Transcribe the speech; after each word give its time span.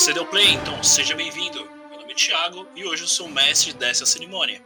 Você 0.00 0.14
deu 0.14 0.24
play, 0.24 0.52
então 0.52 0.82
seja 0.82 1.14
bem-vindo. 1.14 1.62
Meu 1.90 2.00
nome 2.00 2.12
é 2.12 2.14
Thiago 2.14 2.66
e 2.74 2.86
hoje 2.86 3.02
eu 3.02 3.06
sou 3.06 3.26
o 3.26 3.30
mestre 3.30 3.74
dessa 3.74 4.06
cerimônia. 4.06 4.64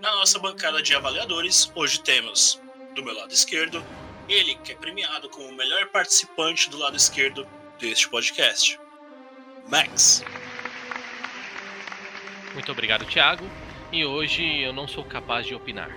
Na 0.00 0.14
nossa 0.14 0.38
bancada 0.38 0.80
de 0.80 0.94
avaliadores, 0.94 1.68
hoje 1.74 2.00
temos, 2.00 2.60
do 2.94 3.02
meu 3.02 3.12
lado 3.12 3.34
esquerdo, 3.34 3.84
ele 4.28 4.54
que 4.54 4.70
é 4.70 4.76
premiado 4.76 5.28
como 5.28 5.48
o 5.48 5.52
melhor 5.52 5.86
participante 5.88 6.70
do 6.70 6.78
lado 6.78 6.96
esquerdo 6.96 7.44
deste 7.80 8.08
podcast, 8.08 8.78
Max. 9.68 10.22
Muito 12.54 12.70
obrigado, 12.70 13.04
Thiago. 13.04 13.50
E 13.90 14.04
hoje 14.04 14.60
eu 14.60 14.72
não 14.72 14.86
sou 14.86 15.04
capaz 15.04 15.44
de 15.44 15.56
opinar. 15.56 15.90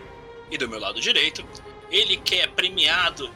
E 0.49 0.57
do 0.57 0.67
meu 0.67 0.79
lado 0.79 0.99
direito, 0.99 1.47
ele 1.91 2.17
que 2.17 2.37
é 2.37 2.47
premiado, 2.47 3.31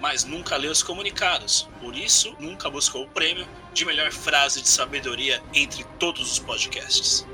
mas 0.00 0.24
nunca 0.24 0.56
leu 0.56 0.70
os 0.70 0.82
comunicados. 0.82 1.68
Por 1.80 1.96
isso, 1.96 2.34
nunca 2.38 2.70
buscou 2.70 3.04
o 3.04 3.08
prêmio 3.08 3.46
de 3.72 3.84
melhor 3.84 4.12
frase 4.12 4.62
de 4.62 4.68
sabedoria 4.68 5.42
entre 5.54 5.84
todos 5.98 6.32
os 6.32 6.38
podcasts. 6.38 7.26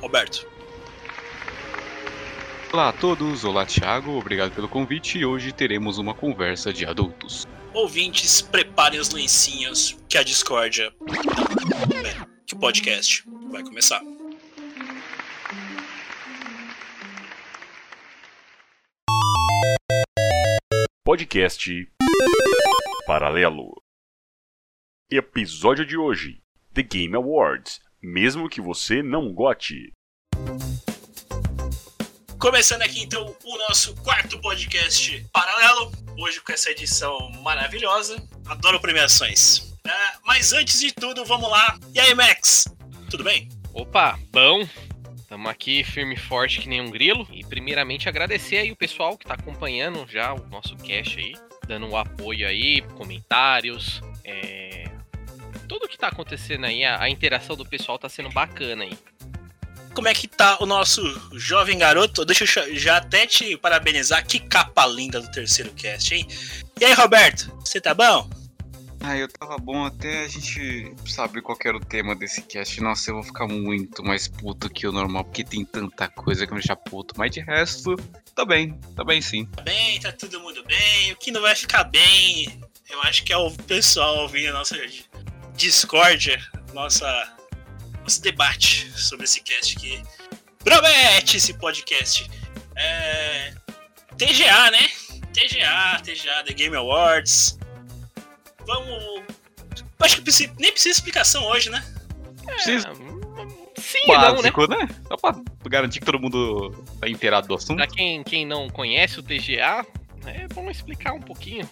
Roberto. 0.00 0.46
Olá 2.72 2.90
a 2.90 2.92
todos, 2.92 3.44
olá 3.44 3.64
Thiago, 3.64 4.12
obrigado 4.18 4.54
pelo 4.54 4.68
convite 4.68 5.18
e 5.18 5.24
hoje 5.24 5.52
teremos 5.52 5.96
uma 5.96 6.12
conversa 6.12 6.70
de 6.70 6.84
adultos. 6.84 7.46
Ouvintes, 7.72 8.42
preparem 8.42 9.00
os 9.00 9.10
lencinhos 9.10 9.96
que 10.08 10.18
a 10.18 10.22
discórdia. 10.22 10.92
Que 12.46 12.54
o 12.54 12.58
podcast 12.58 13.24
vai 13.50 13.62
começar. 13.62 14.02
Podcast 21.04 21.88
Paralelo. 23.08 23.82
Episódio 25.10 25.86
de 25.86 25.96
hoje: 25.96 26.42
The 26.74 26.82
Game 26.82 27.16
Awards. 27.16 27.80
Mesmo 28.02 28.50
que 28.50 28.60
você 28.60 29.02
não 29.02 29.32
gote. 29.32 29.94
Começando 32.38 32.82
aqui 32.82 33.00
então 33.00 33.34
o 33.42 33.58
nosso 33.66 33.96
quarto 34.02 34.38
podcast 34.42 35.26
paralelo. 35.32 35.90
Hoje 36.18 36.38
com 36.42 36.52
essa 36.52 36.70
edição 36.70 37.18
maravilhosa. 37.42 38.22
Adoro 38.44 38.78
premiações. 38.78 39.72
É, 39.86 40.18
mas 40.26 40.52
antes 40.52 40.78
de 40.78 40.92
tudo, 40.92 41.24
vamos 41.24 41.50
lá. 41.50 41.78
E 41.94 42.00
aí, 42.00 42.14
Max? 42.14 42.66
Tudo 43.10 43.24
bem? 43.24 43.48
Opa, 43.72 44.18
bom. 44.30 44.68
Estamos 45.16 45.50
aqui 45.50 45.82
firme 45.82 46.14
e 46.14 46.18
forte 46.18 46.60
que 46.60 46.68
nem 46.68 46.82
um 46.82 46.90
grilo. 46.90 47.26
E 47.32 47.42
primeiramente 47.42 48.06
agradecer 48.06 48.58
aí 48.58 48.70
o 48.70 48.76
pessoal 48.76 49.16
que 49.16 49.24
está 49.24 49.32
acompanhando 49.32 50.06
já 50.06 50.34
o 50.34 50.46
nosso 50.48 50.76
cast 50.76 51.18
aí, 51.18 51.34
dando 51.68 51.86
um 51.86 51.96
apoio 51.96 52.48
aí, 52.48 52.80
comentários, 52.96 54.00
é... 54.24 54.90
tudo 55.68 55.86
que 55.86 55.94
está 55.94 56.08
acontecendo 56.08 56.64
aí, 56.64 56.84
a, 56.84 57.02
a 57.02 57.10
interação 57.10 57.54
do 57.54 57.64
pessoal 57.64 57.96
está 57.96 58.08
sendo 58.08 58.30
bacana 58.30 58.84
aí 58.84 58.98
como 59.94 60.06
é 60.06 60.14
que 60.14 60.28
tá 60.28 60.58
o 60.60 60.66
nosso 60.66 61.02
jovem 61.32 61.76
garoto. 61.76 62.24
Deixa 62.24 62.44
eu 62.60 62.76
já 62.76 62.98
até 62.98 63.26
te 63.26 63.56
parabenizar. 63.56 64.24
Que 64.24 64.38
capa 64.38 64.86
linda 64.86 65.20
do 65.20 65.28
terceiro 65.32 65.72
cast, 65.72 66.14
hein? 66.14 66.24
E 66.80 66.84
aí, 66.84 66.92
Roberto, 66.92 67.52
você 67.58 67.80
tá 67.80 67.94
bom? 67.94 68.30
Ah, 69.00 69.16
eu 69.16 69.28
tava 69.28 69.56
bom 69.58 69.84
até 69.84 70.24
a 70.24 70.28
gente 70.28 70.92
saber 71.06 71.40
qual 71.40 71.56
era 71.64 71.76
o 71.76 71.80
tema 71.80 72.16
desse 72.16 72.42
cast. 72.42 72.80
Nossa, 72.80 73.10
eu 73.10 73.14
vou 73.14 73.22
ficar 73.22 73.46
muito 73.46 74.02
mais 74.02 74.26
puto 74.26 74.68
que 74.68 74.86
o 74.86 74.92
normal, 74.92 75.24
porque 75.24 75.44
tem 75.44 75.64
tanta 75.64 76.08
coisa 76.08 76.46
que 76.46 76.52
me 76.52 76.58
deixa 76.58 76.74
puto. 76.74 77.14
Mas 77.16 77.30
de 77.30 77.40
resto, 77.40 77.96
tá 78.34 78.44
bem, 78.44 78.78
tá 78.96 79.04
bem 79.04 79.22
sim. 79.22 79.46
Tá 79.46 79.62
bem, 79.62 80.00
tá 80.00 80.12
todo 80.12 80.40
mundo 80.40 80.64
bem. 80.64 81.12
O 81.12 81.16
que 81.16 81.30
não 81.30 81.40
vai 81.40 81.54
ficar 81.54 81.84
bem, 81.84 82.60
eu 82.90 83.00
acho 83.02 83.22
que 83.24 83.32
é 83.32 83.36
o 83.36 83.50
pessoal 83.50 84.18
ouvindo 84.18 84.48
a 84.48 84.52
nossa 84.52 84.76
discórdia, 85.54 86.40
nossa 86.72 87.06
nosso 88.02 88.22
debate 88.22 88.90
sobre 88.98 89.24
esse 89.24 89.40
cast 89.42 89.76
que 89.76 90.02
promete 90.64 91.36
esse 91.36 91.54
podcast. 91.54 92.28
É... 92.74 93.52
TGA, 94.16 94.70
né? 94.70 94.88
TGA, 95.32 96.00
TGA, 96.02 96.42
The 96.44 96.54
Game 96.54 96.74
Awards. 96.74 97.58
Vamos. 98.68 99.22
Acho 99.98 100.22
que 100.22 100.30
nem 100.60 100.70
precisa 100.70 100.94
explicação 100.94 101.44
hoje, 101.46 101.70
né? 101.70 101.82
É, 102.46 102.52
precisa. 102.52 102.92
Sim, 103.78 104.06
Básico, 104.06 104.68
não, 104.68 104.78
né? 104.78 104.84
né? 104.84 104.94
Só 105.08 105.16
pra 105.16 105.40
garantir 105.64 106.00
que 106.00 106.04
todo 106.04 106.20
mundo 106.20 106.70
tá 107.00 107.08
inteirado 107.08 107.48
do 107.48 107.54
assunto. 107.54 107.76
Pra 107.76 107.86
quem, 107.86 108.22
quem 108.22 108.44
não 108.44 108.68
conhece 108.68 109.18
o 109.18 109.22
TGA, 109.22 109.86
é 110.26 110.46
bom 110.52 110.70
explicar 110.70 111.14
um 111.14 111.20
pouquinho. 111.20 111.68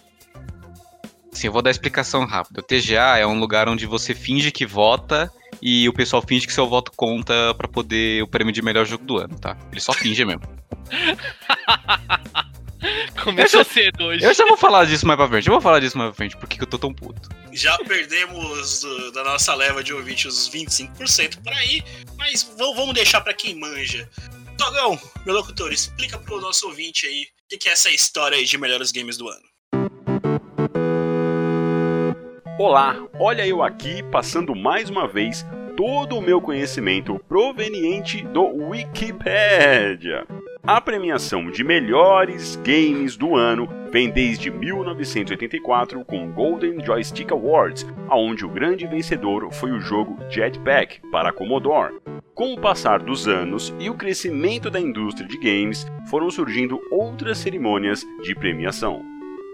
Sim, 1.31 1.47
eu 1.47 1.53
vou 1.53 1.61
dar 1.61 1.69
a 1.69 1.71
explicação 1.71 2.25
rápida. 2.25 2.61
O 2.61 2.63
TGA 2.63 3.19
é 3.19 3.27
um 3.27 3.39
lugar 3.39 3.69
onde 3.69 3.85
você 3.85 4.15
finge 4.15 4.51
que 4.51 4.65
vota 4.65 5.31
e 5.61 5.87
o 5.87 5.93
pessoal 5.93 6.21
finge 6.21 6.47
que 6.47 6.53
seu 6.53 6.67
voto 6.67 6.91
conta 6.95 7.53
para 7.55 7.67
poder 7.67 8.23
o 8.23 8.27
prêmio 8.27 8.51
de 8.51 8.63
melhor 8.63 8.87
jogo 8.87 9.05
do 9.05 9.19
ano, 9.19 9.37
tá? 9.37 9.55
Ele 9.71 9.79
só 9.79 9.93
finge 9.93 10.25
mesmo. 10.25 10.41
Começou 13.23 13.63
cedo 13.63 14.05
hoje. 14.05 14.23
Eu 14.23 14.33
já 14.33 14.45
vou 14.45 14.57
falar 14.57 14.85
disso 14.85 15.05
mais 15.05 15.17
pra 15.17 15.27
frente. 15.27 15.47
Eu 15.47 15.53
vou 15.53 15.61
falar 15.61 15.79
disso 15.79 15.97
mais 15.97 16.09
pra 16.09 16.15
frente, 16.15 16.37
porque 16.37 16.61
eu 16.61 16.67
tô 16.67 16.77
tão 16.77 16.93
puto. 16.93 17.29
Já 17.51 17.77
perdemos 17.79 18.81
do, 18.81 19.11
da 19.11 19.23
nossa 19.23 19.53
leva 19.55 19.83
de 19.83 19.93
ouvintes 19.93 20.25
os 20.25 20.49
25% 20.49 21.41
por 21.43 21.53
aí, 21.53 21.83
mas 22.17 22.43
vamos 22.57 22.93
deixar 22.93 23.21
para 23.21 23.33
quem 23.33 23.55
manja. 23.55 24.07
Togão, 24.57 24.99
meu 25.25 25.35
locutor, 25.35 25.71
explica 25.71 26.17
pro 26.17 26.41
nosso 26.41 26.67
ouvinte 26.67 27.05
aí 27.05 27.27
o 27.53 27.57
que 27.57 27.69
é 27.69 27.71
essa 27.71 27.89
história 27.89 28.37
aí 28.37 28.45
de 28.45 28.57
melhores 28.57 28.91
games 28.91 29.17
do 29.17 29.27
ano. 29.27 29.43
Olá, 32.59 32.97
olha 33.19 33.45
eu 33.45 33.61
aqui 33.61 34.01
passando 34.11 34.55
mais 34.55 34.89
uma 34.89 35.07
vez 35.07 35.45
todo 35.75 36.17
o 36.17 36.21
meu 36.21 36.41
conhecimento 36.41 37.19
proveniente 37.27 38.23
do 38.23 38.43
Wikipedia. 38.69 40.25
A 40.67 40.81
premiação 40.81 41.49
de 41.49 41.63
melhores 41.63 42.57
games 42.57 43.15
do 43.15 43.37
ano 43.37 43.69
vem 43.89 44.09
desde 44.09 44.51
1984 44.51 46.03
com 46.03 46.25
o 46.25 46.33
Golden 46.33 46.83
Joystick 46.83 47.31
Awards, 47.31 47.85
onde 48.11 48.45
o 48.45 48.49
grande 48.49 48.85
vencedor 48.85 49.49
foi 49.53 49.71
o 49.71 49.79
jogo 49.79 50.19
Jetpack 50.29 50.99
para 51.09 51.31
Commodore. 51.31 51.93
Com 52.35 52.53
o 52.53 52.59
passar 52.59 52.99
dos 52.99 53.29
anos 53.29 53.73
e 53.79 53.89
o 53.89 53.93
crescimento 53.93 54.69
da 54.69 54.77
indústria 54.77 55.25
de 55.25 55.37
games, 55.37 55.87
foram 56.09 56.29
surgindo 56.29 56.81
outras 56.91 57.37
cerimônias 57.37 58.05
de 58.21 58.35
premiação. 58.35 59.01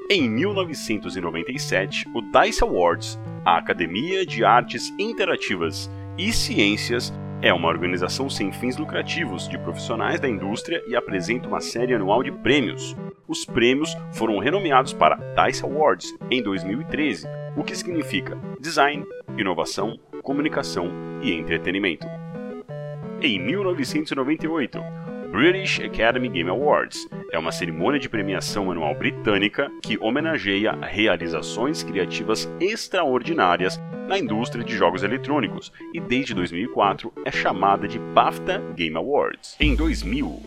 Em 0.09 0.27
1997, 0.27 2.07
o 2.11 2.21
DICE 2.23 2.63
Awards, 2.63 3.19
a 3.45 3.57
Academia 3.59 4.25
de 4.25 4.43
Artes 4.43 4.91
Interativas 4.97 5.91
e 6.17 6.33
Ciências, 6.33 7.13
é 7.43 7.53
uma 7.53 7.67
organização 7.67 8.29
sem 8.29 8.53
fins 8.53 8.77
lucrativos 8.77 9.49
de 9.49 9.57
profissionais 9.57 10.17
da 10.17 10.29
indústria 10.29 10.81
e 10.87 10.95
apresenta 10.95 11.45
uma 11.45 11.59
série 11.59 11.93
anual 11.93 12.23
de 12.23 12.31
prêmios. 12.31 12.95
Os 13.27 13.43
prêmios 13.43 13.97
foram 14.13 14.39
renomeados 14.39 14.93
para 14.93 15.17
DICE 15.35 15.65
Awards 15.65 16.15
em 16.31 16.41
2013, 16.41 17.27
o 17.57 17.61
que 17.61 17.75
significa 17.75 18.39
design, 18.61 19.05
inovação, 19.37 19.99
comunicação 20.21 20.89
e 21.21 21.33
entretenimento. 21.33 22.07
Em 23.21 23.37
1998, 23.39 24.79
British 25.33 25.79
Academy 25.79 26.29
Game 26.29 26.47
Awards 26.47 27.09
é 27.31 27.39
uma 27.39 27.51
cerimônia 27.51 27.99
de 27.99 28.07
premiação 28.07 28.69
anual 28.69 28.93
britânica 28.93 29.67
que 29.81 29.97
homenageia 29.99 30.73
realizações 30.73 31.81
criativas 31.81 32.47
extraordinárias 32.59 33.81
na 34.07 34.19
indústria 34.19 34.63
de 34.63 34.77
jogos 34.77 35.01
eletrônicos 35.01 35.73
e 35.91 35.99
desde 35.99 36.35
2004 36.35 37.11
é 37.25 37.31
chamada 37.31 37.87
de 37.87 37.97
BAFTA 37.97 38.61
Game 38.75 38.95
Awards. 38.95 39.55
Em 39.59 39.75
2000, 39.75 40.39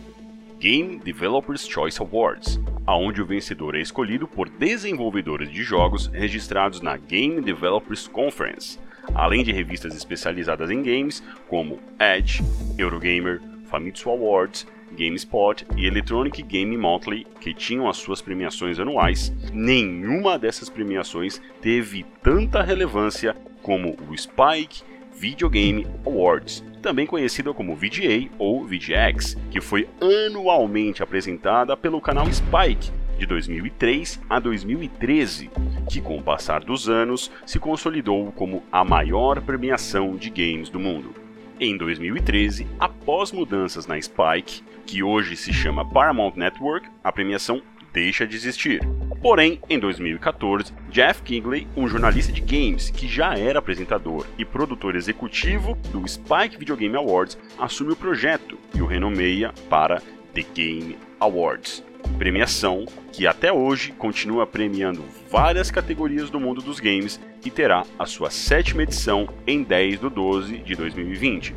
Game 0.57 0.99
Developers 0.99 1.67
Choice 1.67 2.01
Awards, 2.01 2.57
aonde 2.85 3.21
o 3.21 3.25
vencedor 3.25 3.75
é 3.75 3.81
escolhido 3.81 4.25
por 4.25 4.47
desenvolvedores 4.47 5.51
de 5.51 5.63
jogos 5.63 6.07
registrados 6.07 6.79
na 6.79 6.95
Game 6.95 7.41
Developers 7.41 8.07
Conference, 8.07 8.79
além 9.13 9.43
de 9.43 9.51
revistas 9.51 9.93
especializadas 9.93 10.71
em 10.71 10.81
games 10.81 11.21
como 11.49 11.77
Edge, 11.99 12.41
Eurogamer, 12.77 13.41
Famitsu 13.65 14.09
Awards 14.09 14.65
GameSpot 14.95 15.65
e 15.75 15.85
Electronic 15.85 16.41
Game 16.43 16.77
Monthly, 16.77 17.25
que 17.39 17.53
tinham 17.53 17.89
as 17.89 17.97
suas 17.97 18.21
premiações 18.21 18.79
anuais, 18.79 19.33
nenhuma 19.53 20.37
dessas 20.37 20.69
premiações 20.69 21.41
teve 21.61 22.05
tanta 22.21 22.61
relevância 22.61 23.35
como 23.61 23.95
o 24.09 24.17
Spike 24.17 24.83
Video 25.17 25.49
Game 25.49 25.87
Awards, 26.05 26.63
também 26.81 27.07
conhecida 27.07 27.51
como 27.53 27.75
VGA 27.75 28.29
ou 28.37 28.63
VGX, 28.65 29.35
que 29.49 29.59
foi 29.59 29.89
anualmente 29.99 31.01
apresentada 31.01 31.75
pelo 31.75 31.99
canal 31.99 32.31
Spike 32.31 32.91
de 33.17 33.25
2003 33.25 34.21
a 34.29 34.39
2013, 34.39 35.49
que 35.89 35.99
com 35.99 36.17
o 36.17 36.23
passar 36.23 36.63
dos 36.63 36.87
anos 36.87 37.31
se 37.45 37.59
consolidou 37.59 38.31
como 38.31 38.63
a 38.71 38.83
maior 38.83 39.41
premiação 39.41 40.15
de 40.15 40.29
games 40.29 40.69
do 40.69 40.79
mundo. 40.79 41.26
Em 41.59 41.75
2013, 41.75 42.67
após 42.79 43.31
mudanças 43.31 43.87
na 43.87 43.99
Spike, 43.99 44.61
que 44.85 45.01
hoje 45.01 45.35
se 45.35 45.51
chama 45.51 45.89
Paramount 45.89 46.33
Network, 46.35 46.87
a 47.03 47.11
premiação 47.11 47.63
deixa 47.91 48.27
de 48.27 48.35
existir. 48.35 48.79
Porém, 49.23 49.59
em 49.67 49.79
2014, 49.79 50.71
Jeff 50.91 51.23
Kingley, 51.23 51.67
um 51.75 51.87
jornalista 51.87 52.31
de 52.31 52.41
games 52.41 52.91
que 52.91 53.07
já 53.07 53.33
era 53.33 53.57
apresentador 53.57 54.27
e 54.37 54.45
produtor 54.45 54.95
executivo 54.95 55.75
do 55.91 56.07
Spike 56.07 56.59
Video 56.59 56.77
Game 56.77 56.95
Awards, 56.95 57.39
assume 57.57 57.93
o 57.93 57.95
projeto 57.95 58.55
e 58.75 58.81
o 58.83 58.85
renomeia 58.85 59.51
para 59.67 59.99
The 60.35 60.45
Game 60.53 60.95
Awards. 61.19 61.86
Premiação 62.17 62.85
que 63.11 63.25
até 63.25 63.51
hoje 63.51 63.91
continua 63.91 64.45
premiando 64.45 65.03
várias 65.29 65.71
categorias 65.71 66.29
do 66.29 66.39
mundo 66.39 66.61
dos 66.61 66.79
games 66.79 67.19
e 67.43 67.49
terá 67.49 67.85
a 67.97 68.05
sua 68.05 68.29
sétima 68.29 68.83
edição 68.83 69.27
em 69.45 69.63
10 69.63 69.99
de 69.99 70.09
12 70.09 70.57
de 70.59 70.75
2020. 70.75 71.53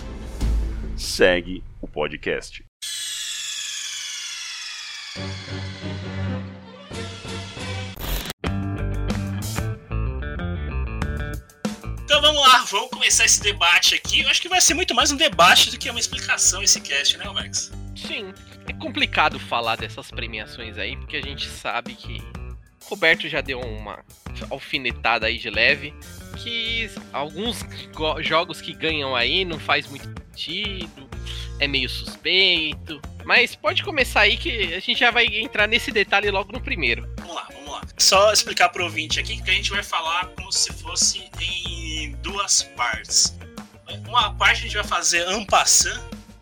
Segue 0.96 1.62
o 1.80 1.88
podcast. 1.88 2.64
Então 12.04 12.20
vamos 12.20 12.40
lá, 12.40 12.64
vamos 12.70 12.90
começar 12.90 13.24
esse 13.24 13.40
debate 13.40 13.94
aqui. 13.94 14.20
Eu 14.20 14.28
acho 14.28 14.42
que 14.42 14.48
vai 14.48 14.60
ser 14.60 14.74
muito 14.74 14.94
mais 14.94 15.10
um 15.10 15.16
debate 15.16 15.70
do 15.70 15.78
que 15.78 15.88
uma 15.90 15.98
explicação 15.98 16.62
esse 16.62 16.80
cast, 16.80 17.16
né, 17.16 17.24
Max? 17.30 17.72
Sim, 17.96 18.32
é 18.70 18.72
complicado 18.72 19.38
falar 19.40 19.76
dessas 19.76 20.10
premiações 20.10 20.78
aí, 20.78 20.96
porque 20.96 21.16
a 21.16 21.22
gente 21.22 21.48
sabe 21.48 21.94
que 21.94 22.22
Roberto 22.84 23.28
já 23.28 23.40
deu 23.40 23.60
uma 23.60 24.04
alfinetada 24.48 25.26
aí 25.26 25.38
de 25.38 25.50
leve, 25.50 25.92
que 26.36 26.88
alguns 27.12 27.64
jogos 28.20 28.60
que 28.60 28.72
ganham 28.72 29.14
aí 29.16 29.44
não 29.44 29.58
faz 29.58 29.88
muito 29.88 30.04
sentido, 30.04 31.08
é 31.58 31.66
meio 31.66 31.88
suspeito. 31.88 33.00
Mas 33.24 33.56
pode 33.56 33.82
começar 33.82 34.20
aí 34.20 34.36
que 34.36 34.72
a 34.72 34.80
gente 34.80 35.00
já 35.00 35.10
vai 35.10 35.26
entrar 35.26 35.66
nesse 35.66 35.90
detalhe 35.90 36.30
logo 36.30 36.52
no 36.52 36.60
primeiro. 36.60 37.12
Vamos 37.18 37.34
lá, 37.34 37.48
vamos 37.52 37.72
lá. 37.72 37.82
Só 37.98 38.32
explicar 38.32 38.68
pro 38.68 38.84
ouvinte 38.84 39.18
aqui 39.18 39.42
que 39.42 39.50
a 39.50 39.54
gente 39.54 39.70
vai 39.70 39.82
falar 39.82 40.26
como 40.36 40.52
se 40.52 40.72
fosse 40.74 41.28
em 41.40 42.12
duas 42.22 42.62
partes. 42.76 43.36
Uma 44.06 44.32
parte 44.34 44.60
a 44.60 44.62
gente 44.62 44.74
vai 44.74 44.84
fazer 44.84 45.26
ampassant, 45.26 46.00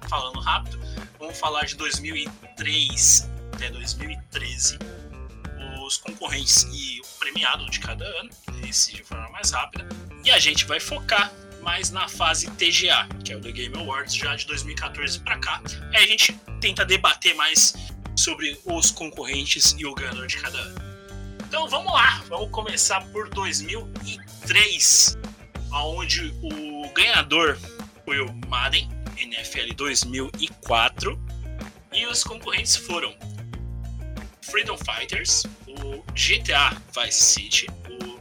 falando 0.08 0.38
rápido. 0.40 0.87
Vamos 1.28 1.40
falar 1.40 1.66
de 1.66 1.76
2003 1.76 3.28
até 3.52 3.68
2013, 3.68 4.78
os 5.84 5.98
concorrentes 5.98 6.66
e 6.72 7.02
o 7.02 7.18
premiado 7.18 7.68
de 7.68 7.78
cada 7.80 8.02
ano, 8.02 8.30
esse 8.66 8.94
de 8.94 9.02
forma 9.02 9.28
mais 9.28 9.50
rápida. 9.50 9.86
E 10.24 10.30
a 10.30 10.38
gente 10.38 10.64
vai 10.64 10.80
focar 10.80 11.30
mais 11.60 11.90
na 11.90 12.08
fase 12.08 12.50
TGA, 12.52 13.06
que 13.22 13.34
é 13.34 13.36
o 13.36 13.42
The 13.42 13.52
Game 13.52 13.76
Awards, 13.76 14.14
já 14.14 14.34
de 14.36 14.46
2014 14.46 15.20
para 15.20 15.38
cá. 15.38 15.60
Aí 15.92 16.02
a 16.02 16.06
gente 16.06 16.32
tenta 16.62 16.82
debater 16.82 17.34
mais 17.34 17.74
sobre 18.16 18.58
os 18.64 18.90
concorrentes 18.90 19.76
e 19.78 19.84
o 19.84 19.94
ganhador 19.94 20.26
de 20.26 20.38
cada 20.38 20.58
ano. 20.58 20.80
Então 21.46 21.68
vamos 21.68 21.92
lá, 21.92 22.24
vamos 22.26 22.50
começar 22.50 23.02
por 23.12 23.28
2003, 23.28 25.18
onde 25.74 26.34
o 26.42 26.90
ganhador 26.94 27.58
foi 28.06 28.18
o 28.18 28.32
Madden 28.46 28.88
NFL 29.20 29.74
2004 29.74 31.18
e 31.92 32.06
os 32.06 32.22
concorrentes 32.22 32.76
foram 32.76 33.14
Freedom 34.42 34.78
Fighters, 34.78 35.44
o 35.66 36.02
GTA 36.12 36.76
Vice 36.94 37.22
City, 37.22 37.66
o 37.90 38.20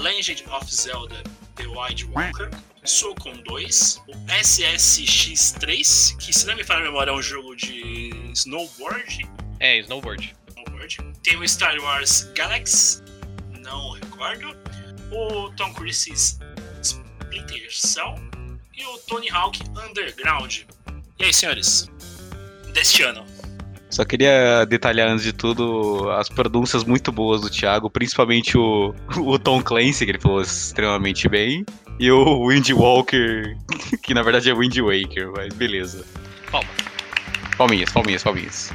Legend 0.00 0.44
of 0.50 0.72
Zelda 0.72 1.22
The 1.56 1.66
Wild 1.66 2.04
Walker, 2.06 2.50
Socom 2.84 3.42
2, 3.42 4.02
o 4.06 4.12
SSX3, 4.28 6.16
que 6.18 6.32
se 6.32 6.46
não 6.46 6.54
me 6.54 6.62
falha 6.62 6.80
a 6.80 6.84
memória 6.84 7.10
é 7.10 7.14
um 7.14 7.22
jogo 7.22 7.56
de 7.56 8.10
snowboard. 8.32 9.28
É, 9.60 9.78
snowboard. 9.78 10.34
snowboard. 10.48 10.98
Tem 11.22 11.36
o 11.36 11.48
Star 11.48 11.76
Wars 11.80 12.30
Galaxy, 12.34 13.02
não 13.60 13.90
recordo. 13.92 14.56
O 15.10 15.50
Tom 15.56 15.72
Cruise's 15.74 16.38
Splinter 16.82 17.68
Cell 17.70 18.27
e 18.78 18.84
o 18.86 18.98
Tony 18.98 19.28
Hawk 19.30 19.60
Underground. 19.88 20.60
E 21.18 21.24
aí, 21.24 21.32
senhores? 21.32 21.90
Deste 22.72 23.02
ano. 23.02 23.24
Só 23.90 24.04
queria 24.04 24.64
detalhar 24.66 25.08
antes 25.08 25.24
de 25.24 25.32
tudo 25.32 26.10
as 26.12 26.28
pronúncias 26.28 26.84
muito 26.84 27.10
boas 27.10 27.40
do 27.40 27.50
Thiago, 27.50 27.90
principalmente 27.90 28.56
o, 28.56 28.94
o 29.16 29.38
Tom 29.38 29.62
Clancy, 29.62 30.04
que 30.04 30.12
ele 30.12 30.20
falou 30.20 30.42
extremamente 30.42 31.28
bem, 31.28 31.64
e 31.98 32.10
o 32.10 32.46
Wind 32.46 32.70
Walker, 32.70 33.56
que 34.02 34.14
na 34.14 34.22
verdade 34.22 34.50
é 34.50 34.54
Wind 34.54 34.76
Waker, 34.78 35.32
mas 35.34 35.52
beleza. 35.54 36.04
Palmas. 36.50 36.70
Palminhas, 37.56 37.90
palminhas, 37.90 38.22
palminhas. 38.22 38.72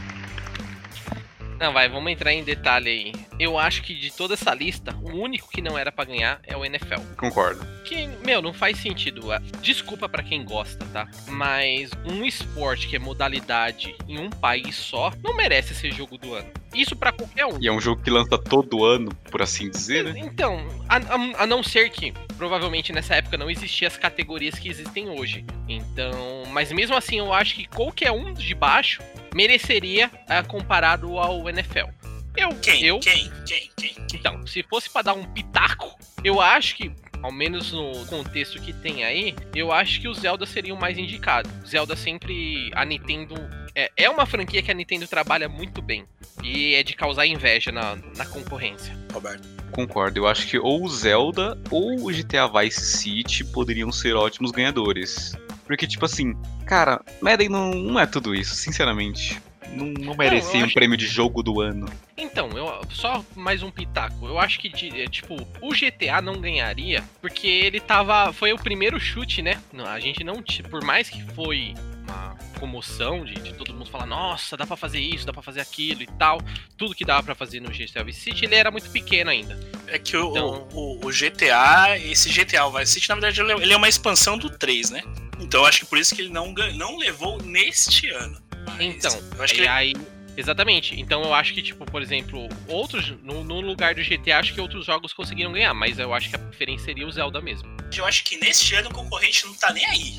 Não, 1.60 1.72
vai, 1.72 1.88
vamos 1.88 2.12
entrar 2.12 2.34
em 2.34 2.44
detalhe 2.44 2.90
aí. 2.90 3.14
Eu 3.44 3.60
acho 3.60 3.82
que 3.82 3.94
de 3.94 4.10
toda 4.10 4.36
essa 4.36 4.54
lista, 4.54 4.96
o 5.02 5.18
único 5.18 5.50
que 5.50 5.62
não 5.62 5.78
era 5.78 5.92
para 5.92 6.06
ganhar 6.06 6.40
é 6.48 6.56
o 6.56 6.64
NFL. 6.64 7.02
Concordo. 7.18 7.68
Que, 7.84 8.08
meu, 8.26 8.42
não 8.42 8.54
faz 8.54 8.78
sentido. 8.78 9.24
Desculpa 9.62 10.08
para 10.08 10.24
quem 10.24 10.46
gosta, 10.46 10.86
tá? 10.94 11.10
Mas 11.28 11.92
um 12.06 12.24
esporte 12.24 12.88
que 12.88 12.96
é 12.96 13.00
modalidade 13.00 13.94
em 14.08 14.18
um 14.18 14.30
país 14.30 14.78
só 14.78 15.12
não 15.22 15.36
merece 15.36 15.76
ser 15.76 15.92
jogo 15.92 16.18
do 16.18 16.34
ano. 16.34 16.50
Isso 16.74 16.96
para 16.96 17.12
qualquer 17.12 17.46
um. 17.46 17.58
E 17.60 17.68
é 17.68 17.72
um 17.72 17.82
jogo 17.82 18.02
que 18.02 18.10
lança 18.10 18.38
todo 18.38 18.86
ano, 18.86 19.14
por 19.30 19.42
assim 19.42 19.70
dizer, 19.70 20.06
né? 20.06 20.14
Então, 20.16 20.66
a, 20.88 20.96
a, 20.96 21.44
a 21.44 21.46
não 21.46 21.62
ser 21.62 21.90
que 21.90 22.14
provavelmente 22.38 22.94
nessa 22.94 23.16
época 23.16 23.38
não 23.38 23.50
existiam 23.50 23.90
as 23.90 23.98
categorias 23.98 24.58
que 24.58 24.70
existem 24.70 25.10
hoje. 25.10 25.46
Então, 25.68 26.46
mas 26.48 26.72
mesmo 26.72 26.96
assim 26.96 27.20
eu 27.20 27.34
acho 27.34 27.56
que 27.56 27.68
qualquer 27.68 28.12
um 28.12 28.34
de 28.34 28.56
baixo 28.56 29.04
mereceria 29.36 30.08
uh, 30.08 30.48
comparado 30.48 31.20
ao 31.20 31.50
NFL. 31.50 31.90
Eu, 32.36 32.50
quem, 32.62 32.84
eu, 32.84 33.00
quem, 33.00 33.32
quem, 33.46 33.70
quem, 33.78 33.96
quem? 34.08 34.20
Então, 34.20 34.46
se 34.48 34.64
fosse 34.64 34.90
para 34.90 35.04
dar 35.04 35.14
um 35.14 35.24
pitaco, 35.24 35.96
eu 36.24 36.42
acho 36.42 36.76
que 36.76 36.92
ao 37.24 37.32
menos 37.32 37.72
no 37.72 38.06
contexto 38.08 38.62
que 38.62 38.74
tem 38.74 39.06
aí, 39.06 39.34
eu 39.56 39.72
acho 39.72 40.02
que 40.02 40.10
o 40.10 40.14
Zelda 40.14 40.46
seria 40.46 40.74
o 40.74 40.80
mais 40.80 40.98
indicado. 40.98 41.50
Zelda 41.66 41.96
sempre 41.96 42.70
a 42.76 42.84
Nintendo 42.84 43.36
é, 43.74 43.90
é 43.96 44.10
uma 44.10 44.26
franquia 44.26 44.62
que 44.62 44.70
a 44.70 44.74
Nintendo 44.74 45.08
trabalha 45.08 45.48
muito 45.48 45.82
bem 45.82 46.06
e 46.44 46.76
é 46.76 46.84
de 46.84 46.94
causar 46.94 47.26
inveja 47.26 47.72
na, 47.72 47.98
na 48.18 48.26
concorrência. 48.26 48.94
Roberto. 49.14 49.48
Concordo, 49.72 50.20
eu 50.20 50.28
acho 50.28 50.48
que 50.48 50.60
ou 50.60 50.84
o 50.84 50.90
Zelda 50.90 51.58
ou 51.72 52.08
o 52.08 52.12
GTA 52.12 52.48
Vice 52.48 52.82
City 52.82 53.44
poderiam 53.46 53.92
ser 53.92 54.16
ótimos 54.16 54.52
ganhadores. 54.52 55.34
Porque, 55.66 55.88
tipo 55.88 56.04
assim, 56.06 56.36
cara, 56.66 57.02
Madden 57.22 57.48
não, 57.48 57.72
não 57.72 58.00
é 58.00 58.06
tudo 58.06 58.36
isso, 58.36 58.54
sinceramente. 58.54 59.42
Não, 59.72 59.88
não 59.88 60.16
merecia 60.16 60.60
não, 60.60 60.68
um 60.68 60.72
prêmio 60.72 60.98
de 60.98 61.08
jogo 61.08 61.42
do 61.42 61.62
ano. 61.62 61.88
Então, 62.18 62.50
eu 62.52 62.82
só 62.90 63.24
mais 63.36 63.64
um 63.64 63.72
pitaco. 63.72 64.28
Eu 64.28 64.40
acho 64.40 64.60
que, 64.60 64.72
é, 65.02 65.08
tipo, 65.08 65.36
o 65.62 65.70
GTA 65.72 66.22
não 66.22 66.40
ganharia 66.40 67.04
porque 67.22 67.48
ele 67.48 67.80
tava. 67.80 68.32
Foi 68.34 68.54
o 68.54 68.58
primeiro 68.58 69.00
chute, 69.00 69.42
né? 69.42 69.62
A 69.88 70.00
gente 70.00 70.24
não. 70.24 70.44
Por 70.70 70.84
mais 70.84 71.10
que 71.10 71.24
foi 71.34 71.74
uma 72.04 72.36
comoção 72.60 73.26
de, 73.26 73.34
de, 73.36 73.54
todo 73.54 73.74
mundo 73.74 73.90
falar, 73.90 74.06
nossa, 74.06 74.56
dá 74.56 74.66
para 74.66 74.76
fazer 74.76 75.00
isso, 75.00 75.26
dá 75.26 75.34
para 75.34 75.42
fazer 75.42 75.62
aquilo 75.62 76.04
e 76.04 76.08
tal. 76.08 76.40
Tudo 76.78 76.96
que 76.96 77.06
dava 77.06 77.24
para 77.24 77.36
fazer 77.36 77.60
no 77.60 77.70
GTA 77.70 78.04
Vice 78.04 78.22
City, 78.22 78.46
ele 78.46 78.56
era 78.56 78.72
muito 78.72 78.90
pequeno 78.90 79.30
ainda. 79.30 79.60
É 79.88 79.98
que 79.98 80.16
o, 80.16 80.32
então, 80.32 80.68
o, 80.74 81.06
o, 81.06 81.10
GTA, 81.10 81.98
esse 81.98 82.30
GTA 82.30 82.70
Vice 82.70 82.94
City, 82.94 83.10
na 83.10 83.16
verdade, 83.16 83.42
ele 83.42 83.74
é 83.74 83.78
uma 83.78 83.90
expansão 83.90 84.38
do 84.38 84.50
3, 84.50 84.92
né? 84.92 85.02
Então 85.40 85.62
eu 85.62 85.66
acho 85.66 85.80
que 85.82 85.86
por 85.86 85.98
isso 85.98 86.16
que 86.16 86.22
ele 86.22 86.30
não, 86.30 86.54
não 86.76 86.98
levou 86.98 87.42
neste 87.42 88.10
ano. 88.10 88.42
Então, 88.80 89.12
eu 89.38 89.44
acho 89.44 89.54
que 89.54 89.62
ele... 89.62 89.68
aí. 89.68 89.94
Exatamente. 90.36 91.00
Então 91.00 91.22
eu 91.24 91.34
acho 91.34 91.54
que, 91.54 91.62
tipo, 91.62 91.86
por 91.86 92.02
exemplo, 92.02 92.50
outros. 92.68 93.12
No, 93.22 93.44
no, 93.44 93.62
lugar 93.62 93.94
do 93.94 94.02
GTA, 94.04 94.40
acho 94.40 94.54
que 94.54 94.60
outros 94.60 94.86
jogos 94.86 95.14
conseguiram 95.14 95.52
ganhar, 95.52 95.74
mas 95.74 96.00
eu 96.00 96.14
acho 96.14 96.30
que 96.30 96.36
a 96.36 96.40
preferência 96.40 96.86
seria 96.86 97.08
o 97.08 97.12
Zelda 97.12 97.40
mesmo. 97.40 97.70
Eu 97.96 98.06
acho 98.06 98.24
que 98.24 98.38
neste 98.38 98.74
ano 98.76 98.90
o 98.90 98.94
concorrente 98.94 99.46
não 99.46 99.54
tá 99.54 99.72
nem 99.72 99.86
aí. 99.86 100.18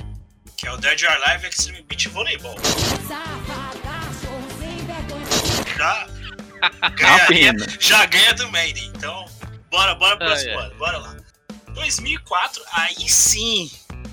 Que 0.56 0.68
é 0.68 0.72
o 0.72 0.76
Dead 0.76 1.02
or 1.02 1.10
Alive 1.10 1.48
Extreme 1.48 1.82
Beach 1.82 2.08
Volleyball. 2.08 2.54
Já. 5.76 6.06
ganharia, 6.94 7.52
já 7.80 8.06
ganha 8.06 8.32
do 8.34 8.50
Maiden. 8.50 8.86
Então, 8.94 9.26
bora, 9.68 9.94
bora 9.96 10.16
pro 10.16 10.26
próximo 10.28 10.58
ano. 10.58 10.74
Bora 10.76 10.98
lá. 10.98 11.16
2004, 11.74 12.62
aí 12.72 13.08
sim 13.08 13.68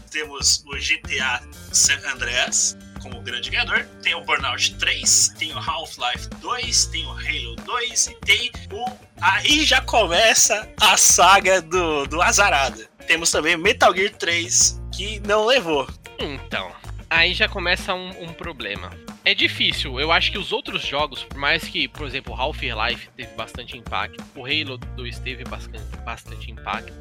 temos 0.09 0.63
o 0.65 0.71
GTA 0.71 1.41
San 1.71 1.99
Andreas 2.11 2.75
como 3.01 3.21
grande 3.21 3.49
ganhador, 3.49 3.85
tem 4.01 4.15
o 4.15 4.21
Burnout 4.21 4.75
3, 4.75 5.35
tem 5.37 5.53
o 5.53 5.57
Half-Life 5.57 6.29
2, 6.39 6.85
tem 6.85 7.05
o 7.05 7.11
Halo 7.11 7.55
2 7.65 8.07
e 8.07 8.15
tem 8.25 8.51
o. 8.71 8.85
Aí 9.19 9.65
já 9.65 9.81
começa 9.81 10.69
a 10.79 10.95
saga 10.97 11.61
do, 11.61 12.05
do 12.05 12.21
Azarada. 12.21 12.89
Temos 13.07 13.31
também 13.31 13.57
Metal 13.57 13.93
Gear 13.95 14.11
3, 14.11 14.81
que 14.93 15.19
não 15.21 15.45
levou. 15.45 15.87
Então, 16.19 16.71
aí 17.09 17.33
já 17.33 17.49
começa 17.49 17.93
um, 17.93 18.09
um, 18.23 18.33
problema. 18.33 18.91
É 19.25 19.33
difícil, 19.33 19.99
eu 19.99 20.11
acho 20.11 20.31
que 20.31 20.37
os 20.37 20.51
outros 20.51 20.85
jogos, 20.85 21.23
por 21.23 21.37
mais 21.37 21.63
que, 21.63 21.87
por 21.87 22.07
exemplo, 22.07 22.33
Half-Life 22.33 23.09
teve 23.15 23.33
bastante 23.35 23.77
impacto, 23.77 24.23
o 24.35 24.45
Halo 24.45 24.77
2 24.77 25.19
teve 25.19 25.43
bastante, 25.43 25.97
bastante 26.03 26.51
impacto, 26.51 26.93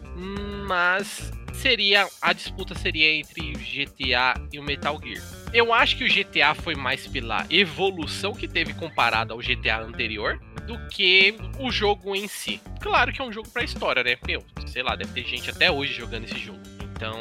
mas 0.66 1.30
seria 1.54 2.07
a 2.21 2.33
disputa 2.33 2.75
seria 2.75 3.14
entre 3.14 3.52
GTA 3.52 4.35
e 4.52 4.59
o 4.59 4.62
Metal 4.62 4.99
Gear. 5.02 5.23
Eu 5.52 5.75
acho 5.75 5.97
que 5.97 6.04
o 6.04 6.09
GTA 6.09 6.54
foi 6.54 6.76
mais 6.76 7.07
pela 7.07 7.45
evolução 7.50 8.33
que 8.33 8.47
teve 8.47 8.73
comparado 8.73 9.33
ao 9.33 9.40
GTA 9.40 9.80
anterior 9.80 10.40
do 10.66 10.78
que 10.88 11.35
o 11.59 11.73
jogo 11.73 12.14
em 12.14 12.28
si. 12.28 12.61
Claro 12.80 13.12
que 13.12 13.21
é 13.21 13.25
um 13.25 13.33
jogo 13.33 13.49
pra 13.49 13.64
história, 13.64 14.04
né? 14.04 14.16
Meu, 14.25 14.45
sei 14.66 14.83
lá, 14.83 14.95
deve 14.95 15.12
ter 15.12 15.28
gente 15.28 15.50
até 15.50 15.69
hoje 15.71 15.92
jogando 15.92 16.25
esse 16.25 16.38
jogo. 16.38 16.61
Então, 16.92 17.19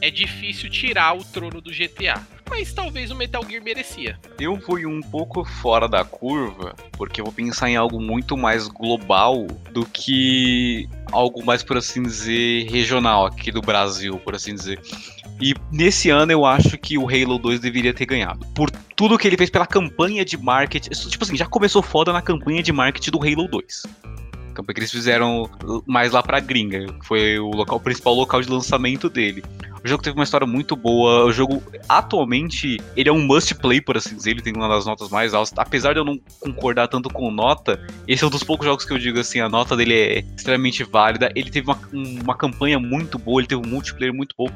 é 0.00 0.10
difícil 0.10 0.70
tirar 0.70 1.16
o 1.16 1.24
trono 1.24 1.60
do 1.60 1.70
GTA. 1.70 2.24
Mas 2.48 2.72
talvez 2.72 3.12
o 3.12 3.14
Metal 3.14 3.44
Gear 3.48 3.62
merecia. 3.62 4.18
Eu 4.38 4.60
fui 4.60 4.84
um 4.84 5.00
pouco 5.00 5.44
fora 5.44 5.88
da 5.88 6.04
curva, 6.04 6.74
porque 6.92 7.20
eu 7.20 7.24
vou 7.24 7.32
pensar 7.32 7.70
em 7.70 7.76
algo 7.76 8.00
muito 8.00 8.36
mais 8.36 8.66
global 8.66 9.46
do 9.70 9.86
que 9.86 10.88
algo 11.12 11.44
mais, 11.44 11.62
por 11.62 11.76
assim 11.76 12.02
dizer, 12.02 12.68
regional 12.68 13.24
aqui 13.24 13.52
do 13.52 13.60
Brasil, 13.60 14.18
por 14.18 14.34
assim 14.34 14.52
dizer. 14.52 14.80
E 15.40 15.54
nesse 15.72 16.10
ano 16.10 16.32
eu 16.32 16.44
acho 16.44 16.76
que 16.76 16.98
o 16.98 17.08
Halo 17.08 17.38
2 17.38 17.60
deveria 17.60 17.94
ter 17.94 18.06
ganhado. 18.06 18.46
Por 18.54 18.70
tudo 18.70 19.16
que 19.16 19.26
ele 19.26 19.36
fez 19.36 19.48
pela 19.48 19.66
campanha 19.66 20.24
de 20.24 20.36
marketing. 20.36 20.90
Tipo 20.90 21.24
assim, 21.24 21.36
já 21.36 21.46
começou 21.46 21.82
foda 21.82 22.12
na 22.12 22.20
campanha 22.20 22.62
de 22.62 22.72
marketing 22.72 23.10
do 23.10 23.18
Halo 23.18 23.48
2. 23.48 23.82
Campanha 24.54 24.74
que 24.74 24.80
eles 24.80 24.90
fizeram 24.90 25.48
mais 25.86 26.12
lá 26.12 26.22
pra 26.22 26.40
gringa. 26.40 26.86
Foi 27.04 27.38
o, 27.38 27.50
local, 27.50 27.78
o 27.78 27.80
principal 27.80 28.14
local 28.14 28.40
de 28.40 28.50
lançamento 28.50 29.08
dele. 29.08 29.42
O 29.82 29.88
jogo 29.88 30.02
teve 30.02 30.14
uma 30.14 30.24
história 30.24 30.46
muito 30.46 30.76
boa. 30.76 31.24
O 31.24 31.32
jogo, 31.32 31.62
atualmente, 31.88 32.78
ele 32.96 33.08
é 33.08 33.12
um 33.12 33.20
must 33.26 33.54
play, 33.54 33.80
por 33.80 33.96
assim 33.96 34.14
dizer. 34.14 34.30
Ele 34.32 34.42
tem 34.42 34.52
uma 34.54 34.68
das 34.68 34.84
notas 34.84 35.08
mais 35.08 35.32
altas. 35.32 35.52
Apesar 35.56 35.94
de 35.94 36.00
eu 36.00 36.04
não 36.04 36.20
concordar 36.38 36.88
tanto 36.88 37.08
com 37.08 37.30
nota, 37.30 37.80
esse 38.06 38.22
é 38.22 38.26
um 38.26 38.30
dos 38.30 38.44
poucos 38.44 38.66
jogos 38.66 38.84
que 38.84 38.92
eu 38.92 38.98
digo 38.98 39.18
assim: 39.18 39.40
a 39.40 39.48
nota 39.48 39.76
dele 39.76 39.94
é 39.94 40.18
extremamente 40.36 40.84
válida. 40.84 41.32
Ele 41.34 41.50
teve 41.50 41.66
uma, 41.70 41.78
uma 41.92 42.34
campanha 42.34 42.78
muito 42.78 43.18
boa, 43.18 43.40
ele 43.40 43.48
teve 43.48 43.66
um 43.66 43.70
multiplayer 43.70 44.14
muito 44.14 44.34
bom. 44.36 44.48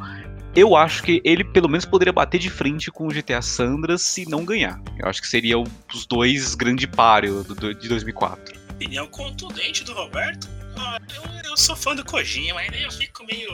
Eu 0.55 0.77
acho 0.77 1.03
que 1.03 1.21
ele 1.25 1.43
pelo 1.43 1.69
menos 1.69 1.85
poderia 1.85 2.13
bater 2.13 2.39
de 2.39 2.49
frente 2.49 2.89
com 2.91 3.09
o 3.09 3.11
GTA 3.11 3.43
Sandra 3.43 3.99
se 3.99 4.29
não 4.29 4.45
ganhar. 4.45 4.81
Eu 4.99 5.09
acho 5.09 5.21
que 5.21 5.27
seria 5.27 5.59
os 5.59 6.07
dois 6.07 6.55
grande 6.55 6.87
páreo 6.87 7.43
do, 7.43 7.55
do, 7.57 7.75
de 7.75 7.89
2004. 7.89 8.64
Opinião 8.71 9.07
contundente 9.07 9.85
do 9.85 9.93
Roberto. 9.93 10.49
Ah, 10.77 10.99
eu, 11.15 11.51
eu 11.51 11.57
sou 11.57 11.77
fã 11.77 11.95
do 11.95 12.05
Kojima, 12.05 12.55
mas 12.55 12.83
eu 12.83 12.91
fico 12.91 13.25
meio. 13.25 13.51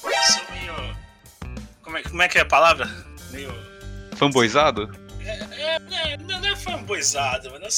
Sou 0.00 0.44
meio. 0.52 0.96
Como 1.82 1.96
é, 1.96 2.02
como 2.02 2.22
é 2.22 2.28
que 2.28 2.38
é 2.38 2.42
a 2.42 2.46
palavra? 2.46 2.88
Meio. 3.30 3.52
Fanboizado? 4.16 4.90
É, 5.20 5.30
é, 5.30 6.12
é, 6.12 6.16
não, 6.18 6.40
não 6.40 6.48
é 6.48 6.56
fanboizado, 6.56 7.50
mas 7.50 7.62
eu 7.62 7.70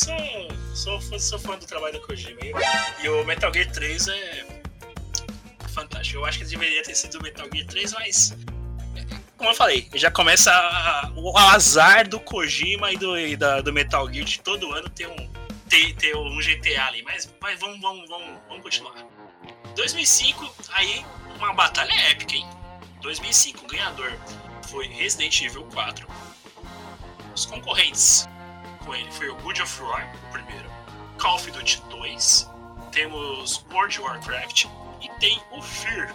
sou, 0.74 1.00
sou, 1.00 1.20
sou 1.20 1.38
fã 1.38 1.56
do 1.56 1.66
trabalho 1.66 1.94
do 1.94 2.00
Kojima. 2.00 2.40
E, 2.42 3.04
e 3.04 3.08
o 3.08 3.24
Metal 3.24 3.52
Gear 3.52 3.70
3 3.70 4.08
é 4.08 4.46
fantástico. 5.76 6.18
Eu 6.18 6.24
acho 6.24 6.38
que 6.38 6.44
deveria 6.44 6.82
ter 6.82 6.94
sido 6.94 7.18
o 7.18 7.22
Metal 7.22 7.46
Gear 7.52 7.66
3, 7.66 7.92
mas. 7.92 8.36
Como 9.36 9.50
eu 9.50 9.54
falei, 9.54 9.86
já 9.94 10.10
começa 10.10 10.50
a, 10.50 11.12
o 11.14 11.36
azar 11.36 12.08
do 12.08 12.18
Kojima 12.18 12.90
e 12.90 12.96
do, 12.96 13.18
e 13.18 13.36
da, 13.36 13.60
do 13.60 13.70
Metal 13.70 14.10
Gear 14.10 14.24
de 14.24 14.40
todo 14.40 14.72
ano 14.72 14.88
ter 14.88 15.06
um, 15.06 15.30
ter, 15.68 15.94
ter 15.94 16.16
um 16.16 16.38
GTA 16.38 16.86
ali. 16.86 17.02
Mas, 17.02 17.32
mas 17.40 17.60
vamos, 17.60 17.80
vamos, 17.80 18.08
vamos, 18.08 18.40
vamos 18.48 18.62
continuar. 18.62 18.94
2005, 19.74 20.54
aí 20.72 21.04
uma 21.36 21.52
batalha 21.52 21.92
épica, 22.10 22.34
hein? 22.34 22.48
2005, 23.02 23.64
o 23.64 23.68
ganhador 23.68 24.12
foi 24.68 24.86
Resident 24.88 25.40
Evil 25.42 25.64
4. 25.72 26.06
Os 27.34 27.44
concorrentes 27.44 28.26
com 28.84 28.94
ele 28.94 29.10
foi 29.12 29.28
o 29.28 29.36
Good 29.36 29.60
of 29.62 29.82
War, 29.82 30.10
o 30.28 30.32
primeiro, 30.32 30.70
Call 31.18 31.34
of 31.34 31.50
Duty 31.50 31.82
2, 31.90 32.50
temos 32.92 33.64
World 33.70 33.98
of 33.98 34.08
Warcraft, 34.08 34.66
e 35.02 35.08
tem 35.20 35.40
o 35.50 35.60
Fear. 35.60 36.14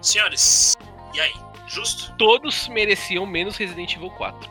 Senhores, 0.00 0.76
e 1.14 1.20
aí? 1.20 1.32
Justo? 1.66 2.14
Todos 2.16 2.68
mereciam 2.68 3.24
menos 3.24 3.56
Resident 3.56 3.94
Evil 3.96 4.10
4. 4.10 4.50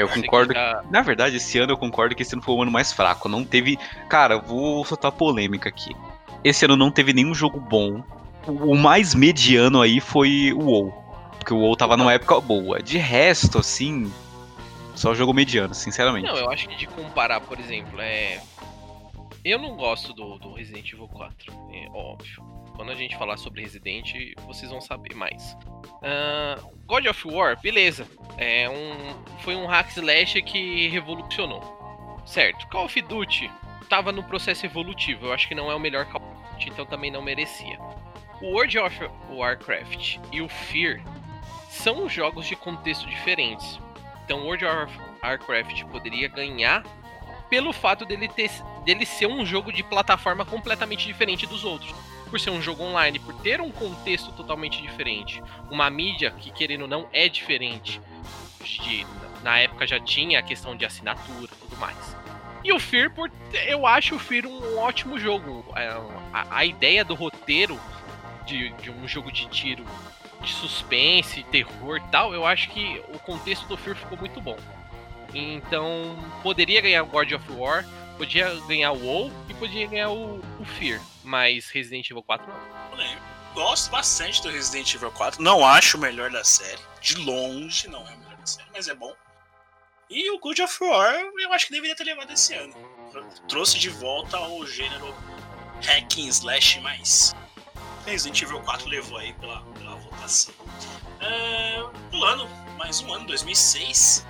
Eu 0.00 0.08
concordo. 0.08 0.54
Na 0.90 1.02
verdade, 1.02 1.36
esse 1.36 1.58
ano 1.58 1.72
eu 1.72 1.76
concordo 1.76 2.14
que 2.14 2.22
esse 2.22 2.34
ano 2.34 2.42
foi 2.42 2.54
o 2.54 2.62
ano 2.62 2.70
mais 2.70 2.92
fraco. 2.92 3.28
Não 3.28 3.44
teve. 3.44 3.78
Cara, 4.08 4.38
vou 4.38 4.84
soltar 4.84 5.12
polêmica 5.12 5.68
aqui. 5.68 5.94
Esse 6.42 6.64
ano 6.64 6.76
não 6.76 6.90
teve 6.90 7.12
nenhum 7.12 7.34
jogo 7.34 7.60
bom. 7.60 8.02
O 8.46 8.74
mais 8.74 9.14
mediano 9.14 9.82
aí 9.82 10.00
foi 10.00 10.52
o 10.52 10.64
WoW. 10.64 10.94
Porque 11.38 11.52
o 11.52 11.58
WoW 11.58 11.76
tava 11.76 11.96
numa 11.96 12.12
época 12.12 12.40
boa. 12.40 12.82
De 12.82 12.96
resto, 12.98 13.58
assim. 13.58 14.10
Só 14.94 15.14
jogo 15.14 15.32
mediano, 15.32 15.74
sinceramente. 15.74 16.26
Não, 16.26 16.36
eu 16.36 16.50
acho 16.50 16.68
que 16.68 16.76
de 16.76 16.86
comparar, 16.86 17.40
por 17.40 17.58
exemplo, 17.58 18.00
é. 18.00 18.40
Eu 19.44 19.58
não 19.58 19.74
gosto 19.76 20.12
do, 20.12 20.38
do 20.38 20.52
Resident 20.52 20.92
Evil 20.92 21.08
4, 21.08 21.52
é 21.72 21.88
óbvio. 21.94 22.59
Quando 22.80 22.92
a 22.92 22.94
gente 22.94 23.14
falar 23.18 23.36
sobre 23.36 23.60
Resident, 23.60 24.14
vocês 24.46 24.70
vão 24.70 24.80
saber 24.80 25.14
mais. 25.14 25.54
Uh, 26.00 26.66
God 26.86 27.04
of 27.08 27.28
War, 27.28 27.60
beleza. 27.60 28.08
É 28.38 28.70
um, 28.70 29.38
foi 29.40 29.54
um 29.54 29.66
hack 29.66 29.90
slash 29.90 30.40
que 30.40 30.88
revolucionou. 30.88 31.60
Certo. 32.24 32.66
Call 32.68 32.86
of 32.86 33.02
Duty 33.02 33.50
estava 33.82 34.10
no 34.10 34.24
processo 34.24 34.64
evolutivo. 34.64 35.26
Eu 35.26 35.32
acho 35.34 35.46
que 35.46 35.54
não 35.54 35.70
é 35.70 35.74
o 35.74 35.78
melhor 35.78 36.06
Call 36.06 36.22
of 36.22 36.52
Duty, 36.54 36.70
então 36.70 36.86
também 36.86 37.10
não 37.10 37.20
merecia. 37.20 37.78
O 38.40 38.46
World 38.46 38.78
of 38.78 38.98
Warcraft 39.28 40.16
e 40.32 40.40
o 40.40 40.48
Fear 40.48 41.02
são 41.68 42.08
jogos 42.08 42.46
de 42.46 42.56
contexto 42.56 43.06
diferentes. 43.10 43.78
Então, 44.24 44.46
World 44.46 44.64
of 44.64 44.98
Warcraft 45.22 45.84
poderia 45.84 46.28
ganhar 46.28 46.82
pelo 47.50 47.74
fato 47.74 48.06
dele, 48.06 48.26
ter, 48.26 48.50
dele 48.86 49.04
ser 49.04 49.26
um 49.26 49.44
jogo 49.44 49.70
de 49.70 49.82
plataforma 49.82 50.46
completamente 50.46 51.06
diferente 51.06 51.46
dos 51.46 51.62
outros. 51.62 51.94
Por 52.30 52.38
ser 52.38 52.50
um 52.50 52.62
jogo 52.62 52.84
online, 52.84 53.18
por 53.18 53.34
ter 53.42 53.60
um 53.60 53.70
contexto 53.70 54.32
totalmente 54.32 54.80
diferente, 54.80 55.42
uma 55.70 55.90
mídia 55.90 56.30
que, 56.30 56.50
querendo 56.50 56.82
ou 56.82 56.88
não, 56.88 57.08
é 57.12 57.28
diferente. 57.28 58.00
De, 58.62 59.06
na 59.42 59.58
época 59.58 59.86
já 59.86 59.98
tinha 59.98 60.38
a 60.38 60.42
questão 60.42 60.76
de 60.76 60.84
assinatura 60.84 61.50
e 61.52 61.56
tudo 61.56 61.76
mais. 61.78 62.16
E 62.62 62.72
o 62.72 62.78
Fear, 62.78 63.10
por, 63.10 63.30
eu 63.66 63.86
acho 63.86 64.14
o 64.14 64.18
Fear 64.18 64.46
um 64.46 64.78
ótimo 64.78 65.18
jogo. 65.18 65.64
É, 65.74 65.88
a, 66.32 66.58
a 66.58 66.64
ideia 66.64 67.04
do 67.04 67.14
roteiro 67.14 67.80
de, 68.46 68.70
de 68.74 68.90
um 68.90 69.08
jogo 69.08 69.32
de 69.32 69.48
tiro 69.48 69.84
de 70.42 70.52
suspense, 70.52 71.42
terror 71.44 72.00
tal, 72.10 72.32
eu 72.32 72.46
acho 72.46 72.70
que 72.70 73.02
o 73.12 73.18
contexto 73.18 73.66
do 73.66 73.76
Fear 73.76 73.96
ficou 73.96 74.18
muito 74.18 74.40
bom. 74.40 74.56
Então, 75.34 76.16
poderia 76.42 76.80
ganhar 76.80 77.02
o 77.02 77.06
God 77.06 77.32
of 77.32 77.52
War, 77.52 77.86
podia 78.16 78.52
ganhar 78.66 78.92
o 78.92 79.04
WoW 79.04 79.30
e 79.48 79.54
podia 79.54 79.86
ganhar 79.86 80.10
o, 80.10 80.40
o 80.58 80.64
Fear, 80.64 81.00
mas 81.24 81.68
Resident 81.70 82.10
Evil 82.10 82.22
4 82.22 82.46
não. 82.46 83.30
Gosto 83.54 83.90
bastante 83.90 84.42
do 84.42 84.48
Resident 84.48 84.94
Evil 84.94 85.10
4, 85.10 85.42
não 85.42 85.66
acho 85.66 85.96
o 85.96 86.00
melhor 86.00 86.30
da 86.30 86.44
série, 86.44 86.80
de 87.00 87.16
longe 87.16 87.88
não 87.88 88.06
é 88.06 88.14
o 88.14 88.18
melhor 88.18 88.36
da 88.36 88.46
série, 88.46 88.68
mas 88.72 88.88
é 88.88 88.94
bom. 88.94 89.12
E 90.08 90.30
o 90.30 90.38
God 90.38 90.58
of 90.60 90.84
War 90.84 91.14
eu 91.38 91.52
acho 91.52 91.66
que 91.66 91.72
deveria 91.72 91.96
ter 91.96 92.04
levado 92.04 92.32
esse 92.32 92.54
ano. 92.54 92.74
Trouxe 93.48 93.78
de 93.78 93.88
volta 93.88 94.38
o 94.40 94.66
gênero 94.66 95.14
hacking 95.82 96.28
slash 96.28 96.80
mais. 96.80 97.34
Resident 98.06 98.42
Evil 98.42 98.60
4 98.62 98.88
levou 98.88 99.18
aí 99.18 99.32
pela, 99.34 99.62
pela 99.74 99.96
votação. 99.96 100.54
É, 101.20 101.82
pulando 102.10 102.48
mais 102.76 103.00
um 103.02 103.12
ano, 103.12 103.26
2006, 103.26 104.26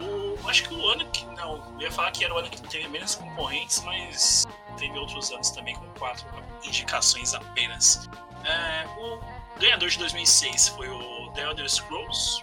o, 0.00 0.48
acho 0.48 0.68
que 0.68 0.74
o 0.74 0.88
ano 0.88 1.08
que. 1.10 1.24
Não, 1.26 1.74
eu 1.74 1.80
ia 1.82 1.92
falar 1.92 2.10
que 2.12 2.24
era 2.24 2.34
o 2.34 2.38
ano 2.38 2.48
que 2.48 2.60
teve 2.62 2.88
menos 2.88 3.14
concorrentes, 3.14 3.82
mas 3.82 4.46
teve 4.76 4.98
outros 4.98 5.30
anos 5.30 5.50
também 5.50 5.74
com 5.74 5.86
quatro 5.98 6.26
indicações 6.62 7.34
apenas. 7.34 8.08
É, 8.44 8.86
o 8.98 9.20
ganhador 9.58 9.88
de 9.88 9.98
2006 9.98 10.68
foi 10.68 10.88
o 10.88 11.30
The 11.32 11.42
Elder 11.42 11.68
Scrolls 11.68 12.42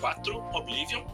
4 0.00 0.42
Oblivion. 0.54 1.04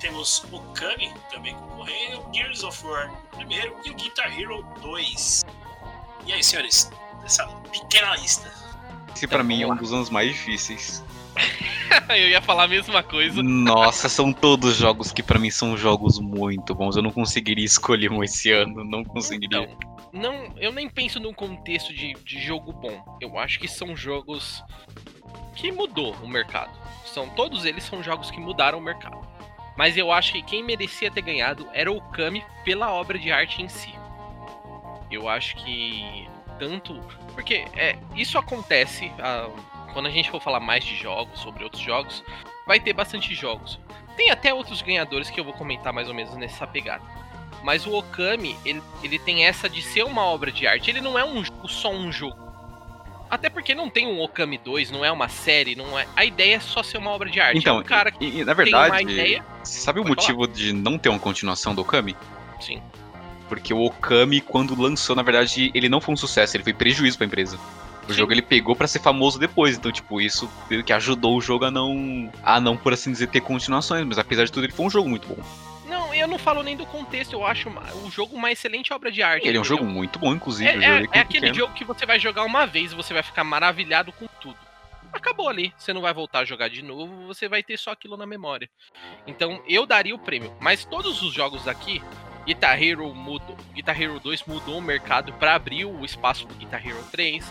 Temos 0.00 0.44
o 0.52 0.60
Kami 0.74 1.14
também 1.30 1.54
concorrendo, 1.54 2.28
Gears 2.34 2.62
of 2.62 2.86
War 2.86 3.10
primeiro 3.30 3.74
e 3.84 3.90
o 3.90 3.94
Guitar 3.94 4.38
Hero 4.38 4.62
2. 4.82 5.44
E 6.26 6.32
aí, 6.32 6.42
senhores, 6.42 6.90
essa 7.24 7.46
pequena 7.46 8.14
lista. 8.16 8.52
Esse 9.14 9.26
pra 9.26 9.42
mim 9.42 9.62
é 9.62 9.66
um 9.66 9.76
dos 9.76 9.92
anos 9.92 10.10
mais 10.10 10.32
difíceis. 10.32 11.02
eu 12.10 12.28
ia 12.28 12.40
falar 12.40 12.64
a 12.64 12.68
mesma 12.68 13.02
coisa. 13.02 13.42
Nossa, 13.42 14.08
são 14.08 14.32
todos 14.32 14.76
jogos 14.76 15.12
que 15.12 15.22
para 15.22 15.38
mim 15.38 15.50
são 15.50 15.76
jogos 15.76 16.18
muito 16.18 16.74
bons. 16.74 16.96
Eu 16.96 17.02
não 17.02 17.10
conseguiria 17.10 17.64
escolher 17.64 18.10
um 18.10 18.22
esse 18.22 18.50
ano, 18.50 18.84
não 18.84 19.04
conseguiria. 19.04 19.62
Então, 19.62 19.96
não, 20.12 20.54
eu 20.56 20.72
nem 20.72 20.88
penso 20.88 21.20
num 21.20 21.32
contexto 21.32 21.92
de, 21.92 22.14
de 22.14 22.40
jogo 22.40 22.72
bom. 22.72 23.18
Eu 23.20 23.38
acho 23.38 23.58
que 23.58 23.68
são 23.68 23.96
jogos 23.96 24.62
que 25.54 25.70
mudou 25.70 26.14
o 26.22 26.28
mercado. 26.28 26.70
São 27.04 27.28
todos 27.30 27.64
eles 27.64 27.84
são 27.84 28.02
jogos 28.02 28.30
que 28.30 28.40
mudaram 28.40 28.78
o 28.78 28.82
mercado. 28.82 29.26
Mas 29.76 29.96
eu 29.96 30.10
acho 30.10 30.32
que 30.32 30.42
quem 30.42 30.64
merecia 30.64 31.10
ter 31.10 31.20
ganhado 31.20 31.68
era 31.72 31.92
o 31.92 32.00
Kami 32.10 32.42
pela 32.64 32.90
obra 32.92 33.18
de 33.18 33.30
arte 33.30 33.62
em 33.62 33.68
si. 33.68 33.94
Eu 35.10 35.28
acho 35.28 35.54
que 35.56 36.26
tanto 36.58 36.98
porque 37.34 37.66
é, 37.74 37.98
isso 38.14 38.38
acontece. 38.38 39.12
Ah, 39.18 39.50
quando 39.96 40.08
a 40.08 40.10
gente 40.10 40.30
for 40.30 40.42
falar 40.42 40.60
mais 40.60 40.84
de 40.84 40.94
jogos, 40.94 41.40
sobre 41.40 41.64
outros 41.64 41.80
jogos, 41.80 42.22
vai 42.66 42.78
ter 42.78 42.92
bastante 42.92 43.34
jogos. 43.34 43.80
Tem 44.14 44.30
até 44.30 44.52
outros 44.52 44.82
ganhadores 44.82 45.30
que 45.30 45.40
eu 45.40 45.44
vou 45.44 45.54
comentar 45.54 45.90
mais 45.90 46.06
ou 46.06 46.12
menos 46.12 46.36
nessa 46.36 46.66
pegada. 46.66 47.02
Mas 47.62 47.86
o 47.86 47.94
Okami, 47.94 48.54
ele, 48.62 48.82
ele 49.02 49.18
tem 49.18 49.46
essa 49.46 49.70
de 49.70 49.80
ser 49.80 50.04
uma 50.04 50.22
obra 50.22 50.52
de 50.52 50.66
arte. 50.66 50.90
Ele 50.90 51.00
não 51.00 51.18
é 51.18 51.24
um, 51.24 51.42
só 51.66 51.90
um 51.90 52.12
jogo. 52.12 52.36
Até 53.30 53.48
porque 53.48 53.74
não 53.74 53.88
tem 53.88 54.06
um 54.06 54.20
Okami 54.20 54.58
2, 54.58 54.90
não 54.90 55.02
é 55.02 55.10
uma 55.10 55.30
série, 55.30 55.74
não 55.74 55.98
é. 55.98 56.06
A 56.14 56.26
ideia 56.26 56.56
é 56.56 56.60
só 56.60 56.82
ser 56.82 56.98
uma 56.98 57.10
obra 57.10 57.30
de 57.30 57.40
arte. 57.40 57.60
Então, 57.60 57.78
é 57.78 57.80
um 57.80 57.82
cara 57.82 58.10
que 58.10 58.22
e, 58.22 58.44
na 58.44 58.52
verdade, 58.52 59.00
ideia. 59.00 59.42
Sabe 59.64 59.98
o 59.98 60.04
motivo 60.04 60.42
falar? 60.42 60.52
de 60.52 60.74
não 60.74 60.98
ter 60.98 61.08
uma 61.08 61.18
continuação 61.18 61.74
do 61.74 61.80
Okami? 61.80 62.14
Sim. 62.60 62.82
Porque 63.48 63.72
o 63.72 63.82
Okami, 63.82 64.42
quando 64.42 64.78
lançou, 64.78 65.16
na 65.16 65.22
verdade, 65.22 65.70
ele 65.74 65.88
não 65.88 66.02
foi 66.02 66.12
um 66.12 66.18
sucesso, 66.18 66.54
ele 66.54 66.64
foi 66.64 66.74
prejuízo 66.74 67.16
pra 67.16 67.26
empresa. 67.26 67.58
O 68.08 68.12
jogo 68.12 68.32
ele 68.32 68.42
pegou 68.42 68.74
pra 68.76 68.86
ser 68.86 69.00
famoso 69.00 69.38
depois, 69.38 69.76
então, 69.76 69.90
tipo, 69.90 70.20
isso 70.20 70.48
que 70.84 70.92
ajudou 70.92 71.36
o 71.36 71.40
jogo 71.40 71.64
a 71.64 71.70
não. 71.70 72.30
a 72.42 72.60
não, 72.60 72.76
por 72.76 72.92
assim 72.92 73.10
dizer, 73.12 73.26
ter 73.28 73.40
continuações. 73.40 74.04
Mas 74.06 74.18
apesar 74.18 74.44
de 74.44 74.52
tudo, 74.52 74.64
ele 74.64 74.72
foi 74.72 74.86
um 74.86 74.90
jogo 74.90 75.08
muito 75.08 75.26
bom. 75.28 75.42
Não, 75.88 76.12
eu 76.14 76.26
não 76.26 76.38
falo 76.38 76.62
nem 76.62 76.76
do 76.76 76.84
contexto, 76.86 77.32
eu 77.34 77.46
acho 77.46 77.68
o 78.04 78.10
jogo 78.10 78.34
uma 78.36 78.50
excelente 78.50 78.92
obra 78.92 79.10
de 79.10 79.22
arte. 79.22 79.46
Ele 79.46 79.56
é 79.56 79.60
um 79.60 79.64
jogo 79.64 79.84
muito 79.84 80.18
bom, 80.18 80.34
inclusive. 80.34 80.68
É, 80.68 80.72
é- 80.72 81.02
é 81.02 81.06
quando 81.06 81.16
aquele 81.22 81.54
jogo 81.54 81.74
que 81.74 81.84
você 81.84 82.04
vai 82.06 82.18
jogar 82.18 82.44
uma 82.44 82.66
vez 82.66 82.92
e 82.92 82.94
você 82.94 83.14
vai 83.14 83.22
ficar 83.22 83.44
maravilhado 83.44 84.12
com 84.12 84.26
tudo. 84.40 84.56
Acabou 85.12 85.48
ali. 85.48 85.72
Você 85.78 85.92
não 85.92 86.00
vai 86.02 86.12
voltar 86.12 86.40
a 86.40 86.44
jogar 86.44 86.68
de 86.68 86.82
novo, 86.82 87.26
você 87.26 87.48
vai 87.48 87.62
ter 87.62 87.78
só 87.78 87.92
aquilo 87.92 88.16
na 88.16 88.26
memória. 88.26 88.68
Então 89.26 89.62
eu 89.68 89.86
daria 89.86 90.14
o 90.14 90.18
prêmio. 90.18 90.52
Mas 90.60 90.84
todos 90.84 91.22
os 91.22 91.32
jogos 91.32 91.66
aqui, 91.68 92.02
Guitar 92.44 92.80
Hero 92.82 93.14
mudou. 93.14 93.56
Guitar 93.72 94.00
Hero 94.00 94.20
2 94.20 94.44
mudou 94.46 94.78
o 94.78 94.82
mercado 94.82 95.32
para 95.34 95.54
abrir 95.54 95.84
o 95.84 96.04
espaço 96.04 96.46
do 96.46 96.54
Guitar 96.54 96.86
Hero 96.86 97.02
3. 97.10 97.44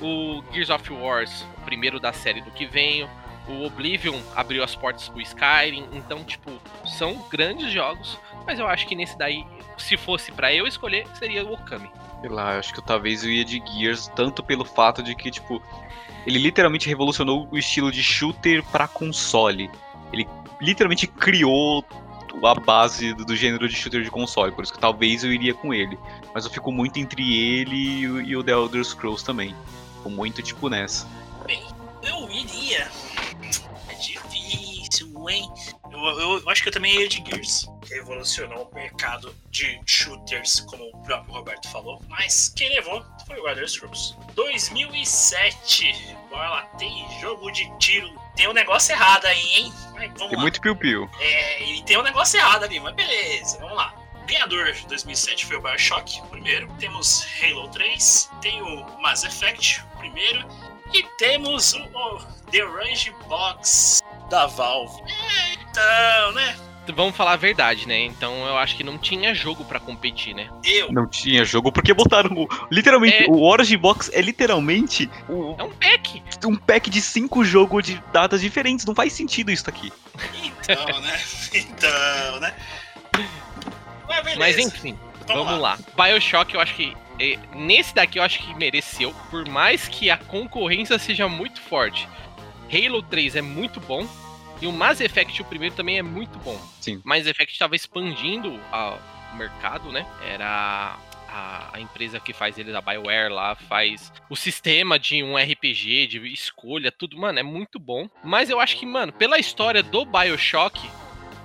O 0.00 0.42
Gears 0.52 0.70
of 0.70 0.92
Wars, 0.92 1.46
o 1.58 1.60
primeiro 1.62 1.98
da 1.98 2.12
série 2.12 2.40
do 2.40 2.50
que 2.50 2.66
vem. 2.66 3.08
O 3.48 3.64
Oblivion 3.64 4.18
abriu 4.34 4.64
as 4.64 4.74
portas 4.74 5.08
pro 5.08 5.20
Skyrim. 5.20 5.86
Então, 5.92 6.24
tipo, 6.24 6.50
são 6.84 7.14
grandes 7.30 7.72
jogos. 7.72 8.18
Mas 8.44 8.58
eu 8.58 8.66
acho 8.66 8.86
que 8.86 8.94
nesse 8.94 9.16
daí, 9.16 9.44
se 9.78 9.96
fosse 9.96 10.32
para 10.32 10.52
eu 10.52 10.66
escolher, 10.66 11.06
seria 11.14 11.44
o 11.44 11.52
Okami. 11.52 11.90
Sei 12.20 12.30
lá, 12.30 12.58
acho 12.58 12.74
que 12.74 12.82
talvez 12.82 13.24
eu 13.24 13.30
ia 13.30 13.44
de 13.44 13.62
Gears, 13.66 14.08
tanto 14.16 14.42
pelo 14.42 14.64
fato 14.64 15.02
de 15.02 15.14
que, 15.14 15.30
tipo, 15.30 15.62
ele 16.26 16.38
literalmente 16.38 16.88
revolucionou 16.88 17.48
o 17.50 17.56
estilo 17.56 17.92
de 17.92 18.02
shooter 18.02 18.64
pra 18.64 18.88
console. 18.88 19.70
Ele 20.12 20.26
literalmente 20.60 21.06
criou 21.06 21.84
a 22.42 22.54
base 22.54 23.14
do, 23.14 23.34
gênero 23.36 23.68
de 23.68 23.74
shooter 23.74 24.02
de 24.02 24.10
console, 24.10 24.52
por 24.52 24.64
isso 24.64 24.72
que 24.72 24.78
talvez 24.78 25.24
eu 25.24 25.32
iria 25.32 25.54
com 25.54 25.72
ele. 25.72 25.98
Mas 26.34 26.44
eu 26.44 26.50
fico 26.50 26.72
muito 26.72 26.98
entre 26.98 27.34
ele 27.34 28.00
e 28.00 28.36
o 28.36 28.42
The 28.42 28.52
Elder 28.52 28.84
Scrolls 28.84 29.24
também. 29.24 29.54
Muito, 30.08 30.42
tipo, 30.42 30.68
nessa. 30.68 31.06
Bem, 31.46 31.62
eu 32.02 32.30
iria. 32.30 32.90
É 33.88 33.94
difícil, 33.94 35.28
hein? 35.30 35.50
Eu, 35.90 35.98
eu- 35.98 36.38
eu 36.40 36.50
acho 36.50 36.62
que 36.62 36.68
eu 36.68 36.72
também 36.72 36.94
iria 36.94 37.08
de 37.08 37.22
Gears. 37.24 37.66
Revolucionou 37.90 38.68
o 38.70 38.74
mercado 38.74 39.34
de 39.50 39.80
shooters, 39.86 40.60
como 40.60 40.84
o 40.84 41.02
próprio 41.02 41.32
Roberto 41.34 41.68
falou. 41.70 42.00
Mas 42.08 42.52
quem 42.56 42.68
levou 42.70 43.04
foi 43.26 43.38
o 43.40 43.48
Elder 43.48 43.68
Scrolls. 43.68 44.14
2007. 44.34 46.16
Bora 46.30 46.48
lá, 46.50 46.62
tem 46.78 47.06
jogo 47.20 47.50
de 47.50 47.70
tiro. 47.78 48.10
Tem 48.34 48.48
um 48.48 48.52
negócio 48.52 48.92
errado 48.92 49.24
aí, 49.26 49.40
hein? 49.54 49.72
Mas 49.94 50.08
vamos 50.12 50.28
Tem 50.28 50.36
lá. 50.36 50.42
muito 50.42 50.60
piu-piu. 50.60 51.08
É, 51.20 51.64
e 51.70 51.82
tem 51.84 51.96
um 51.98 52.02
negócio 52.02 52.38
errado 52.38 52.64
ali, 52.64 52.78
mas 52.80 52.94
beleza, 52.94 53.58
vamos 53.58 53.76
lá. 53.76 53.94
Ganhador 54.26 54.72
de 54.72 54.86
2007 54.88 55.46
foi 55.46 55.56
o 55.56 55.62
Bioshock, 55.62 56.20
primeiro. 56.30 56.68
Temos 56.80 57.24
Halo 57.40 57.68
3, 57.68 58.28
tem 58.42 58.60
o 58.60 59.00
Mass 59.00 59.22
Effect, 59.24 59.82
primeiro. 60.10 60.46
E 60.94 61.02
temos 61.18 61.72
o, 61.74 61.78
o 61.80 62.18
The 62.50 62.60
Range 62.62 63.12
Box 63.28 64.00
da 64.30 64.46
Valve. 64.46 65.02
É, 65.02 65.54
então, 65.54 66.32
né? 66.32 66.56
Vamos 66.94 67.16
falar 67.16 67.32
a 67.32 67.36
verdade, 67.36 67.88
né? 67.88 67.98
Então 68.04 68.46
eu 68.46 68.56
acho 68.56 68.76
que 68.76 68.84
não 68.84 68.96
tinha 68.96 69.34
jogo 69.34 69.64
pra 69.64 69.80
competir, 69.80 70.32
né? 70.36 70.48
Eu, 70.62 70.92
Não 70.92 71.04
tinha 71.08 71.44
jogo, 71.44 71.72
porque 71.72 71.92
botaram 71.92 72.30
o. 72.36 72.48
Literalmente, 72.70 73.24
É. 73.24 73.26
o 73.28 73.42
Origin 73.42 73.76
Box 73.76 74.08
é 74.14 74.20
literalmente 74.20 75.10
o- 75.28 75.56
É 75.58 75.64
um 75.64 75.72
pack. 75.72 76.22
um 76.44 76.54
pack 76.56 76.88
de 76.88 77.00
cinco 77.02 77.44
jogos 77.44 77.84
de 77.84 78.00
datas 78.12 78.40
diferentes. 78.40 78.86
Não 78.86 78.94
faz 78.94 79.12
sentido 79.12 79.50
isso 79.50 79.68
aqui. 79.68 79.92
então, 80.44 81.00
né? 81.00 81.20
Então, 81.52 82.40
né? 82.40 82.54
Mas. 84.08 84.36
Mas 84.36 84.58
enfim, 84.58 84.96
vamos, 85.26 85.58
lá. 85.58 85.76
Bioshock, 85.96 86.54
eu 86.54 86.60
acho 86.60 86.74
que. 86.74 86.96
Eh, 87.18 87.38
Nesse 87.54 87.94
daqui 87.94 88.18
eu 88.18 88.22
acho 88.22 88.38
que 88.40 88.54
mereceu. 88.54 89.14
Por 89.30 89.48
mais 89.48 89.88
que 89.88 90.10
a 90.10 90.16
concorrência 90.16 90.98
seja 90.98 91.28
muito 91.28 91.60
forte. 91.60 92.08
Halo 92.72 93.02
3 93.02 93.36
é 93.36 93.42
muito 93.42 93.80
bom. 93.80 94.06
E 94.60 94.66
o 94.66 94.72
Mass 94.72 95.00
Effect, 95.00 95.42
o 95.42 95.44
primeiro, 95.44 95.74
também 95.74 95.98
é 95.98 96.02
muito 96.02 96.38
bom. 96.38 96.58
Sim. 96.80 97.00
Mass 97.04 97.26
Effect 97.26 97.52
estava 97.52 97.76
expandindo 97.76 98.58
a- 98.72 98.98
o 99.32 99.36
mercado, 99.36 99.92
né? 99.92 100.06
Era 100.26 100.96
a, 101.28 101.70
a 101.74 101.80
empresa 101.80 102.18
que 102.18 102.32
faz 102.32 102.56
eles, 102.56 102.74
a 102.74 102.80
BioWare 102.80 103.30
lá, 103.30 103.54
faz 103.54 104.10
o 104.30 104.34
sistema 104.36 104.98
de 104.98 105.22
um 105.22 105.36
RPG, 105.36 106.06
de 106.06 106.32
escolha, 106.32 106.90
tudo. 106.90 107.18
Mano, 107.18 107.38
é 107.38 107.42
muito 107.42 107.78
bom. 107.78 108.08
Mas 108.24 108.48
eu 108.48 108.58
acho 108.58 108.78
que, 108.78 108.86
mano, 108.86 109.12
pela 109.12 109.38
história 109.38 109.82
do 109.82 110.06
Bioshock, 110.06 110.80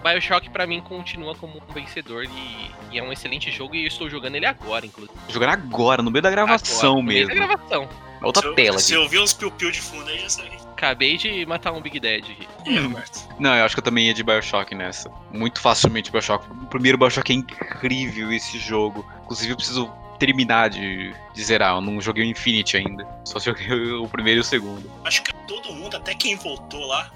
Bioshock 0.03 0.49
pra 0.49 0.65
mim 0.67 0.81
continua 0.81 1.35
como 1.35 1.57
um 1.57 1.73
vencedor 1.73 2.25
e, 2.25 2.71
e 2.91 2.99
é 2.99 3.03
um 3.03 3.11
excelente 3.11 3.51
jogo 3.51 3.75
e 3.75 3.83
eu 3.83 3.87
estou 3.87 4.09
jogando 4.09 4.35
ele 4.35 4.45
agora, 4.45 4.85
inclusive. 4.85 5.17
Jogando 5.29 5.49
agora, 5.51 6.01
no 6.01 6.09
meio 6.11 6.21
da 6.23 6.29
gravação 6.31 6.91
Agora, 6.91 7.01
no 7.01 7.07
meio 7.07 7.27
mesmo. 7.27 7.39
da 7.41 7.47
gravação. 7.47 7.89
Outra 8.23 8.41
se 8.41 8.47
eu, 8.49 8.55
tela 8.55 8.79
Se 8.79 8.85
aqui. 8.93 8.99
eu 8.99 9.03
ouvir 9.03 9.19
uns 9.19 9.33
piu-piu 9.33 9.71
de 9.71 9.81
fundo 9.81 10.07
aí, 10.09 10.19
já 10.19 10.29
sabe. 10.29 10.51
Acabei 10.73 11.17
de 11.17 11.45
matar 11.45 11.71
um 11.71 11.81
Big 11.81 11.99
Dead 11.99 12.23
aqui. 12.23 12.47
Aí, 12.67 12.79
Hum. 12.79 12.87
Roberto? 12.89 13.27
Não, 13.39 13.55
eu 13.55 13.65
acho 13.65 13.75
que 13.75 13.79
eu 13.79 13.83
também 13.83 14.07
ia 14.07 14.13
de 14.13 14.23
Bioshock 14.23 14.73
nessa. 14.75 15.11
Muito 15.31 15.59
facilmente 15.59 16.11
Bioshock. 16.11 16.45
O 16.51 16.65
primeiro 16.67 16.97
Bioshock 16.97 17.31
é 17.31 17.35
incrível 17.35 18.31
esse 18.31 18.57
jogo. 18.59 19.05
Inclusive 19.23 19.51
eu 19.53 19.55
preciso 19.57 19.91
terminar 20.19 20.69
de, 20.69 21.13
de 21.33 21.43
zerar. 21.43 21.75
Eu 21.75 21.81
não 21.81 21.99
joguei 22.01 22.23
o 22.23 22.27
Infinity 22.27 22.77
ainda. 22.77 23.07
Só 23.25 23.39
joguei 23.39 23.67
o 23.93 24.07
primeiro 24.07 24.39
e 24.39 24.41
o 24.41 24.43
segundo. 24.43 24.89
Acho 25.03 25.23
que 25.23 25.33
todo 25.47 25.71
mundo, 25.73 25.97
até 25.97 26.13
quem 26.13 26.35
votou 26.35 26.85
lá, 26.85 27.09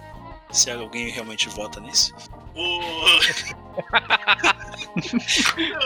se 0.52 0.70
alguém 0.72 1.10
realmente 1.10 1.48
vota 1.50 1.80
nisso. 1.80 2.14
O. 2.56 3.20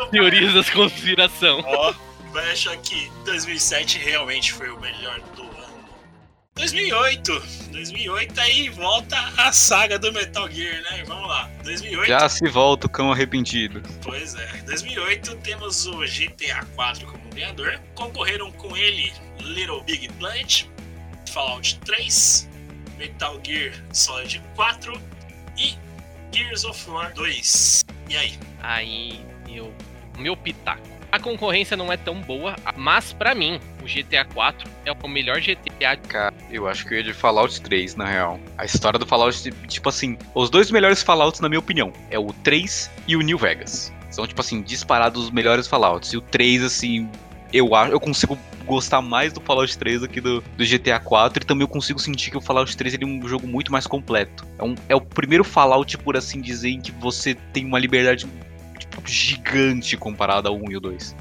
Teorias 0.11 0.53
da 0.53 0.63
conspiração. 0.71 1.63
Ó, 1.65 1.93
vai 2.31 2.51
achar 2.51 2.77
que 2.77 3.11
2007 3.25 3.97
realmente 3.97 4.53
foi 4.53 4.69
o 4.69 4.79
melhor 4.79 5.19
do 5.35 5.41
ano. 5.41 5.59
2008. 6.55 7.43
2008 7.71 8.41
aí 8.41 8.69
volta 8.69 9.17
a 9.37 9.51
saga 9.51 9.97
do 9.97 10.13
Metal 10.13 10.49
Gear, 10.51 10.81
né? 10.83 11.03
Vamos 11.07 11.27
lá. 11.27 11.49
2008. 11.63 12.07
Já 12.07 12.29
se 12.29 12.47
volta 12.47 12.87
o 12.87 12.89
cão 12.89 13.11
arrependido. 13.11 13.81
Pois 14.03 14.35
é. 14.35 14.61
2008 14.65 15.37
temos 15.37 15.87
o 15.87 15.99
GTA 15.99 16.65
4 16.75 17.07
como 17.07 17.29
ganhador. 17.33 17.79
Concorreram 17.95 18.51
com 18.51 18.75
ele 18.77 19.11
Little 19.39 19.81
Big 19.83 20.09
Planet, 20.19 20.65
Fallout 21.31 21.79
3, 21.85 22.49
Metal 22.97 23.39
Gear 23.43 23.73
Solid 23.93 24.41
4 24.55 25.01
e 25.57 25.75
Gears 26.31 26.63
of 26.63 26.89
War 26.89 27.13
2. 27.13 27.85
E 28.09 28.17
aí? 28.17 28.33
Aí 28.61 29.21
eu. 29.47 29.73
Meu 30.17 30.35
pitaco. 30.35 30.99
A 31.11 31.19
concorrência 31.19 31.75
não 31.75 31.91
é 31.91 31.97
tão 31.97 32.21
boa, 32.21 32.55
mas 32.75 33.13
pra 33.13 33.33
mim, 33.33 33.59
o 33.81 33.85
GTA 33.85 34.25
4 34.25 34.69
é 34.85 34.91
o 34.91 35.07
melhor 35.07 35.39
GTA. 35.41 35.97
Cara, 36.07 36.35
eu 36.51 36.67
acho 36.67 36.85
que 36.85 36.93
eu 36.93 36.97
ia 36.99 37.03
de 37.03 37.13
Fallout 37.13 37.59
3, 37.61 37.95
na 37.95 38.05
real. 38.05 38.39
A 38.57 38.65
história 38.65 38.99
do 38.99 39.07
Fallout, 39.07 39.51
tipo 39.67 39.89
assim, 39.89 40.17
os 40.35 40.51
dois 40.51 40.69
melhores 40.69 41.01
Fallouts, 41.01 41.39
na 41.39 41.49
minha 41.49 41.59
opinião, 41.59 41.91
é 42.11 42.19
o 42.19 42.31
3 42.31 42.91
e 43.07 43.15
o 43.15 43.21
New 43.21 43.39
Vegas. 43.39 43.91
São, 44.11 44.27
tipo 44.27 44.39
assim, 44.39 44.61
disparados 44.61 45.23
os 45.23 45.31
melhores 45.31 45.65
Fallouts. 45.65 46.13
E 46.13 46.17
o 46.17 46.21
3, 46.21 46.63
assim, 46.63 47.09
eu 47.51 47.73
acho, 47.73 47.91
eu 47.91 47.99
consigo 47.99 48.37
gostar 48.69 49.01
mais 49.01 49.33
do 49.33 49.41
Fallout 49.41 49.75
3 49.77 50.01
do 50.01 50.07
que 50.07 50.21
do, 50.21 50.41
do 50.41 50.65
GTA 50.65 50.99
4 50.99 51.43
e 51.43 51.45
também 51.45 51.63
eu 51.63 51.67
consigo 51.67 51.99
sentir 51.99 52.29
que 52.29 52.37
o 52.37 52.41
Fallout 52.41 52.77
3 52.77 52.93
ele 52.93 53.03
é 53.03 53.07
um 53.07 53.27
jogo 53.27 53.47
muito 53.47 53.71
mais 53.71 53.87
completo. 53.87 54.45
É, 54.59 54.63
um, 54.63 54.75
é 54.87 54.95
o 54.95 55.01
primeiro 55.01 55.43
Fallout, 55.43 55.97
por 55.97 56.15
assim 56.15 56.39
dizer, 56.39 56.69
em 56.69 56.79
que 56.79 56.91
você 56.91 57.33
tem 57.33 57.65
uma 57.65 57.79
liberdade 57.79 58.27
tipo, 58.77 59.01
gigante 59.05 59.97
comparada 59.97 60.49
ao 60.49 60.55
1 60.55 60.71
e 60.71 60.77
o 60.77 60.79
2. 60.79 61.15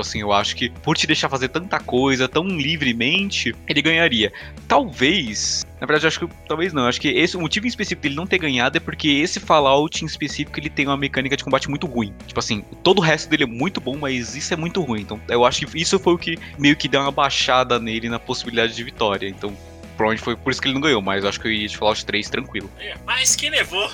Tipo 0.00 0.08
assim, 0.08 0.20
eu 0.20 0.32
acho 0.32 0.56
que 0.56 0.70
por 0.70 0.96
te 0.96 1.06
deixar 1.06 1.28
fazer 1.28 1.48
tanta 1.48 1.78
coisa 1.78 2.26
tão 2.26 2.46
livremente, 2.46 3.54
ele 3.68 3.82
ganharia. 3.82 4.32
Talvez, 4.66 5.64
na 5.80 5.86
verdade, 5.86 6.06
eu 6.06 6.08
acho 6.08 6.20
que 6.20 6.28
talvez 6.48 6.72
não. 6.72 6.82
Eu 6.82 6.88
acho 6.88 7.00
que 7.00 7.08
esse 7.08 7.36
o 7.36 7.40
motivo 7.40 7.66
em 7.66 7.68
específico 7.68 8.02
dele 8.02 8.14
não 8.14 8.26
ter 8.26 8.38
ganhado 8.38 8.76
é 8.76 8.80
porque 8.80 9.08
esse 9.08 9.38
Fallout 9.38 10.02
em 10.02 10.06
específico 10.06 10.58
ele 10.58 10.70
tem 10.70 10.86
uma 10.86 10.96
mecânica 10.96 11.36
de 11.36 11.44
combate 11.44 11.68
muito 11.68 11.86
ruim. 11.86 12.14
Tipo 12.26 12.40
assim, 12.40 12.64
todo 12.82 12.98
o 12.98 13.02
resto 13.02 13.28
dele 13.28 13.42
é 13.42 13.46
muito 13.46 13.80
bom, 13.80 13.96
mas 13.96 14.34
isso 14.34 14.54
é 14.54 14.56
muito 14.56 14.80
ruim. 14.80 15.02
Então, 15.02 15.20
eu 15.28 15.44
acho 15.44 15.66
que 15.66 15.78
isso 15.78 15.98
foi 15.98 16.14
o 16.14 16.18
que 16.18 16.38
meio 16.58 16.76
que 16.76 16.88
deu 16.88 17.02
uma 17.02 17.12
baixada 17.12 17.78
nele 17.78 18.08
na 18.08 18.18
possibilidade 18.18 18.74
de 18.74 18.82
vitória. 18.82 19.28
Então, 19.28 19.54
provavelmente 19.98 20.24
foi 20.24 20.34
por 20.34 20.50
isso 20.50 20.62
que 20.62 20.68
ele 20.68 20.74
não 20.74 20.80
ganhou, 20.80 21.02
mas 21.02 21.26
acho 21.26 21.38
que 21.38 21.46
eu 21.46 21.52
ia 21.52 21.68
de 21.68 21.76
Fallout 21.76 22.06
3 22.06 22.30
tranquilo. 22.30 22.70
É, 22.78 22.94
Mas 23.04 23.36
quem 23.36 23.50
levou? 23.50 23.86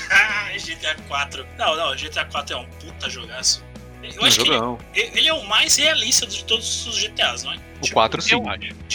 GTA 0.56 0.96
4. 1.06 1.46
Não, 1.58 1.76
não, 1.76 1.94
GTA 1.94 2.24
4 2.24 2.56
é 2.56 2.58
um 2.58 2.64
puta 2.64 3.10
jogaço. 3.10 3.62
Eu 4.02 4.24
acho 4.24 4.40
que 4.40 4.48
ele, 4.48 4.54
jogão. 4.56 4.78
ele 4.94 5.28
é 5.28 5.32
o 5.32 5.44
mais 5.46 5.76
realista 5.76 6.26
de 6.26 6.44
todos 6.44 6.86
os 6.86 6.98
GTAs, 6.98 7.44
não 7.44 7.52
é? 7.52 7.58
O 7.82 7.90
4 7.92 8.22
sim. 8.22 8.42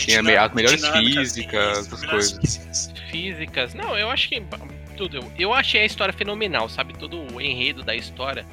Tem 0.05 0.17
as 0.37 0.53
melhores 0.53 0.81
dinâmicas, 0.81 1.15
físicas, 1.15 1.77
essas 1.79 2.01
melhores 2.01 2.31
coisas. 2.31 2.57
físicas. 2.57 2.93
Físicas. 3.09 3.73
Não, 3.73 3.97
eu 3.97 4.09
acho 4.09 4.29
que. 4.29 4.43
Tudo. 4.97 5.31
Eu 5.37 5.53
achei 5.53 5.81
a 5.81 5.85
história 5.85 6.13
fenomenal, 6.13 6.69
sabe? 6.69 6.97
Todo 6.97 7.33
o 7.33 7.41
enredo 7.41 7.83
da 7.83 7.95
história. 7.95 8.45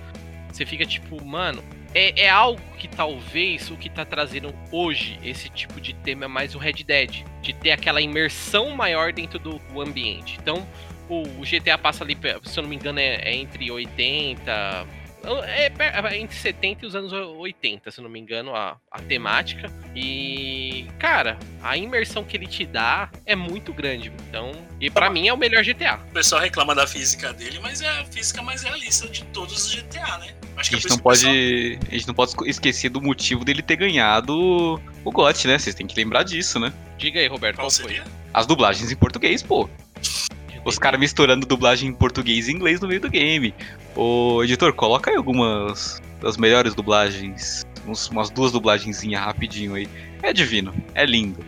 Você 0.50 0.66
fica 0.66 0.84
tipo, 0.84 1.22
mano. 1.24 1.62
É, 1.94 2.22
é 2.22 2.30
algo 2.30 2.60
que 2.78 2.88
talvez 2.88 3.70
o 3.70 3.76
que 3.76 3.90
tá 3.90 4.02
trazendo 4.02 4.54
hoje 4.70 5.20
esse 5.22 5.50
tipo 5.50 5.78
de 5.78 5.92
tema 5.92 6.24
é 6.24 6.28
mais 6.28 6.54
o 6.54 6.58
Red 6.58 6.84
Dead. 6.84 7.22
De 7.42 7.52
ter 7.52 7.70
aquela 7.70 8.00
imersão 8.00 8.70
maior 8.70 9.12
dentro 9.12 9.38
do, 9.38 9.58
do 9.58 9.80
ambiente. 9.80 10.38
Então, 10.40 10.66
o, 11.08 11.22
o 11.22 11.42
GTA 11.42 11.76
passa 11.76 12.02
ali, 12.02 12.16
se 12.44 12.58
eu 12.58 12.62
não 12.62 12.70
me 12.70 12.76
engano, 12.76 12.98
é, 12.98 13.16
é 13.16 13.34
entre 13.34 13.70
80, 13.70 14.86
É, 15.24 15.66
é 15.66 16.18
entre 16.18 16.36
70 16.36 16.84
e 16.84 16.88
os 16.88 16.94
anos 16.94 17.12
80, 17.12 17.90
se 17.90 18.00
não 18.00 18.08
me 18.08 18.18
engano, 18.18 18.54
a, 18.54 18.76
a 18.90 19.00
temática. 19.00 19.70
E, 19.94 20.86
cara, 20.98 21.38
a 21.62 21.76
imersão 21.76 22.24
que 22.24 22.36
ele 22.36 22.46
te 22.46 22.66
dá 22.66 23.10
é 23.24 23.36
muito 23.36 23.72
grande. 23.72 24.12
Então, 24.28 24.52
e 24.80 24.90
para 24.90 25.08
mim 25.08 25.28
é 25.28 25.32
o 25.32 25.36
melhor 25.36 25.62
GTA. 25.62 26.00
O 26.10 26.12
pessoal 26.12 26.40
reclama 26.40 26.74
da 26.74 26.86
física 26.86 27.32
dele, 27.32 27.58
mas 27.60 27.80
é 27.80 27.88
a 27.88 28.04
física 28.04 28.42
mais 28.42 28.62
realista 28.62 29.08
de 29.08 29.24
todos 29.26 29.66
os 29.66 29.74
GTA, 29.74 30.18
né? 30.18 30.34
Acho 30.56 30.70
que 30.70 30.76
a, 30.76 30.78
gente 30.78 30.90
não 30.90 30.98
pode, 30.98 31.20
pessoal... 31.22 31.88
a 31.88 31.94
gente 31.94 32.06
não 32.08 32.14
pode 32.14 32.34
esquecer 32.46 32.90
do 32.90 33.00
motivo 33.00 33.44
dele 33.44 33.62
ter 33.62 33.76
ganhado 33.76 34.80
o 35.04 35.10
GOT, 35.10 35.46
né? 35.48 35.58
Vocês 35.58 35.74
têm 35.74 35.86
que 35.86 35.96
lembrar 35.96 36.24
disso, 36.24 36.58
né? 36.58 36.72
Diga 36.98 37.20
aí, 37.20 37.26
Roberto, 37.26 37.56
qual, 37.56 37.64
qual 37.64 37.70
seria? 37.70 38.02
Foi? 38.02 38.12
As 38.34 38.46
dublagens 38.46 38.90
em 38.90 38.96
português, 38.96 39.42
pô. 39.42 39.68
Os 40.64 40.78
caras 40.78 41.00
misturando 41.00 41.44
dublagem 41.44 41.88
em 41.88 41.92
português 41.92 42.48
e 42.48 42.52
inglês 42.52 42.80
no 42.80 42.86
meio 42.86 43.00
do 43.00 43.10
game. 43.10 43.52
Ô, 43.94 44.42
editor, 44.42 44.72
coloca 44.72 45.10
aí 45.10 45.16
algumas 45.16 46.00
das 46.20 46.36
melhores 46.36 46.74
dublagens. 46.74 47.64
Uns, 47.86 48.08
umas 48.08 48.30
duas 48.30 48.52
dublagenzinhas 48.52 49.22
rapidinho 49.22 49.74
aí. 49.74 49.88
É 50.22 50.32
divino, 50.32 50.72
é 50.94 51.04
lindo. 51.04 51.44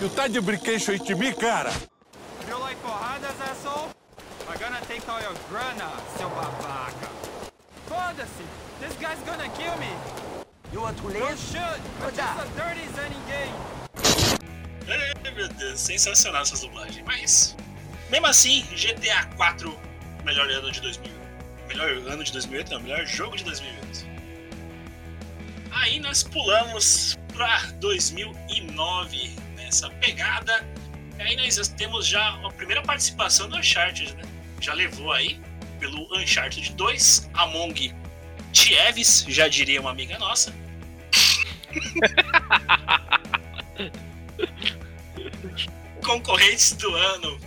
You 0.00 0.08
tá 0.10 0.28
de 0.28 0.40
brinquedo 0.40 0.90
aí 0.90 0.98
de 1.00 1.14
mim, 1.16 1.32
cara? 1.32 1.72
You 2.48 2.58
like 2.60 2.76
porradas, 2.80 3.34
asshole? 3.40 3.88
I'm 4.48 4.58
gonna 4.60 4.80
take 4.86 5.02
all 5.10 5.20
your 5.20 5.34
grana, 5.50 5.90
seu 6.16 6.28
babaca. 6.30 7.08
Foda-se! 7.88 8.44
This 8.80 8.94
guy's 9.00 9.18
gonna 9.26 9.48
kill 9.56 9.76
me! 9.78 9.90
You 10.72 10.82
want 10.82 10.96
to 10.98 11.08
live? 11.08 11.18
You 11.18 11.36
should! 11.36 11.80
I'm 12.04 12.14
just 12.14 12.38
a 12.38 12.46
dirty 12.54 12.86
Zenny 12.94 13.18
gay! 13.26 13.50
Ai, 14.88 15.32
meu 15.32 15.48
Deus, 15.48 15.80
sensacional 15.80 16.42
essas 16.42 16.60
dublagens. 16.60 17.04
Mas 17.04 17.56
mesmo 18.10 18.26
assim, 18.26 18.62
GTA 18.76 19.24
4, 19.36 19.76
melhor 20.24 20.48
ano 20.48 20.70
de 20.70 20.80
2000. 20.80 21.17
Melhor 21.68 21.90
ano 22.08 22.24
de 22.24 22.32
2008, 22.32 22.72
não, 22.72 22.80
melhor 22.80 23.06
jogo 23.06 23.36
de 23.36 23.44
2008. 23.44 24.06
Aí 25.70 26.00
nós 26.00 26.22
pulamos 26.22 27.18
para 27.32 27.66
2009 27.72 29.36
nessa 29.54 29.90
pegada. 29.90 30.66
E 31.18 31.22
aí 31.22 31.36
nós 31.36 31.68
temos 31.68 32.06
já 32.06 32.34
a 32.44 32.50
primeira 32.52 32.82
participação 32.82 33.48
do 33.48 33.56
Uncharted, 33.56 34.16
né? 34.16 34.22
Já 34.60 34.72
levou 34.72 35.12
aí 35.12 35.38
pelo 35.78 36.08
Uncharted 36.16 36.72
2, 36.72 37.30
Among 37.34 37.94
Tieves, 38.52 39.24
já 39.28 39.46
diria 39.46 39.80
uma 39.80 39.90
amiga 39.90 40.18
nossa. 40.18 40.52
Concorrentes 46.02 46.72
do 46.72 46.94
ano 46.94 47.38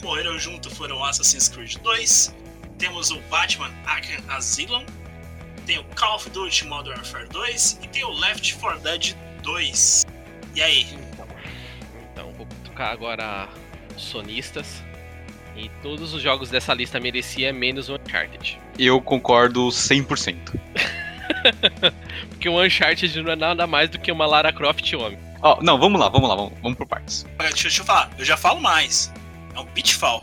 concorreram 0.00 0.38
junto 0.38 0.70
foram 0.70 1.04
Assassin's 1.04 1.48
Creed 1.48 1.76
2, 1.76 2.34
temos 2.80 3.10
o 3.10 3.20
Batman 3.28 3.70
Arkham 3.84 4.18
Asylum, 4.28 4.84
tem 5.66 5.78
o 5.78 5.84
Call 5.94 6.16
of 6.16 6.28
Duty 6.30 6.64
Modern 6.64 6.96
Warfare 6.96 7.28
2 7.28 7.78
e 7.82 7.88
tem 7.88 8.02
o 8.02 8.10
Left 8.10 8.56
4 8.56 8.80
Dead 8.80 9.14
2. 9.42 10.06
E 10.54 10.62
aí? 10.62 10.86
Então, 11.12 11.28
então 12.10 12.32
vou 12.32 12.46
tocar 12.64 12.90
agora 12.90 13.48
sonistas. 13.96 14.82
E 15.54 15.68
todos 15.82 16.14
os 16.14 16.22
jogos 16.22 16.48
dessa 16.48 16.72
lista 16.72 16.98
merecia 16.98 17.52
menos 17.52 17.90
o 17.90 17.96
Uncharted. 17.96 18.58
Eu 18.78 19.00
concordo 19.02 19.68
100%. 19.68 20.58
Porque 22.30 22.48
o 22.48 22.64
Uncharted 22.64 23.22
não 23.22 23.32
é 23.32 23.36
nada 23.36 23.66
mais 23.66 23.90
do 23.90 23.98
que 23.98 24.10
uma 24.10 24.26
Lara 24.26 24.52
Croft 24.52 24.90
homem. 24.94 25.18
Oh, 25.42 25.56
não, 25.62 25.78
vamos 25.78 26.00
lá, 26.00 26.08
vamos 26.08 26.28
lá, 26.28 26.34
vamos, 26.34 26.52
vamos 26.62 26.78
por 26.78 26.86
partes. 26.86 27.26
Deixa, 27.38 27.62
deixa 27.62 27.82
eu 27.82 27.84
falar, 27.84 28.10
eu 28.18 28.24
já 28.24 28.36
falo 28.38 28.60
mais. 28.60 29.12
É 29.54 29.60
um 29.60 29.66
pitfall. 29.66 30.22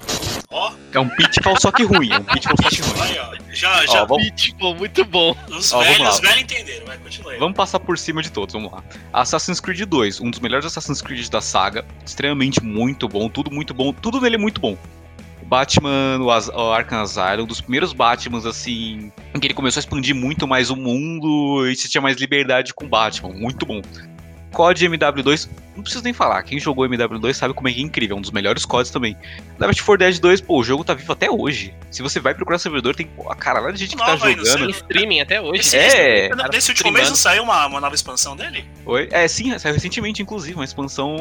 Ó. 0.50 0.72
É 0.94 1.00
um 1.00 1.10
pitfall 1.10 1.60
só 1.60 1.72
que 1.72 1.84
ruim. 1.84 2.12
É 2.12 2.18
um 2.18 2.24
pitfall 2.24 2.56
só 2.62 2.70
que 2.70 2.82
ruim. 2.82 3.02
Aí, 3.02 3.20
ó. 3.20 3.54
Já, 3.54 3.86
já. 3.86 4.04
Ó, 4.04 4.06
vamos... 4.06 4.28
Pitfall, 4.28 4.76
muito 4.76 5.04
bom. 5.06 5.36
Os 5.50 5.74
ó, 5.74 5.82
velhos, 5.82 6.16
os 6.16 6.20
velhos 6.20 6.42
entenderam, 6.42 6.86
vai, 6.86 6.98
continua 6.98 7.32
aí. 7.34 7.40
Vamos 7.40 7.58
passar 7.58 7.80
por 7.80 7.98
cima 7.98 8.22
de 8.22 8.32
todos, 8.32 8.54
vamos 8.54 8.72
lá. 8.72 8.84
Assassin's 9.12 9.60
Creed 9.60 9.82
2, 9.82 10.22
um 10.22 10.32
dos 10.32 10.40
melhores 10.40 10.66
Assassin's 10.66 11.02
Creed 11.02 11.28
da 11.30 11.42
saga. 11.42 11.86
Extremamente 12.06 12.64
muito 12.64 13.08
bom, 13.08 13.28
tudo 13.30 13.52
muito 13.52 13.74
bom. 13.74 13.92
Tudo 13.92 14.22
nele 14.22 14.36
é 14.36 14.40
muito 14.40 14.62
bom. 14.62 14.78
Batman, 15.48 16.20
o, 16.20 16.30
As 16.30 16.50
o 16.50 16.72
Arkham 16.72 17.02
Asylum, 17.02 17.44
um 17.44 17.48
dos 17.48 17.62
primeiros 17.62 17.94
Batmans, 17.94 18.46
assim, 18.46 19.12
em 19.34 19.40
que 19.40 19.48
ele 19.48 19.54
começou 19.54 19.80
a 19.80 19.82
expandir 19.82 20.14
muito 20.14 20.46
mais 20.46 20.70
o 20.70 20.76
mundo 20.76 21.66
e 21.68 21.76
se 21.76 21.90
tinha 21.90 22.02
mais 22.02 22.18
liberdade 22.18 22.74
com 22.74 22.88
Batman. 22.88 23.30
Muito 23.30 23.66
bom. 23.66 23.82
COD 24.52 24.90
MW2, 24.90 25.50
não 25.76 25.84
preciso 25.84 26.04
nem 26.04 26.14
falar. 26.14 26.42
Quem 26.44 26.60
jogou 26.60 26.88
MW2 26.88 27.34
sabe 27.34 27.54
como 27.54 27.68
é 27.68 27.72
que 27.74 27.80
é 27.80 27.84
incrível. 27.84 28.16
É 28.16 28.20
um 28.20 28.22
dos 28.22 28.32
melhores 28.32 28.66
CODs 28.66 28.90
também. 28.90 29.16
Left 29.60 29.84
4 29.84 29.98
Dead 29.98 30.20
2, 30.20 30.42
pô, 30.42 30.60
o 30.60 30.64
jogo 30.64 30.84
tá 30.84 30.94
vivo 30.94 31.14
até 31.14 31.30
hoje. 31.30 31.74
Se 31.92 32.02
você 32.02 32.20
vai 32.20 32.34
procurar 32.34 32.58
servidor, 32.58 32.96
tem 32.96 33.06
pô, 33.08 33.30
a 33.30 33.36
caralho 33.36 33.72
de 33.74 33.80
gente 33.80 33.96
que 33.96 34.04
tá 34.04 34.16
jogando. 34.16 34.44
Tem 34.44 34.70
streaming 34.72 35.22
até 35.22 35.40
hoje. 35.40 35.62
Esse, 35.62 35.78
é. 35.78 36.26
Esse, 36.28 36.50
nesse 36.52 36.70
último 36.72 36.92
mês 36.92 37.10
não 37.10 37.16
saiu 37.16 37.44
uma, 37.44 37.68
uma 37.68 37.80
nova 37.80 37.94
expansão 37.94 38.36
dele? 38.36 38.66
Oi? 38.86 39.08
É, 39.12 39.28
sim, 39.28 39.58
saiu 39.60 39.76
recentemente, 39.76 40.22
inclusive, 40.22 40.56
uma 40.56 40.66
expansão 40.66 41.16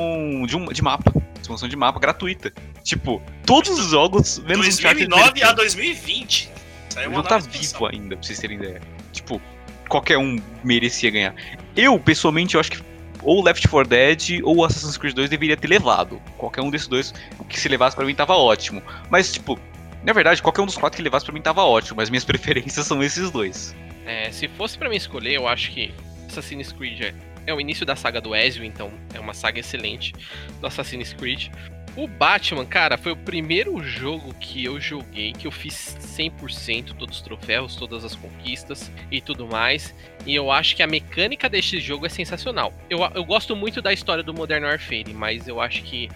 de, 0.47 0.57
um, 0.57 0.67
de 0.67 0.83
mapa. 0.83 1.12
Expansão 1.41 1.69
de 1.69 1.77
mapa 1.77 2.01
gratuita. 2.01 2.53
Tipo, 2.83 3.23
todos 3.45 3.79
os 3.79 3.91
jogos, 3.91 4.39
menos 4.39 4.79
2009 4.79 5.43
a 5.43 5.53
2020. 5.53 6.51
Saiu 6.89 7.11
o 7.11 7.15
jogo 7.15 7.29
tá 7.29 7.39
vivo 7.39 7.87
ainda, 7.87 8.17
pra 8.17 8.27
vocês 8.27 8.39
terem 8.39 8.57
ideia. 8.57 8.81
Tipo, 9.12 9.41
qualquer 9.87 10.17
um 10.17 10.41
merecia 10.65 11.11
ganhar. 11.11 11.35
Eu, 11.77 11.99
pessoalmente, 12.01 12.55
eu 12.55 12.61
acho 12.61 12.71
que 12.71 12.95
ou 13.27 13.43
Left 13.43 13.67
4 13.67 13.89
Dead 13.89 14.41
ou 14.45 14.65
Assassin's 14.65 14.97
Creed 14.97 15.15
2 15.15 15.29
deveria 15.29 15.57
ter 15.57 15.67
levado. 15.67 16.23
Qualquer 16.39 16.62
um 16.62 16.71
desses 16.71 16.87
dois 16.87 17.12
que 17.49 17.59
se 17.59 17.69
levasse 17.69 17.97
para 17.97 18.07
mim 18.07 18.15
tava 18.15 18.35
ótimo. 18.35 18.81
Mas, 19.11 19.33
tipo, 19.33 19.59
na 20.05 20.12
verdade, 20.12 20.41
qualquer 20.41 20.62
um 20.62 20.67
dos 20.67 20.77
quatro 20.77 20.97
que 20.97 21.03
levasse 21.03 21.27
para 21.27 21.35
mim 21.35 21.43
tava 21.43 21.65
ótimo, 21.65 21.97
mas 21.97 22.09
minhas 22.09 22.25
preferências 22.25 22.87
são 22.87 23.03
esses 23.03 23.31
dois. 23.31 23.75
É, 24.07 24.31
se 24.31 24.47
fosse 24.47 24.79
para 24.79 24.89
mim 24.89 24.97
escolher, 24.97 25.35
eu 25.35 25.49
acho 25.49 25.73
que 25.73 25.93
Assassin's 26.29 26.71
Creed 26.71 27.01
é, 27.01 27.15
é 27.47 27.53
o 27.53 27.61
início 27.61 27.85
da 27.85 27.97
saga 27.97 28.21
do 28.21 28.35
Ezio, 28.35 28.65
então 28.65 28.93
é 29.12 29.19
uma 29.19 29.35
saga 29.35 29.59
excelente 29.59 30.15
do 30.61 30.67
Assassin's 30.67 31.12
Creed. 31.12 31.49
O 31.96 32.06
Batman, 32.06 32.66
cara, 32.66 32.98
foi 32.98 33.12
o 33.12 33.16
primeiro 33.16 33.82
jogo 33.82 34.35
que 34.35 34.62
eu 34.62 34.78
joguei 34.78 35.32
que 35.32 35.46
eu 35.46 35.50
fiz 35.50 35.96
100% 35.98 36.92
todos 36.92 37.16
os 37.16 37.22
troféus, 37.22 37.74
todas 37.74 38.04
as 38.04 38.14
conquistas 38.14 38.92
e 39.11 39.18
tudo 39.18 39.46
mais. 39.46 39.94
E 40.26 40.35
eu 40.35 40.50
acho 40.50 40.76
que 40.76 40.82
a 40.82 40.87
mecânica 40.87 41.48
deste 41.48 41.80
jogo 41.80 42.04
é 42.04 42.11
sensacional. 42.11 42.70
Eu, 42.90 42.98
eu 43.14 43.24
gosto 43.24 43.56
muito 43.56 43.80
da 43.80 43.94
história 43.94 44.22
do 44.22 44.35
Modern 44.35 44.64
Warfare, 44.64 45.14
mas 45.14 45.48
eu 45.48 45.59
acho 45.59 45.82
que 45.85 46.11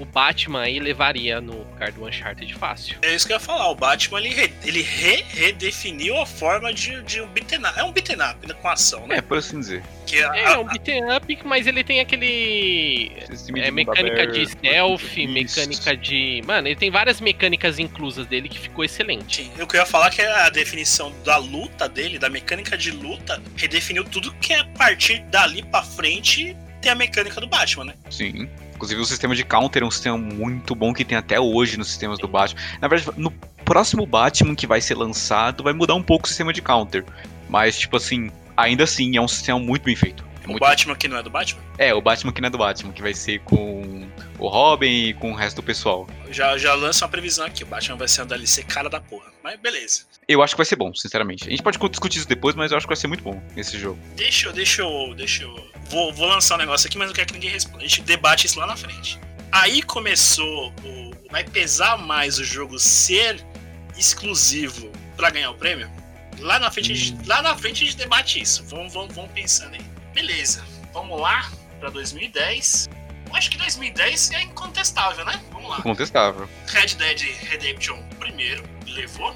o 0.00 0.04
Batman 0.06 0.62
aí 0.62 0.78
levaria 0.78 1.40
no 1.40 1.58
lugar 1.58 1.92
do 1.92 2.06
Uncharted 2.06 2.52
fácil. 2.54 2.96
É 3.02 3.14
isso 3.14 3.26
que 3.26 3.32
eu 3.32 3.36
ia 3.36 3.40
falar. 3.40 3.68
O 3.68 3.74
Batman 3.74 4.18
ele, 4.18 4.30
re, 4.30 4.52
ele 4.64 4.80
re, 4.80 5.22
redefiniu 5.28 6.16
a 6.16 6.24
forma 6.24 6.72
de, 6.72 7.02
de 7.02 7.20
um 7.20 7.26
beat'em 7.28 7.58
up. 7.58 7.78
É 7.78 7.84
um 7.84 7.92
beat'em 7.92 8.16
up 8.16 8.46
né, 8.46 8.54
com 8.54 8.68
ação, 8.68 9.06
né? 9.06 9.18
É, 9.18 9.20
por 9.20 9.36
assim 9.36 9.60
dizer. 9.60 9.82
Que 10.06 10.16
é, 10.16 10.44
é, 10.44 10.58
um 10.58 10.64
beat'em 10.64 11.12
up, 11.14 11.38
mas 11.44 11.66
ele 11.66 11.84
tem 11.84 12.00
aquele. 12.00 13.12
É, 13.56 13.70
mecânica 13.70 14.26
de 14.26 14.46
stealth, 14.46 15.16
mecânica 15.16 15.94
de. 15.94 16.42
Mano, 16.46 16.68
ele 16.68 16.76
tem 16.76 16.90
várias 16.90 17.20
mecânicas 17.20 17.78
inclusas 17.78 18.26
dele 18.26 18.48
que 18.48 18.58
ficou 18.58 18.82
excelente. 18.82 19.44
Sim, 19.44 19.52
eu 19.58 19.66
queria 19.66 19.84
falar 19.84 20.10
que 20.10 20.22
a 20.22 20.48
definição 20.48 21.12
da 21.24 21.36
luta 21.36 21.88
dele, 21.88 22.18
da 22.18 22.30
mecânica 22.30 22.76
de 22.76 22.90
luta, 22.90 23.40
redefiniu 23.54 24.04
tudo 24.04 24.32
que 24.34 24.54
é 24.54 24.60
a 24.60 24.64
partir 24.64 25.20
dali 25.24 25.62
pra 25.62 25.82
frente 25.82 26.56
tem 26.80 26.90
a 26.90 26.94
mecânica 26.94 27.40
do 27.40 27.46
Batman, 27.46 27.84
né? 27.84 27.94
Sim. 28.08 28.48
Inclusive, 28.80 29.02
o 29.02 29.04
sistema 29.04 29.36
de 29.36 29.44
counter 29.44 29.82
é 29.82 29.84
um 29.84 29.90
sistema 29.90 30.16
muito 30.16 30.74
bom 30.74 30.94
que 30.94 31.04
tem 31.04 31.18
até 31.18 31.38
hoje 31.38 31.76
nos 31.76 31.88
sistemas 31.88 32.18
do 32.18 32.26
Batman. 32.26 32.58
Na 32.80 32.88
verdade, 32.88 33.20
no 33.20 33.30
próximo 33.62 34.06
Batman 34.06 34.54
que 34.54 34.66
vai 34.66 34.80
ser 34.80 34.94
lançado, 34.94 35.62
vai 35.62 35.74
mudar 35.74 35.94
um 35.94 36.02
pouco 36.02 36.24
o 36.24 36.28
sistema 36.28 36.50
de 36.50 36.62
counter. 36.62 37.04
Mas, 37.46 37.78
tipo 37.78 37.98
assim, 37.98 38.30
ainda 38.56 38.84
assim, 38.84 39.18
é 39.18 39.20
um 39.20 39.28
sistema 39.28 39.58
muito 39.58 39.82
bem 39.82 39.94
feito. 39.94 40.24
É 40.48 40.50
o 40.50 40.58
Batman 40.58 40.94
bem. 40.94 41.00
que 41.00 41.08
não 41.08 41.16
é 41.18 41.22
do 41.22 41.30
Batman? 41.30 41.62
É, 41.78 41.94
o 41.94 42.00
Batman 42.00 42.32
que 42.32 42.40
não 42.40 42.46
é 42.46 42.50
do 42.50 42.58
Batman, 42.58 42.92
que 42.92 43.02
vai 43.02 43.14
ser 43.14 43.40
com 43.40 44.08
o 44.38 44.48
Robin 44.48 45.08
e 45.08 45.14
com 45.14 45.32
o 45.32 45.34
resto 45.34 45.56
do 45.56 45.62
pessoal. 45.62 46.08
Já, 46.30 46.56
já 46.56 46.74
lança 46.74 47.04
uma 47.04 47.10
previsão 47.10 47.46
aqui, 47.46 47.62
o 47.62 47.66
Batman 47.66 47.96
vai 47.96 48.08
ser 48.08 48.22
um 48.22 48.26
DLC 48.26 48.62
cara 48.62 48.88
da 48.88 49.00
porra. 49.00 49.30
Mas 49.42 49.58
beleza. 49.60 50.02
Eu 50.28 50.42
acho 50.42 50.54
que 50.54 50.58
vai 50.58 50.66
ser 50.66 50.76
bom, 50.76 50.94
sinceramente. 50.94 51.46
A 51.46 51.50
gente 51.50 51.62
pode 51.62 51.78
discutir 51.88 52.18
isso 52.18 52.28
depois, 52.28 52.54
mas 52.54 52.70
eu 52.70 52.76
acho 52.76 52.86
que 52.86 52.90
vai 52.90 52.96
ser 52.96 53.06
muito 53.06 53.22
bom 53.22 53.42
esse 53.56 53.78
jogo. 53.78 53.98
Deixa 54.16 54.48
eu, 54.48 54.52
deixa 54.52 54.82
eu, 54.82 55.14
deixa 55.14 55.42
eu 55.42 55.70
vou, 55.90 56.12
vou 56.12 56.26
lançar 56.26 56.54
um 56.54 56.58
negócio 56.58 56.86
aqui, 56.86 56.96
mas 56.96 57.08
não 57.08 57.14
quero 57.14 57.26
que 57.26 57.34
ninguém 57.34 57.50
responda. 57.50 57.78
A 57.78 57.82
gente 57.82 58.02
debate 58.02 58.46
isso 58.46 58.58
lá 58.58 58.66
na 58.66 58.76
frente. 58.76 59.18
Aí 59.52 59.82
começou 59.82 60.72
o. 60.84 61.10
Vai 61.30 61.44
pesar 61.44 61.96
mais 61.96 62.38
o 62.38 62.44
jogo 62.44 62.78
ser 62.78 63.44
exclusivo 63.96 64.90
para 65.16 65.30
ganhar 65.30 65.50
o 65.50 65.54
prêmio? 65.54 65.90
Lá 66.38 66.58
na 66.58 66.70
frente, 66.70 66.92
hum. 66.92 66.94
gente, 66.94 67.28
lá 67.28 67.42
na 67.42 67.56
frente 67.56 67.84
a 67.84 67.86
gente 67.86 67.96
debate 67.96 68.40
isso. 68.40 68.64
Vamos, 68.64 68.92
vamos, 68.92 69.14
vamos 69.14 69.30
pensando 69.32 69.74
aí. 69.74 69.99
Beleza, 70.14 70.64
vamos 70.92 71.20
lá 71.20 71.50
para 71.78 71.90
2010. 71.90 72.88
Eu 73.26 73.36
acho 73.36 73.50
que 73.50 73.58
2010 73.58 74.32
é 74.32 74.42
incontestável, 74.42 75.24
né? 75.24 75.40
Vamos 75.52 75.70
lá. 75.70 75.78
Incontestável. 75.78 76.48
Red 76.66 76.94
Dead 76.96 77.20
Redemption 77.48 78.02
primeiro 78.18 78.64
levou. 78.86 79.34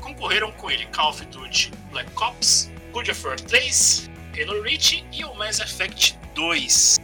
Concorreram 0.00 0.50
com 0.52 0.70
ele 0.70 0.86
Call 0.86 1.10
of 1.10 1.24
Duty 1.26 1.70
Black 1.90 2.10
Ops, 2.16 2.70
Good 2.92 3.10
of 3.10 3.26
War 3.26 3.40
3, 3.40 4.10
Halo 4.38 4.62
Reach 4.62 5.04
e 5.12 5.24
o 5.24 5.34
Mass 5.34 5.60
Effect 5.60 6.18
2. 6.34 6.98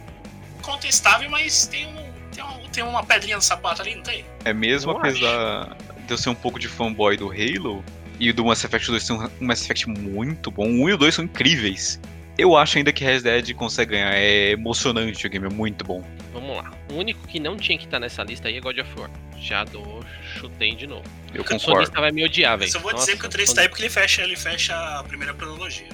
Contestável, 0.61 1.29
mas 1.29 1.65
tem, 1.67 1.87
um, 1.87 2.13
tem, 2.31 2.43
um, 2.43 2.69
tem 2.69 2.83
uma 2.83 3.03
pedrinha 3.03 3.35
no 3.37 3.41
sapato 3.41 3.81
ali, 3.81 3.95
não 3.95 4.03
tem? 4.03 4.25
É 4.45 4.53
mesmo, 4.53 4.91
eu 4.91 4.97
apesar 4.97 5.71
acho. 5.71 6.05
de 6.05 6.13
eu 6.13 6.17
ser 6.17 6.29
um 6.29 6.35
pouco 6.35 6.59
de 6.59 6.67
fanboy 6.67 7.17
do 7.17 7.31
Halo, 7.31 7.83
e 8.19 8.29
o 8.29 8.33
do 8.33 8.45
Mass 8.45 8.63
Effect 8.63 8.87
2 8.87 9.07
tem 9.07 9.15
um 9.15 9.29
Mass 9.39 9.63
Effect 9.63 9.89
muito 9.89 10.51
bom. 10.51 10.67
O 10.67 10.83
1 10.83 10.89
e 10.89 10.93
o 10.93 10.97
2 10.97 11.15
são 11.15 11.25
incríveis. 11.25 11.99
Eu 12.41 12.57
acho 12.57 12.77
ainda 12.77 12.91
que 12.91 13.03
Red 13.03 13.21
Dead 13.21 13.53
consegue 13.53 13.91
ganhar. 13.91 14.13
É 14.13 14.51
emocionante 14.51 15.25
o 15.27 15.29
game, 15.29 15.45
é 15.45 15.49
muito 15.49 15.83
bom. 15.85 16.03
Vamos 16.33 16.57
lá. 16.57 16.71
O 16.91 16.95
único 16.95 17.27
que 17.27 17.39
não 17.39 17.55
tinha 17.55 17.77
que 17.77 17.85
estar 17.85 17.99
nessa 17.99 18.23
lista 18.23 18.47
aí 18.47 18.57
é 18.57 18.59
God 18.59 18.77
of 18.79 18.99
War. 18.99 19.09
Já 19.39 19.63
dou, 19.63 20.03
chutei 20.35 20.75
de 20.75 20.87
novo. 20.87 21.03
Eu 21.33 21.41
O 21.41 21.43
concordo. 21.43 21.59
sonista 21.61 21.99
vai 22.01 22.11
me 22.11 22.23
odiar, 22.23 22.57
velho. 22.57 22.71
só 22.71 22.79
vou 22.79 22.91
Nossa, 22.91 23.05
dizer 23.05 23.19
que 23.19 23.25
o 23.25 23.29
3 23.29 23.49
son- 23.49 23.55
tá 23.55 23.61
aí 23.61 23.69
porque 23.69 23.83
ele 23.83 23.89
fecha, 23.89 24.21
ele 24.21 24.35
fecha 24.35 24.75
a 24.99 25.03
primeira 25.03 25.33
cronologia. 25.33 25.87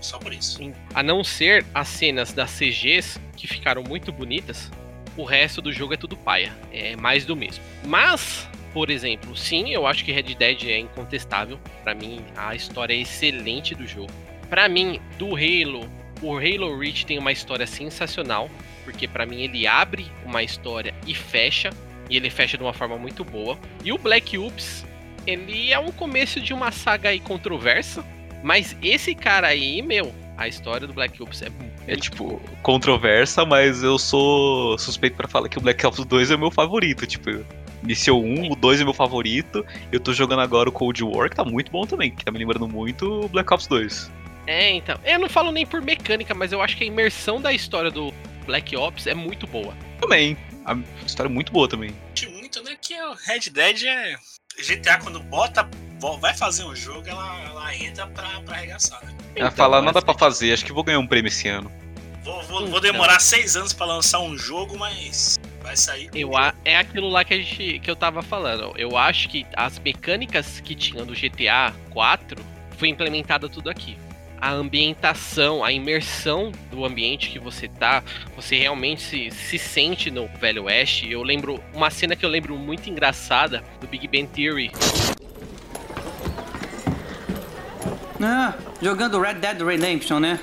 Só 0.00 0.18
por 0.18 0.32
isso. 0.32 0.58
A 0.94 1.02
não 1.02 1.22
ser 1.22 1.64
as 1.74 1.86
cenas 1.88 2.32
das 2.32 2.50
CGs, 2.50 3.20
que 3.36 3.46
ficaram 3.46 3.82
muito 3.84 4.10
bonitas, 4.12 4.70
o 5.16 5.22
resto 5.24 5.62
do 5.62 5.72
jogo 5.72 5.94
é 5.94 5.96
tudo 5.96 6.16
paia. 6.16 6.52
É 6.72 6.96
mais 6.96 7.24
do 7.24 7.36
mesmo. 7.36 7.62
Mas, 7.84 8.48
por 8.72 8.90
exemplo, 8.90 9.36
sim, 9.36 9.70
eu 9.70 9.86
acho 9.86 10.04
que 10.04 10.10
Red 10.10 10.34
Dead 10.34 10.64
é 10.64 10.78
incontestável. 10.78 11.58
Pra 11.84 11.94
mim, 11.94 12.24
a 12.36 12.54
história 12.56 12.92
é 12.94 12.98
excelente 12.98 13.74
do 13.76 13.86
jogo. 13.86 14.10
Pra 14.52 14.68
mim, 14.68 15.00
do 15.18 15.28
Halo, 15.28 15.88
o 16.20 16.36
Halo 16.36 16.78
Reach 16.78 17.06
tem 17.06 17.18
uma 17.18 17.32
história 17.32 17.66
sensacional, 17.66 18.50
porque 18.84 19.08
pra 19.08 19.24
mim 19.24 19.44
ele 19.44 19.66
abre 19.66 20.06
uma 20.26 20.42
história 20.42 20.92
e 21.06 21.14
fecha, 21.14 21.70
e 22.10 22.18
ele 22.18 22.28
fecha 22.28 22.58
de 22.58 22.62
uma 22.62 22.74
forma 22.74 22.98
muito 22.98 23.24
boa. 23.24 23.58
E 23.82 23.90
o 23.94 23.96
Black 23.96 24.36
Ops, 24.36 24.84
ele 25.26 25.72
é 25.72 25.78
um 25.78 25.90
começo 25.90 26.38
de 26.38 26.52
uma 26.52 26.70
saga 26.70 27.08
aí 27.08 27.18
controversa, 27.18 28.04
mas 28.42 28.76
esse 28.82 29.14
cara 29.14 29.46
aí, 29.46 29.80
meu, 29.80 30.14
a 30.36 30.46
história 30.46 30.86
do 30.86 30.92
Black 30.92 31.22
Ops 31.22 31.40
é 31.40 31.46
É 31.88 31.96
tipo, 31.96 32.38
controversa, 32.62 33.46
mas 33.46 33.82
eu 33.82 33.98
sou 33.98 34.76
suspeito 34.76 35.16
pra 35.16 35.26
falar 35.26 35.48
que 35.48 35.56
o 35.56 35.62
Black 35.62 35.86
Ops 35.86 36.04
2 36.04 36.30
é 36.30 36.34
o 36.34 36.38
meu 36.38 36.50
favorito. 36.50 37.06
Tipo, 37.06 37.42
iniciou 37.82 38.22
um, 38.22 38.52
o 38.52 38.54
2 38.54 38.82
é 38.82 38.84
meu 38.84 38.92
favorito. 38.92 39.64
Eu 39.90 39.98
tô 39.98 40.12
jogando 40.12 40.40
agora 40.40 40.68
o 40.68 40.72
Cold 40.72 41.02
War, 41.04 41.30
que 41.30 41.36
tá 41.36 41.44
muito 41.44 41.72
bom 41.72 41.86
também, 41.86 42.10
que 42.10 42.22
tá 42.22 42.30
me 42.30 42.38
lembrando 42.38 42.68
muito 42.68 43.24
o 43.24 43.28
Black 43.30 43.50
Ops 43.50 43.66
2. 43.66 44.21
É, 44.46 44.70
então. 44.70 44.98
Eu 45.04 45.18
não 45.18 45.28
falo 45.28 45.50
nem 45.52 45.64
por 45.66 45.80
mecânica, 45.80 46.34
mas 46.34 46.52
eu 46.52 46.60
acho 46.60 46.76
que 46.76 46.84
a 46.84 46.86
imersão 46.86 47.40
da 47.40 47.52
história 47.52 47.90
do 47.90 48.12
Black 48.46 48.76
Ops 48.76 49.06
é 49.06 49.14
muito 49.14 49.46
boa. 49.46 49.74
Também. 50.00 50.36
A 50.64 50.76
história 51.06 51.28
é 51.28 51.32
muito 51.32 51.52
boa 51.52 51.68
também. 51.68 51.94
Muito, 52.30 52.62
né? 52.62 52.76
Que 52.80 52.94
o 53.00 53.14
Red 53.14 53.50
Dead 53.50 53.84
é. 53.84 54.16
GTA, 54.62 54.98
quando 54.98 55.18
bota, 55.20 55.68
vai 56.20 56.34
fazer 56.36 56.64
um 56.64 56.74
jogo, 56.76 57.08
ela, 57.08 57.40
ela 57.44 57.74
entra 57.76 58.06
pra, 58.08 58.40
pra 58.42 58.56
arregaçar, 58.56 59.02
né? 59.04 59.14
Ela 59.34 59.46
Então, 59.48 59.56
fala 59.56 59.80
nada 59.80 60.02
pra 60.02 60.12
fazer, 60.14 60.52
acho 60.52 60.64
que 60.64 60.72
vou 60.72 60.84
ganhar 60.84 60.98
um 60.98 61.06
prêmio 61.06 61.28
esse 61.28 61.48
ano. 61.48 61.72
Vou, 62.22 62.40
vou, 62.42 62.58
vou 62.60 62.68
Então. 62.68 62.80
demorar 62.80 63.18
seis 63.18 63.56
anos 63.56 63.72
pra 63.72 63.86
lançar 63.86 64.20
um 64.20 64.36
jogo, 64.36 64.78
mas 64.78 65.38
vai 65.62 65.76
sair. 65.76 66.10
Eu, 66.14 66.36
a- 66.36 66.52
é 66.64 66.76
aquilo 66.76 67.08
lá 67.08 67.24
que, 67.24 67.32
a 67.34 67.38
gente, 67.38 67.78
que 67.80 67.90
eu 67.90 67.96
tava 67.96 68.22
falando. 68.22 68.74
Eu 68.76 68.96
acho 68.96 69.28
que 69.30 69.46
as 69.56 69.78
mecânicas 69.78 70.60
que 70.60 70.74
tinham 70.74 71.06
do 71.06 71.14
GTA 71.14 71.72
4 71.90 72.44
foi 72.76 72.88
implementada 72.88 73.48
tudo 73.48 73.70
aqui. 73.70 73.96
A 74.42 74.50
ambientação, 74.50 75.62
a 75.62 75.70
imersão 75.70 76.50
do 76.68 76.84
ambiente 76.84 77.30
que 77.30 77.38
você 77.38 77.68
tá, 77.68 78.02
você 78.34 78.56
realmente 78.56 79.00
se, 79.00 79.30
se 79.30 79.56
sente 79.56 80.10
no 80.10 80.26
Velho 80.40 80.64
Oeste. 80.64 81.08
Eu 81.08 81.22
lembro 81.22 81.62
uma 81.72 81.90
cena 81.90 82.16
que 82.16 82.26
eu 82.26 82.28
lembro 82.28 82.56
muito 82.56 82.90
engraçada 82.90 83.62
do 83.80 83.86
Big 83.86 84.08
Bang 84.08 84.26
Theory. 84.26 84.72
Ah, 88.20 88.54
jogando 88.80 89.20
Red 89.20 89.34
Dead 89.34 89.62
Redemption, 89.62 90.18
né? 90.18 90.40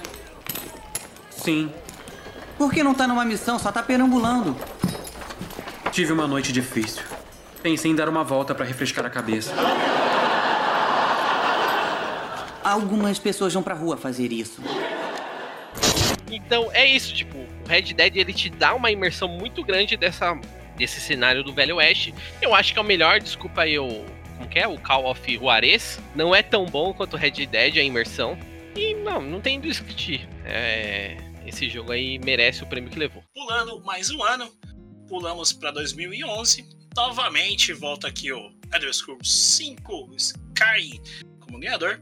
Sim, 1.29 1.69
Por 2.57 2.71
que 2.71 2.83
não 2.83 2.93
tá 2.93 3.05
numa 3.07 3.25
missão, 3.25 3.59
só 3.59 3.69
tá 3.71 3.83
perambulando? 3.83 4.55
tive 5.91 6.13
uma 6.13 6.27
noite 6.27 6.53
difícil. 6.53 7.01
Pensei 7.61 7.91
em 7.91 7.95
dar 7.95 8.07
uma 8.07 8.23
volta 8.23 8.55
pra 8.55 8.63
refrescar 8.65 9.05
a 9.05 9.09
cabeça. 9.09 9.53
Algumas 12.69 13.17
pessoas 13.17 13.51
vão 13.51 13.63
pra 13.63 13.73
rua 13.73 13.97
fazer 13.97 14.31
isso. 14.31 14.61
Então 16.29 16.71
é 16.71 16.85
isso, 16.85 17.15
tipo, 17.15 17.35
o 17.35 17.67
Red 17.67 17.93
Dead 17.93 18.15
ele 18.15 18.31
te 18.31 18.47
dá 18.47 18.75
uma 18.75 18.91
imersão 18.91 19.27
muito 19.27 19.63
grande 19.63 19.97
dessa, 19.97 20.39
desse 20.77 21.01
cenário 21.01 21.43
do 21.43 21.51
Velho 21.51 21.77
Oeste. 21.77 22.13
Eu 22.39 22.53
acho 22.53 22.71
que 22.71 22.77
é 22.77 22.81
o 22.81 22.85
melhor, 22.85 23.19
desculpa 23.19 23.63
aí 23.63 23.79
o. 23.79 24.05
Como 24.37 24.47
que 24.47 24.59
é? 24.59 24.67
O 24.67 24.77
Call 24.77 25.09
of 25.09 25.33
Juarez. 25.35 25.99
Não 26.15 26.35
é 26.35 26.43
tão 26.43 26.65
bom 26.65 26.93
quanto 26.93 27.15
o 27.15 27.17
Red 27.17 27.31
Dead, 27.47 27.77
a 27.77 27.81
imersão. 27.81 28.37
E 28.75 28.93
não, 28.93 29.19
não 29.19 29.41
tem 29.41 29.59
discutir. 29.59 30.29
É, 30.45 31.17
esse 31.47 31.67
jogo 31.67 31.91
aí 31.91 32.19
merece 32.19 32.61
o 32.61 32.67
prêmio 32.67 32.91
que 32.91 32.99
levou. 32.99 33.23
Pulando 33.33 33.83
mais 33.83 34.11
um 34.11 34.23
ano, 34.23 34.47
pulamos 35.07 35.51
pra 35.51 35.71
2011. 35.71 36.69
Novamente 36.95 37.73
volta 37.73 38.07
aqui 38.07 38.31
o 38.31 38.51
Elder 38.71 38.93
Scrolls 38.93 39.27
5 39.27 40.11
Skyrim 40.15 41.01
como 41.39 41.59
ganhador. 41.59 41.99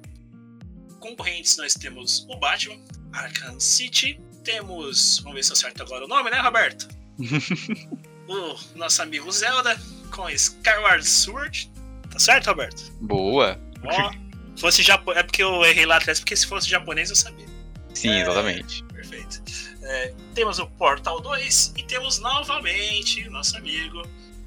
Concorrentes 1.08 1.56
nós 1.58 1.74
temos 1.74 2.26
o 2.30 2.36
Batman, 2.38 2.78
Arkham 3.14 3.58
City. 3.60 4.20
Temos, 4.44 5.20
vamos 5.20 5.36
ver 5.36 5.44
se 5.44 5.52
eu 5.52 5.54
acerto 5.54 5.84
agora 5.84 6.04
o 6.04 6.08
nome, 6.08 6.30
né, 6.30 6.40
Roberto? 6.42 6.88
o 8.28 8.56
nosso 8.76 9.02
amigo 9.02 9.32
Zelda 9.32 9.80
com 10.12 10.30
Skyward 10.30 11.06
Sword. 11.08 11.72
Tá 12.12 12.20
certo, 12.20 12.48
Roberto? 12.48 12.92
Boa. 13.02 13.58
Ó, 13.84 14.12
fosse 14.60 14.84
japo... 14.84 15.12
É 15.14 15.24
porque 15.24 15.42
eu 15.42 15.64
errei 15.66 15.86
lá 15.86 15.96
atrás, 15.98 16.20
porque 16.20 16.36
se 16.36 16.46
fosse 16.46 16.70
japonês 16.70 17.10
eu 17.10 17.16
sabia. 17.16 17.46
Sim, 17.94 18.10
É. 18.10 18.22
exatamente. 18.22 18.84
Perfeito. 18.86 19.42
É, 19.82 20.14
temos 20.36 20.60
o 20.60 20.68
Portal 20.68 21.22
2 21.22 21.74
e 21.78 21.84
temos 21.84 22.20
novamente 22.20 23.26
o 23.28 23.32
nosso 23.32 23.56
amigo, 23.56 24.02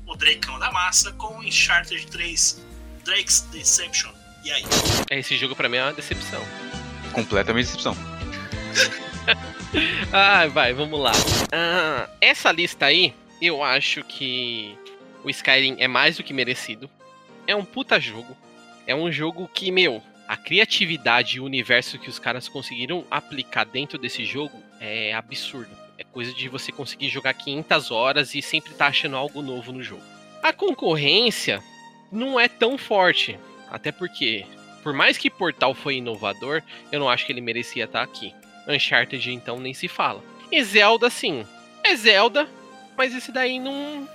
o 0.07 0.15
Drakeão 0.15 0.59
da 0.59 0.71
Massa, 0.71 1.11
com 1.13 1.39
o 1.39 1.41
Uncharted 1.41 2.07
3 2.09 2.63
Drake's 3.05 3.41
Deception. 3.51 4.13
E 4.45 4.51
aí? 4.51 4.63
Esse 5.11 5.37
jogo 5.37 5.55
pra 5.55 5.69
mim 5.69 5.77
é 5.77 5.83
uma 5.83 5.93
decepção. 5.93 6.43
Completamente 7.13 7.67
decepção. 7.67 7.97
Ah, 10.13 10.49
vai, 10.49 10.73
vamos 10.73 10.99
lá. 10.99 11.13
Ah, 11.53 12.09
essa 12.21 12.51
lista 12.51 12.87
aí, 12.87 13.15
eu 13.41 13.63
acho 13.63 14.03
que 14.03 14.77
o 15.23 15.31
Skyrim 15.31 15.77
é 15.79 15.87
mais 15.87 16.17
do 16.17 16.25
que 16.25 16.33
merecido. 16.33 16.91
É 17.47 17.55
um 17.55 17.65
puta 17.65 18.01
jogo. 18.01 18.37
É 18.87 18.95
um 18.95 19.13
jogo 19.13 19.49
que, 19.55 19.71
meu, 19.71 20.03
a 20.27 20.37
criatividade 20.37 21.37
e 21.37 21.41
o 21.41 21.45
universo 21.45 21.99
que 21.99 22.09
os 22.09 22.19
caras 22.19 22.49
conseguiram 22.49 23.05
aplicar 23.11 23.65
dentro 23.65 23.99
desse 23.99 24.25
jogo 24.25 24.61
é 24.81 25.15
absurdo. 25.15 25.71
É 25.99 26.05
coisa 26.05 26.33
de 26.33 26.49
você 26.49 26.73
conseguir 26.73 27.09
jogar 27.09 27.35
500 27.35 27.91
horas 27.91 28.35
e 28.35 28.43
sempre 28.43 28.73
tá 28.75 28.87
achando 28.87 29.17
algo 29.17 29.43
novo 29.43 29.71
no 29.73 29.83
jogo. 29.83 30.03
A 30.43 30.53
concorrência 30.53 31.63
não 32.11 32.41
é 32.41 32.49
tão 32.49 32.79
forte, 32.79 33.39
até 33.71 33.93
porque, 33.93 34.45
por 34.83 34.93
mais 34.93 35.17
que 35.17 35.31
Portal 35.31 35.75
foi 35.75 35.97
inovador, 35.97 36.63
eu 36.91 36.99
não 37.01 37.09
acho 37.09 37.25
que 37.27 37.33
ele 37.33 37.41
merecia 37.41 37.85
estar 37.85 38.03
aqui. 38.03 38.35
Uncharted, 38.69 39.33
então, 39.33 39.59
nem 39.59 39.73
se 39.75 39.89
fala. 39.89 40.23
E 40.53 40.63
Zelda, 40.63 41.09
sim. 41.11 41.45
É 41.85 41.95
Zelda, 41.97 42.49
mas 42.97 43.15
esse 43.15 43.33
daí 43.33 43.59
não. 43.59 44.09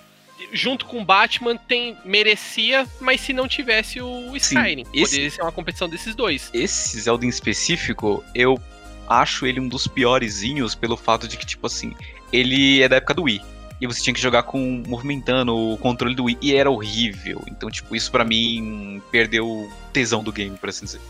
Junto 0.51 0.85
com 0.85 1.03
Batman, 1.03 1.55
tem 1.55 1.97
merecia, 2.03 2.85
mas 2.99 3.21
se 3.21 3.31
não 3.31 3.47
tivesse 3.47 4.01
o 4.01 4.35
Skyrim. 4.35 4.83
esse- 4.93 5.01
Poderia 5.11 5.29
ser 5.31 5.41
uma 5.41 5.51
competição 5.51 5.87
desses 5.87 6.13
dois. 6.13 6.49
Esse 6.53 6.99
Zelda 6.99 7.25
em 7.25 7.29
específico, 7.29 8.23
eu 8.35 8.59
acho 9.07 9.45
ele 9.45 9.59
um 9.61 9.67
dos 9.69 9.87
piorezinhos 9.87 10.75
pelo 10.75 10.97
fato 10.97 11.25
de 11.27 11.37
que, 11.37 11.45
tipo 11.45 11.65
assim, 11.67 11.93
ele 12.33 12.81
é 12.81 12.89
da 12.89 12.97
época 12.97 13.13
do 13.13 13.23
Wii. 13.23 13.41
E 13.81 13.87
você 13.87 14.01
tinha 14.01 14.13
que 14.13 14.21
jogar 14.21 14.43
com 14.43 14.81
movimentando 14.87 15.55
o 15.55 15.77
controle 15.77 16.15
do 16.15 16.23
Wii 16.25 16.37
e 16.41 16.55
era 16.55 16.69
horrível. 16.71 17.43
Então, 17.47 17.69
tipo, 17.69 17.95
isso 17.95 18.09
pra 18.11 18.23
mim 18.23 19.01
perdeu 19.11 19.45
o 19.47 19.71
tesão 19.91 20.23
do 20.23 20.31
game, 20.31 20.55
por 20.57 20.69
assim 20.69 20.85
dizer. 20.85 21.01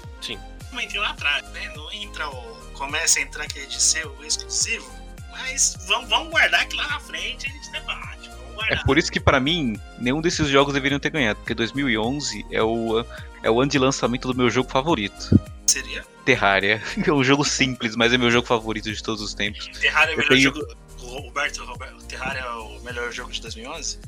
Como 0.69 0.81
entrei 0.81 0.99
lá 0.99 1.09
atrás, 1.11 1.47
né? 1.51 1.71
Não 1.75 1.91
entra 1.91 2.27
o. 2.29 2.55
Começa 2.73 3.19
a 3.19 3.21
entrar 3.21 3.43
aquele 3.43 3.67
de 3.67 3.81
ser 3.81 4.05
o 4.05 4.23
exclusivo. 4.25 4.89
Mas 5.31 5.77
vamos, 5.87 6.09
vamos 6.09 6.29
guardar 6.29 6.65
que 6.67 6.75
lá 6.75 6.87
na 6.87 6.99
frente 6.99 7.47
a 7.47 7.49
gente 7.49 7.71
debate. 7.71 8.27
Vamos 8.29 8.51
É 8.51 8.55
guardar. 8.55 8.83
por 8.85 8.97
isso 8.97 9.11
que 9.11 9.19
pra 9.19 9.39
mim 9.39 9.79
nenhum 9.99 10.19
desses 10.21 10.47
jogos 10.47 10.73
deveriam 10.73 10.99
ter 10.99 11.09
ganhado, 11.11 11.37
porque 11.39 11.53
2011 11.53 12.45
é 12.51 12.61
o 12.63 13.05
é 13.43 13.49
o 13.51 13.61
ano 13.61 13.69
de 13.71 13.77
lançamento 13.79 14.27
do 14.27 14.35
meu 14.35 14.49
jogo 14.49 14.69
favorito. 14.69 15.39
Seria? 15.67 16.03
Terraria. 16.25 16.81
É 17.05 17.11
um 17.11 17.23
jogo 17.23 17.45
simples, 17.45 17.95
mas 17.95 18.11
é 18.11 18.17
meu 18.17 18.31
jogo 18.31 18.47
favorito 18.47 18.91
de 18.91 19.01
todos 19.03 19.21
os 19.21 19.33
tempos. 19.33 19.67
Terraria 19.79 20.13
é 20.13 20.15
o 20.15 20.17
melhor 20.17 20.29
tenho- 20.29 20.41
jogo. 20.55 20.75
Roberto, 21.21 21.63
Roberto, 21.65 22.03
Terraria 22.05 22.41
é 22.41 22.49
o 22.51 22.79
melhor 22.81 23.11
jogo 23.11 23.31
de 23.31 23.41
2011? 23.41 23.99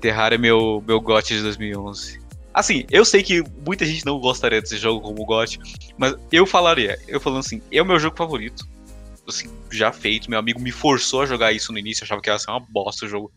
Terraria 0.00 0.36
é 0.36 0.38
meu, 0.38 0.82
meu 0.86 1.00
GOT 1.00 1.34
de 1.36 1.42
2011. 1.42 2.20
Assim, 2.52 2.84
eu 2.90 3.04
sei 3.04 3.22
que 3.22 3.42
muita 3.64 3.84
gente 3.86 4.04
não 4.04 4.18
gostaria 4.18 4.60
desse 4.60 4.76
jogo 4.76 5.00
como 5.00 5.24
GOT, 5.24 5.58
mas 5.96 6.14
eu 6.32 6.44
falaria, 6.46 6.98
eu 7.06 7.20
falando 7.20 7.40
assim, 7.40 7.62
é 7.70 7.80
o 7.80 7.86
meu 7.86 7.98
jogo 7.98 8.16
favorito. 8.16 8.66
Assim, 9.28 9.48
já 9.70 9.92
feito, 9.92 10.28
meu 10.28 10.38
amigo 10.38 10.58
me 10.60 10.72
forçou 10.72 11.22
a 11.22 11.26
jogar 11.26 11.52
isso 11.52 11.72
no 11.72 11.78
início, 11.78 12.02
eu 12.02 12.06
achava 12.06 12.20
que 12.20 12.28
ia 12.28 12.38
ser 12.38 12.50
uma 12.50 12.60
bosta 12.60 13.06
o 13.06 13.08
jogo. 13.08 13.32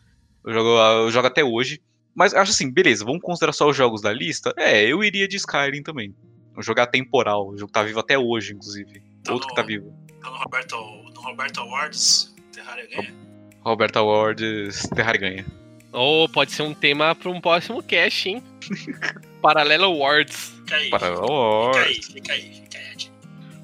Eu 0.45 0.53
jogo, 0.53 0.69
eu 1.05 1.11
jogo 1.11 1.27
até 1.27 1.43
hoje. 1.43 1.81
Mas 2.15 2.33
acho 2.33 2.51
assim, 2.51 2.71
beleza, 2.71 3.05
vamos 3.05 3.21
considerar 3.21 3.53
só 3.53 3.67
os 3.69 3.75
jogos 3.77 4.01
da 4.01 4.11
lista? 4.13 4.53
É, 4.57 4.83
eu 4.85 5.03
iria 5.03 5.27
de 5.27 5.35
Skyrim 5.37 5.81
também. 5.83 6.15
Um 6.57 6.61
jogo 6.61 6.79
atemporal, 6.81 7.47
o 7.49 7.57
jogo 7.57 7.71
tá 7.71 7.83
vivo 7.83 7.99
até 7.99 8.17
hoje, 8.17 8.53
inclusive. 8.53 9.01
Tá 9.23 9.33
Outro 9.33 9.47
no- 9.47 9.55
que 9.55 9.61
tá 9.61 9.65
vivo. 9.67 9.93
Então 10.17 10.31
no 10.31 10.37
Roberto, 10.39 10.75
no 11.13 11.21
Roberto 11.21 11.59
Awards, 11.61 12.32
Terraria 12.53 12.87
ganha? 12.87 13.13
Roberto 13.61 13.97
Awards, 13.97 14.87
Terraria 14.95 15.21
ganha. 15.21 15.45
Ou 15.91 16.27
pode 16.27 16.51
ser 16.51 16.63
um 16.63 16.73
tema 16.73 17.13
para 17.15 17.29
um 17.29 17.39
próximo 17.39 17.81
cast, 17.83 18.29
hein? 18.29 18.43
Paralelo 19.41 19.85
Awards. 19.85 20.53
Fica 20.63 20.75
aí. 20.75 20.89
Para 20.89 21.11
Fica 21.15 21.31
Wars. 21.31 21.77
aí, 21.77 21.93
fica 22.03 22.33
aí, 22.33 22.53
fica 22.53 22.77
aí. 22.77 22.91
Ed. 22.93 23.11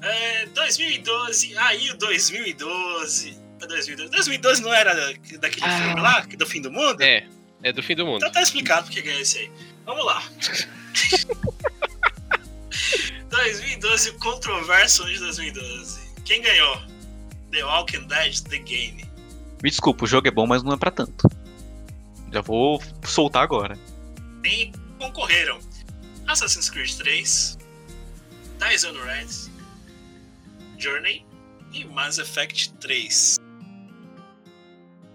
É, 0.02 0.46
2012, 0.46 1.56
aí 1.58 1.90
o 1.90 1.96
2012. 1.98 3.38
É 3.62 3.66
2012. 3.66 4.10
2012 4.10 4.62
não 4.62 4.72
era 4.72 4.94
daquele 5.38 5.66
Ah. 5.66 5.78
filme 5.82 6.00
lá, 6.00 6.20
do 6.20 6.46
fim 6.46 6.60
do 6.62 6.70
mundo? 6.70 7.02
É, 7.02 7.26
é 7.62 7.72
do 7.72 7.82
fim 7.82 7.94
do 7.94 8.06
mundo. 8.06 8.16
Então 8.18 8.30
tá 8.32 8.40
explicado 8.42 8.84
porque 8.86 9.02
ganhou 9.02 9.20
esse 9.20 9.38
aí. 9.38 9.50
Vamos 9.84 10.04
lá. 10.06 10.22
2012, 13.28 14.10
o 14.10 14.18
controverso 14.18 15.04
de 15.06 15.18
2012. 15.18 16.00
Quem 16.24 16.40
ganhou? 16.42 16.80
The 17.50 17.64
Walking 17.64 18.06
Dead 18.06 18.40
The 18.42 18.58
Game. 18.58 19.04
Me 19.62 19.70
desculpa, 19.70 20.04
o 20.04 20.08
jogo 20.08 20.28
é 20.28 20.30
bom, 20.30 20.46
mas 20.46 20.62
não 20.62 20.72
é 20.72 20.76
pra 20.76 20.90
tanto. 20.90 21.28
Já 22.32 22.40
vou 22.40 22.80
soltar 23.04 23.42
agora. 23.42 23.78
Quem 24.42 24.72
concorreram? 24.98 25.58
Assassin's 26.26 26.70
Creed 26.70 26.94
3, 26.94 27.58
Dishonored, 28.58 29.50
Journey 30.78 31.26
e 31.72 31.84
Mass 31.84 32.18
Effect 32.18 32.72
3. 32.74 33.38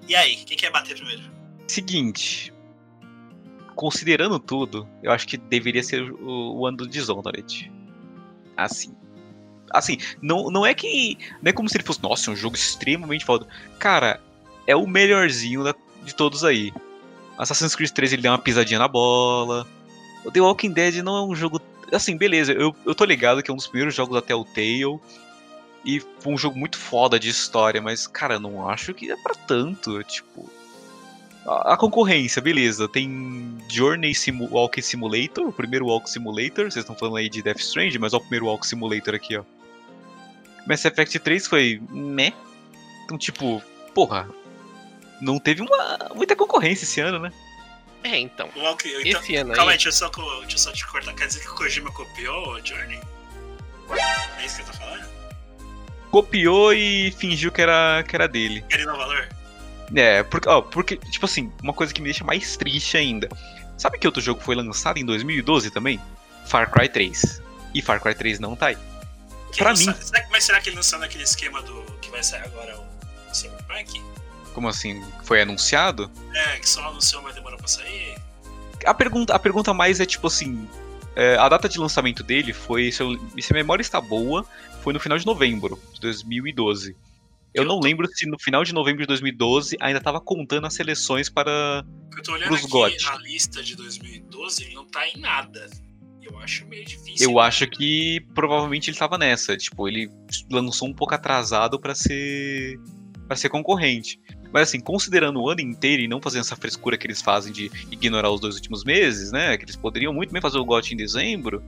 E 0.07 0.15
aí, 0.15 0.35
quem 0.37 0.57
quer 0.57 0.71
bater 0.71 0.95
primeiro? 0.95 1.23
Seguinte. 1.67 2.53
Considerando 3.75 4.39
tudo, 4.39 4.87
eu 5.01 5.11
acho 5.11 5.27
que 5.27 5.37
deveria 5.37 5.83
ser 5.83 6.11
o, 6.11 6.57
o 6.57 6.67
ano 6.67 6.77
do 6.77 6.87
Dishonored. 6.87 7.71
Assim. 8.55 8.95
Assim, 9.77 9.97
não, 10.21 10.49
não 10.49 10.65
é 10.65 10.73
que. 10.73 11.17
Não 11.41 11.49
é 11.49 11.53
como 11.53 11.69
se 11.69 11.77
ele 11.77 11.83
fosse, 11.83 12.01
nossa, 12.01 12.31
um 12.31 12.35
jogo 12.35 12.55
extremamente 12.55 13.25
foda. 13.25 13.47
Cara, 13.79 14.21
é 14.67 14.75
o 14.75 14.87
melhorzinho 14.87 15.63
da- 15.63 15.75
de 16.03 16.13
todos 16.15 16.43
aí. 16.43 16.73
Assassin's 17.37 17.75
Creed 17.75 17.91
3 17.91 18.13
ele 18.13 18.21
deu 18.21 18.31
uma 18.31 18.37
pisadinha 18.37 18.79
na 18.79 18.87
bola. 18.87 19.67
O 20.23 20.31
The 20.31 20.41
Walking 20.41 20.71
Dead 20.71 20.95
não 21.03 21.17
é 21.17 21.23
um 21.23 21.35
jogo. 21.35 21.61
Assim, 21.91 22.17
beleza, 22.17 22.51
eu, 22.53 22.75
eu 22.85 22.95
tô 22.95 23.05
ligado 23.05 23.43
que 23.43 23.51
é 23.51 23.53
um 23.53 23.57
dos 23.57 23.67
primeiros 23.67 23.93
jogos 23.93 24.15
da 24.15 24.21
Telltale. 24.21 24.99
E 25.85 26.01
foi 26.19 26.33
um 26.33 26.37
jogo 26.37 26.57
muito 26.57 26.79
foda 26.79 27.19
de 27.19 27.29
história, 27.29 27.79
mas, 27.79 28.07
cara, 28.07 28.39
não 28.39 28.67
acho 28.67 28.93
que 28.93 29.11
é 29.11 29.15
pra 29.15 29.35
tanto. 29.35 30.01
Tipo. 30.03 30.49
A, 31.47 31.77
concorrência, 31.77 32.41
beleza. 32.41 32.87
Tem 32.87 33.55
Journey 33.69 34.15
Simu 34.15 34.49
Walk 34.51 34.81
Simulator, 34.81 35.47
o 35.47 35.53
primeiro 35.53 35.85
Walk 35.85 36.09
Simulator. 36.09 36.71
Vocês 36.71 36.77
estão 36.77 36.95
falando 36.95 37.17
aí 37.17 37.29
de 37.29 37.43
Death 37.43 37.59
Stranding, 37.59 37.99
mas 37.99 38.13
olha 38.13 38.19
o 38.19 38.23
primeiro 38.23 38.47
Walk 38.47 38.65
Simulator 38.65 39.13
aqui, 39.13 39.37
ó. 39.37 39.43
Mass 40.67 40.83
Effect 40.85 41.19
3 41.19 41.47
foi. 41.47 41.81
né? 41.91 42.33
Então, 43.05 43.17
tipo, 43.17 43.61
porra. 43.93 44.27
Não 45.21 45.39
teve 45.39 45.61
uma, 45.61 45.97
muita 46.13 46.35
concorrência 46.35 46.83
esse 46.83 46.99
ano, 46.99 47.19
né? 47.19 47.31
É, 48.03 48.19
então. 48.19 48.49
O 48.55 48.59
Walking, 48.59 48.89
então, 49.01 49.21
Esse 49.21 49.35
ano 49.35 49.53
calma 49.53 49.71
aí, 49.71 49.77
aí. 49.77 49.83
deixa 49.83 49.89
eu, 49.89 49.93
só, 49.93 50.09
deixa 50.41 50.55
eu 50.55 50.57
só 50.59 50.71
te 50.71 50.85
cortar. 50.87 51.13
Quer 51.13 51.27
dizer 51.27 51.39
que 51.39 51.49
o 51.49 51.55
Kojima 51.55 51.91
copiou 51.91 52.49
o 52.53 52.65
Journey? 52.65 52.99
É 54.37 54.45
isso 54.45 54.57
que 54.57 54.65
tá 54.65 54.73
falando? 54.73 55.05
Copiou 56.11 56.73
e 56.73 57.11
fingiu 57.17 57.51
que 57.51 57.61
era, 57.61 58.03
que 58.07 58.15
era 58.15 58.27
dele. 58.27 58.63
Querendo 58.69 58.93
o 58.93 58.97
valor? 58.97 59.27
É, 59.95 60.23
porque, 60.23 60.49
ó, 60.49 60.61
porque, 60.61 60.97
tipo 60.97 61.25
assim, 61.25 61.51
uma 61.63 61.73
coisa 61.73 61.93
que 61.93 62.01
me 62.01 62.05
deixa 62.05 62.23
mais 62.23 62.55
triste 62.57 62.97
ainda. 62.97 63.29
Sabe 63.77 63.97
que 63.97 64.07
outro 64.07 64.21
jogo 64.21 64.41
foi 64.41 64.55
lançado 64.55 64.97
em 64.97 65.05
2012 65.05 65.71
também? 65.71 65.99
Far 66.45 66.69
Cry 66.71 66.87
3. 66.89 67.41
E 67.73 67.81
Far 67.81 67.99
Cry 68.01 68.15
3 68.15 68.39
não 68.39 68.55
tá 68.55 68.67
aí. 68.67 68.77
Pra 69.57 69.73
mim. 69.73 69.85
sa- 69.85 69.93
será 70.01 70.21
que- 70.23 70.31
mas 70.31 70.43
será 70.43 70.61
que 70.61 70.69
ele 70.69 70.75
não 70.75 70.83
saiu 70.83 70.99
naquele 71.01 71.23
esquema 71.23 71.61
do 71.61 71.81
que 72.01 72.09
vai 72.11 72.23
sair 72.23 72.43
agora 72.43 72.77
o 72.79 73.33
Cyberpunk? 73.35 74.01
Como 74.53 74.67
assim? 74.69 75.03
Foi 75.23 75.41
anunciado? 75.41 76.09
É, 76.33 76.57
que 76.59 76.67
só 76.69 76.87
anunciou, 76.87 77.21
mas 77.21 77.35
demorou 77.35 77.57
pra 77.57 77.67
sair. 77.67 78.15
A 78.85 78.93
pergunta, 78.93 79.33
a 79.35 79.39
pergunta 79.39 79.73
mais 79.73 79.99
é 79.99 80.05
tipo 80.05 80.27
assim. 80.27 80.67
é, 81.17 81.37
a 81.37 81.47
data 81.47 81.69
de 81.69 81.79
lançamento 81.79 82.21
dele 82.23 82.51
foi, 82.51 82.91
se, 82.91 83.01
eu, 83.01 83.17
se 83.39 83.53
a 83.53 83.55
memória 83.55 83.81
está 83.81 84.01
boa, 84.01 84.45
foi 84.83 84.91
no 84.93 84.99
final 84.99 85.17
de 85.17 85.25
novembro 85.25 85.81
de 85.93 86.01
2012. 86.01 86.91
Eu 87.53 87.63
Eu 87.63 87.69
não 87.69 87.79
tô- 87.79 87.85
lembro 87.85 88.05
se 88.13 88.25
no 88.27 88.37
final 88.37 88.65
de 88.65 88.73
novembro 88.73 88.99
de 89.01 89.07
2012 89.07 89.77
ainda 89.79 90.01
tava 90.01 90.19
contando 90.19 90.67
as 90.67 90.73
seleções 90.73 91.29
para. 91.29 91.85
Eu 92.17 92.21
tô 92.21 92.33
olhando 92.33 92.53
aqui 92.53 92.67
GOT. 92.67 93.07
a 93.07 93.15
lista 93.17 93.63
de 93.63 93.77
2012, 93.77 94.63
ele 94.65 94.75
não 94.75 94.85
tá 94.85 95.07
em 95.07 95.17
nada. 95.17 95.69
Eu 96.25 96.39
acho 96.39 96.65
meio 96.67 96.85
difícil. 96.85 97.29
Eu 97.29 97.39
acho 97.39 97.67
que 97.67 98.19
provavelmente 98.33 98.89
ele 98.89 98.97
tava 98.97 99.17
nessa. 99.17 99.55
Tipo, 99.55 99.87
ele 99.87 100.09
lançou 100.51 100.87
um 100.87 100.93
pouco 100.93 101.13
atrasado 101.13 101.79
para 101.79 101.93
ser. 101.95 102.79
para 103.27 103.35
ser 103.35 103.49
concorrente. 103.49 104.19
Mas 104.51 104.69
assim, 104.69 104.79
considerando 104.79 105.41
o 105.41 105.49
ano 105.49 105.61
inteiro 105.61 106.01
e 106.01 106.07
não 106.07 106.21
fazendo 106.21 106.41
essa 106.41 106.55
frescura 106.55 106.97
que 106.97 107.05
eles 107.05 107.21
fazem 107.21 107.51
de 107.51 107.69
ignorar 107.91 108.31
os 108.31 108.39
dois 108.39 108.55
últimos 108.55 108.83
meses, 108.85 109.31
né? 109.31 109.57
Que 109.57 109.65
eles 109.65 109.75
poderiam 109.75 110.13
muito 110.13 110.31
bem 110.31 110.41
fazer 110.41 110.57
o 110.57 110.65
GOT 110.65 110.93
em 110.93 110.97
dezembro. 110.97 111.61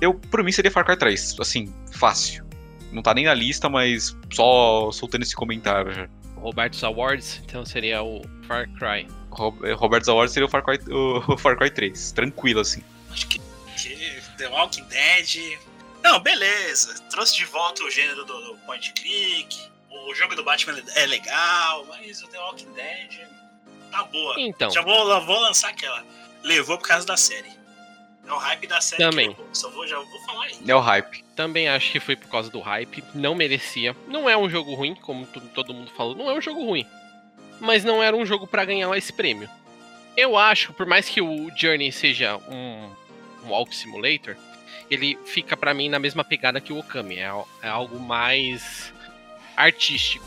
Eu, 0.00 0.14
por 0.14 0.42
mim, 0.42 0.50
seria 0.50 0.70
Far 0.70 0.84
Cry 0.84 0.96
3. 0.96 1.36
Assim, 1.38 1.72
fácil. 1.92 2.44
Não 2.90 3.02
tá 3.02 3.14
nem 3.14 3.24
na 3.26 3.34
lista, 3.34 3.68
mas 3.68 4.16
só 4.32 4.90
soltando 4.90 5.22
esse 5.22 5.34
comentário 5.36 5.92
já. 5.92 6.08
Roberto's 6.36 6.82
Awards, 6.82 7.40
então 7.44 7.64
seria 7.64 8.02
o 8.02 8.20
Far 8.48 8.68
Cry. 8.72 9.06
Rob- 9.30 9.64
eh, 9.64 9.72
Robert 9.72 10.02
Zaward 10.04 10.30
seria 10.32 10.46
o 10.46 10.50
Far, 10.50 10.62
Cry, 10.64 10.78
o 10.92 11.36
Far 11.38 11.56
Cry 11.56 11.70
3. 11.70 12.12
Tranquilo, 12.12 12.60
assim. 12.60 12.82
Acho 13.10 13.28
que 13.28 13.40
The 14.42 14.48
Walking 14.48 14.84
Dead. 14.86 15.56
Não, 16.02 16.18
beleza. 16.18 17.00
Trouxe 17.08 17.36
de 17.36 17.44
volta 17.44 17.84
o 17.84 17.90
gênero 17.90 18.24
do, 18.24 18.40
do 18.40 18.56
point 18.66 18.90
and 18.90 18.94
click. 18.94 19.70
O 19.88 20.12
jogo 20.16 20.34
do 20.34 20.42
Batman 20.42 20.82
é 20.96 21.06
legal, 21.06 21.86
mas 21.86 22.20
o 22.22 22.26
The 22.26 22.38
Walking 22.40 22.72
Dead 22.72 23.20
tá 23.92 24.02
boa. 24.04 24.34
Então, 24.38 24.68
Já 24.68 24.82
vou, 24.82 25.24
vou 25.24 25.38
lançar 25.38 25.68
aquela. 25.68 26.04
Levou 26.42 26.76
por 26.76 26.88
causa 26.88 27.06
da 27.06 27.16
série. 27.16 27.52
É 28.26 28.32
o 28.32 28.36
hype 28.36 28.66
da 28.66 28.80
série. 28.80 29.00
Também. 29.00 29.32
que 29.32 29.42
Só 29.52 29.70
vou, 29.70 29.86
já 29.86 29.96
vou 29.96 30.20
falar 30.22 30.46
aí. 30.46 30.58
É 30.66 30.74
o 30.74 30.80
hype. 30.80 31.24
também 31.36 31.68
acho 31.68 31.92
que 31.92 32.00
foi 32.00 32.16
por 32.16 32.28
causa 32.28 32.50
do 32.50 32.58
hype. 32.58 33.04
Não 33.14 33.36
merecia. 33.36 33.94
Não 34.08 34.28
é 34.28 34.36
um 34.36 34.50
jogo 34.50 34.74
ruim, 34.74 34.96
como 34.96 35.24
todo 35.24 35.72
mundo 35.72 35.92
falou. 35.92 36.16
Não 36.16 36.28
é 36.28 36.34
um 36.34 36.40
jogo 36.40 36.64
ruim. 36.64 36.84
Mas 37.60 37.84
não 37.84 38.02
era 38.02 38.16
um 38.16 38.26
jogo 38.26 38.48
pra 38.48 38.64
ganhar 38.64 38.92
esse 38.96 39.12
prêmio. 39.12 39.48
Eu 40.16 40.36
acho, 40.36 40.72
por 40.72 40.84
mais 40.84 41.08
que 41.08 41.22
o 41.22 41.48
Journey 41.56 41.92
seja 41.92 42.36
um 42.48 42.90
Walk 43.46 43.74
Simulator, 43.74 44.36
ele 44.90 45.18
fica 45.24 45.56
pra 45.56 45.74
mim 45.74 45.88
na 45.88 45.98
mesma 45.98 46.24
pegada 46.24 46.60
que 46.60 46.72
o 46.72 46.78
Okami. 46.78 47.18
É, 47.18 47.32
é 47.62 47.68
algo 47.68 47.98
mais 47.98 48.92
artístico. 49.56 50.26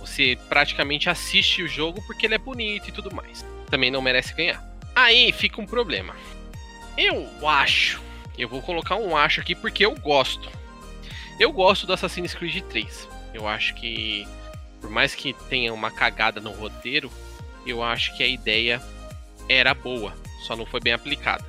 Você 0.00 0.38
praticamente 0.48 1.10
assiste 1.10 1.62
o 1.62 1.68
jogo 1.68 2.02
porque 2.06 2.26
ele 2.26 2.34
é 2.34 2.38
bonito 2.38 2.88
e 2.88 2.92
tudo 2.92 3.14
mais. 3.14 3.44
Também 3.70 3.90
não 3.90 4.00
merece 4.00 4.34
ganhar. 4.34 4.64
Aí 4.94 5.32
fica 5.32 5.60
um 5.60 5.66
problema. 5.66 6.16
Eu 6.96 7.28
acho. 7.46 8.00
Eu 8.36 8.48
vou 8.48 8.62
colocar 8.62 8.96
um 8.96 9.16
acho 9.16 9.40
aqui 9.40 9.54
porque 9.54 9.84
eu 9.84 9.94
gosto. 9.96 10.50
Eu 11.38 11.52
gosto 11.52 11.86
do 11.86 11.92
Assassin's 11.92 12.34
Creed 12.34 12.64
3. 12.64 13.08
Eu 13.34 13.46
acho 13.46 13.74
que, 13.74 14.26
por 14.80 14.90
mais 14.90 15.14
que 15.14 15.32
tenha 15.48 15.72
uma 15.72 15.90
cagada 15.90 16.40
no 16.40 16.50
roteiro, 16.50 17.10
eu 17.66 17.82
acho 17.82 18.16
que 18.16 18.22
a 18.22 18.26
ideia 18.26 18.80
era 19.48 19.74
boa, 19.74 20.16
só 20.46 20.56
não 20.56 20.66
foi 20.66 20.80
bem 20.80 20.92
aplicada. 20.92 21.44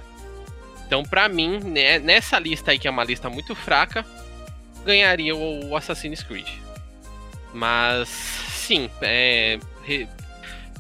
Então, 0.90 1.04
pra 1.04 1.30
mim, 1.30 1.60
né, 1.60 2.00
nessa 2.00 2.40
lista 2.40 2.72
aí, 2.72 2.80
que 2.80 2.88
é 2.88 2.92
uma 2.92 3.04
lista 3.04 3.30
muito 3.30 3.54
fraca, 3.54 4.04
ganharia 4.84 5.36
o 5.36 5.78
Assassin's 5.78 6.24
Creed. 6.24 6.48
Mas, 7.54 8.10
sim, 8.10 8.90
é, 9.00 9.60
re- 9.84 10.08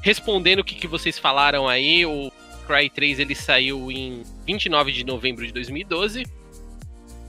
respondendo 0.01 0.61
o 0.61 0.63
que, 0.63 0.73
que 0.73 0.87
vocês 0.87 1.19
falaram 1.19 1.67
aí, 1.67 2.07
o 2.07 2.31
Cry 2.65 2.89
3 2.89 3.19
ele 3.19 3.35
saiu 3.35 3.91
em 3.91 4.23
29 4.47 4.91
de 4.93 5.03
novembro 5.03 5.45
de 5.45 5.53
2012. 5.53 6.25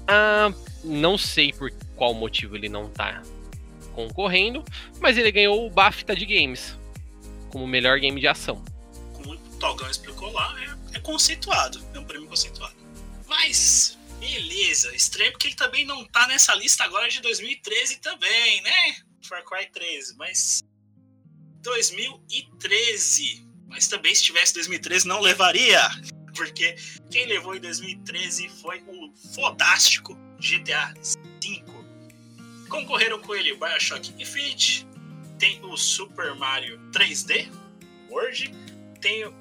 Ah, 0.08 0.50
não 0.82 1.18
sei 1.18 1.52
por 1.52 1.70
qual 1.96 2.14
motivo 2.14 2.56
ele 2.56 2.70
não 2.70 2.88
tá 2.88 3.20
concorrendo, 3.94 4.64
mas 5.00 5.18
ele 5.18 5.30
ganhou 5.30 5.66
o 5.66 5.70
BAFTA 5.70 6.16
de 6.16 6.24
Games 6.24 6.78
como 7.50 7.66
melhor 7.66 7.98
game 7.98 8.18
de 8.18 8.26
ação. 8.26 8.64
Como 9.12 9.34
o 9.34 9.36
Togão 9.58 9.90
explicou 9.90 10.32
lá, 10.32 10.56
é, 10.62 10.79
é 10.92 11.00
conceituado. 11.00 11.80
É 11.94 11.98
um 11.98 12.04
prêmio 12.04 12.28
conceituado. 12.28 12.74
Mas, 13.26 13.98
beleza. 14.18 14.94
Estranho 14.94 15.32
porque 15.32 15.48
ele 15.48 15.56
também 15.56 15.84
não 15.84 16.04
tá 16.06 16.26
nessa 16.26 16.54
lista 16.54 16.84
agora 16.84 17.08
de 17.08 17.20
2013 17.20 17.96
também, 17.98 18.62
né? 18.62 18.96
Far 19.22 19.44
Cry 19.44 19.66
13. 19.70 20.16
Mas. 20.16 20.62
2013. 21.62 23.46
Mas 23.68 23.86
também 23.86 24.14
se 24.14 24.22
tivesse 24.22 24.54
2013 24.54 25.06
não 25.06 25.20
levaria. 25.20 25.80
Porque 26.34 26.76
quem 27.10 27.26
levou 27.26 27.54
em 27.56 27.60
2013 27.60 28.48
foi 28.48 28.82
o 28.86 29.12
fodástico 29.34 30.16
GTA 30.38 30.94
V. 31.42 31.64
Concorreram 32.68 33.20
com 33.20 33.34
ele 33.34 33.56
Bioshock 33.56 34.14
Infinite, 34.16 34.86
tem 35.38 35.60
o 35.64 35.76
Super 35.76 36.36
Mario 36.36 36.78
3D 36.92 37.50
World, 38.08 38.54
tem 39.00 39.24
a 39.24 39.32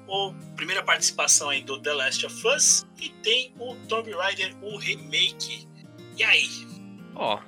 primeira 0.56 0.82
participação 0.82 1.50
aí 1.50 1.62
do 1.62 1.78
The 1.80 1.92
Last 1.92 2.26
of 2.26 2.46
Us 2.46 2.86
e 3.00 3.08
tem 3.22 3.52
o 3.58 3.74
Tomb 3.88 4.10
Raider, 4.12 4.54
o 4.62 4.76
remake. 4.76 5.66
E 6.16 6.22
aí? 6.24 6.48
Ó, 7.14 7.38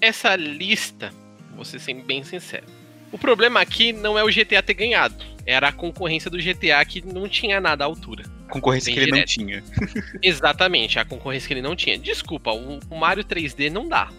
essa 0.00 0.34
lista, 0.36 1.12
vou 1.54 1.64
ser 1.64 1.78
sem- 1.78 2.02
bem 2.02 2.22
sincero. 2.24 2.66
O 3.10 3.18
problema 3.18 3.60
aqui 3.60 3.92
não 3.92 4.18
é 4.18 4.24
o 4.24 4.28
GTA 4.28 4.62
ter 4.62 4.74
ganhado, 4.74 5.22
era 5.44 5.68
a 5.68 5.72
concorrência 5.72 6.30
do 6.30 6.38
GTA 6.38 6.84
que 6.84 7.02
não 7.02 7.28
tinha 7.28 7.60
nada 7.60 7.84
à 7.84 7.86
altura. 7.86 8.24
concorrência 8.48 8.86
Bem 8.94 8.94
que 9.04 9.10
ele 9.10 9.18
não 9.18 9.26
tinha. 9.26 9.64
Exatamente, 10.22 10.98
a 10.98 11.04
concorrência 11.04 11.46
que 11.48 11.54
ele 11.54 11.62
não 11.62 11.76
tinha. 11.76 11.98
Desculpa, 11.98 12.52
o, 12.52 12.80
Mario 12.96 13.24
3D 13.24 13.70
não 13.70 13.88
dá. 13.88 14.10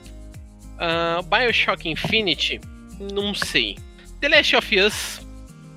Ah, 0.77 1.21
Bioshock 1.23 1.87
Infinity, 1.89 2.59
não 3.11 3.33
sei. 3.33 3.77
The 4.19 4.29
Last 4.29 4.55
of 4.55 4.79
Us, 4.79 5.21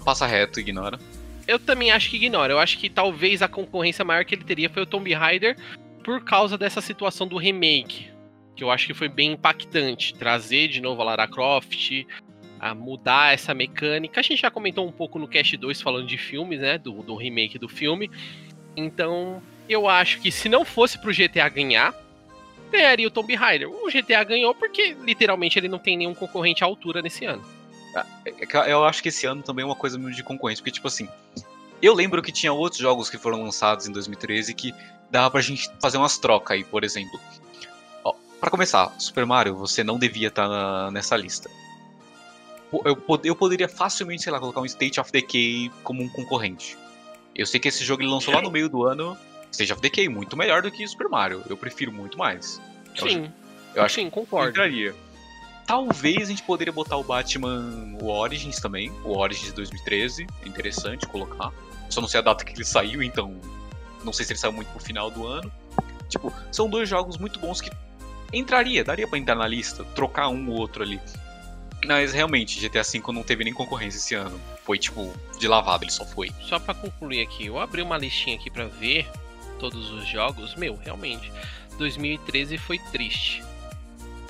Passa 0.04 0.24
reto, 0.26 0.60
ignora. 0.60 1.00
Eu 1.46 1.58
também 1.58 1.90
acho 1.90 2.10
que 2.10 2.16
ignora. 2.16 2.52
Eu 2.52 2.58
acho 2.58 2.78
que 2.78 2.88
talvez 2.88 3.42
a 3.42 3.48
concorrência 3.48 4.04
maior 4.04 4.24
que 4.24 4.34
ele 4.34 4.44
teria 4.44 4.68
foi 4.68 4.82
o 4.82 4.86
Tomb 4.86 5.12
Raider 5.12 5.56
por 6.02 6.22
causa 6.24 6.56
dessa 6.58 6.80
situação 6.80 7.26
do 7.26 7.36
remake. 7.36 8.10
Que 8.54 8.64
eu 8.64 8.70
acho 8.70 8.86
que 8.86 8.94
foi 8.94 9.08
bem 9.08 9.32
impactante. 9.32 10.14
Trazer 10.14 10.68
de 10.68 10.80
novo 10.80 11.02
a 11.02 11.04
Lara 11.04 11.28
Croft, 11.28 12.06
a 12.58 12.74
mudar 12.74 13.34
essa 13.34 13.54
mecânica. 13.54 14.20
A 14.20 14.22
gente 14.22 14.40
já 14.40 14.50
comentou 14.50 14.86
um 14.86 14.92
pouco 14.92 15.18
no 15.18 15.28
Cast 15.28 15.56
2 15.56 15.80
falando 15.80 16.06
de 16.06 16.16
filmes, 16.18 16.60
né? 16.60 16.78
Do, 16.78 17.02
do 17.02 17.14
remake 17.14 17.58
do 17.58 17.68
filme. 17.68 18.10
Então, 18.76 19.42
eu 19.68 19.88
acho 19.88 20.20
que 20.20 20.30
se 20.30 20.48
não 20.48 20.64
fosse 20.64 20.98
pro 20.98 21.12
GTA 21.12 21.48
ganhar, 21.48 21.94
ganharia 22.70 23.06
o 23.06 23.10
Tomb 23.10 23.34
Raider. 23.34 23.70
O 23.70 23.88
GTA 23.90 24.24
ganhou 24.24 24.54
porque 24.54 24.96
literalmente 25.04 25.58
ele 25.58 25.68
não 25.68 25.78
tem 25.78 25.96
nenhum 25.96 26.14
concorrente 26.14 26.64
à 26.64 26.66
altura 26.66 27.02
nesse 27.02 27.24
ano. 27.24 27.42
É 28.24 28.30
que 28.30 28.56
Eu 28.56 28.84
acho 28.84 29.02
que 29.02 29.08
esse 29.08 29.26
ano 29.26 29.42
também 29.42 29.62
é 29.62 29.66
uma 29.66 29.76
coisa 29.76 29.98
meio 29.98 30.14
de 30.14 30.22
concorrência, 30.22 30.62
porque, 30.62 30.72
tipo 30.72 30.88
assim, 30.88 31.08
eu 31.80 31.94
lembro 31.94 32.22
que 32.22 32.32
tinha 32.32 32.52
outros 32.52 32.80
jogos 32.80 33.08
que 33.08 33.18
foram 33.18 33.42
lançados 33.42 33.86
em 33.86 33.92
2013 33.92 34.54
que 34.54 34.74
dava 35.10 35.30
pra 35.30 35.40
gente 35.40 35.70
fazer 35.80 35.98
umas 35.98 36.18
trocas 36.18 36.56
aí, 36.56 36.64
por 36.64 36.84
exemplo. 36.84 37.20
Ó, 38.04 38.14
pra 38.40 38.50
começar, 38.50 38.92
Super 38.98 39.26
Mario, 39.26 39.54
você 39.54 39.84
não 39.84 39.98
devia 39.98 40.28
estar 40.28 40.90
nessa 40.90 41.16
lista. 41.16 41.50
Eu, 42.84 43.00
eu 43.22 43.36
poderia 43.36 43.68
facilmente, 43.68 44.22
sei 44.22 44.32
lá, 44.32 44.40
colocar 44.40 44.60
um 44.60 44.66
State 44.66 44.98
of 45.00 45.12
Decay 45.12 45.70
como 45.82 46.02
um 46.02 46.08
concorrente. 46.08 46.76
Eu 47.34 47.46
sei 47.46 47.60
que 47.60 47.68
esse 47.68 47.84
jogo 47.84 48.02
ele 48.02 48.10
lançou 48.10 48.34
lá 48.34 48.42
no 48.42 48.50
meio 48.50 48.68
do 48.68 48.84
ano. 48.84 49.16
State 49.52 49.72
of 49.72 49.80
Decay, 49.80 50.08
muito 50.08 50.36
melhor 50.36 50.62
do 50.62 50.70
que 50.70 50.86
Super 50.86 51.08
Mario. 51.08 51.42
Eu 51.48 51.56
prefiro 51.56 51.92
muito 51.92 52.18
mais. 52.18 52.60
Eu 52.96 53.08
Sim, 53.08 53.32
Eu 53.74 53.82
acho 53.82 53.96
sim, 53.96 54.10
concordo. 54.10 54.50
Entraria. 54.50 54.94
Talvez 55.66 56.22
a 56.22 56.26
gente 56.26 56.44
poderia 56.44 56.72
botar 56.72 56.96
o 56.96 57.02
Batman 57.02 57.96
o 58.00 58.06
Origins 58.06 58.60
também, 58.60 58.90
o 59.04 59.16
Origins 59.16 59.46
de 59.46 59.52
2013, 59.54 60.26
é 60.42 60.48
interessante 60.48 61.06
colocar. 61.06 61.52
Só 61.90 62.00
não 62.00 62.08
sei 62.08 62.20
a 62.20 62.22
data 62.22 62.44
que 62.44 62.52
ele 62.52 62.64
saiu, 62.64 63.02
então 63.02 63.34
não 64.04 64.12
sei 64.12 64.24
se 64.24 64.32
ele 64.32 64.38
saiu 64.38 64.52
muito 64.52 64.68
pro 64.68 64.80
final 64.80 65.10
do 65.10 65.26
ano. 65.26 65.50
Tipo, 66.08 66.32
são 66.52 66.68
dois 66.68 66.88
jogos 66.88 67.18
muito 67.18 67.40
bons 67.40 67.60
que 67.60 67.70
entraria, 68.32 68.84
daria 68.84 69.08
pra 69.08 69.18
entrar 69.18 69.34
na 69.34 69.46
lista, 69.46 69.82
trocar 69.84 70.28
um 70.28 70.48
ou 70.50 70.56
outro 70.56 70.84
ali. 70.84 71.00
Mas 71.84 72.12
realmente, 72.12 72.60
GTA 72.60 72.82
V 72.82 73.12
não 73.12 73.22
teve 73.22 73.44
nem 73.44 73.52
concorrência 73.52 73.98
esse 73.98 74.14
ano. 74.14 74.40
Foi 74.64 74.78
tipo, 74.78 75.12
de 75.38 75.48
lavado, 75.48 75.84
ele 75.84 75.92
só 75.92 76.04
foi. 76.04 76.32
Só 76.42 76.58
pra 76.58 76.74
concluir 76.74 77.22
aqui, 77.22 77.46
eu 77.46 77.58
abri 77.58 77.82
uma 77.82 77.98
listinha 77.98 78.36
aqui 78.36 78.50
pra 78.50 78.66
ver 78.66 79.08
todos 79.58 79.90
os 79.90 80.06
jogos. 80.06 80.54
Meu, 80.54 80.76
realmente, 80.76 81.30
2013 81.78 82.56
foi 82.56 82.78
triste. 82.78 83.42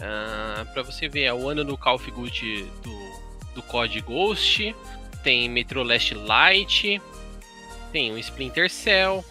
Ah, 0.01 0.67
pra 0.73 0.83
você 0.83 1.09
ver, 1.09 1.23
é 1.23 1.35
o 1.35 1.49
ano 1.49 1.65
do 1.65 1.77
Call 1.77 1.97
of 1.97 2.11
Duty 2.11 2.67
do, 2.83 3.55
do 3.55 3.63
COD 3.63 4.01
Ghost, 4.03 4.75
tem 5.23 5.49
Metro 5.49 5.83
Last 5.83 6.15
Light, 6.15 7.01
tem 7.93 8.13
o 8.13 8.19
Splinter 8.19 8.71
Cell, 8.71 9.25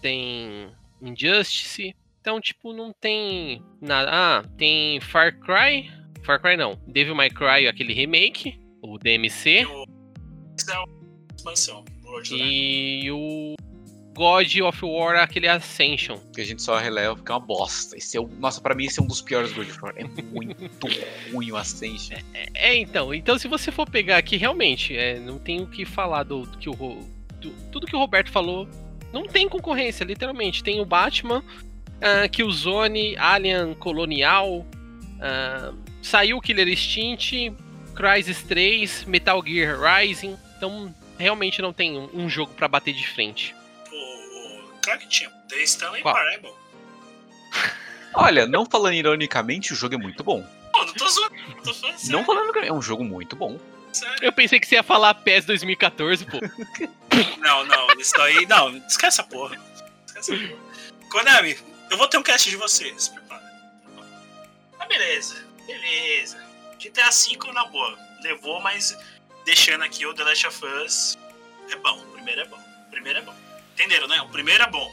tem 0.00 0.70
Injustice. 1.00 1.94
Então, 2.20 2.40
tipo, 2.40 2.72
não 2.72 2.92
tem 2.92 3.62
nada. 3.80 4.10
Ah, 4.12 4.44
tem 4.56 5.00
Far 5.00 5.38
Cry. 5.38 5.90
Far 6.24 6.40
Cry 6.40 6.56
não. 6.56 6.80
Devil 6.86 7.14
May 7.14 7.30
Cry, 7.30 7.68
aquele 7.68 7.92
remake, 7.92 8.58
o 8.82 8.98
DMC. 8.98 9.58
É 9.58 9.66
uma 9.66 10.86
expansão. 11.36 11.84
E 12.32 13.10
o 13.10 13.54
God 14.16 14.56
of 14.62 14.84
War, 14.84 15.16
aquele 15.16 15.46
Ascension. 15.46 16.18
Que 16.34 16.40
a 16.40 16.44
gente 16.44 16.62
só 16.62 16.78
releva 16.78 17.14
porque 17.14 17.30
é 17.30 17.34
uma 17.34 17.40
bosta. 17.40 17.96
Esse 17.96 18.16
é 18.16 18.20
o, 18.20 18.26
nossa, 18.26 18.60
pra 18.60 18.74
mim 18.74 18.86
esse 18.86 18.98
é 18.98 19.02
um 19.02 19.06
dos 19.06 19.20
piores 19.20 19.52
God 19.52 19.68
of 19.68 19.78
War. 19.82 19.94
É 19.96 20.04
muito 20.04 20.86
ruim 21.32 21.52
o 21.52 21.56
Ascension. 21.56 22.16
É, 22.54 22.74
então, 22.76 23.12
então 23.14 23.38
se 23.38 23.46
você 23.46 23.70
for 23.70 23.88
pegar 23.88 24.16
aqui, 24.16 24.36
realmente, 24.36 24.96
é, 24.96 25.18
não 25.20 25.38
tem 25.38 25.60
o 25.60 25.66
que 25.66 25.84
falar 25.84 26.22
do, 26.22 26.42
do 26.46 26.58
que 26.58 26.68
o 26.70 26.74
do- 27.40 27.54
tudo 27.70 27.86
que 27.86 27.94
o 27.94 27.98
Roberto 27.98 28.30
falou. 28.30 28.66
Não 29.12 29.26
tem 29.26 29.48
concorrência, 29.48 30.04
literalmente. 30.04 30.62
Tem 30.64 30.80
o 30.80 30.84
Batman, 30.86 31.42
ah, 32.00 32.26
Killzone, 32.28 33.16
Alien 33.18 33.74
Colonial, 33.74 34.66
ah, 35.20 35.72
saiu 36.02 36.40
Killer 36.40 36.68
Instinct, 36.68 37.52
Crysis 37.94 38.42
3, 38.42 39.04
Metal 39.04 39.42
Gear 39.46 39.78
Rising. 39.80 40.36
Então, 40.56 40.94
realmente 41.18 41.60
não 41.62 41.72
tem 41.72 41.98
um, 41.98 42.08
um 42.14 42.28
jogo 42.28 42.52
pra 42.54 42.66
bater 42.68 42.92
de 42.94 43.06
frente. 43.06 43.54
Claro 44.86 45.00
que 45.00 45.08
tinha. 45.08 45.28
The 45.48 45.56
Stanley 45.64 46.00
Qual? 46.00 46.14
Parable. 46.14 46.52
Olha, 48.14 48.46
não 48.46 48.64
falando 48.64 48.94
ironicamente, 48.94 49.72
o 49.72 49.76
jogo 49.76 49.96
é 49.96 49.98
muito 49.98 50.22
bom. 50.22 50.46
Pô, 50.72 50.84
não 50.84 50.94
tô 50.94 51.08
zoando. 51.08 51.34
Tô 51.64 51.74
falando 51.74 51.98
sério. 51.98 52.12
Não 52.12 52.24
falando 52.24 52.52
que 52.52 52.58
é 52.60 52.72
um 52.72 52.80
jogo 52.80 53.02
muito 53.04 53.34
bom. 53.34 53.58
sério. 53.92 54.16
Eu 54.22 54.32
pensei 54.32 54.60
que 54.60 54.66
você 54.66 54.76
ia 54.76 54.84
falar 54.84 55.12
PES 55.14 55.44
2014, 55.44 56.24
pô. 56.26 56.38
Não, 57.38 57.64
não, 57.64 57.90
isso 57.98 58.20
aí. 58.20 58.44
Não, 58.46 58.76
esquece 58.76 59.20
essa 59.20 59.22
porra. 59.24 59.58
Esquece 60.06 60.34
essa 60.34 60.46
porra. 60.48 61.08
Konami, 61.08 61.56
eu 61.90 61.96
vou 61.96 62.06
ter 62.08 62.18
um 62.18 62.22
cast 62.22 62.50
de 62.50 62.56
você. 62.56 62.92
Se 62.98 63.10
prepara. 63.10 63.42
Ah, 64.78 64.86
beleza. 64.86 65.42
Beleza. 65.66 66.36
GTA 66.78 67.08
V 67.10 67.52
na 67.54 67.64
boa. 67.66 67.98
Levou, 68.22 68.60
mas 68.60 68.98
deixando 69.46 69.82
aqui 69.82 70.04
o 70.04 70.12
The 70.12 70.24
Last 70.24 70.46
of 70.46 70.66
Us. 70.84 71.18
É 71.70 71.76
bom. 71.76 71.98
O 71.98 72.12
primeiro 72.12 72.42
é 72.42 72.44
bom. 72.44 72.58
O 72.58 72.90
primeiro 72.90 73.18
é 73.20 73.22
bom. 73.22 73.34
Entenderam, 73.76 74.08
né? 74.08 74.20
O 74.22 74.28
primeiro 74.30 74.64
é 74.64 74.70
bom. 74.70 74.90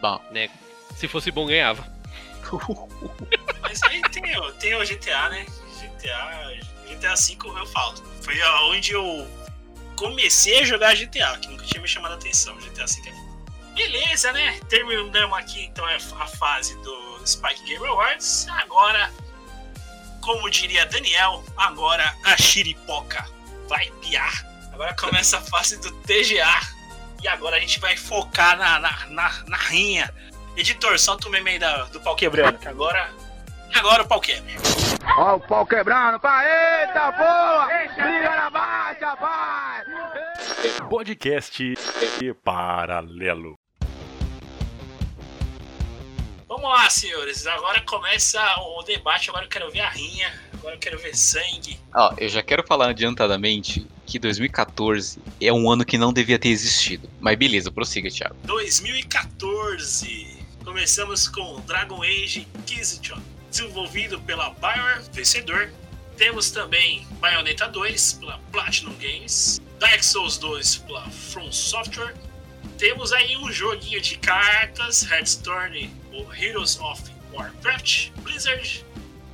Bom, 0.00 0.24
né? 0.30 0.48
Se 0.96 1.08
fosse 1.08 1.32
bom, 1.32 1.44
ganhava. 1.44 1.84
Mas 3.60 3.82
aí 3.82 4.00
tem, 4.02 4.38
o- 4.38 4.52
tem 4.52 4.74
o 4.76 4.86
GTA, 4.86 5.28
né? 5.30 5.44
GTA. 5.80 6.60
GTA 6.88 7.14
V 7.14 7.36
eu 7.58 7.66
falo. 7.66 7.96
Foi 8.22 8.40
onde 8.70 8.92
eu 8.92 9.28
comecei 9.96 10.60
a 10.60 10.64
jogar 10.64 10.94
GTA, 10.94 11.36
que 11.38 11.48
nunca 11.48 11.64
tinha 11.64 11.80
me 11.82 11.88
chamado 11.88 12.12
a 12.12 12.14
atenção. 12.14 12.54
GTA 12.58 12.86
V 12.86 13.08
é 13.08 13.12
foda. 13.12 13.32
Beleza, 13.74 14.32
né? 14.32 14.60
Terminamos 14.68 15.36
aqui 15.38 15.64
então 15.64 15.84
a 15.84 15.96
a 15.96 16.26
fase 16.28 16.76
do 16.82 17.20
Spike 17.26 17.64
Game 17.64 17.84
Awards. 17.86 18.46
Agora, 18.50 19.10
como 20.20 20.48
diria 20.48 20.86
Daniel, 20.86 21.42
agora 21.56 22.14
a 22.24 22.36
xiripoca 22.36 23.26
vai 23.68 23.90
piar. 24.00 24.46
Agora 24.72 24.94
começa 24.94 25.38
a 25.38 25.40
fase 25.40 25.78
do 25.80 25.90
TGA. 26.02 26.60
E 27.22 27.28
agora 27.28 27.56
a 27.56 27.60
gente 27.60 27.78
vai 27.78 27.96
focar 27.96 28.56
na, 28.58 28.78
na, 28.80 29.06
na, 29.08 29.44
na 29.46 29.56
rinha. 29.56 30.12
Editor, 30.56 30.98
solta 30.98 31.28
o 31.28 31.30
meme 31.30 31.52
aí 31.52 31.58
da- 31.58 31.84
do 31.84 32.00
pau 32.00 32.14
quebrando, 32.16 32.58
que 32.58 32.68
agora. 32.68 33.10
Agora 33.74 34.02
o 34.02 34.06
pau 34.08 34.20
quebra. 34.20 34.52
Ó 35.16 35.36
o 35.36 35.40
pau 35.40 35.64
quebrando, 35.66 36.20
pá, 36.20 36.44
eita 36.44 37.12
porra! 37.12 37.68
Briga 37.94 38.36
na 38.36 38.50
baixa, 38.50 39.14
vai! 39.14 39.82
Podcast 40.90 41.74
paralelo. 42.44 43.58
Vamos 46.46 46.68
lá, 46.70 46.90
senhores. 46.90 47.46
Agora 47.46 47.80
começa 47.80 48.40
o 48.60 48.82
debate. 48.82 49.30
Agora 49.30 49.46
eu 49.46 49.48
quero 49.48 49.70
ver 49.70 49.80
a 49.80 49.88
rinha. 49.88 50.30
Agora 50.62 50.76
eu 50.76 50.78
quero 50.78 50.96
ver 50.96 51.16
sangue. 51.16 51.76
ó, 51.92 52.14
eu 52.16 52.28
já 52.28 52.40
quero 52.40 52.64
falar 52.64 52.90
adiantadamente 52.90 53.84
que 54.06 54.16
2014 54.16 55.18
é 55.40 55.52
um 55.52 55.68
ano 55.68 55.84
que 55.84 55.98
não 55.98 56.12
devia 56.12 56.38
ter 56.38 56.50
existido. 56.50 57.10
Mas 57.20 57.36
beleza, 57.36 57.68
prossiga, 57.72 58.08
Thiago. 58.08 58.36
2014. 58.44 60.38
Começamos 60.64 61.26
com 61.26 61.60
Dragon 61.62 62.00
Age 62.04 62.46
Inquisition, 62.56 63.18
desenvolvido 63.50 64.20
pela 64.20 64.50
Bioware, 64.50 65.02
vencedor. 65.12 65.68
Temos 66.16 66.52
também 66.52 67.04
Bayonetta 67.20 67.66
2 67.66 68.12
pela 68.12 68.38
Platinum 68.52 68.94
Games, 69.00 69.60
Dark 69.80 70.04
Souls 70.04 70.38
2 70.38 70.76
pela 70.76 71.10
From 71.10 71.50
Software. 71.50 72.14
Temos 72.78 73.12
aí 73.12 73.36
um 73.36 73.50
joguinho 73.50 74.00
de 74.00 74.16
cartas, 74.18 75.02
Hearthstone, 75.10 75.90
o 76.12 76.32
Heroes 76.32 76.78
of 76.78 77.02
Warcraft, 77.32 78.10
Blizzard. 78.22 78.84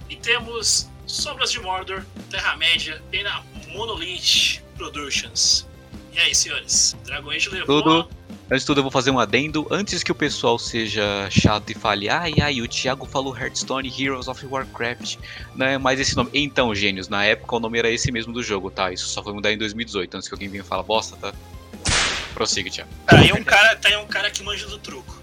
E 0.09 0.17
temos 0.17 0.89
Sombras 1.09 1.51
de 1.51 1.61
Mordor, 1.61 2.05
Terra-média, 2.31 3.03
pela 3.11 3.43
Monolith 3.69 4.63
Productions. 4.77 5.67
E 6.13 6.19
aí, 6.19 6.35
senhores? 6.35 6.97
Dragon 7.05 7.31
Age 7.31 7.49
levou 7.49 7.83
Tudo. 7.83 8.09
Antes 8.51 8.63
de 8.63 8.67
tudo, 8.67 8.79
eu 8.79 8.83
vou 8.83 8.91
fazer 8.91 9.11
um 9.11 9.19
adendo. 9.19 9.67
Antes 9.71 10.03
que 10.03 10.11
o 10.11 10.15
pessoal 10.15 10.59
seja 10.59 11.29
chato 11.31 11.71
e 11.71 11.75
fale, 11.75 12.09
ai 12.09 12.35
ai, 12.41 12.63
o 12.63 12.69
Thiago 12.69 13.05
falou 13.05 13.37
Hearthstone 13.37 13.89
Heroes 13.89 14.27
of 14.27 14.45
Warcraft, 14.47 15.17
não 15.55 15.67
é 15.67 15.77
mais 15.77 16.01
esse 16.01 16.17
nome. 16.17 16.31
Então, 16.33 16.75
gênios, 16.75 17.09
na 17.09 17.25
época 17.25 17.57
o 17.57 17.61
nome 17.61 17.79
era 17.79 17.91
esse 17.91 18.11
mesmo 18.11 18.33
do 18.33 18.43
jogo, 18.43 18.71
tá? 18.71 18.91
Isso 18.91 19.07
só 19.09 19.23
foi 19.23 19.35
mudar 19.35 19.53
em 19.53 19.59
2018, 19.59 20.17
antes 20.17 20.29
que 20.29 20.35
alguém 20.35 20.49
venha 20.49 20.65
falar 20.65 20.83
bosta, 20.83 21.15
tá? 21.17 21.35
Prossiga, 22.33 22.71
Thiago. 22.71 22.91
Tá 23.07 23.19
aí 23.19 23.33
um 23.35 23.45
cara, 23.45 23.77
tá 23.77 23.89
aí 23.91 23.97
um 23.99 24.07
cara 24.07 24.31
que 24.31 24.43
manja 24.43 24.67
do 24.67 24.79
truco. 24.79 25.21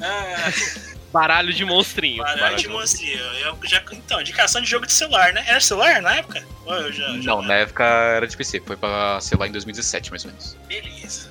Ah, 0.00 0.52
Baralho 1.18 1.52
de 1.52 1.64
monstrinho. 1.64 2.22
baralho 2.22 2.56
de 2.56 2.68
monstrinho. 2.68 3.18
Eu 3.18 3.58
já, 3.64 3.82
então, 3.92 4.20
indicação 4.20 4.60
de 4.60 4.68
jogo 4.70 4.86
de 4.86 4.92
celular, 4.92 5.32
né? 5.32 5.44
Era 5.48 5.60
celular 5.60 6.00
na 6.00 6.14
época? 6.16 6.44
Ou 6.64 6.74
eu 6.74 6.92
já, 6.92 7.06
já 7.18 7.22
Não, 7.22 7.42
na 7.42 7.54
época 7.54 7.82
era 7.84 8.26
de 8.26 8.36
PC, 8.36 8.60
foi 8.64 8.76
pra, 8.76 9.18
lá, 9.38 9.46
em 9.48 9.52
2017, 9.52 10.10
mais 10.10 10.24
ou 10.24 10.30
menos. 10.30 10.56
Beleza. 10.68 11.30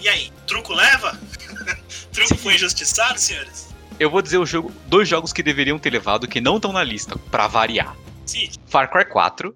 E 0.00 0.08
aí, 0.08 0.30
truco 0.46 0.74
leva? 0.74 1.18
truco 2.12 2.34
foi 2.36 2.54
injustiçado, 2.56 3.18
senhores? 3.18 3.68
Eu 3.98 4.10
vou 4.10 4.20
dizer 4.20 4.38
o 4.38 4.44
jogo, 4.44 4.72
dois 4.86 5.08
jogos 5.08 5.32
que 5.32 5.42
deveriam 5.42 5.78
ter 5.78 5.90
levado 5.90 6.26
que 6.26 6.40
não 6.40 6.56
estão 6.56 6.72
na 6.72 6.82
lista, 6.82 7.16
pra 7.30 7.46
variar. 7.46 7.96
Sim. 8.26 8.50
Far 8.68 8.90
Cry 8.90 9.04
4 9.04 9.54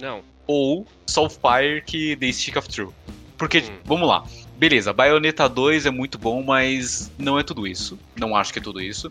Não. 0.00 0.22
ou 0.46 0.86
Soulfire 1.06 1.82
que 1.86 2.14
The 2.16 2.30
Stick 2.32 2.56
of 2.56 2.68
True. 2.68 2.90
Porque, 3.38 3.58
Hum. 3.60 3.78
vamos 3.84 4.06
lá. 4.08 4.24
Beleza, 4.58 4.92
Bayonetta 4.92 5.48
2 5.48 5.86
é 5.86 5.90
muito 5.90 6.18
bom, 6.18 6.42
mas 6.42 7.10
não 7.18 7.38
é 7.38 7.42
tudo 7.42 7.66
isso. 7.66 7.98
Não 8.16 8.36
acho 8.36 8.52
que 8.52 8.58
é 8.58 8.62
tudo 8.62 8.80
isso. 8.80 9.10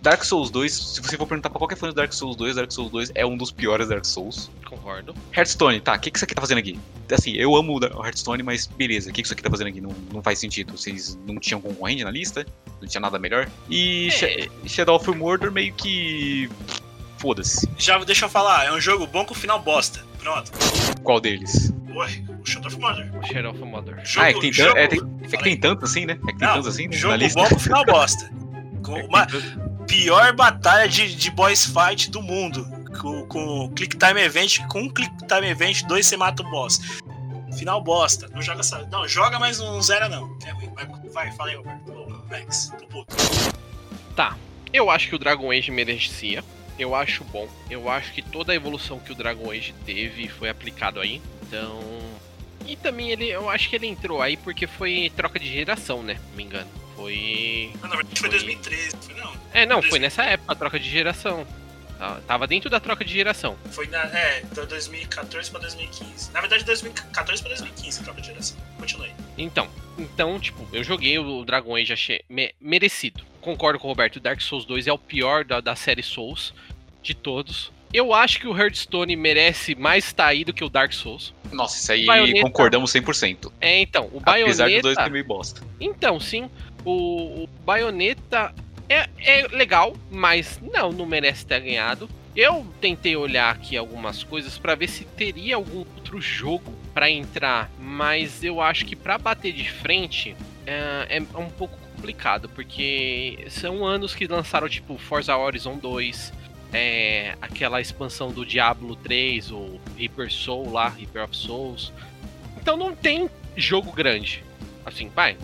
Dark 0.00 0.22
Souls 0.22 0.50
2, 0.50 0.72
se 0.72 1.00
você 1.02 1.16
for 1.16 1.26
perguntar 1.26 1.50
pra 1.50 1.58
qualquer 1.58 1.74
fã 1.76 1.88
de 1.88 1.94
Dark 1.96 2.12
Souls 2.12 2.36
2, 2.36 2.54
Dark 2.54 2.70
Souls 2.70 2.92
2 2.92 3.10
é 3.16 3.26
um 3.26 3.36
dos 3.36 3.50
piores 3.50 3.88
Dark 3.88 4.04
Souls. 4.04 4.48
Concordo. 4.64 5.12
Hearthstone, 5.36 5.80
tá, 5.80 5.94
o 5.94 5.98
que, 5.98 6.12
que 6.12 6.18
isso 6.18 6.24
aqui 6.24 6.34
tá 6.34 6.40
fazendo 6.40 6.58
aqui? 6.58 6.78
Assim, 7.10 7.32
eu 7.32 7.56
amo 7.56 7.76
o 7.76 8.04
Hearthstone, 8.04 8.40
mas 8.44 8.66
beleza, 8.68 9.10
o 9.10 9.12
que, 9.12 9.22
que 9.22 9.26
isso 9.26 9.32
aqui 9.34 9.42
tá 9.42 9.50
fazendo 9.50 9.66
aqui? 9.68 9.80
Não, 9.80 9.90
não 10.12 10.22
faz 10.22 10.38
sentido. 10.38 10.76
Vocês 10.76 11.18
não 11.26 11.40
tinham 11.40 11.60
concorrente 11.60 12.04
na 12.04 12.10
lista? 12.12 12.46
Não 12.80 12.86
tinha 12.86 13.00
nada 13.00 13.18
melhor? 13.18 13.48
E 13.68 14.06
É. 14.08 14.10
Sha- 14.12 14.50
Shadow 14.66 14.94
of 14.96 15.10
Mordor 15.10 15.50
meio 15.50 15.72
que. 15.74 16.48
Foda-se. 17.18 17.68
Já 17.78 17.98
deixa 18.04 18.26
eu 18.26 18.28
falar, 18.28 18.66
é 18.66 18.72
um 18.72 18.80
jogo 18.80 19.06
bom 19.08 19.24
com 19.24 19.34
final 19.34 19.58
bosta. 19.60 20.04
Qual 21.02 21.20
deles? 21.20 21.72
Ué, 21.94 22.08
o 22.42 22.44
Shadow 22.46 22.68
of 22.68 22.78
Mordor. 22.80 23.06
Shadow 23.26 23.52
of 23.52 23.60
Mother. 23.64 24.00
Jogo, 24.04 24.26
ah, 24.26 24.30
é 24.30 24.32
que 24.34 24.40
tem, 24.40 24.50
tan- 24.50 24.56
jogo- 24.64 24.78
é, 24.78 24.86
tem- 24.86 25.00
é 25.22 25.36
que 25.36 25.42
tem 25.44 25.56
tanto 25.56 25.84
assim, 25.84 26.04
né? 26.06 26.12
É 26.14 26.16
que 26.32 26.38
tem 26.38 26.48
Não, 26.48 26.54
tantos 26.54 26.68
assim 26.68 26.88
né, 26.88 26.96
jogo 26.96 27.12
na 27.12 27.16
lista. 27.16 27.40
bom 27.42 27.48
com 27.48 27.58
final 27.58 27.84
bosta. 27.86 28.30
Com 28.84 28.96
É 28.98 29.04
uma 29.04 29.26
tanto- 29.26 29.60
pior 29.86 30.32
batalha 30.34 30.88
de, 30.88 31.14
de 31.14 31.30
boss 31.30 31.64
fight 31.66 32.10
do 32.10 32.20
mundo. 32.22 32.66
Com, 33.00 33.26
com 33.26 33.70
Click 33.74 33.96
Time 33.96 34.20
Event, 34.20 34.60
com 34.68 34.80
um 34.80 34.88
Click 34.88 35.12
Time 35.26 35.46
Event, 35.48 35.82
dois 35.84 36.06
você 36.06 36.16
mata 36.16 36.42
o 36.42 36.50
boss. 36.50 36.80
Final 37.56 37.82
bosta. 37.82 38.28
Não 38.34 38.42
joga 38.42 38.60
essa. 38.60 38.86
Não, 38.90 39.06
joga, 39.08 39.38
mas 39.38 39.58
não 39.58 39.80
zera 39.80 40.08
não. 40.08 40.36
É 40.44 40.50
ruim. 40.50 40.68
Vai, 40.74 40.86
vai 41.12 41.32
fala 41.32 41.50
aí, 41.50 41.56
Roberto. 41.56 42.26
Max, 42.30 42.72
tô 42.78 42.86
puto. 42.86 43.14
Tá. 44.14 44.36
Eu 44.72 44.90
acho 44.90 45.08
que 45.08 45.14
o 45.14 45.18
Dragon 45.18 45.50
Age 45.50 45.70
merecia. 45.70 46.44
Eu 46.78 46.94
acho 46.94 47.24
bom. 47.24 47.48
Eu 47.70 47.88
acho 47.88 48.12
que 48.12 48.22
toda 48.22 48.52
a 48.52 48.56
evolução 48.56 48.98
que 48.98 49.12
o 49.12 49.14
Dragon 49.14 49.50
Age 49.50 49.74
teve 49.84 50.28
foi 50.28 50.48
aplicado 50.48 51.00
aí. 51.00 51.20
Então. 51.42 51.80
E 52.66 52.76
também 52.76 53.10
ele. 53.10 53.28
Eu 53.28 53.48
acho 53.48 53.68
que 53.70 53.76
ele 53.76 53.86
entrou 53.86 54.20
aí 54.20 54.36
porque 54.36 54.66
foi 54.66 55.10
troca 55.16 55.38
de 55.38 55.50
geração, 55.50 56.02
né? 56.02 56.18
Não 56.30 56.36
me 56.36 56.42
engano. 56.44 56.68
Foi. 56.96 57.70
Ah, 57.82 57.88
na 57.88 57.96
verdade 57.96 58.20
foi 58.20 58.28
2013. 58.30 58.96
Foi 59.00 59.14
não. 59.14 59.32
É, 59.52 59.64
não, 59.66 59.82
foi 59.82 59.98
nessa 59.98 60.24
época 60.24 60.52
a 60.52 60.56
troca 60.56 60.78
de 60.80 60.88
geração. 60.90 61.46
Tá- 61.98 62.20
Tava 62.26 62.46
dentro 62.46 62.68
da 62.68 62.78
troca 62.80 63.04
de 63.04 63.12
geração. 63.12 63.56
Foi 63.70 63.86
na. 63.86 64.02
É, 64.04 64.40
de 64.42 64.66
2014 64.66 65.50
pra 65.50 65.60
2015. 65.60 66.30
Na 66.32 66.40
verdade, 66.40 66.64
2014 66.64 67.40
pra 67.42 67.48
2015 67.50 68.02
troca 68.02 68.20
de 68.20 68.26
geração. 68.26 68.56
Continue. 68.78 69.12
Então, 69.38 69.68
então, 69.96 70.38
tipo, 70.40 70.68
eu 70.72 70.82
joguei 70.84 71.18
o 71.18 71.44
Dragon 71.44 71.74
Age, 71.76 71.92
achei 71.92 72.20
me- 72.28 72.54
merecido. 72.60 73.24
Concordo 73.46 73.78
com 73.78 73.86
o 73.86 73.90
Roberto, 73.92 74.16
o 74.16 74.20
Dark 74.20 74.40
Souls 74.40 74.64
2 74.64 74.88
é 74.88 74.92
o 74.92 74.98
pior 74.98 75.44
da, 75.44 75.60
da 75.60 75.76
série 75.76 76.02
Souls, 76.02 76.52
de 77.00 77.14
todos. 77.14 77.70
Eu 77.94 78.12
acho 78.12 78.40
que 78.40 78.48
o 78.48 78.58
Hearthstone 78.58 79.14
merece 79.14 79.76
mais 79.76 80.06
estar 80.06 80.26
aí 80.26 80.44
do 80.44 80.52
que 80.52 80.64
o 80.64 80.68
Dark 80.68 80.92
Souls. 80.92 81.32
Nossa, 81.52 81.78
isso 81.78 81.92
aí 81.92 82.04
Bayonetta- 82.06 82.40
concordamos 82.42 82.92
100%. 82.92 83.52
É, 83.60 83.80
então, 83.80 84.10
o 84.12 84.20
Apesar 84.20 84.68
dos 84.68 84.82
dois 84.82 84.96
Bayonetta... 84.96 85.04
ter 85.04 85.10
meio 85.10 85.24
bosta. 85.24 85.62
Então, 85.80 86.18
sim, 86.18 86.50
o, 86.84 87.44
o 87.44 87.48
Bayonetta 87.64 88.52
é, 88.88 89.08
é 89.18 89.46
legal, 89.52 89.96
mas 90.10 90.60
não, 90.74 90.90
não 90.90 91.06
merece 91.06 91.46
ter 91.46 91.60
ganhado. 91.60 92.08
Eu 92.34 92.66
tentei 92.80 93.16
olhar 93.16 93.54
aqui 93.54 93.76
algumas 93.76 94.24
coisas 94.24 94.58
pra 94.58 94.74
ver 94.74 94.88
se 94.88 95.04
teria 95.04 95.54
algum 95.54 95.78
outro 95.78 96.20
jogo 96.20 96.74
pra 96.92 97.08
entrar, 97.08 97.70
mas 97.78 98.42
eu 98.42 98.60
acho 98.60 98.84
que 98.84 98.96
pra 98.96 99.16
bater 99.16 99.52
de 99.52 99.70
frente 99.70 100.34
é, 100.66 101.06
é 101.08 101.38
um 101.38 101.48
pouco 101.48 101.85
complicado, 101.96 102.48
porque 102.50 103.46
são 103.50 103.84
anos 103.84 104.14
que 104.14 104.26
lançaram 104.26 104.68
tipo 104.68 104.98
Forza 104.98 105.36
Horizon 105.36 105.78
2, 105.78 106.32
é, 106.72 107.36
aquela 107.40 107.80
expansão 107.80 108.30
do 108.30 108.44
Diablo 108.44 108.94
3, 108.96 109.50
ou 109.50 109.80
Reaper 109.96 110.30
Soul 110.30 110.72
lá, 110.72 110.88
Reaper 110.88 111.24
of 111.24 111.36
Souls. 111.36 111.92
Então 112.60 112.76
não 112.76 112.94
tem 112.94 113.30
jogo 113.56 113.90
grande. 113.92 114.44
Assim, 114.84 115.08
vai. 115.08 115.36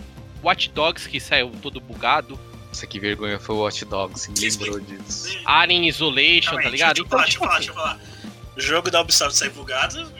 Watch 0.43 0.71
Dogs 0.71 1.09
que 1.09 1.19
saiu 1.19 1.51
todo 1.63 1.81
bugado, 1.81 2.39
Nossa, 2.69 2.87
que 2.87 3.01
vergonha 3.01 3.39
foi 3.39 3.55
o 3.55 3.59
Watch 3.61 3.85
Dogs, 3.85 4.31
me 4.31 4.39
lembrou 4.39 4.81
disso. 4.81 5.39
Alien 5.45 5.89
Isolation, 5.89 6.59
aí, 6.59 6.65
tá 6.65 6.71
ligado? 6.71 6.95
Deixa 6.95 7.03
eu 7.03 7.09
falar, 7.09 7.25
deixa 7.25 7.39
eu 7.39 7.43
tipo 7.43 7.47
falar, 7.47 7.57
assim, 7.57 7.67
deixa 7.67 7.71
eu 7.71 7.75
falar. 7.75 8.23
O 8.57 8.61
jogo 8.61 8.91
da 8.91 9.01
Ubisoft 9.01 9.37
sai 9.37 9.49
bugado. 9.49 10.13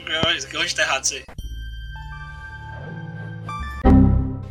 Onde 0.57 0.75
tá 0.75 0.81
errado 0.81 1.03
isso 1.03 1.13
aí? 1.15 1.23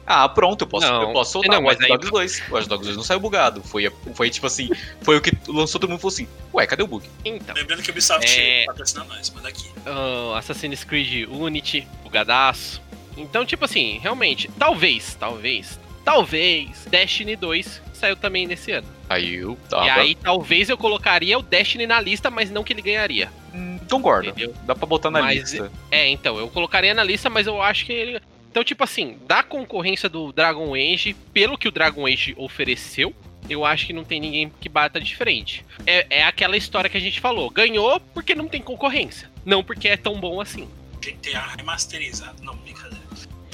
Ah, 0.06 0.28
pronto, 0.28 0.62
eu 0.62 0.66
posso, 0.66 0.86
Não. 0.86 1.02
eu 1.02 1.12
posso 1.12 1.32
soltar 1.32 1.52
Não, 1.52 1.60
o 1.60 1.62
mas 1.64 1.74
Watch 1.76 1.84
aí- 1.84 1.98
Dogs 1.98 2.10
2. 2.10 2.42
O 2.50 2.54
Watch 2.54 2.68
Dogs 2.68 2.84
2 2.86 2.96
não 2.96 3.04
saiu 3.04 3.20
bugado. 3.20 3.62
Foi, 3.62 3.90
foi 4.14 4.30
tipo 4.30 4.46
assim, 4.46 4.68
foi 5.02 5.16
o 5.16 5.20
que 5.20 5.32
lançou 5.48 5.80
todo 5.80 5.90
mundo 5.90 6.00
falou 6.00 6.12
assim, 6.12 6.26
ué, 6.52 6.66
cadê 6.66 6.82
o 6.82 6.86
bug? 6.86 7.08
Então, 7.24 7.54
Lembrando 7.54 7.82
que 7.82 7.90
o 7.90 7.92
Ubisoft 7.92 8.26
É. 8.40 8.64
patrocina 8.66 9.04
nós, 9.04 9.30
manda 9.30 9.48
aqui. 9.48 9.70
ah, 9.86 10.38
Assassin's 10.38 10.84
Creed 10.84 11.28
Unity, 11.30 11.86
bugadaço. 12.02 12.82
Então, 13.16 13.44
tipo 13.46 13.64
assim, 13.64 13.98
realmente, 14.02 14.50
talvez, 14.58 15.14
talvez, 15.18 15.78
talvez 16.04 16.84
Destiny 16.90 17.36
2 17.36 17.80
saiu 17.92 18.16
também 18.16 18.46
nesse 18.46 18.72
ano. 18.72 18.88
Aí 19.08 19.34
eu 19.36 19.56
tava. 19.68 19.86
E 19.86 19.90
aí, 19.90 20.14
talvez 20.14 20.68
eu 20.68 20.76
colocaria 20.78 21.38
o 21.38 21.42
Destiny 21.42 21.86
na 21.86 22.00
lista, 22.00 22.30
mas 22.30 22.50
não 22.50 22.64
que 22.64 22.72
ele 22.72 22.82
ganharia. 22.82 23.30
Hum, 23.54 23.78
concordo. 23.88 24.30
Entendeu? 24.30 24.54
Dá 24.64 24.74
pra 24.74 24.86
botar 24.86 25.10
na 25.10 25.20
Mas- 25.20 25.52
lista. 25.52 25.70
É, 25.90 26.08
então, 26.08 26.38
eu 26.38 26.48
colocaria 26.48 26.94
na 26.94 27.04
lista, 27.04 27.28
mas 27.30 27.46
eu 27.46 27.60
acho 27.62 27.84
que 27.86 27.92
ele. 27.92 28.20
Então, 28.52 28.62
tipo 28.62 28.84
assim, 28.84 29.18
da 29.26 29.42
concorrência 29.42 30.10
do 30.10 30.30
Dragon 30.30 30.74
Age, 30.74 31.16
pelo 31.32 31.56
que 31.56 31.66
o 31.66 31.70
Dragon 31.70 32.06
Age 32.06 32.34
ofereceu, 32.36 33.14
eu 33.48 33.64
acho 33.64 33.86
que 33.86 33.94
não 33.94 34.04
tem 34.04 34.20
ninguém 34.20 34.52
que 34.60 34.68
bata 34.68 35.00
de 35.00 35.16
frente. 35.16 35.64
É, 35.86 36.18
é 36.18 36.22
aquela 36.24 36.54
história 36.54 36.90
que 36.90 36.98
a 36.98 37.00
gente 37.00 37.18
falou: 37.18 37.48
ganhou 37.48 37.98
porque 38.12 38.34
não 38.34 38.46
tem 38.46 38.60
concorrência, 38.60 39.30
não 39.42 39.64
porque 39.64 39.88
é 39.88 39.96
tão 39.96 40.20
bom 40.20 40.38
assim. 40.38 40.68
GTA 41.00 41.40
remasterizado. 41.56 42.44
Não, 42.44 42.54
brincadeira. 42.56 43.02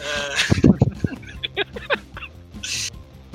É... 0.01 0.35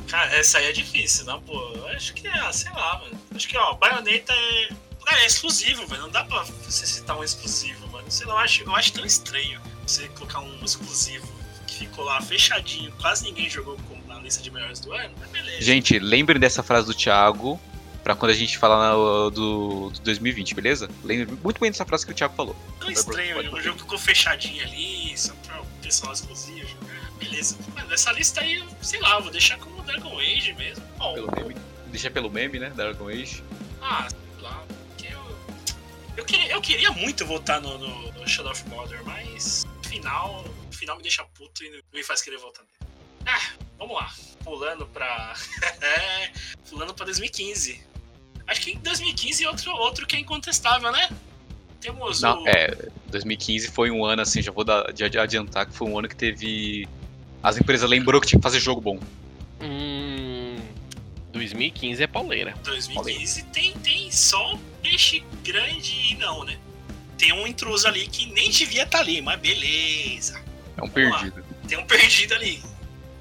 Cara, 0.11 0.35
essa 0.35 0.57
aí 0.57 0.65
é 0.65 0.73
difícil, 0.73 1.23
não, 1.23 1.41
pô. 1.41 1.57
Eu 1.75 1.87
acho 1.87 2.13
que 2.13 2.27
é, 2.27 2.51
sei 2.51 2.71
lá, 2.71 2.99
mano. 2.99 3.17
Acho 3.33 3.47
que, 3.47 3.57
ó, 3.57 3.73
Bayonetta 3.75 4.33
é. 4.33 4.69
Cara, 5.05 5.21
é 5.21 5.25
exclusivo, 5.27 5.87
velho. 5.87 6.01
Não 6.01 6.09
dá 6.09 6.25
pra 6.25 6.43
você 6.43 6.85
citar 6.85 7.17
um 7.17 7.23
exclusivo, 7.23 7.87
mano. 7.87 8.11
Sei 8.11 8.27
lá, 8.27 8.33
eu 8.33 8.39
acho, 8.39 8.63
eu 8.63 8.75
acho 8.75 8.91
tão 8.91 9.05
estranho 9.05 9.61
você 9.87 10.09
colocar 10.09 10.41
um 10.41 10.65
exclusivo 10.65 11.42
que 11.73 11.87
ficou 11.87 12.05
lá 12.05 12.21
fechadinho, 12.21 12.91
quase 13.01 13.25
ninguém 13.25 13.49
jogou 13.49 13.77
como 13.89 14.05
na 14.07 14.19
lista 14.19 14.41
de 14.43 14.51
melhores 14.51 14.79
do 14.79 14.93
ano, 14.93 15.13
mas 15.19 15.29
beleza. 15.29 15.61
Gente, 15.61 15.97
lembrem 15.99 16.39
dessa 16.39 16.61
frase 16.61 16.85
do 16.87 16.93
Thiago 16.93 17.59
pra 18.03 18.15
quando 18.15 18.31
a 18.31 18.35
gente 18.35 18.57
falar 18.57 18.91
do, 19.31 19.89
do 19.89 19.99
2020, 20.01 20.53
beleza? 20.55 20.89
Lembre 21.03 21.37
muito 21.43 21.59
bem 21.59 21.71
dessa 21.71 21.85
frase 21.85 22.05
que 22.05 22.11
o 22.11 22.15
Thiago 22.15 22.35
falou. 22.35 22.55
tão 22.79 22.91
estranho, 22.91 23.35
Pode- 23.35 23.47
o 23.47 23.51
pode- 23.51 23.63
jogo 23.63 23.79
ficou 23.79 23.97
fechadinho 23.97 24.61
ali, 24.63 25.17
só 25.17 25.33
pra 25.45 25.61
o 25.61 25.65
pessoal 25.81 26.13
exclusivo 26.13 26.67
jogar. 26.67 26.93
Beleza. 27.19 27.57
Mano, 27.75 27.93
essa 27.93 28.11
lista 28.11 28.41
aí, 28.41 28.55
eu- 28.55 28.67
sei 28.81 28.99
lá, 28.99 29.19
vou 29.19 29.31
deixar 29.31 29.57
como 29.57 29.81
Dragon 29.83 30.19
Age 30.19 30.53
mesmo. 30.53 30.83
Bom, 30.97 31.13
Pelo 31.13 31.31
meme. 31.35 31.55
Deixa 31.87 32.09
pelo 32.11 32.29
meme, 32.29 32.59
né? 32.59 32.71
Dragon 32.75 33.07
Age. 33.07 33.43
Ah, 33.81 34.07
sei 34.09 34.43
lá. 34.43 34.63
porque 34.89 35.07
Eu, 35.13 35.37
eu, 36.17 36.25
queria, 36.25 36.51
eu 36.51 36.61
queria 36.61 36.91
muito 36.91 37.25
votar 37.25 37.61
no, 37.61 37.77
no, 37.77 38.11
no 38.11 38.27
Shadow 38.27 38.51
of 38.51 38.67
Mordor, 38.67 38.99
mas 39.05 39.63
no 39.81 39.89
final, 39.89 40.43
final 40.83 40.97
me 40.97 41.01
deixa 41.03 41.23
puto 41.23 41.63
e 41.63 41.69
não 41.69 41.79
me 41.93 42.03
faz 42.03 42.21
querer 42.21 42.37
votar 42.37 42.63
nele. 42.65 42.93
Ah, 43.25 43.53
vamos 43.77 43.95
lá. 43.95 44.13
Pulando 44.43 44.85
pra. 44.87 45.33
Pulando 46.69 46.93
pra 46.93 47.05
2015. 47.05 47.81
Acho 48.45 48.61
que 48.61 48.71
em 48.71 48.79
2015 48.79 49.47
outro, 49.47 49.71
outro 49.71 50.05
que 50.05 50.15
é 50.17 50.19
incontestável, 50.19 50.91
né? 50.91 51.09
Temos 51.79 52.21
Não, 52.21 52.43
o. 52.43 52.47
é, 52.47 52.75
2015 53.07 53.69
foi 53.69 53.89
um 53.89 54.05
ano, 54.05 54.21
assim, 54.21 54.41
já 54.41 54.51
vou 54.51 54.63
dar, 54.63 54.91
de 54.91 55.09
de 55.09 55.17
adiantar 55.17 55.65
que 55.65 55.73
foi 55.73 55.87
um 55.87 55.97
ano 55.97 56.09
que 56.09 56.15
teve. 56.15 56.87
As 57.41 57.57
empresas 57.57 57.89
lembrou 57.89 58.19
que 58.21 58.27
tinha 58.27 58.39
que 58.39 58.43
fazer 58.43 58.59
jogo 58.59 58.81
bom. 58.81 58.99
Hum. 59.61 60.57
2015 61.31 62.03
é 62.03 62.07
pauleira. 62.07 62.53
2015 62.63 63.43
tem, 63.45 63.73
tem 63.79 64.11
só 64.11 64.57
peixe 64.81 65.23
grande 65.43 66.11
e 66.11 66.15
não, 66.15 66.43
né? 66.43 66.57
Tem 67.17 67.31
um 67.33 67.47
intruso 67.47 67.87
ali 67.87 68.07
que 68.07 68.25
nem 68.27 68.49
devia 68.49 68.83
estar 68.83 68.99
ali, 68.99 69.21
mas 69.21 69.39
beleza. 69.39 70.42
É 70.77 70.83
um 70.83 70.87
Vamos 70.87 71.11
lá. 71.11 71.19
perdido. 71.19 71.45
Tem 71.67 71.77
um 71.77 71.85
perdido 71.85 72.33
ali. 72.33 72.63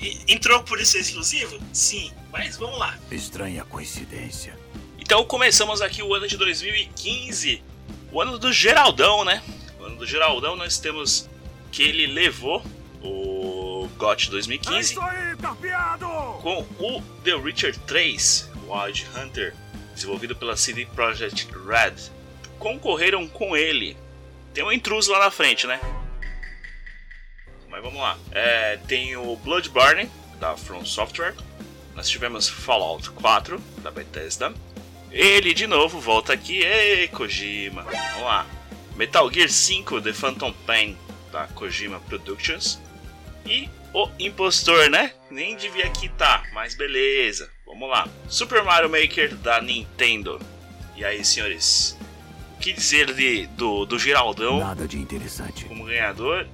E- 0.00 0.20
entrou 0.28 0.62
por 0.62 0.80
isso 0.80 0.98
exclusivo? 0.98 1.58
Sim, 1.72 2.10
mas 2.32 2.56
vamos 2.56 2.78
lá. 2.78 2.98
Estranha 3.10 3.64
coincidência. 3.64 4.58
Então 4.98 5.24
começamos 5.24 5.80
aqui 5.82 6.02
o 6.02 6.14
ano 6.14 6.26
de 6.26 6.36
2015, 6.36 7.62
o 8.10 8.20
ano 8.20 8.38
do 8.38 8.52
Geraldão, 8.52 9.24
né? 9.24 9.42
O 9.80 9.84
ano 9.84 9.96
do 9.96 10.06
Geraldão 10.06 10.56
nós 10.56 10.78
temos 10.78 11.28
que 11.70 11.82
ele 11.82 12.06
levou 12.06 12.64
o 13.02 13.88
GOT 13.96 14.30
2015 14.30 14.98
aí, 15.00 15.36
carpeado! 15.36 16.06
com 16.42 16.64
o 16.78 17.02
The 17.24 17.34
Witcher 17.34 17.76
3 17.80 18.50
Wild 18.66 19.06
Hunter, 19.16 19.54
desenvolvido 19.94 20.34
pela 20.36 20.56
CD 20.56 20.86
Projekt 20.86 21.48
Red. 21.66 22.10
Concorreram 22.58 23.26
com 23.28 23.56
ele. 23.56 23.96
Tem 24.54 24.62
um 24.64 24.70
intruso 24.72 25.10
lá 25.12 25.18
na 25.18 25.30
frente, 25.30 25.66
né? 25.66 25.80
Mas 27.72 27.82
vamos 27.82 27.98
lá. 28.00 28.18
É, 28.30 28.76
tem 28.86 29.16
o 29.16 29.34
Bloodborne, 29.36 30.08
da 30.38 30.56
From 30.56 30.84
Software. 30.84 31.34
nós 31.94 32.08
tivemos 32.08 32.46
Fallout 32.46 33.10
4 33.10 33.58
da 33.78 33.90
Bethesda. 33.90 34.52
Ele 35.10 35.54
de 35.54 35.66
novo 35.66 35.98
volta 35.98 36.32
aqui, 36.34 36.58
ei 36.58 37.08
Kojima, 37.08 37.82
vamos 37.82 38.22
lá. 38.22 38.46
Metal 38.94 39.30
Gear 39.32 39.48
5 39.48 40.02
The 40.02 40.12
Phantom 40.12 40.52
Pain 40.66 40.98
da 41.32 41.46
Kojima 41.48 41.98
Productions. 42.00 42.78
E 43.46 43.68
o 43.94 44.08
Impostor, 44.18 44.90
né? 44.90 45.12
Nem 45.30 45.56
devia 45.56 45.86
aqui 45.86 46.08
tá, 46.10 46.42
mas 46.52 46.74
beleza. 46.74 47.50
Vamos 47.66 47.88
lá. 47.88 48.06
Super 48.28 48.62
Mario 48.62 48.90
Maker 48.90 49.34
da 49.36 49.60
Nintendo. 49.62 50.38
E 50.94 51.04
aí, 51.04 51.24
senhores? 51.24 51.96
O 52.56 52.60
que 52.60 52.72
dizer 52.72 53.12
de, 53.14 53.46
do, 53.48 53.86
do 53.86 53.98
Geraldão 53.98 54.60
Nada 54.60 54.86
de 54.86 54.98
interessante. 54.98 55.64
como 55.64 55.84
ganhador? 55.84 56.46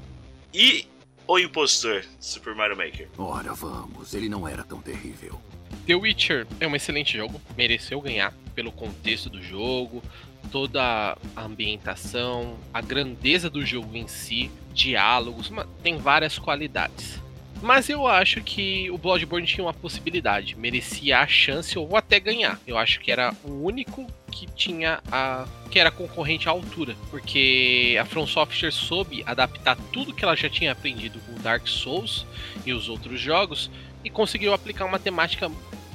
E 0.55 0.87
o 1.29 1.39
Impostor 1.39 2.03
Super 2.19 2.55
Mario 2.55 2.75
Maker? 2.77 3.07
Ora, 3.19 3.53
vamos, 3.53 4.15
ele 4.15 4.31
não 4.31 4.49
era 4.49 4.65
tão 4.65 4.81
terrível. 4.81 5.39
The 5.87 5.95
Witcher 5.95 6.47
é 6.59 6.67
um 6.67 6.75
excelente 6.75 7.19
jogo, 7.19 7.41
mereceu 7.57 8.01
ganhar 8.01 8.33
pelo 8.55 8.73
contexto 8.73 9.29
do 9.29 9.43
jogo, 9.43 10.03
toda 10.51 11.17
a 11.37 11.43
ambientação, 11.43 12.59
a 12.73 12.81
grandeza 12.81 13.51
do 13.51 13.65
jogo 13.65 13.95
em 13.95 14.09
si, 14.09 14.51
diálogos, 14.73 15.53
tem 15.83 15.99
várias 15.99 16.39
qualidades. 16.39 17.21
Mas 17.61 17.89
eu 17.89 18.07
acho 18.07 18.41
que 18.41 18.91
o 18.91 18.97
Bloodborne 18.97 19.47
tinha 19.47 19.65
uma 19.65 19.75
possibilidade, 19.75 20.57
merecia 20.57 21.19
a 21.19 21.27
chance 21.27 21.77
ou 21.79 21.97
até 21.97 22.21
ganhar. 22.21 22.59
Eu 22.67 22.79
acho 22.79 23.01
que 23.01 23.11
era 23.11 23.35
o 23.43 23.65
único 23.65 24.07
que 24.31 24.47
tinha 24.47 25.01
a 25.11 25.47
que 25.71 25.79
era 25.79 25.91
concorrente 25.91 26.49
à 26.49 26.53
altura, 26.53 26.97
porque 27.11 27.97
a 28.01 28.05
From 28.07 28.27
Software 28.27 28.71
soube 28.71 29.23
adaptar 29.27 29.77
tudo 29.93 30.15
que 30.15 30.25
ela 30.25 30.35
já 30.35 30.49
tinha 30.49 30.73
aprendido 30.73 31.19
com 31.21 31.35
Dark 31.43 31.67
Souls 31.67 32.25
e 32.65 32.73
os 32.73 32.89
outros 32.89 33.21
jogos 33.21 33.71
e 34.03 34.09
conseguiu 34.09 34.55
aplicar 34.55 34.87
uma 34.87 34.99
temática 34.99 35.51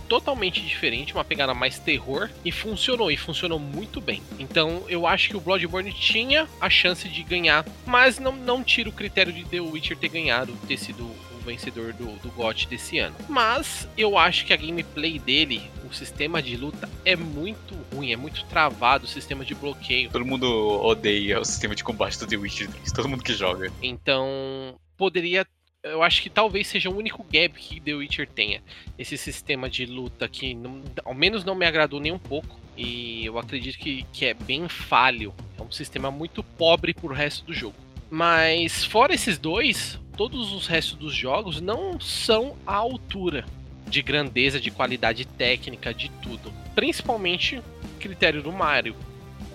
totalmente 0.08 0.62
diferente, 0.62 1.14
uma 1.14 1.24
pegada 1.24 1.56
mais 1.56 1.80
terror 1.80 2.30
e 2.46 2.52
funcionou 2.52 3.10
e 3.10 3.18
funcionou 3.18 3.58
muito 3.58 4.00
bem. 4.00 4.22
Então 4.38 4.84
eu 4.88 5.08
acho 5.08 5.30
que 5.30 5.38
o 5.38 5.42
Bloodborne 5.42 5.92
tinha 5.92 6.48
a 6.62 6.70
chance 6.70 7.08
de 7.08 7.24
ganhar, 7.24 7.66
mas 7.86 8.20
não, 8.20 8.34
não 8.34 8.64
tira 8.64 8.90
o 8.90 8.94
critério 8.94 9.34
de 9.34 9.44
The 9.46 9.60
Witcher 9.60 9.98
ter 9.98 10.10
ganhado, 10.10 10.56
ter 10.68 10.78
sido 10.78 11.10
vencedor 11.44 11.94
do, 11.94 12.06
do 12.20 12.30
GOT 12.32 12.68
desse 12.68 12.98
ano. 13.00 13.16
Mas 13.30 13.88
eu 13.98 14.18
acho 14.18 14.46
que 14.46 14.54
a 14.54 14.58
gameplay 14.58 15.20
dele, 15.20 15.62
o 15.90 15.94
sistema 15.94 16.42
de 16.42 16.56
luta 16.58 16.90
é 17.06 17.16
muito 17.16 17.76
ruim, 17.94 18.12
é 18.12 18.16
muito 18.16 18.44
travado, 18.46 19.06
o 19.06 19.08
sistema 19.08 19.44
de 19.46 19.54
bloqueio. 19.54 20.10
Todo 20.10 20.26
mundo 20.26 20.48
odeia 20.84 21.40
o 21.40 21.46
sistema 21.46 21.76
de 21.76 21.84
combate 21.84 22.18
do 22.20 22.26
The 22.28 22.38
Witcher 22.38 22.70
3, 22.72 22.92
todo 22.92 23.08
mundo 23.10 23.24
que 23.24 23.34
joga. 23.34 23.72
Então, 23.82 24.76
poderia. 24.98 25.46
Eu 25.84 26.02
acho 26.02 26.22
que 26.22 26.30
talvez 26.30 26.68
seja 26.68 26.90
o 26.90 26.96
único 26.98 27.24
gap 27.24 27.60
que 27.60 27.80
The 27.82 27.94
Witcher 27.94 28.28
tenha. 28.30 28.64
Esse 28.98 29.18
sistema 29.18 29.70
de 29.70 29.86
luta 29.86 30.30
que, 30.30 30.54
não- 30.54 30.82
ao 31.04 31.14
menos, 31.14 31.44
não 31.44 31.56
me 31.56 31.66
agradou 31.66 32.00
nem 32.00 32.12
um 32.14 32.20
pouco. 32.20 32.58
E 32.78 33.26
eu 33.26 33.38
acredito 33.38 33.78
que, 33.78 34.04
que 34.14 34.26
é 34.26 34.34
bem 34.34 34.70
falho. 34.70 35.34
É 35.60 35.62
um 35.62 35.70
sistema 35.72 36.10
muito 36.10 36.42
pobre 36.42 36.94
pro 36.94 37.14
resto 37.14 37.44
do 37.46 37.54
jogo. 37.54 37.76
Mas, 38.10 38.86
fora 38.86 39.14
esses 39.14 39.38
dois, 39.38 40.00
todos 40.16 40.52
os 40.54 40.68
restos 40.68 40.96
dos 40.98 41.14
jogos 41.16 41.60
não 41.62 42.00
são 42.00 42.56
à 42.66 42.76
altura 42.76 43.46
de 43.88 44.02
grandeza, 44.02 44.60
de 44.60 44.72
qualidade 44.72 45.26
técnica, 45.26 45.94
de 45.94 46.10
tudo. 46.22 46.52
Principalmente 46.76 47.62
critério 48.00 48.42
do 48.42 48.52
Mario 48.52 48.96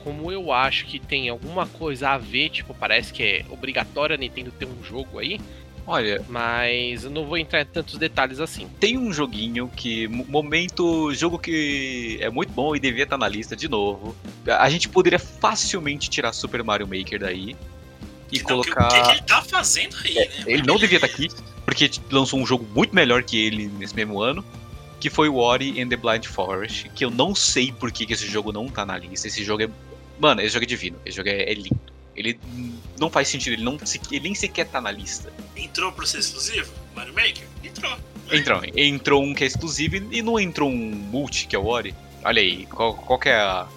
como 0.04 0.30
eu 0.32 0.52
acho 0.52 0.86
que 0.86 0.98
tem 0.98 1.28
alguma 1.28 1.66
coisa 1.66 2.10
a 2.10 2.18
ver, 2.18 2.48
tipo, 2.50 2.72
parece 2.72 3.12
que 3.12 3.22
é 3.22 3.44
obrigatório 3.50 4.14
a 4.14 4.18
Nintendo 4.18 4.50
ter 4.50 4.66
um 4.66 4.82
jogo 4.82 5.18
aí, 5.18 5.38
Olha, 5.90 6.22
mas 6.28 7.04
eu 7.04 7.10
não 7.10 7.24
vou 7.24 7.38
entrar 7.38 7.62
em 7.62 7.64
tantos 7.64 7.96
detalhes 7.96 8.40
assim. 8.40 8.68
tem 8.78 8.98
um 8.98 9.10
joguinho 9.10 9.68
que, 9.74 10.06
mo- 10.06 10.24
momento, 10.28 11.12
jogo 11.14 11.38
que 11.38 12.18
é 12.20 12.28
muito 12.28 12.52
bom 12.52 12.76
e 12.76 12.80
devia 12.80 13.04
estar 13.04 13.16
na 13.16 13.26
lista 13.26 13.56
de 13.56 13.68
novo. 13.68 14.14
A 14.46 14.68
gente 14.68 14.86
poderia 14.86 15.18
facilmente 15.18 16.10
tirar 16.10 16.34
Super 16.34 16.62
Mario 16.62 16.86
Maker 16.86 17.18
daí 17.20 17.56
e 18.32 18.38
Então, 18.38 18.58
o 18.58 18.62
que- 18.62 18.70
colocar. 18.70 18.88
O 18.88 19.04
que, 19.06 19.10
ele 19.12 19.22
tá 19.22 19.42
fazendo 19.42 19.96
aí, 20.04 20.14
né? 20.14 20.28
Ele 20.46 20.62
não 20.62 20.76
devia 20.76 20.96
estar 20.98 21.06
aqui, 21.06 21.28
porque 21.64 21.90
lançou 22.10 22.38
um 22.38 22.46
jogo 22.46 22.66
muito 22.74 22.94
melhor 22.94 23.22
que 23.22 23.38
ele 23.38 23.66
nesse 23.68 23.94
mesmo 23.94 24.20
ano, 24.20 24.44
que 25.00 25.08
foi 25.08 25.28
o 25.28 25.36
Ori 25.36 25.80
and 25.80 25.88
the 25.88 25.96
Blind 25.96 26.24
Forest, 26.26 26.88
que 26.90 27.04
eu 27.04 27.10
não 27.10 27.34
sei 27.34 27.70
por 27.72 27.90
que, 27.92 28.04
que 28.06 28.12
esse 28.12 28.26
jogo 28.26 28.52
não 28.52 28.68
tá 28.68 28.84
na 28.84 28.98
lista. 28.98 29.28
Esse 29.28 29.44
jogo 29.44 29.62
é. 29.62 29.68
Mano, 30.18 30.40
esse 30.40 30.52
jogo 30.52 30.64
é 30.64 30.66
divino, 30.66 30.96
esse 31.06 31.16
jogo 31.16 31.28
é, 31.28 31.42
é 31.50 31.54
lindo. 31.54 31.78
Ele 32.16 32.38
não 32.98 33.08
faz 33.08 33.28
sentido, 33.28 33.52
ele, 33.52 33.62
não, 33.62 33.78
ele 34.10 34.20
nem 34.20 34.34
sequer 34.34 34.66
tá 34.66 34.80
na 34.80 34.90
lista. 34.90 35.32
Entrou 35.56 35.92
pro 35.92 36.04
ser 36.04 36.18
exclusivo? 36.18 36.72
Mario 36.96 37.14
Maker? 37.14 37.46
Entrou. 37.62 37.96
Entrou, 38.32 38.60
entrou 38.76 39.22
um 39.22 39.32
que 39.32 39.44
é 39.44 39.46
exclusivo 39.46 39.94
e 40.12 40.20
não 40.20 40.38
entrou 40.40 40.68
um 40.68 40.74
multi, 40.90 41.46
que 41.46 41.54
é 41.54 41.58
o 41.58 41.64
Ori. 41.66 41.94
Olha 42.24 42.42
aí, 42.42 42.66
qual, 42.66 42.92
qual 42.94 43.18
que 43.20 43.28
é 43.28 43.36
a. 43.36 43.68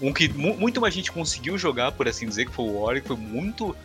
Um 0.00 0.14
que 0.14 0.30
mu- 0.30 0.56
muito 0.56 0.80
mais 0.80 0.94
gente 0.94 1.12
conseguiu 1.12 1.58
jogar, 1.58 1.92
por 1.92 2.08
assim 2.08 2.26
dizer, 2.26 2.46
que 2.46 2.52
foi 2.54 2.64
o 2.64 2.78
Ori, 2.80 3.02
que 3.02 3.08
foi 3.08 3.16
muito. 3.18 3.76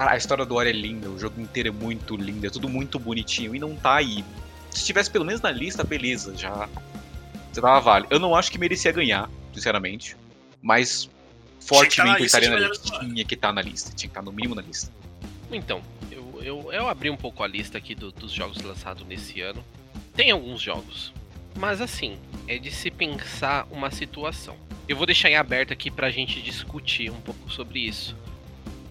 Cara, 0.00 0.12
a 0.12 0.16
história 0.16 0.46
do 0.46 0.54
Ori 0.54 0.70
é 0.70 0.72
linda, 0.72 1.10
o 1.10 1.18
jogo 1.18 1.38
inteiro 1.42 1.68
é 1.68 1.70
muito 1.70 2.16
lindo, 2.16 2.46
é 2.46 2.48
tudo 2.48 2.70
muito 2.70 2.98
bonitinho 2.98 3.54
e 3.54 3.58
não 3.58 3.76
tá 3.76 3.96
aí. 3.96 4.24
Se 4.70 4.82
tivesse 4.82 5.10
pelo 5.10 5.26
menos 5.26 5.42
na 5.42 5.50
lista, 5.50 5.84
beleza, 5.84 6.34
já. 6.34 6.70
Já 7.52 7.60
tava 7.60 7.78
vale. 7.80 8.06
Eu 8.08 8.18
não 8.18 8.34
acho 8.34 8.50
que 8.50 8.56
merecia 8.56 8.90
ganhar, 8.92 9.28
sinceramente. 9.52 10.16
Mas 10.62 11.06
fortemente 11.60 12.22
lista 12.22 12.38
estaria 12.38 12.48
na 12.48 12.66
lista. 12.66 12.98
Tinha 12.98 13.24
que 13.26 13.34
estar 13.34 13.52
na 13.52 13.60
lista. 13.60 13.90
Tinha 13.90 14.08
que 14.08 14.12
estar 14.18 14.22
no 14.22 14.32
mínimo 14.32 14.54
na 14.54 14.62
lista. 14.62 14.90
Então, 15.52 15.82
eu, 16.10 16.40
eu, 16.42 16.72
eu 16.72 16.88
abri 16.88 17.10
um 17.10 17.16
pouco 17.18 17.42
a 17.42 17.46
lista 17.46 17.76
aqui 17.76 17.94
do- 17.94 18.10
dos 18.10 18.32
jogos 18.32 18.56
lançados 18.62 19.06
nesse 19.06 19.42
ano. 19.42 19.62
Tem 20.16 20.30
alguns 20.30 20.62
jogos, 20.62 21.12
mas 21.58 21.82
assim, 21.82 22.16
é 22.48 22.56
de 22.56 22.70
se 22.70 22.90
pensar 22.90 23.66
uma 23.70 23.90
situação. 23.90 24.56
Eu 24.88 24.96
vou 24.96 25.04
deixar 25.04 25.28
em 25.28 25.36
aberto 25.36 25.74
aqui 25.74 25.90
pra 25.90 26.10
gente 26.10 26.40
discutir 26.40 27.10
um 27.10 27.20
pouco 27.20 27.50
sobre 27.52 27.80
isso. 27.80 28.16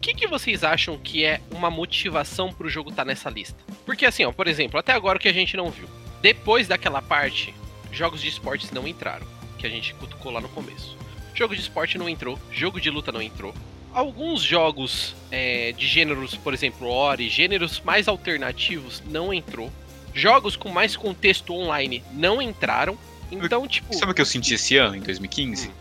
O 0.09 0.11
que, 0.11 0.21
que 0.21 0.27
vocês 0.27 0.63
acham 0.63 0.97
que 0.97 1.23
é 1.23 1.39
uma 1.51 1.69
motivação 1.69 2.51
pro 2.51 2.67
jogo 2.67 2.89
estar 2.89 3.05
nessa 3.05 3.29
lista? 3.29 3.55
Porque 3.85 4.07
assim, 4.07 4.25
ó, 4.25 4.31
por 4.31 4.47
exemplo, 4.47 4.79
até 4.79 4.91
agora 4.91 5.19
o 5.19 5.21
que 5.21 5.27
a 5.27 5.33
gente 5.33 5.55
não 5.55 5.69
viu. 5.69 5.87
Depois 6.19 6.67
daquela 6.67 6.99
parte, 6.99 7.53
jogos 7.91 8.19
de 8.19 8.27
esportes 8.27 8.71
não 8.71 8.87
entraram, 8.87 9.27
que 9.59 9.67
a 9.67 9.69
gente 9.69 9.93
cutucou 9.93 10.31
lá 10.31 10.41
no 10.41 10.49
começo. 10.49 10.97
Jogo 11.35 11.53
de 11.53 11.61
esporte 11.61 11.99
não 11.99 12.09
entrou, 12.09 12.39
jogo 12.51 12.81
de 12.81 12.89
luta 12.89 13.11
não 13.11 13.21
entrou. 13.21 13.53
Alguns 13.93 14.41
jogos 14.41 15.15
é, 15.29 15.73
de 15.73 15.85
gêneros, 15.85 16.35
por 16.35 16.55
exemplo, 16.55 16.87
Ori, 16.87 17.29
gêneros 17.29 17.79
mais 17.79 18.07
alternativos, 18.07 19.03
não 19.05 19.31
entrou. 19.31 19.71
Jogos 20.11 20.55
com 20.55 20.69
mais 20.69 20.95
contexto 20.97 21.53
online 21.53 22.03
não 22.13 22.41
entraram. 22.41 22.97
Então, 23.31 23.67
tipo. 23.67 23.93
Sabe 23.93 24.11
o 24.11 24.15
que 24.15 24.21
eu 24.21 24.25
senti 24.25 24.55
esse 24.55 24.75
ano, 24.75 24.95
em 24.95 25.01
2015? 25.01 25.71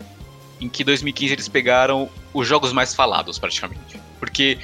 Em 0.61 0.69
que 0.69 0.83
2015 0.83 1.33
eles 1.33 1.47
pegaram 1.47 2.07
os 2.31 2.47
jogos 2.47 2.71
mais 2.71 2.93
falados, 2.93 3.39
praticamente. 3.39 3.98
Porque 4.19 4.57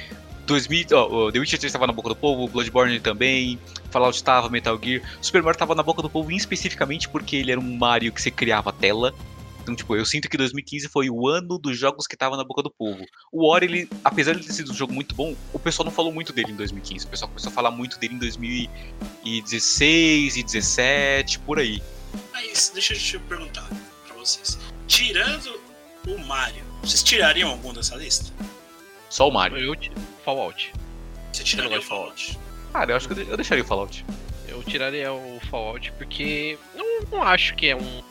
2000, 0.46 0.86
ó, 0.92 1.30
The 1.30 1.38
Witcher 1.38 1.58
3 1.58 1.70
estava 1.70 1.86
na 1.86 1.92
boca 1.92 2.08
do 2.08 2.16
povo, 2.16 2.48
Bloodborne 2.48 2.98
também, 3.00 3.58
Fallout 3.90 4.16
estava, 4.16 4.48
Metal 4.48 4.78
Gear. 4.82 5.02
Super 5.20 5.42
Mario 5.42 5.56
estava 5.56 5.74
na 5.74 5.82
boca 5.82 6.02
do 6.02 6.08
povo 6.08 6.30
especificamente 6.30 7.08
porque 7.08 7.36
ele 7.36 7.52
era 7.52 7.60
um 7.60 7.76
Mario 7.76 8.12
que 8.12 8.22
você 8.22 8.30
criava 8.30 8.72
tela. 8.72 9.12
Então, 9.66 9.74
tipo, 9.74 9.96
eu 9.96 10.06
sinto 10.06 10.28
que 10.28 10.36
2015 10.36 10.88
foi 10.88 11.10
o 11.10 11.26
ano 11.26 11.58
dos 11.58 11.76
jogos 11.76 12.06
que 12.06 12.14
estavam 12.14 12.38
na 12.38 12.44
boca 12.44 12.62
do 12.62 12.70
povo. 12.70 13.04
O 13.32 13.50
Ori, 13.50 13.66
ele, 13.66 13.90
apesar 14.04 14.36
de 14.36 14.46
ter 14.46 14.52
sido 14.52 14.70
um 14.70 14.74
jogo 14.74 14.92
muito 14.92 15.12
bom, 15.16 15.34
o 15.52 15.58
pessoal 15.58 15.84
não 15.84 15.90
falou 15.90 16.12
muito 16.12 16.32
dele 16.32 16.52
em 16.52 16.54
2015. 16.54 17.04
O 17.04 17.08
pessoal 17.08 17.28
começou 17.28 17.50
a 17.50 17.52
falar 17.52 17.72
muito 17.72 17.98
dele 17.98 18.14
em 18.14 18.18
2016 18.18 20.36
e 20.36 20.42
17, 20.44 21.40
por 21.40 21.58
aí. 21.58 21.82
Mas 22.32 22.70
deixa 22.72 22.94
eu 22.94 22.98
te 22.98 23.18
perguntar 23.18 23.68
pra 24.06 24.16
vocês. 24.16 24.56
Tirando 24.86 25.58
o 26.06 26.16
Mario, 26.18 26.62
vocês 26.80 27.02
tirariam 27.02 27.50
algum 27.50 27.72
dessa 27.72 27.96
lista? 27.96 28.32
Só 29.08 29.28
o 29.28 29.32
Mario. 29.32 29.58
Eu, 29.58 29.76
Fallout. 30.24 30.72
Você 31.32 31.44
tiraria 31.44 31.78
o 31.78 31.82
Fallout? 31.82 32.38
Cara, 32.72 32.92
eu 32.92 32.96
acho 32.96 33.06
que 33.08 33.12
eu 33.20 33.24
de- 33.24 33.30
eu 33.30 33.36
deixaria 33.36 33.62
o 33.64 33.66
Fallout. 33.66 34.04
Eu 34.48 34.62
tiraria 34.62 35.12
o 35.12 35.40
Fallout 35.50 35.92
porque 35.92 36.58
não, 36.74 37.00
não 37.10 37.22
acho 37.22 37.54
que 37.54 37.68
é 37.68 37.76
um. 37.76 38.02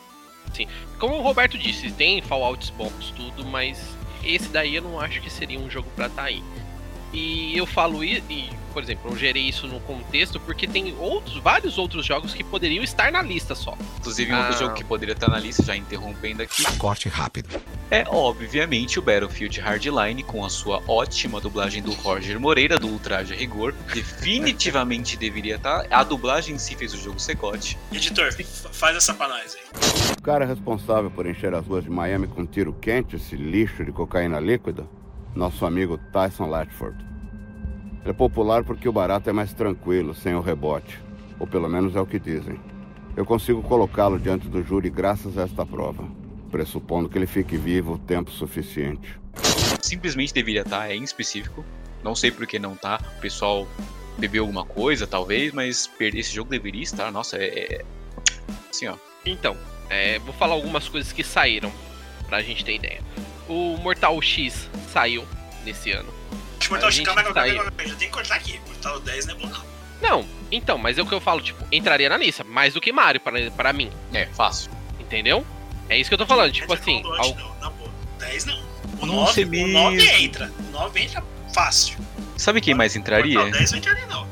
Assim, 0.50 0.66
como 0.98 1.14
o 1.16 1.22
Roberto 1.22 1.58
disse, 1.58 1.90
tem 1.92 2.22
Fallouts 2.22 2.70
bons, 2.70 3.10
tudo, 3.16 3.44
mas 3.44 3.78
esse 4.24 4.48
daí 4.48 4.76
eu 4.76 4.82
não 4.82 4.98
acho 5.00 5.20
que 5.20 5.28
seria 5.30 5.58
um 5.58 5.68
jogo 5.70 5.88
pra 5.96 6.06
estar 6.06 6.24
aí. 6.24 6.42
E 7.12 7.56
eu 7.56 7.64
falo 7.66 8.04
isso, 8.04 8.22
e, 8.28 8.50
por 8.74 8.82
exemplo, 8.82 9.10
eu 9.10 9.16
gerei 9.16 9.44
isso 9.48 9.66
no 9.66 9.80
contexto 9.80 10.38
porque 10.40 10.66
tem 10.66 10.94
outros, 10.98 11.38
vários 11.38 11.78
outros 11.78 12.04
jogos 12.04 12.34
que 12.34 12.44
poderiam 12.44 12.84
estar 12.84 13.10
na 13.10 13.22
lista 13.22 13.54
só. 13.54 13.76
Inclusive, 13.98 14.32
um 14.32 14.36
outro 14.36 14.54
Ah. 14.54 14.58
jogo 14.58 14.74
que 14.74 14.84
poderia 14.84 15.12
estar 15.14 15.28
na 15.28 15.38
lista, 15.38 15.62
já 15.62 15.74
interrompendo 15.76 16.42
aqui, 16.42 16.62
Corte 16.76 17.08
rápido. 17.08 17.48
é 17.90 18.04
obviamente 18.08 18.98
o 18.98 19.02
Battlefield 19.02 19.60
Hardline, 19.60 20.22
com 20.24 20.44
a 20.44 20.50
sua 20.50 20.82
ótima 20.86 21.40
dublagem 21.40 21.82
do 21.82 21.92
Roger 21.92 22.38
Moreira, 22.38 22.78
do 22.78 22.88
Ultraje 22.88 23.32
a 23.32 23.36
Rigor. 23.36 23.72
Definitivamente 23.94 25.16
deveria 25.18 25.56
estar. 25.56 25.86
A 25.90 26.02
dublagem 26.04 26.56
em 26.56 26.58
si 26.58 26.74
fez 26.74 26.92
o 26.92 26.98
jogo 26.98 27.18
secote. 27.18 27.78
Editor, 27.92 28.32
fa- 28.32 28.68
faz 28.70 28.96
essa 28.96 29.14
pra 29.14 29.28
nós 29.28 29.54
aí. 29.56 30.16
O 30.18 30.22
cara 30.22 30.44
responsável 30.44 31.10
por 31.10 31.26
encher 31.26 31.54
as 31.54 31.64
ruas 31.66 31.84
de 31.84 31.90
Miami 31.90 32.26
com 32.26 32.44
tiro 32.44 32.72
quente, 32.74 33.16
esse 33.16 33.36
lixo 33.36 33.84
de 33.84 33.92
cocaína 33.92 34.40
líquida, 34.40 34.84
nosso 35.36 35.66
amigo 35.66 35.98
Tyson 36.12 36.46
Latford. 36.46 36.96
Ele 38.02 38.10
é 38.10 38.12
popular 38.12 38.64
porque 38.64 38.88
o 38.88 38.92
barato 38.92 39.28
é 39.28 39.32
mais 39.32 39.52
tranquilo, 39.52 40.14
sem 40.14 40.34
o 40.34 40.40
rebote. 40.40 40.98
Ou 41.38 41.46
pelo 41.46 41.68
menos 41.68 41.94
é 41.94 42.00
o 42.00 42.06
que 42.06 42.18
dizem. 42.18 42.58
Eu 43.16 43.26
consigo 43.26 43.62
colocá-lo 43.62 44.18
diante 44.18 44.48
do 44.48 44.62
júri 44.62 44.88
graças 44.88 45.36
a 45.36 45.42
esta 45.42 45.66
prova, 45.66 46.04
pressupondo 46.50 47.08
que 47.08 47.18
ele 47.18 47.26
fique 47.26 47.56
vivo 47.56 47.98
tempo 47.98 48.30
suficiente. 48.30 49.20
Simplesmente 49.82 50.32
deveria 50.32 50.62
estar, 50.62 50.90
é 50.90 50.96
em 50.96 51.02
específico. 51.02 51.64
Não 52.02 52.14
sei 52.14 52.30
por 52.30 52.46
que 52.46 52.58
não 52.58 52.74
tá. 52.74 53.00
O 53.18 53.20
pessoal 53.20 53.66
bebeu 54.18 54.44
alguma 54.44 54.64
coisa, 54.64 55.06
talvez, 55.06 55.52
mas 55.52 55.90
esse 56.00 56.34
jogo 56.34 56.50
deveria 56.50 56.82
estar. 56.82 57.10
Nossa, 57.10 57.36
é. 57.36 57.46
é... 57.46 57.84
Assim, 58.70 58.86
ó. 58.86 58.96
Então, 59.24 59.56
é, 59.90 60.18
vou 60.20 60.32
falar 60.34 60.54
algumas 60.54 60.88
coisas 60.88 61.12
que 61.12 61.24
saíram, 61.24 61.72
pra 62.28 62.40
gente 62.42 62.64
ter 62.64 62.76
ideia. 62.76 63.00
O 63.48 63.76
Mortal 63.78 64.20
X 64.20 64.68
saiu 64.92 65.26
nesse 65.64 65.92
ano. 65.92 66.08
Acho 66.58 66.68
que 66.68 66.70
Mortal 66.70 66.90
X, 66.90 67.04
calma, 67.04 67.22
calma, 67.22 67.34
calma, 67.42 67.54
calma, 67.72 67.72
já 67.88 67.94
tem 67.96 68.08
que 68.08 68.14
cortar 68.14 68.34
aqui. 68.36 68.60
Mortal 68.66 69.00
10 69.00 69.26
não 69.26 69.34
é 69.34 69.38
bom, 69.38 69.46
não. 69.48 69.66
Não, 70.02 70.28
então, 70.52 70.76
mas 70.78 70.98
é 70.98 71.02
o 71.02 71.06
que 71.06 71.14
eu 71.14 71.20
falo, 71.20 71.40
tipo, 71.40 71.64
entraria 71.72 72.08
na 72.08 72.16
lista, 72.16 72.44
mais 72.44 72.74
do 72.74 72.80
que 72.80 72.92
Mario 72.92 73.20
para, 73.20 73.50
para 73.52 73.72
mim, 73.72 73.90
É, 74.12 74.26
fácil. 74.26 74.70
entendeu? 75.00 75.44
É 75.88 75.96
isso 75.98 76.10
que 76.10 76.14
eu 76.14 76.18
tô 76.18 76.26
falando, 76.26 76.52
tipo 76.52 76.72
Red 76.72 76.80
assim, 76.80 77.02
Dead 77.02 77.12
al- 77.18 77.34
não, 77.34 77.56
na 77.60 77.70
boa. 77.70 77.90
10 78.18 78.44
não. 78.44 78.66
O 79.00 79.06
Nossa, 79.06 79.40
9, 79.44 79.60
é 79.60 79.64
o 79.64 79.68
9 79.68 79.96
mesmo. 79.96 80.12
entra. 80.18 80.52
O 80.58 80.72
9 80.72 81.00
entra 81.00 81.24
fácil. 81.54 81.98
Sabe 82.36 82.60
quem 82.60 82.74
mais 82.74 82.94
entraria? 82.96 83.38
Mortal 83.38 83.58
10 83.58 83.70
não 83.72 83.78
entraria, 83.78 84.06
não. 84.06 84.26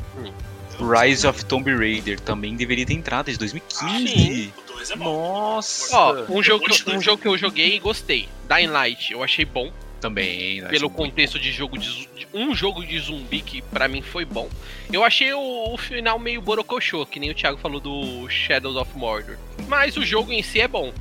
Rise 0.81 1.27
of 1.27 1.45
Tomb 1.45 1.73
Raider 1.75 2.19
também 2.21 2.57
deveria 2.57 2.85
ter 2.85 2.95
entrado 2.95 3.27
desde 3.27 3.39
2015. 3.39 4.53
O 4.59 4.63
2 4.89 4.91
é 4.91 4.97
bom. 4.97 5.05
Nossa! 5.05 5.97
ó, 5.97 6.13
um 6.29 6.43
jogo, 6.43 6.65
que, 6.65 6.91
eu- 6.91 6.97
um 6.97 7.01
jogo 7.03 7.21
que 7.23 7.29
eu 7.29 7.37
joguei 7.39 7.75
e 7.77 7.79
gostei, 7.79 8.29
Dying 8.49 8.67
Light, 8.69 9.13
eu 9.13 9.23
achei 9.23 9.45
bom, 9.45 9.73
Também. 10.01 10.61
né, 10.61 10.69
pelo 10.69 10.89
muito 10.89 10.97
contexto 10.97 11.39
de 11.39 11.51
jogo 11.53 11.79
de, 11.79 12.07
de- 12.09 12.29
um 12.35 12.55
jogo 12.55 12.85
de 12.85 12.99
zumbi 12.99 13.41
que 13.43 13.63
pra 13.63 13.87
mim 13.89 14.03
foi 14.03 14.25
bom. 14.25 14.49
Eu 14.93 15.03
achei 15.05 15.33
o, 15.33 15.73
o 15.73 15.77
final 15.79 16.19
meio 16.19 16.41
borocochô, 16.43 17.07
que 17.07 17.19
nem 17.21 17.31
o 17.31 17.35
Thiago 17.35 17.59
falou 17.59 17.81
do 17.81 18.29
Shadows 18.29 18.77
of 18.77 18.97
Mordor. 18.97 19.37
Mas 19.69 19.97
o 19.97 20.05
jogo 20.05 20.33
em 20.33 20.43
si 20.43 20.61
é 20.61 20.69
bom. 20.69 20.93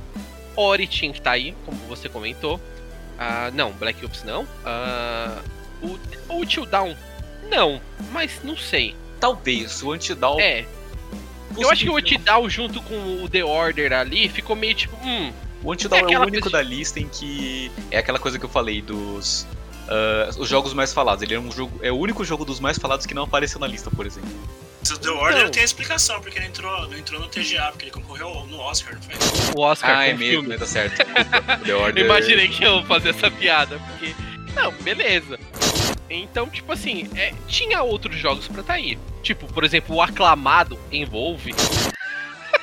Ori 0.56 0.86
tinha 0.86 1.12
que 1.12 1.20
tá 1.20 1.32
aí, 1.32 1.54
como 1.66 1.76
você 1.88 2.08
comentou. 2.08 2.60
Ah, 3.18 3.50
não, 3.52 3.72
Black 3.72 4.04
Ops 4.04 4.22
não. 4.24 4.46
Ah, 4.64 5.40
o, 5.82 5.98
o 6.40 6.46
Till 6.46 6.64
Down, 6.66 6.96
não, 7.50 7.80
mas 8.12 8.40
não 8.44 8.56
sei. 8.56 8.94
Talvez, 9.20 9.82
o 9.82 9.92
Antidown. 9.92 10.38
É, 10.40 10.64
eu 11.58 11.70
acho 11.70 11.82
que 11.84 11.90
o 11.90 11.96
Antidown 11.96 12.48
junto 12.48 12.82
com 12.82 13.22
o 13.22 13.28
The 13.28 13.44
Order 13.44 13.92
ali 13.92 14.28
ficou 14.28 14.54
meio 14.56 14.74
tipo, 14.74 14.96
hum, 15.02 15.32
O 15.62 15.72
Antidown 15.72 16.08
É 16.08 16.12
é, 16.14 16.18
o 16.18 16.22
único 16.22 16.42
coisa 16.50 16.56
da 16.58 16.62
lista 16.62 17.00
em 17.00 17.08
que. 17.08 17.70
É 17.90 17.98
aquela 17.98 18.18
coisa 18.18 18.38
que 18.38 18.44
eu 18.44 18.48
falei 18.50 18.80
dos. 18.82 19.46
ah, 19.88 20.30
os 20.38 20.48
jogos 20.48 20.72
mais 20.74 20.92
falados. 20.92 21.22
Ele 21.22 21.34
é 21.34 21.40
um 21.40 21.50
jogo. 21.50 21.78
É 21.82 21.90
o 21.90 21.96
único 21.96 22.24
jogo 22.24 22.44
dos 22.44 22.60
mais 22.60 22.78
falados 22.78 23.06
que 23.06 23.14
não 23.14 23.22
apareceu 23.24 23.58
na 23.60 23.66
lista, 23.66 23.90
por 23.90 24.06
exemplo. 24.06 24.28
O 24.90 24.98
The 24.98 25.08
Order 25.10 25.38
Então. 25.38 25.50
tem 25.50 25.62
a 25.62 25.64
explicação, 25.64 26.20
porque 26.20 26.38
ele 26.38 26.46
entrou, 26.46 26.86
não 26.88 26.98
entrou 26.98 27.18
no 27.18 27.26
TGA, 27.28 27.68
porque 27.70 27.86
ele 27.86 27.90
concorreu 27.92 28.46
no 28.50 28.58
Oscar, 28.58 28.94
não 28.94 29.00
foi? 29.02 29.14
o 29.56 29.60
Oscar 29.62 29.90
ah, 29.90 29.96
foi 29.96 30.08
é 30.08 30.12
mesmo, 30.12 30.30
filme. 30.32 30.48
né? 30.48 30.58
Tá 30.58 30.66
certo. 30.66 30.96
The 31.64 31.74
Order. 31.74 32.02
Eu 32.04 32.06
imaginei 32.06 32.48
que 32.48 32.62
eu 32.62 32.80
ia 32.80 32.84
fazer 32.84 33.08
essa 33.10 33.30
piada, 33.30 33.78
porque. 33.78 34.14
Não, 34.54 34.70
beleza. 34.82 35.38
Então, 36.08 36.48
tipo 36.48 36.72
assim, 36.72 37.08
é, 37.16 37.32
tinha 37.46 37.82
outros 37.82 38.16
jogos 38.16 38.46
pra 38.48 38.62
tá 38.62 38.74
aí. 38.74 38.98
Tipo, 39.22 39.46
por 39.52 39.64
exemplo, 39.64 39.96
o 39.96 40.02
aclamado 40.02 40.78
Envolve. 40.92 41.54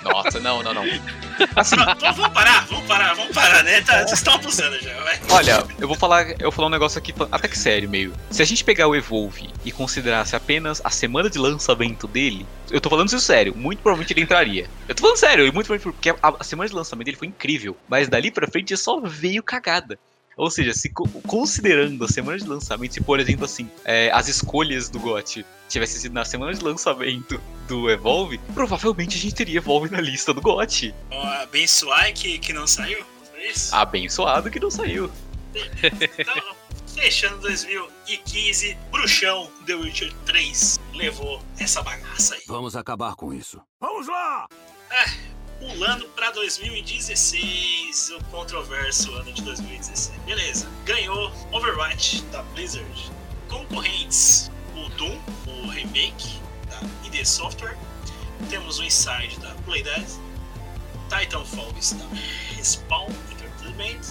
Nossa, 0.03 0.39
não, 0.39 0.63
não, 0.63 0.73
não. 0.73 0.83
Assim, 1.55 1.75
vamos, 1.75 2.01
vamos 2.01 2.29
parar, 2.29 2.65
vamos 2.65 2.85
parar, 2.87 3.13
vamos 3.13 3.33
parar, 3.33 3.63
né? 3.63 3.81
Tá, 3.81 3.99
vocês 3.99 4.13
estão 4.13 4.33
abusando 4.33 4.79
já, 4.79 4.93
vai. 5.01 5.19
Olha, 5.29 5.63
eu 5.79 5.87
vou 5.87 5.95
falar, 5.95 6.31
eu 6.31 6.43
vou 6.43 6.51
falar 6.51 6.67
um 6.67 6.71
negócio 6.71 6.97
aqui 6.97 7.13
até 7.31 7.47
que 7.47 7.57
sério, 7.57 7.89
meio. 7.89 8.13
Se 8.29 8.41
a 8.41 8.45
gente 8.45 8.63
pegar 8.63 8.87
o 8.87 8.95
Evolve 8.95 9.49
e 9.63 9.71
considerasse 9.71 10.35
apenas 10.35 10.81
a 10.83 10.89
semana 10.89 11.29
de 11.29 11.37
lançamento 11.37 12.07
dele, 12.07 12.45
eu 12.69 12.81
tô 12.81 12.89
falando 12.89 13.07
isso 13.07 13.19
sério, 13.19 13.55
muito 13.55 13.79
provavelmente 13.79 14.13
ele 14.13 14.21
entraria. 14.21 14.67
Eu 14.87 14.95
tô 14.95 15.01
falando 15.01 15.17
sério, 15.17 15.43
muito 15.53 15.67
provavelmente 15.67 15.83
porque 15.83 16.09
a, 16.09 16.33
a 16.39 16.43
semana 16.43 16.69
de 16.69 16.75
lançamento 16.75 17.05
dele 17.05 17.17
foi 17.17 17.27
incrível, 17.27 17.77
mas 17.87 18.07
dali 18.07 18.31
pra 18.31 18.47
frente 18.47 18.75
só 18.77 18.99
veio 18.99 19.43
cagada. 19.43 19.99
Ou 20.41 20.49
seja, 20.49 20.73
se 20.73 20.89
co- 20.89 21.07
considerando 21.27 22.03
a 22.03 22.07
semana 22.07 22.35
de 22.35 22.45
lançamento, 22.47 22.95
se 22.95 23.01
por 23.01 23.19
exemplo 23.19 23.45
assim, 23.45 23.69
é, 23.85 24.09
as 24.11 24.27
escolhas 24.27 24.89
do 24.89 24.99
GOT 24.99 25.45
tivessem 25.69 26.01
sido 26.01 26.13
na 26.13 26.25
semana 26.25 26.51
de 26.51 26.63
lançamento 26.63 27.39
do 27.67 27.87
Evolve, 27.91 28.39
provavelmente 28.51 29.15
a 29.17 29.21
gente 29.21 29.35
teria 29.35 29.57
Evolve 29.59 29.91
na 29.91 30.01
lista 30.01 30.33
do 30.33 30.41
GOT. 30.41 30.95
Ó, 31.11 31.23
Abençoai 31.43 32.11
que, 32.13 32.39
que 32.39 32.53
não 32.53 32.65
saiu, 32.65 33.05
foi 33.31 33.45
isso? 33.51 33.75
Abençoado 33.75 34.49
que 34.49 34.59
não 34.59 34.71
saiu. 34.71 35.11
Então, 35.53 36.55
fechando 36.95 37.37
2015, 37.41 38.75
Bruxão 38.91 39.47
The 39.67 39.75
Witcher 39.75 40.11
3 40.25 40.79
levou 40.95 41.39
essa 41.59 41.83
bagaça 41.83 42.33
aí. 42.33 42.41
Vamos 42.47 42.75
acabar 42.75 43.13
com 43.15 43.31
isso. 43.31 43.61
Vamos 43.79 44.07
lá! 44.07 44.47
Pulando 45.61 46.05
pra 46.15 46.31
2016, 46.31 48.09
o 48.17 48.23
controverso 48.31 49.13
ano 49.13 49.31
de 49.31 49.43
2016. 49.43 50.19
Beleza, 50.25 50.67
ganhou 50.85 51.31
Overwatch 51.51 52.23
da 52.31 52.41
Blizzard. 52.41 53.11
Concorrentes: 53.47 54.49
o 54.75 54.89
Doom, 54.89 55.21
o 55.45 55.67
remake 55.67 56.41
da 56.67 56.81
ID 57.05 57.23
Software. 57.23 57.77
Temos 58.49 58.79
o 58.79 58.83
Inside 58.83 59.39
da 59.39 59.51
Playdead. 59.63 60.07
Titanfall 61.09 61.71
da 61.71 62.55
Respawn 62.55 63.11
Entertainment. 63.31 64.01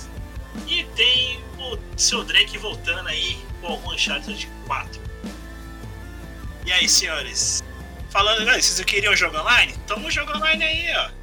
E 0.68 0.84
tem 0.94 1.40
o 1.58 1.76
seu 1.96 2.22
Drake 2.22 2.58
voltando 2.58 3.08
aí 3.08 3.36
com 3.60 3.72
o 3.72 3.92
Uncharted 3.92 4.48
4. 4.68 5.02
E 6.64 6.72
aí, 6.72 6.88
senhores? 6.88 7.60
Falando, 8.10 8.48
"Ah, 8.48 8.60
vocês 8.60 8.80
queriam 8.84 9.16
jogo 9.16 9.36
online? 9.36 9.74
Tamo 9.88 10.08
jogo 10.12 10.30
online 10.36 10.62
aí, 10.62 10.96
ó. 10.96 11.19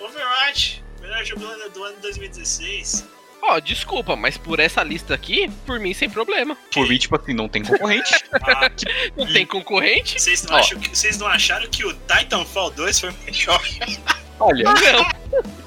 Overwatch, 0.00 0.82
melhor 1.00 1.24
jogo 1.24 1.40
do 1.40 1.46
ano- 1.48 1.70
do 1.70 1.84
ano 1.84 1.96
2016. 2.00 3.04
Ó, 3.40 3.60
desculpa, 3.60 4.16
mas 4.16 4.36
por 4.36 4.58
essa 4.58 4.82
lista 4.82 5.14
aqui, 5.14 5.48
por 5.64 5.78
mim 5.78 5.94
sem 5.94 6.10
problema. 6.10 6.56
Por 6.74 6.88
mim, 6.88 6.98
tipo 6.98 7.14
assim, 7.16 7.32
não 7.32 7.48
tem 7.48 7.62
concorrente. 7.64 8.12
Ah, 8.32 8.70
Não 9.16 9.26
tem 9.32 9.46
concorrente? 9.46 10.20
vocês, 10.20 10.42
não 10.44 10.54
Ó. 10.54 10.58
acham 10.58 10.78
que, 10.80 10.88
vocês 10.96 11.18
não 11.18 11.26
acharam 11.28 11.68
que 11.70 11.84
o 11.84 11.92
Titanfall 11.94 12.70
2 12.72 13.00
foi 13.00 13.10
melhor? 13.24 13.62
Olha, 14.40 14.64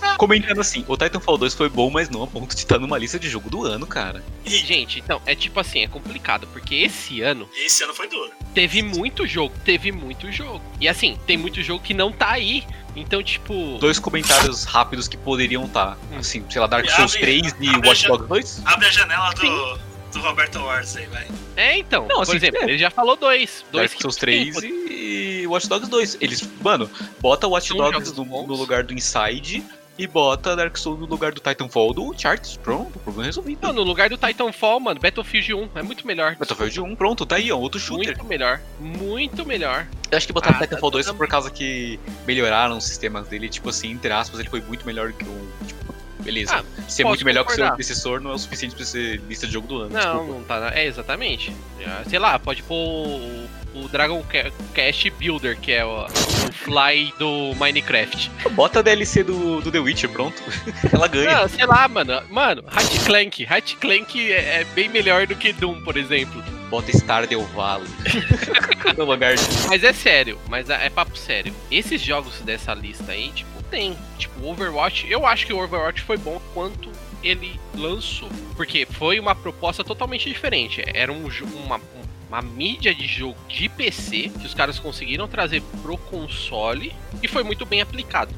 Não. 0.02 0.18
comentando 0.18 0.60
assim, 0.60 0.84
o 0.88 0.98
Titanfall 0.98 1.38
2 1.38 1.54
foi 1.54 1.70
bom, 1.70 1.90
mas 1.90 2.10
não 2.10 2.24
a 2.24 2.28
ponto 2.28 2.54
de 2.56 2.62
estar 2.62 2.80
numa 2.80 2.98
lista 2.98 3.20
de 3.20 3.30
jogo 3.30 3.50
do 3.50 3.64
ano, 3.66 3.86
cara. 3.86 4.24
E 4.46 4.50
Gente, 4.50 5.00
então, 5.00 5.22
é 5.26 5.36
tipo 5.36 5.60
assim, 5.60 5.84
é 5.84 5.88
complicado, 5.88 6.48
porque 6.48 6.76
esse 6.76 7.22
ano 7.22 7.50
esse 7.56 7.84
ano 7.84 7.94
foi 7.94 8.08
duro. 8.08 8.32
teve 8.54 8.82
muito 8.82 9.26
jogo, 9.28 9.54
teve 9.64 9.92
muito 9.92 10.32
jogo. 10.32 10.62
E 10.80 10.88
assim, 10.88 11.18
tem 11.26 11.38
muito 11.38 11.62
jogo 11.62 11.84
que 11.84 11.94
não 11.94 12.12
tá 12.12 12.32
aí. 12.32 12.64
Então, 12.96 13.24
tipo. 13.24 13.78
Dois 13.80 14.00
comentários 14.00 14.66
rápidos 14.66 15.08
que 15.08 15.16
poderiam 15.16 15.64
estar. 15.66 15.98
Assim, 16.18 16.44
sei 16.50 16.60
lá, 16.60 16.68
Dark 16.68 16.90
Souls 16.90 17.16
Abre- 17.16 17.42
3 17.42 17.56
e 17.62 17.88
Watch 17.88 18.08
Dogs 18.08 18.28
2? 18.28 18.62
Abre 18.66 18.88
a 18.88 18.92
janela 18.92 19.34
do, 19.34 19.80
do 20.12 20.20
Roberto 20.20 20.60
Wars 20.60 20.98
aí, 20.98 21.06
vai. 21.06 21.26
É, 21.56 21.78
então. 21.78 22.02
Não, 22.02 22.18
por 22.18 22.24
assim, 22.24 22.36
exemplo, 22.36 22.60
é. 22.62 22.64
ele 22.66 22.78
já 22.78 22.90
falou 22.90 23.16
dois. 23.16 23.64
Dois 23.72 23.92
Dark 23.92 24.02
Souls 24.02 24.16
que 24.16 24.22
3 24.22 24.58
tem, 24.58 24.72
e 25.02 25.48
Watch 25.48 25.68
Dogs 25.68 25.90
2. 25.90 26.18
Eles, 26.22 26.48
mano, 26.62 26.90
bota 27.20 27.48
Watch 27.48 27.74
Dogs 27.74 28.14
no, 28.16 28.26
no 28.26 28.56
lugar 28.56 28.84
do 28.84 28.94
Inside 28.94 29.64
e 29.98 30.08
bota 30.08 30.56
Dark 30.56 30.78
Souls 30.78 31.00
no 31.00 31.06
lugar 31.06 31.32
do 31.32 31.42
Titanfall 31.42 31.94
do 31.94 32.04
Uncharted. 32.12 32.58
Pronto, 32.60 32.98
problema 33.00 33.26
resolvido. 33.26 33.60
Não, 33.62 33.74
no 33.74 33.84
lugar 33.84 34.10
do 34.10 34.18
Titanfall, 34.18 34.80
mano, 34.80 35.00
Battlefield 35.00 35.54
1 35.54 35.70
é 35.76 35.82
muito 35.84 36.08
melhor. 36.08 36.36
Battlefield 36.38 36.82
1, 36.82 36.96
pronto, 36.96 37.26
tá 37.26 37.36
aí, 37.36 37.52
ó, 37.52 37.58
outro 37.60 37.80
shooter. 37.80 38.16
Muito 38.18 38.26
melhor. 38.26 38.62
Muito 38.80 39.46
melhor. 39.46 39.86
Eu 40.10 40.18
acho 40.18 40.26
que 40.28 40.34
botaram 40.34 40.58
Ah, 40.58 40.62
Titanfall 40.62 40.90
tá 40.92 40.96
2 40.96 41.06
também. 41.06 41.18
por 41.18 41.28
causa 41.28 41.52
que 41.52 42.00
melhoraram 42.26 42.78
os 42.78 42.86
sistemas 42.86 43.28
dele, 43.28 43.50
tipo 43.50 43.70
assim, 43.70 43.92
entre 43.92 44.12
aspas, 44.12 44.40
ele 44.40 44.50
foi 44.50 44.62
muito 44.62 44.86
melhor 44.86 45.12
que 45.14 45.24
o. 45.26 45.52
Tipo, 45.68 45.94
beleza. 46.24 46.56
Ah, 46.56 46.82
Ser 46.90 47.04
muito 47.04 47.24
melhor 47.26 47.44
que 47.46 47.52
o 47.52 47.56
seu 47.56 47.64
concordar. 47.64 47.74
antecessor 47.76 48.22
não 48.22 48.32
é 48.32 48.34
o 48.36 48.40
suficiente 48.40 48.76
pra 48.76 48.86
ser 48.86 49.22
lista 49.28 49.46
de 49.46 49.54
jogo 49.54 49.68
do 49.68 49.78
ano. 49.82 49.90
Não, 49.94 50.00
desculpa. 50.00 50.34
não 50.34 50.44
tá. 50.44 50.60
na- 50.62 50.74
É, 50.74 50.86
exatamente. 50.86 51.54
Já, 51.80 52.04
Sei 52.10 52.18
lá, 52.20 52.40
pode 52.40 52.64
pôr 52.64 53.20
o, 53.74 53.88
Dragon 53.88 54.22
Ca- 54.24 54.52
Cast 54.74 55.10
Builder, 55.12 55.58
que 55.60 55.72
é 55.72 55.86
o, 55.86 56.06
o 56.06 56.52
Fly 56.52 57.14
do 57.18 57.54
Minecraft. 57.56 58.32
Bota 58.52 58.80
a 58.80 58.82
DLC 58.82 59.24
do, 59.24 59.62
do 59.62 59.72
The 59.72 59.80
Witcher, 59.80 60.10
pronto. 60.10 60.42
Ela 60.92 61.08
ganha. 61.08 61.42
Não, 61.42 61.50
sei 61.50 61.66
lá, 61.66 61.88
mano. 61.88 62.22
Mano, 62.30 62.64
Hat 62.68 63.00
Clank. 63.06 63.48
Hat 63.50 63.76
Clank 63.78 64.32
é, 64.32 64.62
é 64.62 64.64
bem 64.74 64.90
melhor 64.90 65.26
do 65.28 65.36
que 65.36 65.54
Doom, 65.54 65.82
por 65.84 65.98
exemplo. 65.98 66.44
Bota 66.70 66.92
Stardew 66.92 67.44
Valley. 67.48 67.88
no 68.98 69.06
lugar 69.06 69.36
de. 69.36 69.42
Mas 69.68 69.84
é 69.84 69.92
sério, 69.92 70.40
mas 70.48 70.70
é, 70.70 70.86
é 70.86 70.90
papo 70.90 71.18
sério. 71.18 71.54
Esses 71.70 72.02
jogos 72.02 72.40
dessa 72.42 72.74
lista 72.74 73.12
aí, 73.12 73.30
tipo, 73.32 73.62
tem. 73.64 73.98
Tipo, 74.18 74.48
Overwatch, 74.48 75.10
eu 75.10 75.26
acho 75.26 75.46
que 75.46 75.54
o 75.54 75.62
Overwatch 75.62 76.02
foi 76.02 76.18
bom 76.18 76.42
quanto 76.54 76.90
ele 77.24 77.60
lançou. 77.76 78.30
Porque 78.56 78.86
foi 78.90 79.20
uma 79.20 79.36
proposta 79.36 79.84
totalmente 79.84 80.28
diferente. 80.30 80.82
Era 80.94 81.12
um, 81.12 81.30
uma, 81.66 81.80
uma 82.32 82.42
mídia 82.42 82.96
de 82.96 83.06
jogo 83.06 83.38
de 83.50 83.68
PC 83.68 84.30
que 84.30 84.46
os 84.46 84.54
caras 84.54 84.80
conseguiram 84.80 85.28
trazer 85.28 85.62
pro 85.82 85.98
console 85.98 86.94
e 87.22 87.28
foi 87.28 87.44
muito 87.44 87.66
bem 87.66 87.82
aplicado. 87.82 88.34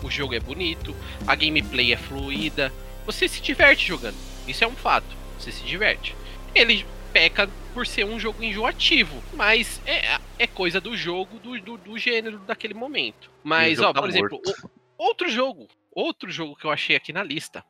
O 0.00 0.08
jogo 0.08 0.32
é 0.34 0.38
bonito, 0.38 0.94
a 1.26 1.34
gameplay 1.34 1.92
é 1.92 1.96
fluida, 1.96 2.72
você 3.04 3.26
se 3.26 3.40
diverte 3.42 3.84
jogando. 3.88 4.14
Isso 4.46 4.62
é 4.62 4.66
um 4.68 4.76
fato. 4.76 5.16
Você 5.38 5.50
se 5.50 5.64
diverte. 5.64 6.14
Ele 6.54 6.86
peca 7.12 7.50
por 7.74 7.84
ser 7.84 8.04
um 8.06 8.18
jogo 8.18 8.42
enjoativo. 8.44 9.20
Mas 9.34 9.80
é, 9.84 10.18
é 10.38 10.46
coisa 10.46 10.80
do 10.80 10.96
jogo, 10.96 11.38
do, 11.40 11.60
do, 11.60 11.76
do 11.76 11.98
gênero 11.98 12.38
daquele 12.38 12.74
momento. 12.74 13.28
Mas, 13.42 13.80
ó, 13.80 13.92
tá 13.92 14.00
por 14.00 14.08
exemplo, 14.08 14.40
morto. 14.44 14.64
o- 14.64 15.04
outro 15.04 15.28
jogo. 15.28 15.66
Outro 15.92 16.30
jogo 16.30 16.54
que 16.54 16.64
eu 16.64 16.70
achei 16.70 16.94
aqui 16.94 17.12
na 17.12 17.24
lista. 17.24 17.64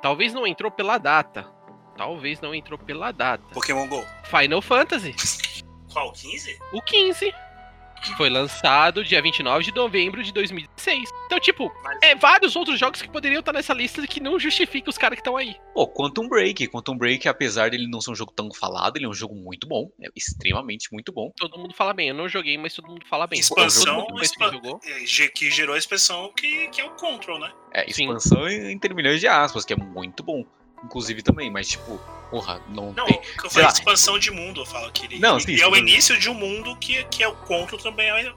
Talvez 0.00 0.32
não 0.32 0.46
entrou 0.46 0.70
pela 0.70 0.96
data. 0.96 1.46
Talvez 1.96 2.40
não 2.40 2.54
entrou 2.54 2.78
pela 2.78 3.12
data. 3.12 3.44
Pokémon 3.52 3.86
GO. 3.88 4.04
Final 4.24 4.62
Fantasy. 4.62 5.14
Qual? 5.92 6.12
15? 6.12 6.58
O 6.72 6.80
15. 6.82 7.32
Foi 8.16 8.28
lançado 8.28 9.04
dia 9.04 9.22
29 9.22 9.62
de 9.66 9.72
novembro 9.72 10.24
de 10.24 10.32
2016. 10.32 11.08
Então, 11.26 11.38
tipo, 11.38 11.70
é 12.02 12.16
vários 12.16 12.56
outros 12.56 12.76
jogos 12.76 13.00
que 13.00 13.08
poderiam 13.08 13.38
estar 13.38 13.52
nessa 13.52 13.72
lista 13.72 14.04
que 14.08 14.18
não 14.18 14.40
justifica 14.40 14.90
os 14.90 14.98
caras 14.98 15.14
que 15.16 15.20
estão 15.20 15.36
aí. 15.36 15.54
Pô, 15.72 15.86
Quantum 15.86 16.28
Break. 16.28 16.66
Quantum 16.66 16.96
Break, 16.98 17.28
apesar 17.28 17.70
dele 17.70 17.86
não 17.86 18.00
ser 18.00 18.10
um 18.10 18.14
jogo 18.16 18.32
tão 18.32 18.52
falado, 18.52 18.96
ele 18.96 19.04
é 19.04 19.08
um 19.08 19.14
jogo 19.14 19.36
muito 19.36 19.68
bom. 19.68 19.88
É 20.02 20.08
extremamente 20.16 20.88
muito 20.92 21.12
bom. 21.12 21.30
Todo 21.36 21.56
mundo 21.56 21.72
fala 21.74 21.92
bem. 21.94 22.08
Eu 22.08 22.14
não 22.16 22.28
joguei, 22.28 22.58
mas 22.58 22.74
todo 22.74 22.88
mundo 22.88 23.06
fala 23.08 23.28
bem. 23.28 23.38
Expansão, 23.38 24.04
que 24.08 24.22
expa- 24.24 24.50
ge- 25.04 25.28
que 25.28 25.48
gerou 25.48 25.76
a 25.76 25.78
expressão 25.78 26.32
que, 26.36 26.66
que 26.70 26.80
é 26.80 26.84
o 26.84 26.90
Control, 26.96 27.38
né? 27.38 27.52
É, 27.72 27.88
expansão 27.88 28.48
entre 28.48 28.92
milhões 28.94 29.20
de 29.20 29.28
aspas, 29.28 29.64
que 29.64 29.74
é 29.74 29.76
muito 29.76 30.24
bom. 30.24 30.44
Inclusive 30.84 31.22
também, 31.22 31.50
mas 31.50 31.68
tipo, 31.68 31.98
porra, 32.30 32.60
não, 32.68 32.92
Não, 32.92 33.06
tem. 33.06 33.20
eu 33.44 33.50
falei 33.50 33.66
lá, 33.66 33.72
expansão 33.72 34.18
de 34.18 34.30
mundo, 34.30 34.62
eu 34.62 34.66
falo 34.66 34.90
que 34.92 35.06
ele. 35.06 35.18
Não, 35.18 35.36
e 35.38 35.42
sim, 35.42 35.60
é 35.60 35.66
o 35.68 35.76
início 35.76 36.18
de 36.18 36.28
um 36.28 36.34
mundo 36.34 36.74
que, 36.76 37.04
que 37.04 37.22
é 37.22 37.28
o 37.28 37.34
Control 37.36 37.80
também 37.80 38.10
é. 38.10 38.32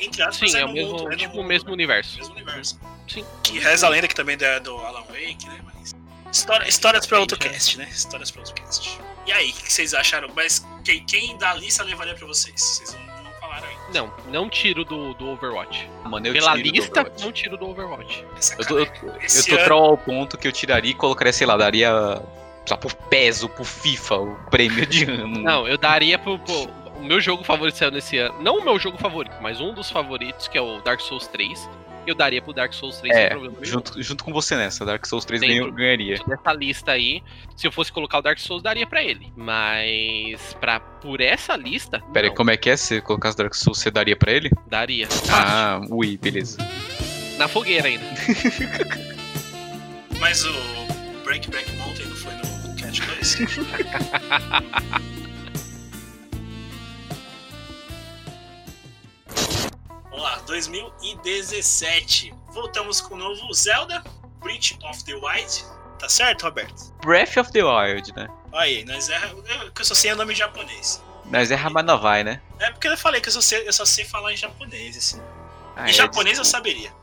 Entre 0.00 0.22
aspas, 0.22 0.50
Sim, 0.50 0.58
é 0.58 0.64
o 0.64 0.68
no 0.68 0.74
mesmo, 0.74 0.92
mundo, 0.92 1.12
é 1.12 1.16
tipo, 1.16 1.32
o 1.34 1.36
mundo, 1.36 1.46
mesmo 1.48 1.72
universo. 1.72 2.16
mesmo 2.18 2.34
universo. 2.34 2.80
Sim. 3.06 3.24
Que 3.44 3.58
reza 3.60 3.86
a 3.86 3.88
lenda 3.90 4.08
que 4.08 4.14
também 4.14 4.36
é 4.40 4.58
do 4.58 4.76
Alan 4.78 5.02
Wake, 5.02 5.46
né? 5.46 5.60
Mas. 5.72 5.94
História, 6.32 6.66
histórias 6.68 7.06
pra 7.06 7.20
outro 7.20 7.38
cast, 7.38 7.78
né? 7.78 7.88
Histórias 7.88 8.30
pra 8.30 8.40
outro 8.40 8.54
cast. 8.54 8.98
E 9.26 9.32
aí, 9.32 9.50
o 9.50 9.52
que 9.54 9.72
vocês 9.72 9.94
acharam? 9.94 10.28
Mas 10.34 10.66
quem, 10.84 11.04
quem 11.04 11.36
da 11.38 11.54
lista 11.54 11.84
levaria 11.84 12.14
pra 12.14 12.26
vocês? 12.26 12.60
Vocês 12.60 12.92
não 12.94 13.13
falaram. 13.54 13.74
Não, 13.92 14.12
não 14.28 14.48
tiro 14.48 14.84
do, 14.84 15.14
do 15.14 15.28
Overwatch. 15.28 15.88
Mano, 16.04 16.26
eu 16.26 16.32
Pela 16.32 16.54
lista, 16.54 17.10
não 17.20 17.32
tiro 17.32 17.56
do 17.56 17.68
Overwatch. 17.68 18.24
Essa 18.36 18.54
Eu 18.60 18.66
tô, 18.66 18.78
eu, 18.78 18.84
eu 18.84 18.90
tô 19.46 19.54
ano- 19.54 19.64
troll 19.64 19.84
ao 19.90 19.98
ponto 19.98 20.36
que 20.38 20.46
eu 20.48 20.52
tiraria 20.52 20.90
e 20.90 20.94
colocaria, 20.94 21.32
sei 21.32 21.46
lá, 21.46 21.56
daria. 21.56 21.90
Só 22.66 22.76
pro 22.78 22.94
PES 22.96 23.42
ou 23.42 23.48
pro 23.50 23.62
FIFA, 23.64 24.16
o 24.16 24.36
prêmio 24.50 24.86
de 24.86 25.04
ano. 25.10 25.38
Não, 25.42 25.68
eu 25.68 25.76
daria 25.76 26.18
pro, 26.18 26.38
pro- 26.38 26.68
o 26.96 27.04
meu 27.04 27.20
jogo 27.20 27.44
favorito 27.44 27.76
saiu 27.76 27.90
nesse 27.90 28.16
ano. 28.16 28.40
Não 28.40 28.58
o 28.58 28.64
meu 28.64 28.78
jogo 28.78 28.96
favorito, 28.96 29.36
mas 29.42 29.60
um 29.60 29.74
dos 29.74 29.90
favoritos, 29.90 30.48
que 30.48 30.56
é 30.56 30.60
o 30.62 30.80
Dark 30.80 31.00
Souls 31.00 31.26
3. 31.26 31.68
Eu 32.06 32.14
daria 32.14 32.42
pro 32.42 32.52
Dark 32.52 32.72
Souls 32.74 32.98
3 32.98 33.14
sem 33.14 33.24
É, 33.24 33.28
problema 33.30 33.54
nenhum. 33.58 33.64
junto, 33.64 34.02
junto 34.02 34.24
com 34.24 34.32
você 34.32 34.56
nessa, 34.56 34.84
Dark 34.84 35.04
Souls 35.06 35.24
3 35.24 35.40
Dentro- 35.40 35.72
ganharia. 35.72 36.18
Dessa 36.26 36.52
lista 36.52 36.92
aí, 36.92 37.22
se 37.56 37.66
eu 37.66 37.72
fosse 37.72 37.90
colocar 37.92 38.18
o 38.18 38.22
Dark 38.22 38.38
Souls, 38.38 38.62
daria 38.62 38.86
pra 38.86 39.02
ele. 39.02 39.32
Mas 39.36 40.54
pra, 40.60 40.80
por 40.80 41.20
essa 41.20 41.56
lista, 41.56 42.00
Pera 42.12 42.28
aí, 42.28 42.34
como 42.34 42.50
é 42.50 42.56
que 42.56 42.70
é? 42.70 42.76
Se 42.76 43.00
colocasse 43.00 43.36
Dark 43.36 43.54
Souls, 43.54 43.78
você 43.78 43.90
daria 43.90 44.16
pra 44.16 44.32
ele? 44.32 44.50
daria. 44.66 45.08
Ah, 45.30 45.80
ui, 45.90 46.16
beleza. 46.18 46.58
Na 47.38 47.48
fogueira 47.48 47.88
ainda. 47.88 48.04
Mas 50.20 50.44
o 50.44 50.52
Break 51.24 51.50
Back 51.50 51.70
Mountain 51.76 52.06
não 52.06 52.16
foi 52.16 52.32
no 52.34 52.76
Catch 52.76 53.00
2? 53.00 53.36
Vamos 60.14 60.30
lá, 60.30 60.36
2017. 60.46 62.32
Voltamos 62.50 63.00
com 63.00 63.16
o 63.16 63.18
novo 63.18 63.52
Zelda, 63.52 64.00
Breath 64.38 64.78
of 64.84 65.04
the 65.04 65.14
Wild. 65.14 65.64
Tá 65.98 66.08
certo, 66.08 66.44
Roberto? 66.44 66.92
Breath 67.02 67.36
of 67.36 67.50
the 67.50 67.64
Wild, 67.64 68.14
né? 68.14 68.28
Aí, 68.52 68.84
nós 68.84 69.08
é. 69.08 69.20
Eu, 69.24 69.72
que 69.72 69.80
eu 69.80 69.84
só 69.84 69.92
sei 69.92 70.12
o 70.12 70.16
nome 70.16 70.32
japonês. 70.32 71.02
Mas 71.24 71.50
é 71.50 71.56
Ramanavai, 71.56 72.22
né? 72.22 72.40
É 72.60 72.70
porque 72.70 72.86
eu 72.86 72.96
falei 72.96 73.20
que 73.20 73.28
eu 73.28 73.32
só 73.32 73.40
sei, 73.40 73.66
eu 73.66 73.72
só 73.72 73.84
sei 73.84 74.04
falar 74.04 74.32
em 74.32 74.36
japonês, 74.36 74.96
assim. 74.96 75.20
Ah, 75.74 75.88
em 75.88 75.90
é, 75.90 75.92
japonês 75.92 76.38
eu 76.38 76.44
desculpa. 76.44 76.68
saberia. 76.68 76.94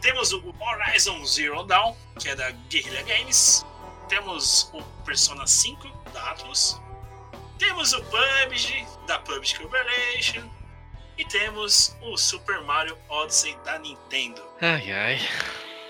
Temos 0.00 0.32
o 0.32 0.54
Horizon 0.60 1.24
Zero 1.24 1.64
Dawn, 1.64 1.96
que 2.20 2.28
é 2.28 2.36
da 2.36 2.52
Guerrilla 2.70 3.02
Games. 3.02 3.66
Temos 4.08 4.70
o 4.72 4.80
Persona 5.04 5.48
5, 5.48 5.88
da 6.12 6.30
Atlus. 6.30 6.80
Temos 7.58 7.92
o 7.92 8.00
PUBG, 8.04 8.86
da 9.08 9.18
PUBG 9.18 9.58
Corporation. 9.58 10.48
E 11.18 11.24
temos 11.24 11.94
o 12.02 12.16
Super 12.16 12.60
Mario 12.62 12.96
Odyssey 13.08 13.56
da 13.64 13.78
Nintendo. 13.78 14.42
Ai, 14.60 14.90
ai. 14.90 15.20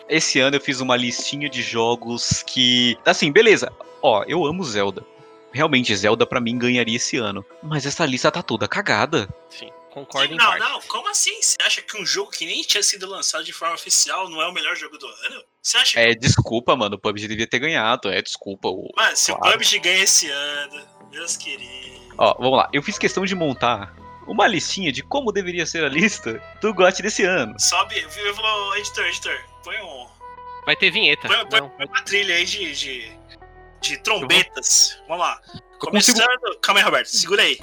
Esse 0.09 0.41
ano 0.41 0.57
eu 0.57 0.61
fiz 0.61 0.81
uma 0.81 0.97
listinha 0.97 1.49
de 1.49 1.63
jogos 1.63 2.43
que. 2.43 2.99
Assim, 3.05 3.31
beleza. 3.31 3.73
Ó, 4.03 4.25
eu 4.27 4.45
amo 4.45 4.65
Zelda. 4.65 5.05
Realmente, 5.53 5.95
Zelda 5.95 6.27
pra 6.27 6.41
mim 6.41 6.59
ganharia 6.59 6.97
esse 6.97 7.17
ano. 7.17 7.45
Mas 7.63 7.87
essa 7.87 8.05
lista 8.05 8.31
tá 8.31 8.43
toda 8.43 8.67
cagada. 8.67 9.29
Sim, 9.49 9.71
concordo 9.91 10.35
em 10.35 10.37
não, 10.37 10.45
parte. 10.45 10.61
não, 10.61 10.81
como 10.83 11.09
assim? 11.09 11.41
Você 11.41 11.57
acha 11.65 11.83
que 11.83 12.01
um 12.01 12.05
jogo 12.05 12.31
que 12.31 12.47
nem 12.47 12.63
tinha 12.63 12.83
sido 12.83 13.09
lançado 13.09 13.45
de 13.45 13.53
forma 13.53 13.75
oficial 13.75 14.29
não 14.29 14.43
é 14.43 14.47
o 14.47 14.53
melhor 14.53 14.75
jogo 14.75 14.99
do 14.99 15.07
ano? 15.07 15.45
Você 15.63 15.77
acha 15.77 15.93
que. 15.93 15.99
É, 15.99 16.15
desculpa, 16.15 16.75
mano. 16.75 16.97
O 16.97 16.99
PUBG 16.99 17.29
devia 17.29 17.47
ter 17.47 17.59
ganhado. 17.59 18.11
É, 18.11 18.21
desculpa. 18.21 18.69
O... 18.69 18.91
Mano, 18.97 19.17
se 19.17 19.33
claro. 19.33 19.49
o 19.49 19.53
PUBG 19.53 19.79
ganha 19.79 20.03
esse 20.03 20.29
ano, 20.29 20.83
meus 21.11 21.37
queridos. 21.37 22.03
Ó, 22.19 22.35
vamos 22.35 22.59
lá. 22.59 22.69
Eu 22.73 22.83
fiz 22.83 22.99
questão 22.99 23.25
de 23.25 23.35
montar 23.35 23.95
uma 24.27 24.47
listinha 24.47 24.93
de 24.93 25.03
como 25.03 25.33
deveria 25.33 25.67
ser 25.67 25.85
a 25.85 25.89
lista 25.89 26.43
do 26.61 26.73
GOT 26.73 27.03
desse 27.03 27.25
ano. 27.25 27.59
Sobe, 27.59 27.99
eu 28.01 28.35
vou, 28.35 28.77
editor, 28.77 29.05
editor, 29.07 29.39
põe 29.65 29.77
um. 29.83 30.07
Vai 30.65 30.77
ter 30.77 30.91
vinheta. 30.91 31.29
Põe, 31.29 31.47
põe 31.47 31.61
Não, 31.61 31.73
uma 31.79 32.03
trilha 32.03 32.35
aí 32.37 32.45
de, 32.45 32.73
de, 32.73 33.13
de 33.81 33.97
trombetas. 33.99 35.01
Vamos 35.09 35.25
lá. 35.25 35.41
Eu 35.55 35.61
Começando. 35.79 36.59
Calma 36.61 36.81
aí, 36.81 36.85
Roberto, 36.85 37.09
segura 37.09 37.43
aí. 37.43 37.59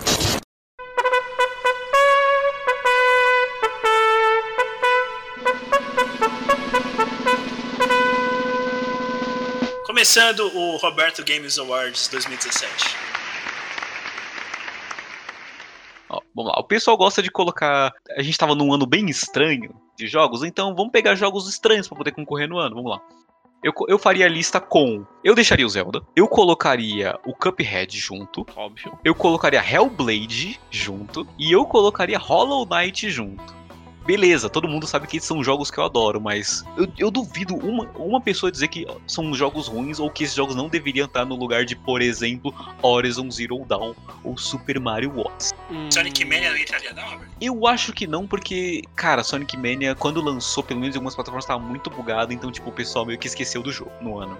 Começando 9.86 10.49
o 10.55 10.78
Roberto 10.78 11.24
Games 11.26 11.57
Awards 11.57 12.07
2017. 12.10 13.09
Ó, 16.10 16.20
vamos 16.36 16.51
lá. 16.51 16.60
O 16.60 16.64
pessoal 16.64 16.97
gosta 16.97 17.22
de 17.22 17.30
colocar. 17.30 17.93
A 18.18 18.22
gente 18.22 18.38
tava 18.38 18.55
num 18.55 18.74
ano 18.74 18.86
bem 18.86 19.10
estranho 19.10 19.74
de 19.97 20.07
jogos, 20.07 20.43
então 20.43 20.76
vamos 20.76 20.91
pegar 20.91 21.16
jogos 21.16 21.47
estranhos 21.47 21.88
pra 21.88 21.97
poder 21.97 22.12
concorrer 22.12 22.47
no 22.47 22.57
ano. 22.57 22.76
Vamos 22.76 22.91
lá. 22.91 23.01
Eu, 23.62 23.74
eu 23.89 23.99
faria 23.99 24.26
a 24.26 24.30
lista 24.30 24.60
com. 24.60 25.05
Eu 25.24 25.36
deixaria 25.36 25.66
o 25.66 25.70
Zelda. 25.70 26.01
Eu 26.16 26.28
colocaria 26.28 27.20
o 27.26 27.34
Cuphead 27.34 27.97
junto. 27.97 28.45
óbvio. 28.55 28.97
Eu 29.03 29.14
colocaria 29.14 29.62
Hellblade 29.62 30.60
junto. 30.72 31.28
E 31.38 31.51
eu 31.51 31.66
colocaria 31.66 32.18
Hollow 32.18 32.66
Knight 32.66 33.10
junto. 33.10 33.59
Beleza, 34.10 34.49
todo 34.49 34.68
mundo 34.68 34.88
sabe 34.88 35.05
que 35.05 35.20
são 35.20 35.43
jogos 35.43 35.70
que 35.70 35.78
eu 35.78 35.84
adoro, 35.84 36.20
mas 36.20 36.64
eu, 36.76 36.91
eu 36.97 37.12
duvido 37.12 37.53
uma, 37.53 37.88
uma 37.95 38.20
pessoa 38.20 38.51
dizer 38.51 38.68
que 38.68 38.84
são 39.05 39.32
jogos 39.36 39.68
ruins 39.68 39.99
ou 39.99 40.10
que 40.10 40.24
esses 40.24 40.36
jogos 40.36 40.55
não 40.55 40.68
deveriam 40.68 41.05
estar 41.05 41.26
no 41.26 41.36
lugar 41.36 41.64
de, 41.64 41.76
por 41.76 42.01
exemplo, 42.01 42.51
Horizon 42.82 43.30
Zero 43.30 43.64
Dawn 43.66 43.93
ou 44.24 44.36
Super 44.36 44.80
Mario 44.80 45.16
Odyssey. 45.16 45.55
Hum, 45.70 45.91
Sonic 45.93 46.26
Mania 46.26 46.49
não 46.49 46.57
entraria, 46.57 46.91
não, 46.91 47.03
Robert? 47.03 47.30
Eu 47.39 47.68
acho 47.68 47.93
que 47.93 48.07
não, 48.07 48.26
porque, 48.26 48.82
cara, 48.95 49.24
Sonic 49.24 49.55
Mania, 49.55 49.93
quando 49.93 50.20
lançou, 50.24 50.64
pelo 50.64 50.80
menos 50.80 50.95
em 50.95 50.97
algumas 50.97 51.14
plataformas, 51.14 51.45
tava 51.45 51.60
muito 51.60 51.91
bugado, 51.91 52.34
então, 52.34 52.51
tipo, 52.51 52.68
o 52.68 52.74
pessoal 52.74 53.05
meio 53.05 53.20
que 53.20 53.28
esqueceu 53.28 53.62
do 53.62 53.72
jogo 53.72 53.91
no 54.01 54.18
ano. 54.18 54.36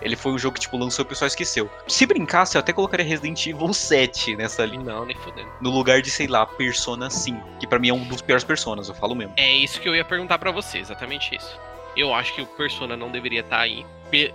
Ele 0.00 0.16
foi 0.16 0.32
um 0.32 0.38
jogo 0.38 0.54
que, 0.54 0.60
tipo, 0.60 0.76
lançou 0.76 1.02
e 1.02 1.06
o 1.06 1.08
pessoal 1.08 1.26
esqueceu. 1.26 1.70
Se 1.88 2.04
brincasse, 2.06 2.56
eu 2.56 2.60
até 2.60 2.72
colocaria 2.72 3.06
Resident 3.06 3.46
Evil 3.46 3.72
7 3.72 4.36
nessa 4.36 4.64
linha. 4.64 4.84
Não, 4.84 5.06
nem 5.06 5.16
fudendo. 5.16 5.48
No 5.60 5.70
lugar 5.70 6.02
de, 6.02 6.10
sei 6.10 6.26
lá, 6.26 6.44
Persona 6.44 7.08
5, 7.08 7.58
que 7.58 7.66
pra 7.66 7.78
mim 7.78 7.88
é 7.88 7.94
um 7.94 8.04
dos 8.04 8.20
piores 8.20 8.44
Personas, 8.44 8.88
eu 8.88 8.94
falo 8.94 9.14
mesmo. 9.14 9.32
É 9.36 9.50
isso 9.52 9.80
que 9.80 9.88
eu 9.88 9.96
ia 9.96 10.04
perguntar 10.04 10.38
pra 10.38 10.50
você, 10.50 10.78
exatamente 10.78 11.34
isso. 11.34 11.58
Eu 11.96 12.12
acho 12.12 12.34
que 12.34 12.42
o 12.42 12.46
Persona 12.46 12.96
não 12.96 13.10
deveria 13.10 13.40
estar 13.40 13.60
aí. 13.60 13.86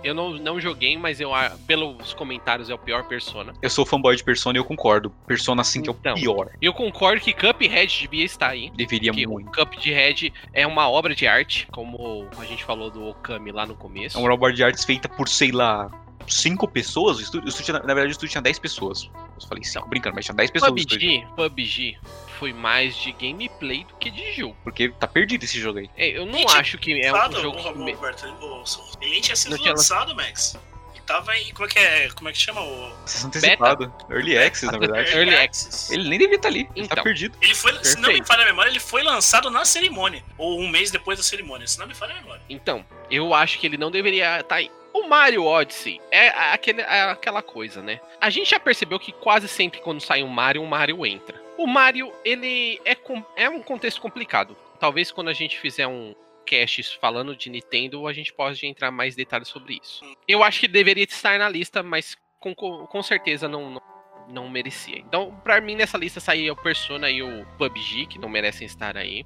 Eu 0.02 0.14
não, 0.14 0.30
não 0.30 0.60
joguei, 0.60 0.96
mas 0.96 1.20
eu 1.20 1.34
a- 1.34 1.50
pelos 1.66 2.12
comentários 2.14 2.68
é 2.70 2.74
o 2.74 2.78
pior 2.78 3.04
Persona. 3.04 3.52
Eu 3.62 3.70
sou 3.70 3.84
fanboy 3.86 4.14
de 4.16 4.22
Persona 4.24 4.58
e 4.58 4.60
eu 4.60 4.64
concordo. 4.64 5.10
Persona 5.26 5.64
5 5.64 5.88
é 5.88 5.90
Então. 5.90 6.12
o 6.12 6.16
pior. 6.16 6.50
Eu 6.60 6.72
concordo 6.72 7.20
que 7.20 7.32
Cuphead 7.32 8.00
devia 8.02 8.24
estar 8.24 8.48
aí. 8.48 8.70
Deveria 8.74 9.12
Que 9.12 9.26
muito. 9.26 9.48
o 9.48 9.52
Cuphead 9.52 10.32
é 10.52 10.66
uma 10.66 10.88
obra 10.88 11.14
de 11.14 11.26
arte, 11.26 11.66
como 11.70 12.28
a 12.38 12.44
gente 12.44 12.64
falou 12.64 12.90
do 12.90 13.06
Okami 13.08 13.52
lá 13.52 13.66
no 13.66 13.74
começo. 13.74 14.16
É 14.16 14.20
uma 14.20 14.32
obra 14.32 14.52
de 14.52 14.62
artes 14.62 14.84
feita 14.84 15.08
por, 15.08 15.28
sei 15.28 15.50
lá, 15.52 15.90
5 16.30 16.66
pessoas. 16.68 17.18
O 17.18 17.20
estúdio, 17.22 17.46
o 17.46 17.48
estúdio 17.48 17.66
tinha- 17.74 17.78
na 17.80 17.94
verdade, 17.94 18.08
o 18.08 18.12
estúdio 18.12 18.30
tinha 18.30 18.42
10 18.42 18.58
pessoas. 18.58 19.10
Eu 19.40 19.48
falei 19.48 19.64
5, 19.64 19.88
brincando, 19.88 20.14
mas 20.14 20.24
tinha 20.24 20.34
10 20.34 20.50
pessoas. 20.50 20.70
PUBG, 20.72 21.26
PUBG 21.36 21.98
foi 22.38 22.52
mais 22.52 22.96
de 22.96 23.12
gameplay 23.12 23.84
do 23.84 23.94
que 23.96 24.10
de 24.10 24.32
jogo. 24.32 24.56
Porque 24.64 24.88
tá 24.90 25.06
perdido 25.06 25.44
esse 25.44 25.60
jogo 25.60 25.78
aí. 25.80 25.90
É, 25.96 26.16
eu 26.16 26.24
não 26.26 26.38
Gente, 26.38 26.56
acho 26.56 26.78
que 26.78 27.00
é 27.02 27.12
um 27.12 27.32
jogo 27.32 27.58
o- 27.58 27.78
me- 27.78 27.92
Roberto, 27.92 28.24
o- 28.26 28.64
ele 29.02 29.10
nem 29.10 29.20
tinha 29.20 29.36
sido 29.36 29.50
Não 29.52 29.58
tinha 29.58 29.72
lançado, 29.72 30.14
Max. 30.14 30.56
Ele 30.94 31.02
tava 31.06 31.36
em. 31.36 31.52
Como 31.52 31.66
é 31.68 31.70
que 31.72 31.78
é? 31.78 32.08
Como 32.10 32.28
é 32.28 32.32
que 32.32 32.38
chama 32.38 32.60
o. 32.62 32.92
Vocês 33.04 33.24
antecipado. 33.24 33.92
Early 34.08 34.38
Access, 34.38 34.66
na 34.72 34.78
verdade. 34.78 35.10
Early 35.10 35.34
Access. 35.34 35.92
Ele 35.92 36.08
nem 36.08 36.18
devia 36.18 36.36
estar 36.36 36.48
ali. 36.48 36.68
Ele 36.76 36.86
tá 36.88 36.94
Então. 36.94 37.04
perdido. 37.04 37.36
Ele 37.42 37.54
foi, 37.54 37.84
se 37.84 37.98
não 37.98 38.10
me 38.12 38.24
falha 38.24 38.42
a 38.42 38.46
memória, 38.46 38.70
ele 38.70 38.80
foi 38.80 39.02
lançado 39.02 39.50
na 39.50 39.64
cerimônia. 39.64 40.22
Ou 40.38 40.60
um 40.60 40.68
mês 40.68 40.90
depois 40.90 41.18
da 41.18 41.24
cerimônia, 41.24 41.66
se 41.66 41.78
não 41.78 41.86
me 41.86 41.94
falha 41.94 42.14
a 42.14 42.20
memória. 42.20 42.42
Então, 42.48 42.84
eu 43.10 43.34
acho 43.34 43.58
que 43.58 43.66
ele 43.66 43.76
não 43.76 43.90
deveria 43.90 44.40
estar 44.40 44.56
aí. 44.56 44.70
O 44.92 45.08
Mario 45.08 45.44
Odyssey 45.44 46.00
é 46.10 46.28
aquele, 46.28 46.82
é 46.82 47.02
aquela 47.02 47.42
coisa, 47.42 47.82
né? 47.82 48.00
A 48.20 48.30
gente 48.30 48.50
já 48.50 48.60
percebeu 48.60 48.98
que 48.98 49.12
quase 49.12 49.48
sempre 49.48 49.80
quando 49.80 50.00
sai 50.00 50.22
um 50.22 50.28
Mario, 50.28 50.62
um 50.62 50.66
Mario 50.66 51.06
entra. 51.06 51.40
O 51.56 51.66
Mario, 51.66 52.12
ele 52.24 52.80
é, 52.84 52.96
é 53.36 53.48
um 53.48 53.62
contexto 53.62 54.00
complicado. 54.00 54.56
Talvez 54.78 55.12
quando 55.12 55.28
a 55.28 55.32
gente 55.32 55.58
fizer 55.58 55.86
um 55.86 56.14
cast 56.46 56.98
falando 56.98 57.36
de 57.36 57.48
Nintendo, 57.48 58.08
a 58.08 58.12
gente 58.12 58.32
pode 58.32 58.66
entrar 58.66 58.90
mais 58.90 59.14
detalhes 59.14 59.48
sobre 59.48 59.78
isso. 59.80 60.04
Eu 60.26 60.42
acho 60.42 60.60
que 60.60 60.68
deveria 60.68 61.04
estar 61.04 61.38
na 61.38 61.48
lista, 61.48 61.82
mas 61.82 62.16
com, 62.40 62.54
com 62.54 63.02
certeza 63.02 63.46
não, 63.46 63.70
não, 63.70 63.82
não 64.28 64.48
merecia. 64.48 64.98
Então, 64.98 65.38
pra 65.44 65.60
mim, 65.60 65.76
nessa 65.76 65.96
lista 65.96 66.18
saía 66.18 66.52
o 66.52 66.56
Persona 66.56 67.10
e 67.10 67.22
o 67.22 67.46
PUBG, 67.58 68.06
que 68.06 68.18
não 68.18 68.28
merecem 68.28 68.66
estar 68.66 68.96
aí. 68.96 69.24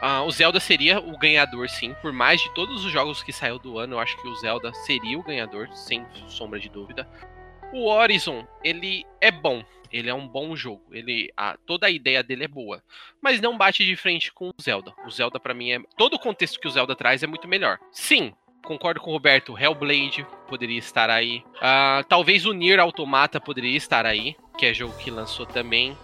Ah, 0.00 0.22
o 0.22 0.30
Zelda 0.30 0.60
seria 0.60 1.00
o 1.00 1.16
ganhador, 1.16 1.68
sim. 1.68 1.94
Por 2.02 2.12
mais 2.12 2.40
de 2.40 2.52
todos 2.54 2.84
os 2.84 2.92
jogos 2.92 3.22
que 3.22 3.32
saiu 3.32 3.58
do 3.58 3.78
ano, 3.78 3.94
eu 3.94 3.98
acho 3.98 4.16
que 4.20 4.28
o 4.28 4.34
Zelda 4.36 4.72
seria 4.74 5.18
o 5.18 5.22
ganhador, 5.22 5.68
sem 5.72 6.04
sombra 6.28 6.60
de 6.60 6.68
dúvida. 6.68 7.08
O 7.72 7.88
Horizon, 7.88 8.46
ele 8.62 9.04
é 9.20 9.30
bom. 9.30 9.64
Ele 9.92 10.10
é 10.10 10.14
um 10.14 10.26
bom 10.26 10.54
jogo. 10.54 10.82
Ele, 10.92 11.32
a, 11.36 11.56
toda 11.66 11.86
a 11.86 11.90
ideia 11.90 12.22
dele 12.22 12.44
é 12.44 12.48
boa. 12.48 12.82
Mas 13.20 13.40
não 13.40 13.56
bate 13.56 13.84
de 13.84 13.96
frente 13.96 14.32
com 14.32 14.48
o 14.48 14.62
Zelda. 14.62 14.92
O 15.06 15.10
Zelda, 15.10 15.40
pra 15.40 15.54
mim, 15.54 15.72
é. 15.72 15.80
Todo 15.96 16.14
o 16.14 16.18
contexto 16.18 16.60
que 16.60 16.68
o 16.68 16.70
Zelda 16.70 16.94
traz 16.94 17.22
é 17.22 17.26
muito 17.26 17.48
melhor. 17.48 17.78
Sim, 17.90 18.34
concordo 18.64 19.00
com 19.00 19.10
o 19.10 19.12
Roberto. 19.12 19.58
Hellblade 19.58 20.26
poderia 20.48 20.78
estar 20.78 21.08
aí. 21.08 21.42
Ah, 21.60 22.04
talvez 22.08 22.44
o 22.44 22.52
Nier 22.52 22.80
Automata 22.80 23.40
poderia 23.40 23.76
estar 23.76 24.04
aí. 24.04 24.36
Que 24.58 24.66
é 24.66 24.74
jogo 24.74 24.96
que 24.98 25.10
lançou 25.10 25.46
também. 25.46 25.96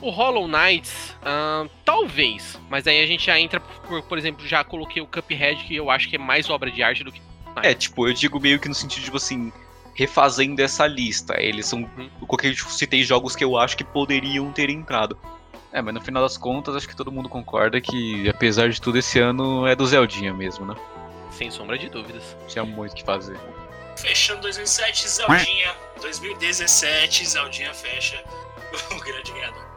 O 0.00 0.10
Hollow 0.10 0.48
Knights, 0.48 1.16
ah, 1.22 1.66
talvez. 1.84 2.58
Mas 2.68 2.86
aí 2.86 3.02
a 3.02 3.06
gente 3.06 3.26
já 3.26 3.38
entra, 3.38 3.60
por, 3.60 4.02
por 4.02 4.18
exemplo, 4.18 4.46
já 4.46 4.64
coloquei 4.64 5.02
o 5.02 5.06
Cuphead, 5.06 5.64
que 5.64 5.76
eu 5.76 5.90
acho 5.90 6.08
que 6.08 6.16
é 6.16 6.18
mais 6.18 6.48
obra 6.48 6.70
de 6.70 6.82
arte 6.82 7.04
do 7.04 7.12
que. 7.12 7.20
É, 7.62 7.74
tipo, 7.74 8.08
eu 8.08 8.14
digo 8.14 8.40
meio 8.40 8.58
que 8.58 8.68
no 8.68 8.74
sentido 8.74 9.00
de, 9.00 9.04
tipo 9.06 9.16
assim, 9.16 9.52
refazendo 9.94 10.60
essa 10.62 10.86
lista. 10.86 11.34
Eles 11.40 11.66
são. 11.66 11.88
Eu 11.98 12.26
coloquei, 12.26 12.54
tipo, 12.54 12.70
citei 12.70 13.02
jogos 13.02 13.36
que 13.36 13.44
eu 13.44 13.58
acho 13.58 13.76
que 13.76 13.84
poderiam 13.84 14.50
ter 14.52 14.70
entrado. 14.70 15.18
É, 15.72 15.80
mas 15.80 15.94
no 15.94 16.00
final 16.00 16.22
das 16.22 16.36
contas, 16.36 16.74
acho 16.74 16.88
que 16.88 16.96
todo 16.96 17.12
mundo 17.12 17.28
concorda 17.28 17.80
que, 17.80 18.28
apesar 18.28 18.68
de 18.70 18.80
tudo, 18.80 18.98
esse 18.98 19.20
ano 19.20 19.66
é 19.66 19.76
do 19.76 19.86
Zeldinha 19.86 20.34
mesmo, 20.34 20.66
né? 20.66 20.74
Sem 21.30 21.50
sombra 21.50 21.78
de 21.78 21.88
dúvidas. 21.88 22.36
Tinha 22.48 22.64
muito 22.64 22.92
o 22.92 22.94
que 22.96 23.04
fazer. 23.04 23.38
Fechando 23.96 24.40
2007, 24.42 25.08
Zeldinha. 25.08 25.74
2017, 26.00 27.26
Zeldinha 27.26 27.72
fecha 27.72 28.24
o 28.90 29.00
grande 29.00 29.30
ganhador. 29.32 29.69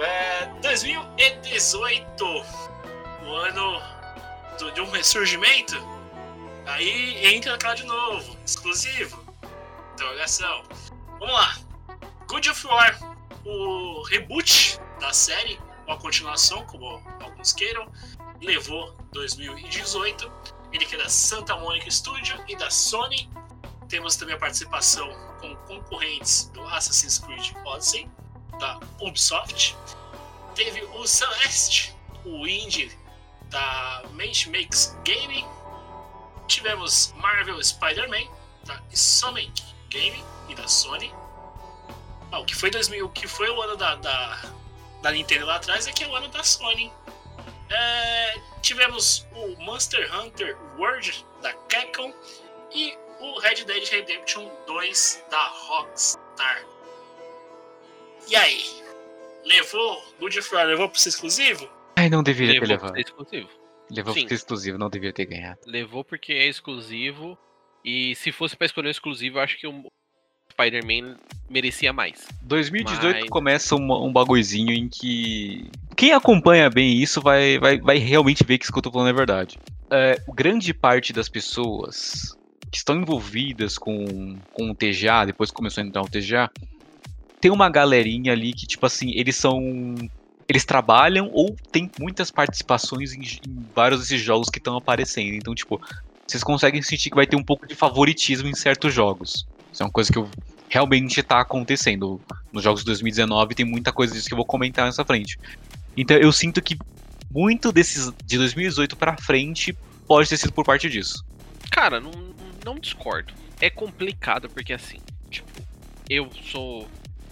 É, 0.00 0.46
2018, 0.62 2.24
o 3.22 3.34
ano 3.34 3.82
do- 4.58 4.72
de 4.72 4.80
um 4.80 4.90
ressurgimento. 4.90 5.76
Aí 6.66 7.26
entra 7.34 7.54
aquela 7.54 7.74
de 7.74 7.84
novo, 7.84 8.36
exclusivo. 8.44 9.22
Interrogação. 9.94 10.62
Vamos 11.18 11.32
lá. 11.34 11.56
God 12.26 12.46
of 12.46 12.66
War, 12.66 12.98
o 13.44 14.02
reboot 14.04 14.78
da 15.00 15.12
série, 15.12 15.58
ou 15.86 15.94
a 15.94 15.98
continuação, 15.98 16.64
como 16.66 17.02
alguns 17.22 17.52
queiram, 17.52 17.90
levou 18.40 18.94
2018. 19.12 20.32
Ele 20.72 20.86
que 20.86 20.94
é 20.94 20.98
da 20.98 21.08
Santa 21.08 21.56
Monica 21.56 21.90
Studio 21.90 22.42
e 22.48 22.56
da 22.56 22.70
Sony. 22.70 23.28
Temos 23.88 24.14
também 24.16 24.36
a 24.36 24.38
participação 24.38 25.10
com 25.40 25.54
concorrentes 25.66 26.44
do 26.54 26.62
Assassin's 26.68 27.18
Creed 27.18 27.52
Odyssey, 27.66 28.08
da 28.60 28.78
Ubisoft. 29.00 29.76
Teve 30.54 30.82
o 30.84 31.06
Celeste, 31.06 31.96
o 32.24 32.46
indie 32.46 32.96
da 33.48 34.04
Makes 34.12 34.96
Gaming. 35.04 35.46
Tivemos 36.46 37.12
Marvel 37.16 37.62
Spider-Man, 37.62 38.28
da 38.64 38.80
Sonic 38.94 39.62
Game 39.88 40.24
e 40.48 40.54
da 40.54 40.68
Sony. 40.68 41.12
Ah, 42.30 42.38
o 42.38 42.44
que 42.44 42.54
foi 42.54 42.70
2000, 42.70 43.04
o 43.04 43.08
que 43.08 43.26
foi 43.26 43.50
o 43.50 43.60
ano 43.60 43.76
da, 43.76 43.96
da, 43.96 44.42
da 45.02 45.10
Nintendo 45.10 45.46
lá 45.46 45.56
atrás 45.56 45.86
é 45.86 45.92
que 45.92 46.04
é 46.04 46.08
o 46.08 46.14
ano 46.14 46.28
da 46.28 46.44
Sony. 46.44 46.92
É, 47.68 48.40
tivemos 48.62 49.26
o 49.32 49.56
Monster 49.62 50.12
Hunter 50.16 50.56
World 50.78 51.24
da 51.42 51.52
Capcom 51.52 52.12
e 52.72 52.96
o 53.20 53.38
Red 53.40 53.64
Dead 53.64 53.88
Redemption 53.88 54.48
2 54.66 55.24
da 55.30 55.46
Rockstar. 55.46 56.64
E 58.30 58.36
aí? 58.36 58.62
Levou? 59.44 60.02
Good 60.20 60.38
War 60.52 60.66
levou 60.66 60.88
pra 60.88 60.98
ser 60.98 61.08
exclusivo? 61.08 61.68
Ai, 61.96 62.08
não 62.08 62.22
deveria 62.22 62.54
Levou 62.60 62.68
ter 62.68 62.78
pra 62.78 62.86
levado. 62.88 62.94
ser 62.96 63.00
exclusivo. 63.02 63.48
Levou 63.90 64.14
Sim. 64.14 64.20
pra 64.20 64.28
ser 64.28 64.34
exclusivo, 64.34 64.78
não 64.78 64.88
deveria 64.90 65.12
ter 65.12 65.26
ganhado. 65.26 65.58
Levou 65.66 66.04
porque 66.04 66.32
é 66.32 66.46
exclusivo. 66.46 67.36
E 67.84 68.14
se 68.16 68.30
fosse 68.30 68.56
pra 68.56 68.66
escolher 68.66 68.88
um 68.88 68.90
exclusivo, 68.90 69.38
eu 69.38 69.42
acho 69.42 69.58
que 69.58 69.66
o 69.66 69.90
Spider-Man 70.52 71.16
merecia 71.48 71.92
mais. 71.92 72.28
2018 72.42 73.20
Mas- 73.20 73.30
começa 73.30 73.74
um, 73.74 73.92
um 74.06 74.12
bagulhozinho 74.12 74.70
em 74.72 74.88
que. 74.88 75.68
Quem 75.96 76.12
acompanha 76.12 76.70
bem 76.70 77.00
isso 77.02 77.20
vai, 77.20 77.58
vai, 77.58 77.78
vai 77.80 77.98
realmente 77.98 78.44
ver 78.44 78.58
que 78.58 78.64
isso 78.64 78.72
que 78.72 78.78
eu 78.78 78.82
tô 78.82 78.92
falando 78.92 79.08
é 79.08 79.12
verdade. 79.12 79.58
É, 79.90 80.22
grande 80.32 80.72
parte 80.72 81.12
das 81.12 81.28
pessoas 81.28 82.36
que 82.70 82.76
estão 82.78 82.94
envolvidas 83.00 83.76
com, 83.76 84.38
com 84.52 84.70
o 84.70 84.74
TGA, 84.74 85.24
depois 85.26 85.50
que 85.50 85.56
começou 85.56 85.82
a 85.82 85.86
entrar 85.86 86.02
o 86.02 86.08
TGA, 86.08 86.48
tem 87.40 87.50
uma 87.50 87.68
galerinha 87.70 88.32
ali 88.32 88.52
que, 88.52 88.66
tipo 88.66 88.86
assim, 88.86 89.12
eles 89.14 89.36
são. 89.36 89.94
Eles 90.48 90.64
trabalham 90.64 91.30
ou 91.32 91.54
tem 91.70 91.88
muitas 91.98 92.30
participações 92.30 93.12
em, 93.12 93.20
em 93.22 93.66
vários 93.74 94.00
desses 94.00 94.20
jogos 94.20 94.48
que 94.48 94.58
estão 94.58 94.76
aparecendo. 94.76 95.34
Então, 95.34 95.54
tipo, 95.54 95.80
vocês 96.26 96.42
conseguem 96.42 96.82
sentir 96.82 97.10
que 97.10 97.16
vai 97.16 97.26
ter 97.26 97.36
um 97.36 97.42
pouco 97.42 97.66
de 97.66 97.74
favoritismo 97.74 98.48
em 98.48 98.54
certos 98.54 98.92
jogos. 98.92 99.46
Isso 99.72 99.82
é 99.82 99.86
uma 99.86 99.92
coisa 99.92 100.12
que 100.12 100.18
eu 100.18 100.28
realmente 100.68 101.22
tá 101.22 101.40
acontecendo. 101.40 102.20
Nos 102.52 102.64
jogos 102.64 102.80
de 102.80 102.86
2019 102.86 103.54
tem 103.54 103.64
muita 103.64 103.92
coisa 103.92 104.12
disso 104.12 104.26
que 104.26 104.32
eu 104.32 104.36
vou 104.36 104.46
comentar 104.46 104.86
nessa 104.86 105.04
frente. 105.04 105.38
Então 105.96 106.16
eu 106.16 106.32
sinto 106.32 106.60
que 106.62 106.76
muito 107.30 107.70
desses 107.72 108.12
de 108.24 108.38
2018 108.38 108.96
pra 108.96 109.16
frente 109.16 109.76
pode 110.06 110.28
ter 110.28 110.36
sido 110.36 110.52
por 110.52 110.64
parte 110.64 110.88
disso. 110.88 111.24
Cara, 111.70 112.00
não, 112.00 112.10
não 112.64 112.76
discordo. 112.76 113.32
É 113.60 113.70
complicado 113.70 114.48
porque 114.48 114.72
assim, 114.72 114.98
tipo, 115.30 115.48
eu 116.08 116.28
sou. 116.50 116.88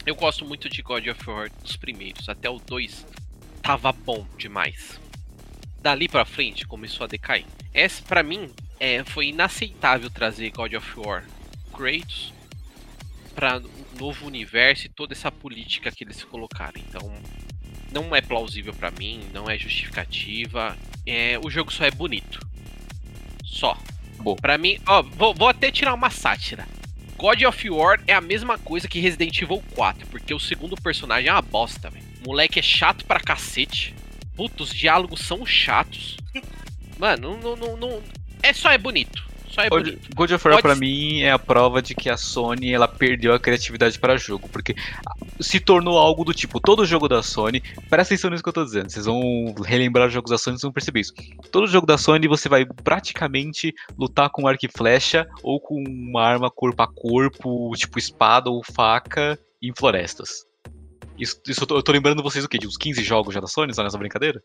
Eu 0.09 0.15
gosto 0.15 0.43
muito 0.43 0.71
de 0.71 0.81
God 0.81 1.07
of 1.07 1.29
War 1.29 1.51
dos 1.63 1.77
primeiros, 1.77 2.31
até 2.31 2.49
o 2.49 2.59
2 2.59 3.07
tava 3.61 3.93
bom 3.93 4.27
demais. 4.39 4.99
Dali 5.83 6.09
pra 6.09 6.25
frente 6.25 6.67
começou 6.67 7.05
a 7.05 7.07
decair. 7.07 7.45
Essa, 7.75 8.03
pra 8.05 8.23
mim, 8.23 8.51
é, 8.81 9.05
foi 9.05 9.27
inaceitável 9.27 10.09
trazer 10.09 10.49
God 10.49 10.73
of 10.73 10.99
War 10.99 11.27
Kratos 11.75 12.33
pra 13.35 13.59
um 13.59 13.99
novo 14.01 14.27
universo 14.27 14.87
e 14.87 14.89
toda 14.89 15.13
essa 15.13 15.31
política 15.31 15.93
que 15.93 16.05
eles 16.05 16.25
colocaram. 16.25 16.81
Então, 16.81 17.15
não 17.93 18.17
é 18.17 18.23
plausível 18.23 18.73
pra 18.73 18.91
mim, 18.91 19.29
não 19.35 19.51
é 19.51 19.59
justificativa. 19.59 20.75
É, 21.05 21.39
o 21.45 21.51
jogo 21.51 21.71
só 21.71 21.85
é 21.85 21.91
bonito. 21.91 22.41
Só. 23.45 23.77
Bom. 24.21 24.37
Pra 24.37 24.57
mim, 24.57 24.81
ó, 24.87 25.03
vou, 25.03 25.35
vou 25.35 25.49
até 25.49 25.71
tirar 25.71 25.93
uma 25.93 26.09
sátira. 26.09 26.67
God 27.19 27.43
of 27.43 27.71
War 27.71 28.01
é 28.07 28.15
a 28.15 28.21
mesma 28.21 28.57
coisa 28.57 28.87
que 28.87 29.01
Resident 29.01 29.43
Evil 29.43 29.61
4, 29.75 30.07
porque 30.07 30.33
o 30.33 30.39
segundo 30.39 30.77
personagem 30.77 31.29
é 31.29 31.33
uma 31.33 31.43
bosta, 31.43 31.91
velho. 31.91 32.05
Moleque 32.25 32.61
é 32.61 32.63
chato 32.63 33.05
pra 33.05 33.19
cacete. 33.19 33.93
Puta, 34.37 34.63
os 34.63 34.73
diálogos 34.73 35.23
são 35.23 35.45
chatos. 35.45 36.17
Mano, 36.97 37.37
não, 37.43 37.57
não, 37.57 37.77
não. 37.77 38.03
É 38.41 38.53
só 38.53 38.71
é 38.71 38.79
bonito. 38.79 39.27
Só 39.59 39.65
é 39.65 39.69
God, 39.69 39.85
bonito. 39.85 40.09
God 40.15 40.31
of 40.31 40.47
War 40.49 40.57
Pode 40.57 40.63
pra 40.63 40.77
mim 40.77 41.21
é 41.23 41.33
a 41.33 41.39
prova 41.39 41.83
de 41.83 41.93
que 41.93 42.09
a 42.09 42.17
Sony 42.17 42.73
ela 42.73 42.87
perdeu 42.87 43.35
a 43.35 43.41
criatividade 43.41 43.99
para 43.99 44.17
jogo, 44.17 44.49
porque 44.49 44.77
se 45.41 45.59
tornou 45.59 45.99
algo 45.99 46.25
do 46.25 46.33
tipo, 46.33 46.61
todo 46.61 46.87
jogo 46.87 47.09
da 47.09 47.23
Sony, 47.25 47.61
presta 47.91 48.15
atenção 48.15 48.31
nisso 48.31 48.43
que 48.43 48.49
eu 48.49 48.53
tô 48.53 48.65
dizendo, 48.65 48.89
vocês 48.89 49.07
vão 49.07 49.21
relembrar 49.65 50.07
os 50.07 50.13
jogos 50.13 50.31
da 50.31 50.39
Sony, 50.39 50.55
vocês 50.55 50.63
vão 50.63 50.73
perceber 50.73 51.01
isso. 51.01 51.13
Todo 51.51 51.67
jogo 51.67 51.87
da 51.87 51.99
Sony 51.99 52.29
você 52.29 52.49
vai 52.49 52.65
praticamente 52.65 53.75
lutar 53.99 54.31
com 54.31 54.47
arco 54.47 54.65
e 54.65 54.69
flecha 54.69 55.27
ou 55.43 55.61
com 55.61 55.83
uma 55.83 56.23
arma 56.23 56.51
corpo 56.51 56.81
a 56.83 56.87
corpo, 56.87 57.73
tipo 57.77 57.99
espada 57.99 58.49
ou 58.51 58.63
faca 58.63 59.37
em 59.61 59.73
florestas. 59.77 60.47
Isso, 61.19 61.41
isso 61.49 61.65
eu, 61.65 61.67
tô, 61.67 61.77
eu 61.79 61.83
tô 61.83 61.91
lembrando 61.91 62.23
vocês 62.23 62.45
o 62.45 62.49
quê? 62.49 62.59
De 62.59 62.67
uns 62.69 62.77
15 62.77 63.03
jogos 63.03 63.35
já 63.35 63.41
da 63.41 63.49
Sony, 63.49 63.75
só 63.75 63.83
nessa 63.83 63.99
brincadeira? 63.99 64.41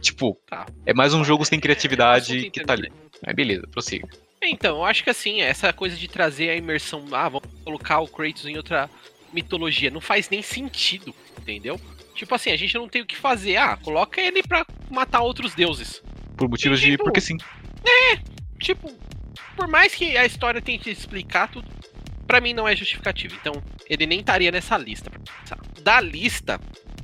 Tipo, 0.00 0.38
Tá. 0.46 0.66
é 0.86 0.94
mais 0.94 1.12
um 1.12 1.22
jogo 1.24 1.44
sem 1.44 1.56
assunto 1.56 1.62
criatividade 1.62 2.50
que 2.50 2.64
tá 2.64 2.72
ali. 2.72 2.88
entendeu, 2.88 3.10
Mas 3.24 3.34
beleza, 3.34 3.66
prossiga. 3.70 4.08
Então, 4.42 4.76
eu 4.76 4.84
acho 4.84 5.02
que 5.02 5.10
assim, 5.10 5.40
essa 5.40 5.72
coisa 5.72 5.96
de 5.96 6.08
trazer 6.08 6.50
a 6.50 6.56
imersão, 6.56 7.04
ah, 7.12 7.28
vamos 7.28 7.48
colocar 7.64 8.00
o 8.00 8.08
Kratos 8.08 8.46
em 8.46 8.56
outra 8.56 8.88
mitologia, 9.32 9.90
não 9.90 10.00
faz 10.00 10.28
nem 10.30 10.42
sentido, 10.42 11.14
entendeu? 11.38 11.80
Tipo 12.14 12.34
assim, 12.34 12.50
a 12.50 12.56
gente 12.56 12.74
não 12.74 12.88
tem 12.88 13.02
o 13.02 13.06
que 13.06 13.16
fazer. 13.16 13.56
Ah, 13.56 13.76
coloca 13.76 14.20
ele 14.20 14.42
pra 14.42 14.64
matar 14.90 15.20
outros 15.20 15.54
deuses. 15.54 16.02
Por 16.36 16.48
motivos 16.48 16.80
de. 16.80 16.92
Tipo, 16.92 17.04
Porque 17.04 17.20
sim. 17.20 17.36
Tipo, 18.58 18.90
por 19.54 19.68
mais 19.68 19.94
que 19.94 20.16
a 20.16 20.24
história 20.24 20.62
tente 20.62 20.90
explicar 20.90 21.50
tudo, 21.50 21.68
pra 22.26 22.40
mim 22.40 22.54
não 22.54 22.66
é 22.66 22.74
justificativo. 22.74 23.34
Então, 23.34 23.62
ele 23.88 24.06
nem 24.06 24.20
estaria 24.20 24.50
nessa 24.50 24.78
lista. 24.78 25.10
Da 25.82 26.00
lista, 26.00 26.58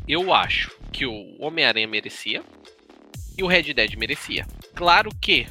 eu 0.09 0.33
acho 0.33 0.70
que 0.91 1.07
o 1.07 1.37
Homem-Aranha 1.39 1.87
merecia 1.87 2.43
e 3.37 3.43
o 3.43 3.47
Red 3.47 3.74
Dead 3.74 3.95
merecia. 3.97 4.47
Claro 4.74 5.11
que 5.20 5.47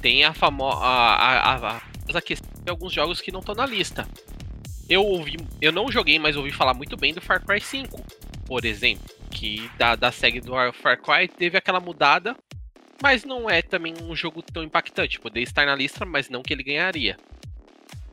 tem 0.00 0.24
a 0.24 0.32
famosa 0.32 0.78
a, 0.78 1.74
a, 1.74 1.80
a, 2.14 2.22
questão 2.22 2.50
de 2.62 2.70
alguns 2.70 2.92
jogos 2.92 3.20
que 3.20 3.32
não 3.32 3.40
estão 3.40 3.54
na 3.54 3.66
lista. 3.66 4.08
Eu 4.88 5.04
ouvi, 5.04 5.36
eu 5.60 5.72
não 5.72 5.90
joguei, 5.90 6.18
mas 6.18 6.36
ouvi 6.36 6.52
falar 6.52 6.74
muito 6.74 6.96
bem 6.96 7.12
do 7.12 7.20
Far 7.20 7.44
Cry 7.44 7.60
5, 7.60 8.00
por 8.46 8.64
exemplo, 8.64 9.04
que 9.30 9.68
da, 9.76 9.96
da 9.96 10.12
série 10.12 10.40
do 10.40 10.52
Far 10.72 11.00
Cry 11.00 11.26
teve 11.26 11.58
aquela 11.58 11.80
mudada, 11.80 12.36
mas 13.02 13.24
não 13.24 13.50
é 13.50 13.62
também 13.62 13.94
um 14.02 14.14
jogo 14.14 14.42
tão 14.42 14.62
impactante. 14.62 15.18
Poderia 15.18 15.44
estar 15.44 15.66
na 15.66 15.74
lista, 15.74 16.04
mas 16.04 16.28
não 16.28 16.42
que 16.42 16.52
ele 16.54 16.62
ganharia. 16.62 17.16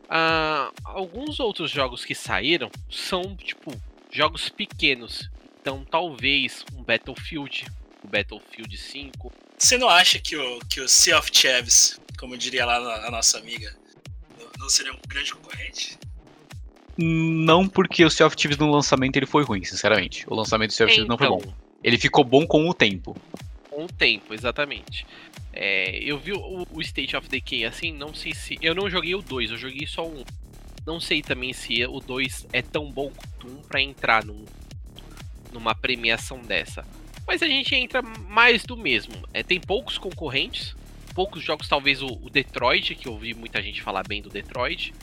Ah, 0.10 0.72
alguns 0.84 1.40
outros 1.40 1.72
jogos 1.72 2.04
que 2.04 2.16
saíram 2.16 2.70
são 2.90 3.36
tipo 3.36 3.72
jogos 4.12 4.50
pequenos, 4.50 5.30
então 5.60 5.86
talvez 5.90 6.64
um 6.76 6.84
Battlefield, 6.84 7.66
o 8.04 8.08
Battlefield 8.08 8.78
5. 8.78 9.32
Você 9.58 9.78
não 9.78 9.89
acha 9.89 10.20
que 10.20 10.36
o, 10.36 10.60
que 10.70 10.82
o 10.82 10.88
Sea 10.88 11.18
of 11.18 11.32
Thieves, 11.32 11.99
como 12.18 12.38
diria 12.38 12.66
lá 12.66 13.08
a 13.08 13.12
nossa 13.12 13.38
amiga, 13.38 13.76
não 14.58 14.70
seria 14.70 14.93
um 14.93 14.99
grande 15.08 15.34
concorrente? 15.34 15.97
Não 16.97 17.68
porque 17.68 18.06
o 18.06 18.10
Sea 18.10 18.26
of 18.26 18.36
Thieves 18.36 18.58
no 18.58 18.70
lançamento 18.70 19.18
ele 19.18 19.26
foi 19.26 19.43
ruim, 19.43 19.64
sinceramente. 19.64 20.26
O 20.28 20.36
lançamento 20.36 20.70
do 20.70 20.74
Sea 20.74 20.86
of 20.86 20.93
Thieves 20.93 21.10
não 21.10 21.18
foi 21.18 21.28
bom. 21.28 21.39
Então. 21.41 21.56
Ele 21.84 21.97
ficou 21.97 22.24
bom 22.24 22.45
com 22.45 22.70
o 22.70 22.74
tempo. 22.74 23.16
Com 23.70 23.86
o 23.86 23.88
tempo, 23.88 24.34
exatamente. 24.34 25.06
É, 25.51 25.97
eu 25.97 26.18
vi 26.18 26.34
o, 26.34 26.68
o, 26.72 26.82
State 26.82 27.16
of 27.16 27.28
Decay 27.28 27.66
assim, 27.66 27.91
não 27.91 28.14
sei 28.14 28.34
se. 28.34 28.58
Eu 28.62 28.74
não 28.74 28.89
joguei 28.89 29.16
o 29.16 29.22
2, 29.22 29.51
eu 29.51 29.58
joguei 29.58 29.86
só 29.86 30.08
um. 30.08 30.24
Não 30.86 30.99
sei 30.99 31.22
também 31.22 31.54
se 31.54 31.86
o 31.86 31.99
2 31.99 32.47
é 32.54 32.62
tão 32.62 32.91
bom 32.91 33.12
quanto 33.12 33.47
um 33.47 33.62
pra 33.62 33.82
entrar 33.82 34.24
num, 34.24 34.45
numa 35.51 35.76
premiação 35.76 36.39
dessa. 36.39 36.86
Mas 37.28 37.42
a 37.42 37.48
gente 37.48 37.74
entra 37.76 38.02
mais 38.02 38.64
do 38.64 38.76
mesmo. 38.76 39.14
É, 39.34 39.44
tem 39.44 39.60
poucos 39.60 39.98
concorrentes, 39.98 40.76
poucos 41.14 41.44
jogos, 41.44 41.68
talvez 41.68 42.02
o, 42.02 42.08
o 42.08 42.30
Detroit, 42.30 42.96
que 42.96 43.08
eu 43.08 43.14
ouvi 43.14 43.34
muita 43.34 43.62
gente 43.62 43.82
falar 43.82 44.04
bem 44.08 44.22
do 44.22 44.30
Detroit. 44.30 44.94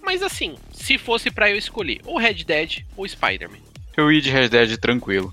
Mas 0.00 0.22
assim, 0.22 0.56
se 0.72 0.98
fosse 0.98 1.30
para 1.30 1.50
eu 1.50 1.56
escolher 1.56 2.00
ou 2.04 2.18
Red 2.18 2.44
Dead 2.44 2.84
ou 2.96 3.06
Spider-Man. 3.06 3.60
Eu 3.96 4.10
ia 4.10 4.20
de 4.20 4.30
Red 4.30 4.48
Dead 4.48 4.76
tranquilo. 4.78 5.32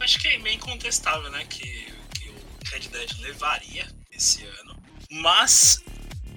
Acho 0.00 0.18
que 0.18 0.28
é 0.28 0.38
meio 0.38 0.56
incontestável, 0.56 1.30
né? 1.30 1.44
Que, 1.48 1.86
que 2.14 2.28
o 2.28 2.70
Red 2.70 2.88
Dead 2.88 3.18
levaria 3.20 3.86
esse 4.12 4.44
ano. 4.44 4.76
Mas, 5.10 5.82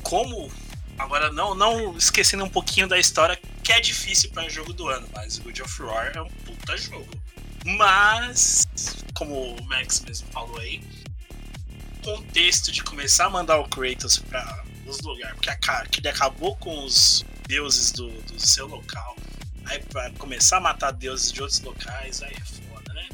como. 0.01 0.51
Agora, 0.97 1.31
não, 1.31 1.55
não 1.55 1.95
esquecendo 1.97 2.43
um 2.43 2.49
pouquinho 2.49 2.87
da 2.87 2.97
história, 2.97 3.39
que 3.63 3.71
é 3.71 3.79
difícil 3.79 4.29
para 4.31 4.43
um 4.43 4.49
jogo 4.49 4.73
do 4.73 4.87
ano, 4.87 5.07
mas 5.13 5.37
o 5.37 5.43
God 5.43 5.59
of 5.61 5.81
War 5.81 6.11
é 6.13 6.21
um 6.21 6.27
puta 6.27 6.77
jogo. 6.77 7.09
Mas, 7.65 8.67
como 9.13 9.55
o 9.55 9.63
Max 9.65 10.01
mesmo 10.01 10.27
falou 10.31 10.57
aí, 10.59 10.81
contexto 12.03 12.71
de 12.71 12.83
começar 12.83 13.25
a 13.25 13.29
mandar 13.29 13.59
o 13.59 13.67
Kratos 13.67 14.17
para 14.17 14.63
os 14.85 14.99
lugares, 15.01 15.35
porque 15.35 15.49
a, 15.49 15.85
que 15.85 15.99
ele 15.99 16.07
acabou 16.07 16.55
com 16.55 16.83
os 16.83 17.23
deuses 17.47 17.91
do, 17.91 18.09
do 18.09 18.39
seu 18.39 18.67
local, 18.67 19.15
aí 19.65 19.79
para 19.83 20.09
começar 20.11 20.57
a 20.57 20.61
matar 20.61 20.91
deuses 20.91 21.31
de 21.31 21.41
outros 21.41 21.59
locais, 21.61 22.21
aí 22.21 22.33
é 22.33 22.45
foda, 22.45 22.93
né? 22.93 23.07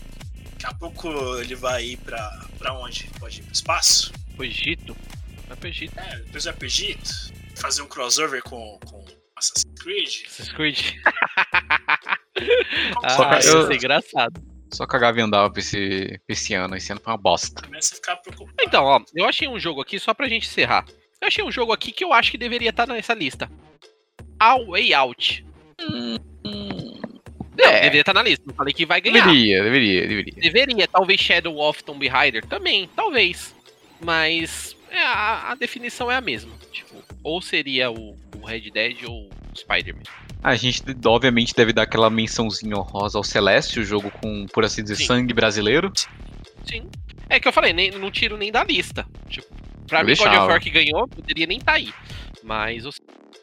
Daqui 0.52 0.66
a 0.66 0.74
pouco 0.74 1.10
ele 1.40 1.56
vai 1.56 1.84
ir 1.84 1.98
pra, 1.98 2.46
pra 2.58 2.74
onde? 2.74 3.10
Pode 3.20 3.40
ir 3.40 3.44
pro 3.44 3.54
espaço? 3.54 4.14
Pro 4.36 4.46
Egito? 4.46 4.96
Vai 5.48 5.58
pro 5.58 5.68
Egito. 5.68 6.00
É, 6.00 6.18
depois 6.18 6.44
vai 6.46 6.54
pro 6.54 6.66
Egito, 6.66 7.34
fazer 7.56 7.82
um 7.82 7.88
crossover 7.88 8.42
com, 8.44 8.80
com 8.86 9.06
Assassin's 9.36 9.80
Creed. 9.80 10.26
Assassin's 10.28 10.54
Creed. 10.54 10.80
ah, 13.04 13.40
isso 13.40 13.58
eu... 13.58 13.72
é 13.72 13.76
engraçado. 13.76 14.42
Só 14.72 14.86
que 14.86 14.96
a 14.96 15.00
Gavi 15.00 15.22
andava 15.22 15.50
pra 15.50 15.60
esse, 15.60 16.20
pra 16.26 16.34
esse 16.34 16.54
ano. 16.54 16.76
Esse 16.76 16.92
ano 16.92 17.02
foi 17.02 17.14
uma 17.14 17.20
bosta. 17.20 17.62
Começa 17.62 17.94
a 17.94 17.96
ficar 17.96 18.16
preocupado. 18.18 18.56
Então, 18.62 18.84
ó, 18.84 19.02
eu 19.14 19.26
achei 19.26 19.48
um 19.48 19.60
jogo 19.60 19.82
aqui, 19.82 20.00
só 20.00 20.14
pra 20.14 20.28
gente 20.28 20.48
encerrar. 20.48 20.86
Eu 21.22 21.28
achei 21.28 21.44
um 21.44 21.52
jogo 21.52 21.72
aqui 21.72 21.92
que 21.92 22.04
eu 22.04 22.12
acho 22.12 22.32
que 22.32 22.38
deveria 22.38 22.70
estar 22.72 22.86
nessa 22.88 23.14
lista. 23.14 23.50
A 24.40 24.58
Way 24.58 24.94
Out. 24.94 25.46
Hum, 25.82 26.18
Não, 26.44 27.66
é. 27.66 27.82
deveria 27.82 28.02
estar 28.02 28.14
na 28.14 28.24
lista. 28.24 28.44
Não 28.46 28.56
falei 28.56 28.74
que 28.74 28.86
vai 28.86 29.00
ganhar. 29.00 29.26
Deveria, 29.26 29.64
deveria, 29.64 30.08
deveria. 30.08 30.34
Deveria. 30.42 30.88
Talvez 30.88 31.20
Shadow 31.22 31.58
of 31.58 31.84
Tomb 31.84 32.06
Raider 32.08 32.46
também, 32.46 32.90
talvez. 32.96 33.56
Mas 34.02 34.76
é, 34.92 35.00
a, 35.00 35.52
a, 35.52 35.56
definição 35.56 36.12
é 36.12 36.16
a 36.16 36.22
mesma. 36.22 36.52
Tipo, 36.72 37.02
ou 37.24 37.42
seria 37.42 37.90
o, 37.90 38.18
o 38.36 38.46
Red 38.46 38.72
Dead 38.72 39.04
ou 39.08 39.30
o 39.30 39.58
Spider-Man. 39.58 40.04
A 40.46 40.56
gente, 40.56 40.84
obviamente, 41.04 41.56
deve 41.56 41.74
dar 41.74 41.82
aquela 41.82 42.08
mençãozinha 42.08 42.78
honrosa 42.78 43.18
ao 43.18 43.24
Celeste, 43.24 43.80
o 43.80 43.84
jogo 43.84 44.12
com, 44.12 44.46
por 44.46 44.64
assim 44.64 44.84
dizer, 44.84 44.98
Sim. 44.98 45.08
sangue 45.08 45.34
brasileiro. 45.34 45.92
Sim. 46.70 46.88
É 47.28 47.40
que 47.40 47.48
eu 47.48 47.52
falei, 47.52 47.74
nem, 47.74 47.90
não 47.90 48.12
tiro 48.12 48.38
nem 48.38 48.52
da 48.52 48.64
lista. 48.64 49.08
Tipo, 49.28 49.48
pra 49.88 50.02
eu 50.02 50.06
mim, 50.06 50.16
God 50.16 50.28
of 50.28 50.38
War 50.38 50.62
que 50.62 50.70
ganhou, 50.70 51.08
poderia 51.08 51.48
nem 51.48 51.58
estar 51.58 51.72
tá 51.72 51.78
aí. 51.80 51.92
Mas 52.44 52.86
o 52.86 52.92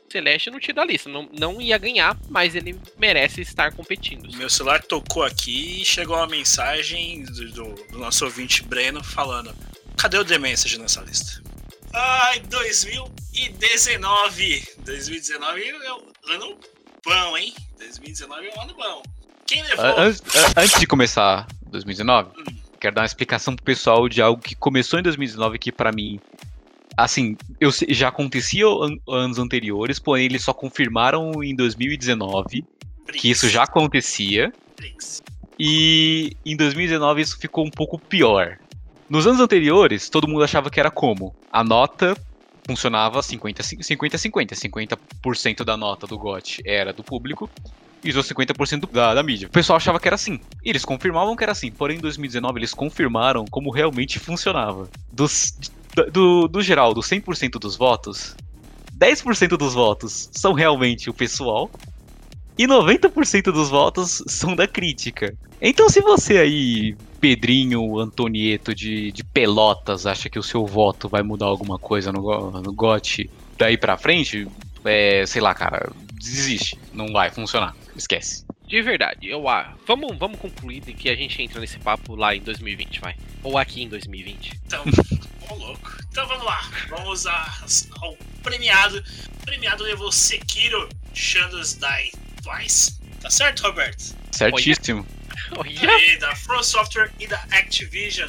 Celeste 0.09 0.49
não 0.49 0.61
tira 0.61 0.75
da 0.75 0.85
lista. 0.85 1.09
Não, 1.09 1.29
não 1.37 1.61
ia 1.61 1.77
ganhar, 1.77 2.17
mas 2.31 2.55
ele 2.55 2.79
merece 2.97 3.41
estar 3.41 3.73
competindo. 3.73 4.33
Meu 4.37 4.49
celular 4.49 4.81
tocou 4.81 5.25
aqui 5.25 5.83
e 5.83 5.85
chegou 5.85 6.17
uma 6.17 6.29
mensagem 6.29 7.25
do, 7.25 7.51
do, 7.51 7.75
do 7.91 7.99
nosso 7.99 8.25
ouvinte 8.25 8.63
Breno 8.63 9.03
falando: 9.03 9.53
Cadê 9.97 10.19
o 10.19 10.25
The 10.25 10.39
Message 10.39 10.79
nessa 10.79 11.01
lista? 11.01 11.43
Ai, 11.93 12.39
2019! 12.49 14.63
2019 14.85 15.69
é 15.69 15.95
um 15.95 16.13
ano 16.29 16.57
bom, 17.05 17.37
hein? 17.37 17.55
2019 17.79 18.47
é 18.47 18.59
um 18.59 18.63
ano 18.63 18.75
bom. 18.75 19.03
Quem 19.47 19.63
levou? 19.63 19.85
Antes, 19.99 20.23
antes 20.57 20.81
de 20.81 20.87
começar 20.87 21.47
2019, 21.67 22.31
hum. 22.31 22.57
quero 22.81 22.95
dar 22.95 23.03
uma 23.03 23.07
explicação 23.07 23.55
pro 23.55 23.65
pessoal 23.65 24.09
de 24.09 24.23
algo 24.23 24.41
que 24.41 24.55
começou 24.55 24.99
em 24.99 25.03
2019 25.03 25.59
que 25.59 25.73
para 25.73 25.93
mim 25.93 26.21
assim, 26.97 27.37
eu 27.61 27.71
já 27.89 28.09
acontecia 28.09 28.67
an 28.67 28.99
anos 29.09 29.39
anteriores, 29.39 29.99
porém 29.99 30.27
eles 30.27 30.43
só 30.43 30.53
confirmaram 30.53 31.43
em 31.43 31.55
2019 31.55 32.65
que 33.13 33.31
isso 33.31 33.49
já 33.49 33.65
acontecia. 33.65 34.53
E 35.59 36.37
em 36.45 36.57
2019 36.57 37.21
isso 37.21 37.39
ficou 37.39 37.65
um 37.65 37.71
pouco 37.71 37.99
pior. 37.99 38.59
Nos 39.09 39.27
anos 39.27 39.41
anteriores, 39.41 40.09
todo 40.09 40.27
mundo 40.27 40.43
achava 40.43 40.71
que 40.71 40.81
era 40.81 40.91
como? 40.91 41.35
A 41.53 41.63
nota 41.63 42.17
funcionava 42.67 43.21
50-50. 43.21 44.55
50% 44.55 45.65
da 45.65 45.77
nota 45.77 46.07
do 46.07 46.19
GOT 46.19 46.63
era 46.65 46.93
do 46.93 47.03
público 47.03 47.51
e 48.05 48.11
os 48.11 48.29
50% 48.29 48.91
da, 48.91 49.15
da 49.15 49.23
mídia. 49.23 49.49
O 49.49 49.51
pessoal 49.51 49.77
achava 49.77 50.01
que 50.01 50.09
era 50.09 50.17
assim. 50.17 50.41
E 50.65 50.71
eles 50.71 50.85
confirmavam 50.85 51.37
que 51.37 51.45
era 51.45 51.53
assim. 51.53 51.71
Porém, 51.71 51.99
em 51.99 52.01
2019, 52.01 52.59
eles 52.59 52.75
confirmaram 52.75 53.45
como 53.47 53.71
realmente 53.71 54.19
funcionava. 54.19 54.89
Dos, 55.13 55.57
do, 56.13 56.49
do 56.49 56.63
geral, 56.63 56.95
dos 56.95 57.09
100% 57.09 57.59
dos 57.59 57.77
votos, 57.77 58.35
10% 58.99 59.57
dos 59.57 59.75
votos 59.75 60.29
são 60.33 60.53
realmente 60.53 61.09
o 61.09 61.15
pessoal 61.15 61.71
e 62.59 62.67
90% 62.67 63.45
dos 63.45 63.71
votos 63.71 64.23
são 64.27 64.55
da 64.55 64.67
crítica. 64.67 65.35
Então, 65.61 65.89
se 65.89 66.01
você 66.01 66.39
aí, 66.39 66.97
Pedrinho 67.23 68.01
Antonieto 68.01 68.75
de, 68.75 69.13
de 69.13 69.23
Pelotas, 69.23 70.07
acha 70.07 70.29
que 70.29 70.41
o 70.41 70.43
seu 70.43 70.67
voto 70.67 71.09
vai 71.09 71.23
mudar 71.23 71.47
alguma 71.47 71.79
coisa 71.79 72.11
no, 72.11 72.51
no 72.61 72.73
GOT 72.73 73.31
daí 73.57 73.77
pra 73.77 73.97
frente, 73.97 74.49
é, 74.85 75.25
sei 75.25 75.41
lá, 75.41 75.55
cara, 75.55 75.93
desiste. 76.15 76.77
Não 76.93 77.13
vai 77.13 77.31
funcionar. 77.31 77.77
Esquece. 77.95 78.45
De 78.67 78.83
verdade, 78.83 79.29
eu 79.29 79.49
ah, 79.49 79.73
vamos, 79.87 80.19
vamos 80.19 80.37
concluir 80.41 80.81
de 80.81 80.95
que 80.95 81.09
a 81.09 81.15
gente 81.15 81.41
entra 81.41 81.61
nesse 81.61 81.79
papo 81.79 82.17
lá 82.17 82.35
em 82.35 82.41
2020, 82.41 83.01
vai. 83.01 83.15
Ou 83.45 83.57
aqui 83.57 83.85
em 83.85 83.89
2020. 83.89 84.61
Então, 84.67 84.83
ô 85.49 85.55
louco. 85.55 85.93
Então 86.11 86.27
vamos 86.27 86.45
lá. 86.45 86.69
Vamos 86.89 87.25
ao 88.01 88.17
premiado. 88.43 88.99
O 88.99 89.45
premiado 89.45 89.85
levou 89.85 90.11
Sekiro 90.11 90.89
Shadows 91.15 91.75
Die 91.75 92.13
Twice. 92.43 92.99
Tá 93.21 93.31
certo, 93.31 93.61
Roberto? 93.61 94.17
Certíssimo. 94.33 95.07
Olha. 95.07 95.22
Da 96.19 96.35
From 96.37 96.63
Software 96.63 97.13
e 97.19 97.27
da 97.27 97.39
Activision. 97.51 98.29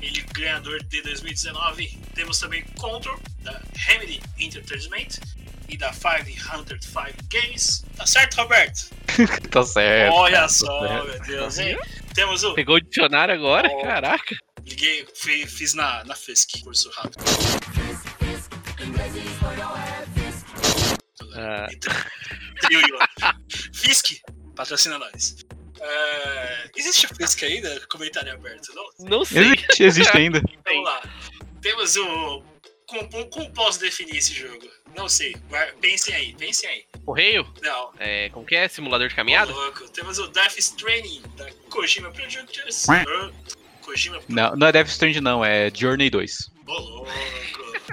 Ele 0.00 0.20
ganhador 0.34 0.82
de 0.84 1.02
2019. 1.02 1.98
Temos 2.14 2.38
também 2.38 2.62
Control, 2.78 3.18
da 3.40 3.60
Remedy 3.74 4.20
Entertainment 4.38 5.18
e 5.68 5.76
da 5.76 5.92
505 5.92 7.16
Games. 7.30 7.84
Tá 7.96 8.06
certo, 8.06 8.36
Roberto? 8.36 8.90
tá 9.50 9.64
certo. 9.64 10.14
Olha 10.14 10.40
tá 10.42 10.48
só, 10.48 10.80
certo. 10.80 11.06
meu 11.06 11.20
Deus, 11.22 11.58
hein? 11.58 11.78
Temos 12.14 12.44
o. 12.44 12.54
Pegou 12.54 12.76
o 12.76 12.80
dicionário 12.80 13.34
agora? 13.34 13.68
Oh. 13.70 13.82
Caraca. 13.82 14.36
Liguei, 14.64 15.06
fiz, 15.14 15.52
fiz 15.52 15.74
na, 15.74 16.04
na 16.04 16.14
FISC, 16.14 16.60
curso 16.62 16.90
rápido. 16.90 17.24
Ah. 21.34 21.68
Fisk, 23.72 24.20
patrocina 24.56 24.98
nós. 24.98 25.45
Uh, 25.76 26.70
existe 26.76 27.06
a 27.06 27.08
Fisk 27.14 27.42
ainda? 27.42 27.80
Comentário 27.88 28.32
aberto, 28.32 28.72
não? 28.74 29.08
Não 29.08 29.24
sei. 29.24 29.52
Existe, 29.52 29.84
existe 29.84 30.16
ainda. 30.16 30.42
Vamos 30.64 30.84
lá. 30.84 31.02
Temos 31.60 31.96
o. 31.96 32.42
Como, 32.86 33.26
como 33.28 33.50
posso 33.52 33.80
definir 33.80 34.16
esse 34.16 34.32
jogo? 34.32 34.68
Não 34.96 35.08
sei. 35.08 35.36
Pensem 35.80 36.14
aí, 36.14 36.34
pensem 36.34 36.68
aí. 36.68 36.84
Correio? 37.04 37.46
Não. 37.60 37.92
É, 37.98 38.28
como 38.30 38.46
que 38.46 38.54
é? 38.54 38.68
Simulador 38.68 39.08
de 39.08 39.14
caminhada? 39.14 39.52
louco. 39.52 39.88
Temos 39.90 40.18
o 40.18 40.28
Death 40.28 40.56
Stranding 40.58 41.22
da 41.36 41.50
Kojima 41.68 42.10
Productions. 42.12 42.86
Kojima 43.82 44.20
Não, 44.28 44.56
não 44.56 44.66
é 44.68 44.72
Death 44.72 44.88
Stranding 44.88 45.20
não, 45.20 45.44
é 45.44 45.70
Journey 45.74 46.10
2. 46.10 46.50
Ô 46.66 46.72
louco. 46.72 47.10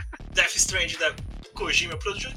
Strange 0.56 0.98
da 0.98 1.14
Kojima 1.54 1.98
Productions. 1.98 2.36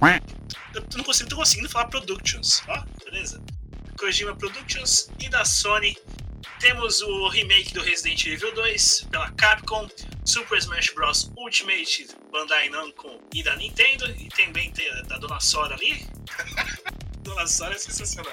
Eu 0.75 0.83
não 0.97 1.05
consigo, 1.05 1.31
tô 1.31 1.37
conseguindo 1.37 1.69
falar 1.69 1.87
Productions, 1.87 2.63
ó, 2.69 2.85
beleza? 3.05 3.43
Kojima 3.99 4.37
Productions 4.37 5.09
e 5.19 5.29
da 5.29 5.45
Sony 5.45 5.97
temos 6.61 7.03
o 7.03 7.29
remake 7.29 7.73
do 7.73 7.83
Resident 7.83 8.25
Evil 8.27 8.55
2 8.55 9.09
pela 9.11 9.31
Capcom, 9.33 9.89
Super 10.25 10.59
Smash 10.59 10.91
Bros. 10.95 11.31
Ultimate 11.37 12.09
Bandai 12.31 12.69
Namco 12.71 13.21
e 13.35 13.43
da 13.43 13.57
Nintendo, 13.57 14.11
e 14.19 14.29
também 14.29 14.71
tem 14.73 14.89
a 14.91 15.03
da 15.03 15.19
Dona 15.19 15.41
Sora 15.41 15.75
ali. 15.75 16.07
Dona 17.23 17.47
Sora 17.47 17.75
é 17.75 17.79
sensacional. 17.79 18.33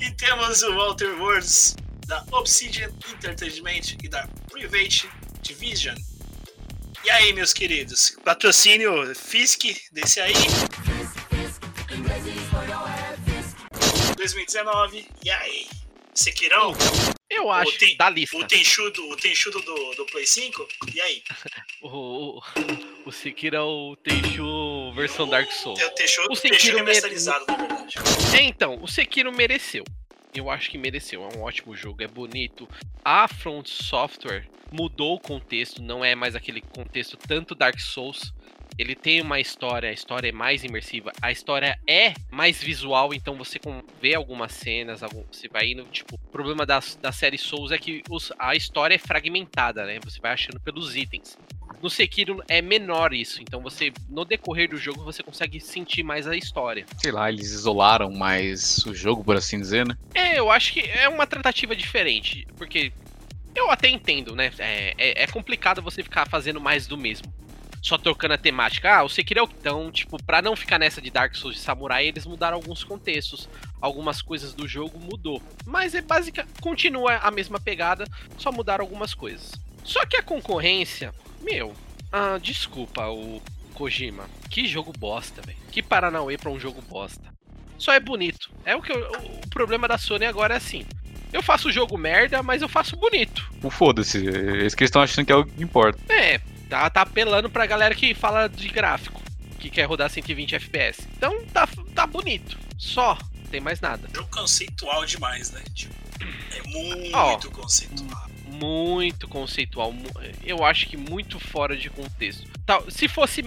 E 0.00 0.10
temos 0.12 0.62
o 0.62 0.74
Walter 0.74 1.20
Words 1.20 1.76
da 2.06 2.24
Obsidian 2.32 2.90
Entertainment 3.12 3.96
e 4.02 4.08
da 4.08 4.28
Private 4.50 5.08
Division. 5.42 5.96
E 7.04 7.10
aí, 7.10 7.32
meus 7.32 7.52
queridos, 7.52 8.16
patrocínio 8.24 9.14
Fisk 9.14 9.64
desse 9.92 10.20
aí. 10.20 10.34
2019, 14.20 15.06
e 15.24 15.30
aí? 15.30 15.66
Sekirão? 16.12 16.74
Eu 17.30 17.50
acho, 17.50 17.78
tem, 17.78 17.96
da 17.96 18.10
lista. 18.10 18.36
O 18.36 18.46
Tenchudo, 18.46 19.08
o 19.08 19.16
tenchudo 19.16 19.60
do, 19.62 19.94
do 19.94 20.04
Play 20.06 20.26
5? 20.26 20.68
E 20.94 21.00
aí? 21.00 21.22
O, 21.82 22.36
o, 22.38 22.42
o 23.06 23.10
Sekiro 23.10 23.56
é 23.56 23.60
o 23.62 23.96
Tenchu 23.96 24.92
versão 24.92 25.26
Dark 25.26 25.50
Souls. 25.50 25.80
É 25.80 25.86
o 25.86 25.90
Tenchudo, 25.92 26.28
O 26.28 26.34
o 26.34 26.36
Tenchu 26.36 26.56
Sekiro 26.56 26.76
remasterizado, 26.76 27.46
na 27.48 27.56
verdade. 27.56 27.94
É, 28.36 28.42
então, 28.42 28.78
o 28.82 28.86
Sekiro 28.86 29.32
mereceu. 29.32 29.82
Eu 30.34 30.50
acho 30.50 30.70
que 30.70 30.76
mereceu. 30.76 31.22
É 31.22 31.38
um 31.38 31.40
ótimo 31.40 31.74
jogo, 31.74 32.02
é 32.02 32.06
bonito. 32.06 32.68
A 33.02 33.26
Front 33.26 33.66
Software 33.68 34.46
mudou 34.70 35.14
o 35.14 35.18
contexto, 35.18 35.80
não 35.80 36.04
é 36.04 36.14
mais 36.14 36.34
aquele 36.36 36.60
contexto 36.60 37.16
tanto 37.16 37.54
Dark 37.54 37.80
Souls. 37.80 38.34
Ele 38.80 38.94
tem 38.94 39.20
uma 39.20 39.38
história, 39.38 39.90
a 39.90 39.92
história 39.92 40.30
é 40.30 40.32
mais 40.32 40.64
imersiva, 40.64 41.12
a 41.20 41.30
história 41.30 41.78
é 41.86 42.14
mais 42.30 42.62
visual, 42.62 43.12
então 43.12 43.34
você 43.36 43.60
vê 44.00 44.14
algumas 44.14 44.52
cenas, 44.52 45.02
algum- 45.02 45.22
você 45.30 45.48
vai 45.48 45.72
indo, 45.72 45.84
tipo, 45.84 46.14
o 46.14 46.30
problema 46.32 46.64
da, 46.64 46.80
da 46.98 47.12
série 47.12 47.36
Souls 47.36 47.72
é 47.72 47.76
que 47.78 48.02
os- 48.08 48.32
a 48.38 48.56
história 48.56 48.94
é 48.94 48.98
fragmentada, 48.98 49.84
né? 49.84 49.98
Você 50.02 50.18
vai 50.18 50.32
achando 50.32 50.58
pelos 50.60 50.96
itens. 50.96 51.36
No 51.82 51.90
Sekiro 51.90 52.42
é 52.48 52.62
menor 52.62 53.12
isso, 53.12 53.42
então 53.42 53.60
você, 53.60 53.92
no 54.08 54.24
decorrer 54.24 54.70
do 54.70 54.78
jogo, 54.78 55.04
você 55.04 55.22
consegue 55.22 55.60
sentir 55.60 56.02
mais 56.02 56.26
a 56.26 56.34
história. 56.34 56.86
Sei 56.96 57.12
lá, 57.12 57.28
eles 57.30 57.50
isolaram 57.50 58.10
mais 58.10 58.78
o 58.86 58.94
jogo, 58.94 59.22
por 59.22 59.36
assim 59.36 59.60
dizer, 59.60 59.86
né? 59.86 59.94
É, 60.14 60.38
eu 60.38 60.50
acho 60.50 60.72
que 60.72 60.80
é 60.80 61.06
uma 61.06 61.26
tratativa 61.26 61.76
diferente, 61.76 62.46
porque 62.56 62.90
eu 63.54 63.70
até 63.70 63.90
entendo, 63.90 64.34
né? 64.34 64.50
É, 64.58 64.94
é- 64.96 65.22
é 65.24 65.26
complicado 65.26 65.82
você 65.82 66.02
ficar 66.02 66.26
fazendo 66.26 66.58
mais 66.58 66.86
do 66.86 66.96
mesmo. 66.96 67.30
Só 67.82 67.96
trocando 67.96 68.34
a 68.34 68.38
temática. 68.38 68.98
Ah, 68.98 69.02
o 69.02 69.08
Sekiro 69.08 69.40
é 69.40 69.42
o 69.42 69.46
então, 69.46 69.90
tipo, 69.90 70.22
pra 70.22 70.42
não 70.42 70.54
ficar 70.54 70.78
nessa 70.78 71.00
de 71.00 71.10
Dark 71.10 71.34
Souls 71.34 71.56
de 71.56 71.62
Samurai, 71.62 72.06
eles 72.06 72.26
mudaram 72.26 72.56
alguns 72.56 72.84
contextos. 72.84 73.48
Algumas 73.80 74.20
coisas 74.20 74.52
do 74.52 74.68
jogo 74.68 74.98
mudou. 74.98 75.42
Mas 75.64 75.94
é 75.94 76.02
básica, 76.02 76.46
continua 76.60 77.16
a 77.16 77.30
mesma 77.30 77.58
pegada, 77.58 78.04
só 78.36 78.52
mudaram 78.52 78.84
algumas 78.84 79.14
coisas. 79.14 79.52
Só 79.82 80.04
que 80.04 80.16
a 80.16 80.22
concorrência, 80.22 81.14
meu, 81.40 81.74
ah, 82.12 82.38
desculpa, 82.40 83.08
o 83.08 83.40
Kojima. 83.72 84.28
Que 84.50 84.66
jogo 84.66 84.92
bosta, 84.98 85.40
velho. 85.40 85.56
Que 85.72 85.82
Paranauê 85.82 86.36
pra 86.36 86.50
um 86.50 86.60
jogo 86.60 86.82
bosta. 86.82 87.32
Só 87.78 87.94
é 87.94 88.00
bonito. 88.00 88.50
É 88.66 88.76
o 88.76 88.82
que 88.82 88.92
eu- 88.92 89.10
o 89.42 89.48
problema 89.48 89.88
da 89.88 89.96
Sony 89.96 90.26
agora 90.26 90.52
é 90.52 90.56
assim. 90.58 90.84
Eu 91.32 91.42
faço 91.42 91.70
jogo 91.70 91.96
merda, 91.96 92.42
mas 92.42 92.62
eu 92.62 92.68
faço 92.68 92.96
bonito. 92.96 93.50
O 93.62 93.70
foda-se, 93.70 94.18
eles 94.18 94.74
que 94.74 94.84
estão 94.84 95.02
achando 95.02 95.26
que 95.26 95.32
é 95.32 95.36
o 95.36 95.44
que 95.44 95.62
importa. 95.62 95.98
É, 96.12 96.40
tá, 96.68 96.88
tá 96.90 97.02
apelando 97.02 97.48
pra 97.48 97.66
galera 97.66 97.94
que 97.94 98.14
fala 98.14 98.48
de 98.48 98.68
gráfico, 98.68 99.22
que 99.58 99.70
quer 99.70 99.84
rodar 99.84 100.10
120 100.10 100.56
FPS. 100.56 101.06
Então 101.16 101.44
tá, 101.52 101.68
tá 101.94 102.06
bonito. 102.06 102.58
Só, 102.78 103.16
não 103.36 103.50
tem 103.50 103.60
mais 103.60 103.80
nada. 103.80 104.08
Jogo 104.14 104.28
conceitual 104.30 105.04
demais, 105.04 105.52
né? 105.52 105.62
Tipo, 105.74 105.94
é 106.54 106.68
muito 106.68 107.16
Ó. 107.16 107.36
conceitual. 107.50 108.30
Muito 108.46 109.28
conceitual. 109.28 109.94
Eu 110.42 110.64
acho 110.64 110.86
que 110.86 110.96
muito 110.96 111.38
fora 111.38 111.76
de 111.76 111.88
contexto. 111.88 112.46
Tal, 112.66 112.90
se 112.90 113.08
fosse. 113.08 113.42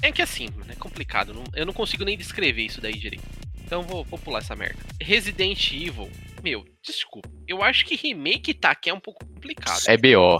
É 0.00 0.12
que 0.12 0.22
assim, 0.22 0.48
mano, 0.56 0.70
é 0.70 0.74
complicado. 0.76 1.42
eu 1.54 1.66
não 1.66 1.72
consigo 1.72 2.04
nem 2.04 2.16
descrever 2.16 2.62
isso 2.62 2.80
daí 2.80 2.94
direito. 2.96 3.24
Então 3.64 3.82
vou, 3.82 4.04
vou 4.04 4.18
pular 4.18 4.38
essa 4.38 4.54
merda. 4.54 4.78
Resident 5.00 5.72
Evil. 5.72 6.10
Meu, 6.46 6.64
desculpa. 6.80 7.28
Eu 7.48 7.60
acho 7.60 7.84
que 7.84 7.96
remake 7.96 8.54
tá 8.54 8.70
aqui 8.70 8.88
é 8.88 8.94
um 8.94 9.00
pouco 9.00 9.26
complicado. 9.26 9.82
É 9.88 9.96
BO. 9.96 10.38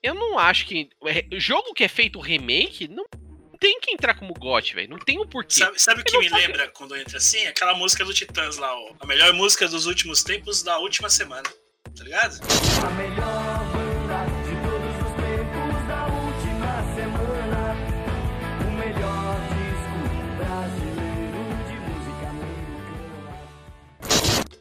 Eu 0.00 0.14
não 0.14 0.38
acho 0.38 0.64
que. 0.64 0.88
é, 1.06 1.26
Jogo 1.40 1.74
que 1.74 1.82
é 1.82 1.88
feito 1.88 2.20
remake 2.20 2.86
não 2.86 3.04
tem 3.58 3.80
que 3.80 3.90
entrar 3.90 4.14
como 4.14 4.32
GOT, 4.32 4.76
velho. 4.76 4.90
Não 4.90 4.98
tem 5.00 5.18
um 5.18 5.26
porquê. 5.26 5.54
Sabe, 5.54 5.82
sabe 5.82 6.02
o 6.02 6.04
que 6.04 6.16
me 6.20 6.28
lembra 6.28 6.68
quando 6.68 6.94
entra 6.96 7.18
assim? 7.18 7.44
Aquela 7.46 7.74
música 7.74 8.04
do 8.04 8.14
Titãs 8.14 8.58
lá, 8.58 8.72
ó. 8.78 8.94
A 9.00 9.06
melhor 9.06 9.32
música 9.32 9.66
dos 9.66 9.86
últimos 9.86 10.22
tempos 10.22 10.62
da 10.62 10.78
última 10.78 11.10
semana. 11.10 11.50
Tá 11.96 12.04
ligado? 12.04 12.38
A 12.86 12.90
melhor 12.90 13.93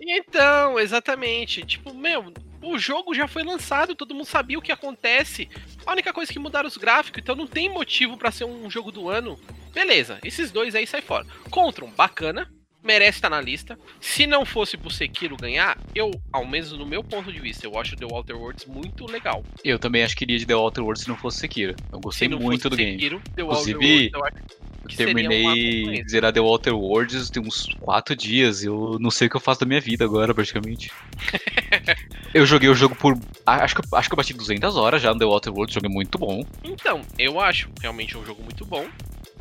Então, 0.06 0.80
exatamente. 0.80 1.66
Tipo, 1.66 1.94
meu, 1.94 2.34
o 2.62 2.78
jogo 2.78 3.14
já 3.14 3.28
foi 3.28 3.44
lançado, 3.44 3.96
todo 3.96 4.14
mundo 4.14 4.26
sabia 4.26 4.60
o 4.60 4.62
que 4.62 4.72
acontece. 4.72 5.50
A 5.86 5.92
única 5.94 6.14
coisa 6.14 6.32
que 6.32 6.40
mudaram 6.40 6.68
os 6.68 6.78
gráficos, 6.78 7.22
então 7.22 7.36
não 7.36 7.48
tem 7.48 7.70
motivo 7.70 8.18
pra 8.18 8.32
ser 8.32 8.46
um 8.46 8.70
jogo 8.70 8.92
do 8.92 9.10
ano. 9.10 9.40
Beleza, 9.74 10.20
esses 10.24 10.52
dois 10.52 10.76
aí 10.76 10.86
sai 10.86 11.02
fora. 11.02 11.26
Contron, 11.50 11.90
bacana, 11.90 12.52
merece 12.84 13.18
estar 13.18 13.30
na 13.30 13.42
lista. 13.42 13.80
Se 14.00 14.28
não 14.28 14.46
fosse 14.46 14.78
pro 14.78 14.92
Sekiro 14.92 15.38
ganhar, 15.38 15.78
eu, 15.96 16.12
ao 16.32 16.46
menos 16.46 16.72
no 16.74 16.86
meu 16.86 17.04
ponto 17.04 17.32
de 17.32 17.40
vista, 17.40 17.66
eu 17.66 17.80
acho 17.80 17.96
The 17.96 18.06
Walter 18.06 18.36
Worlds 18.36 18.66
muito 18.66 19.06
legal. 19.06 19.44
Eu 19.64 19.80
também 19.80 20.04
acho 20.04 20.16
que 20.16 20.26
iria 20.26 20.38
de 20.38 20.46
The 20.46 20.56
Outer 20.56 20.84
Worlds 20.84 21.04
se 21.04 21.10
não 21.10 21.18
fosse 21.18 21.40
Sekiro. 21.40 21.76
Eu 21.92 22.00
gostei 22.00 22.28
Se 22.28 22.32
não 22.32 22.40
muito 22.40 22.64
fosse 22.64 22.70
do 22.70 22.76
game. 22.76 22.94
Sekiro, 22.94 23.22
The 23.36 23.44
Outer 23.44 23.76
Inclusive, 23.76 23.86
Worlds, 23.86 24.14
eu 24.14 24.26
acho 24.26 24.64
que 24.88 24.96
terminei 24.98 26.04
zerar 26.10 26.34
The 26.34 26.40
Outer 26.40 26.76
Worlds 26.76 27.30
tem 27.30 27.42
uns 27.42 27.68
4 27.80 28.16
dias. 28.16 28.64
Eu 28.64 28.98
não 29.00 29.10
sei 29.12 29.28
o 29.28 29.30
que 29.30 29.38
eu 29.38 29.42
faço 29.42 29.62
da 29.62 29.66
minha 29.66 29.80
vida 29.82 30.04
agora, 30.06 30.34
praticamente. 30.34 30.92
eu 32.34 32.46
joguei 32.46 32.70
o 32.70 32.76
jogo 32.76 32.96
por. 32.96 33.18
Acho 33.46 33.76
que, 33.76 33.82
eu- 33.82 33.98
acho 33.98 34.10
que 34.10 34.14
eu 34.14 34.18
bati 34.18 34.34
200 34.34 34.76
horas 34.78 35.02
já 35.02 35.14
no 35.14 35.20
The 35.20 35.26
Outer 35.26 35.54
Worlds. 35.54 35.74
Jogo 35.74 35.86
é 35.88 35.90
muito 35.90 36.18
bom. 36.18 36.44
Então, 36.64 37.02
eu 37.18 37.40
acho 37.40 37.70
realmente 37.82 38.18
um 38.18 38.26
jogo 38.26 38.44
muito 38.44 38.66
bom. 38.66 38.88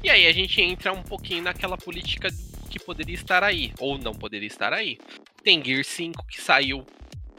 E 0.02 0.10
aí 0.10 0.26
a 0.26 0.32
gente 0.32 0.60
entra 0.60 0.92
um 0.92 1.02
pouquinho 1.02 1.42
naquela 1.42 1.76
política 1.78 2.28
que 2.68 2.78
poderia 2.78 3.14
estar 3.14 3.44
aí, 3.44 3.72
ou 3.78 3.98
não 3.98 4.12
poderia 4.12 4.46
estar 4.46 4.72
aí. 4.72 4.98
Tem 5.44 5.62
Gear 5.64 5.84
5 5.84 6.24
que 6.26 6.40
saiu. 6.40 6.84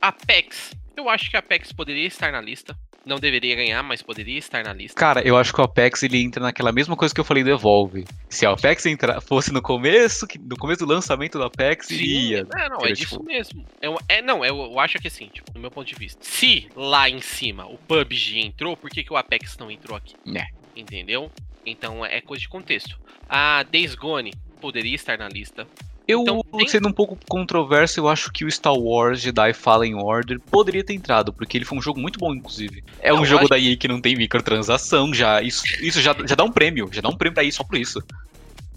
Apex. 0.02 0.72
Eu 0.96 1.10
acho 1.10 1.30
que 1.30 1.38
Apex 1.38 1.72
poderia 1.72 2.06
estar 2.06 2.32
na 2.32 2.40
lista. 2.42 2.78
Não 3.06 3.18
deveria 3.18 3.56
ganhar, 3.56 3.84
mas 3.84 4.02
poderia 4.02 4.38
estar 4.38 4.64
na 4.64 4.72
lista. 4.72 4.98
Cara, 4.98 5.22
eu 5.28 5.36
acho 5.36 5.54
que 5.54 5.60
o 5.60 5.64
Apex 5.64 6.04
ele 6.04 6.22
entra 6.22 6.42
naquela 6.42 6.72
mesma 6.72 6.96
coisa 6.96 7.14
que 7.14 7.20
eu 7.20 7.26
falei 7.26 7.44
do 7.44 7.50
Evolve. 7.50 8.06
Se 8.30 8.46
o 8.46 8.52
Apex 8.52 8.86
entra, 8.86 9.20
fosse 9.20 9.52
no 9.52 9.62
começo, 9.62 10.26
no 10.40 10.56
começo 10.56 10.86
do 10.86 10.94
lançamento 10.94 11.38
do 11.38 11.44
Apex, 11.44 11.90
iria. 11.92 12.48
É, 12.56 12.70
não, 12.70 12.86
é 12.86 12.94
disso 12.94 13.18
tipo, 13.18 13.24
mesmo. 13.26 13.66
Eu, 13.82 14.00
é, 14.08 14.22
não, 14.22 14.46
eu, 14.46 14.58
eu 14.58 14.80
acho 14.80 14.98
que 15.00 15.08
assim, 15.08 15.28
tipo, 15.28 15.52
do 15.52 15.60
meu 15.60 15.70
ponto 15.70 15.88
de 15.88 15.96
vista. 15.96 16.20
Se 16.24 16.70
lá 16.76 17.10
em 17.10 17.20
cima 17.20 17.66
o 17.66 17.78
PUBG 17.78 18.40
entrou, 18.40 18.78
por 18.78 18.90
que, 18.90 19.04
que 19.04 19.12
o 19.12 19.18
Apex 19.18 19.58
não 19.58 19.70
entrou 19.70 19.98
aqui? 19.98 20.16
É. 20.34 20.48
Entendeu? 20.76 21.30
Então 21.66 22.06
é 22.06 22.22
coisa 22.22 22.42
de 22.42 22.48
contexto. 22.48 22.98
A 23.28 23.64
Days 23.64 23.96
Gone 23.96 24.34
poderia 24.62 24.96
estar 24.96 25.18
na 25.18 25.28
lista. 25.28 25.68
Eu, 26.08 26.22
Então, 26.22 26.42
tem- 26.58 26.68
sendo 26.68 26.90
um 26.90 26.92
pouco 26.92 27.18
controverso, 27.30 28.00
eu 28.00 28.10
acho 28.10 28.30
que 28.32 28.44
o 28.44 28.52
Star 28.52 28.74
Wars 28.76 29.22
Jedi 29.22 29.54
Fallen 29.54 29.96
Order 29.96 30.38
poderia 30.52 30.84
ter 30.84 30.94
entrado, 30.94 31.32
porque 31.32 31.58
ele 31.58 31.64
foi 31.66 31.78
um 31.78 31.82
jogo 31.82 32.00
muito 32.00 32.20
bom, 32.20 32.34
inclusive. 32.34 32.84
É 33.02 33.14
um 33.14 33.24
jogo 33.26 33.42
acho 33.42 33.50
da 33.50 33.58
EA 33.60 33.78
que 33.78 33.88
não 33.88 34.02
tem 34.02 34.16
microtransação, 34.16 35.14
já. 35.14 35.42
Isso, 35.42 35.64
isso 35.82 36.02
já, 36.02 36.14
já 36.28 36.36
dá 36.36 36.44
um 36.44 36.52
prêmio, 36.52 36.90
já 36.92 37.00
dá 37.02 37.08
um 37.10 37.16
prêmio 37.16 37.34
pra 37.36 37.44
EA 37.46 37.52
só 37.52 37.64
por 37.64 37.78
isso. 37.78 38.02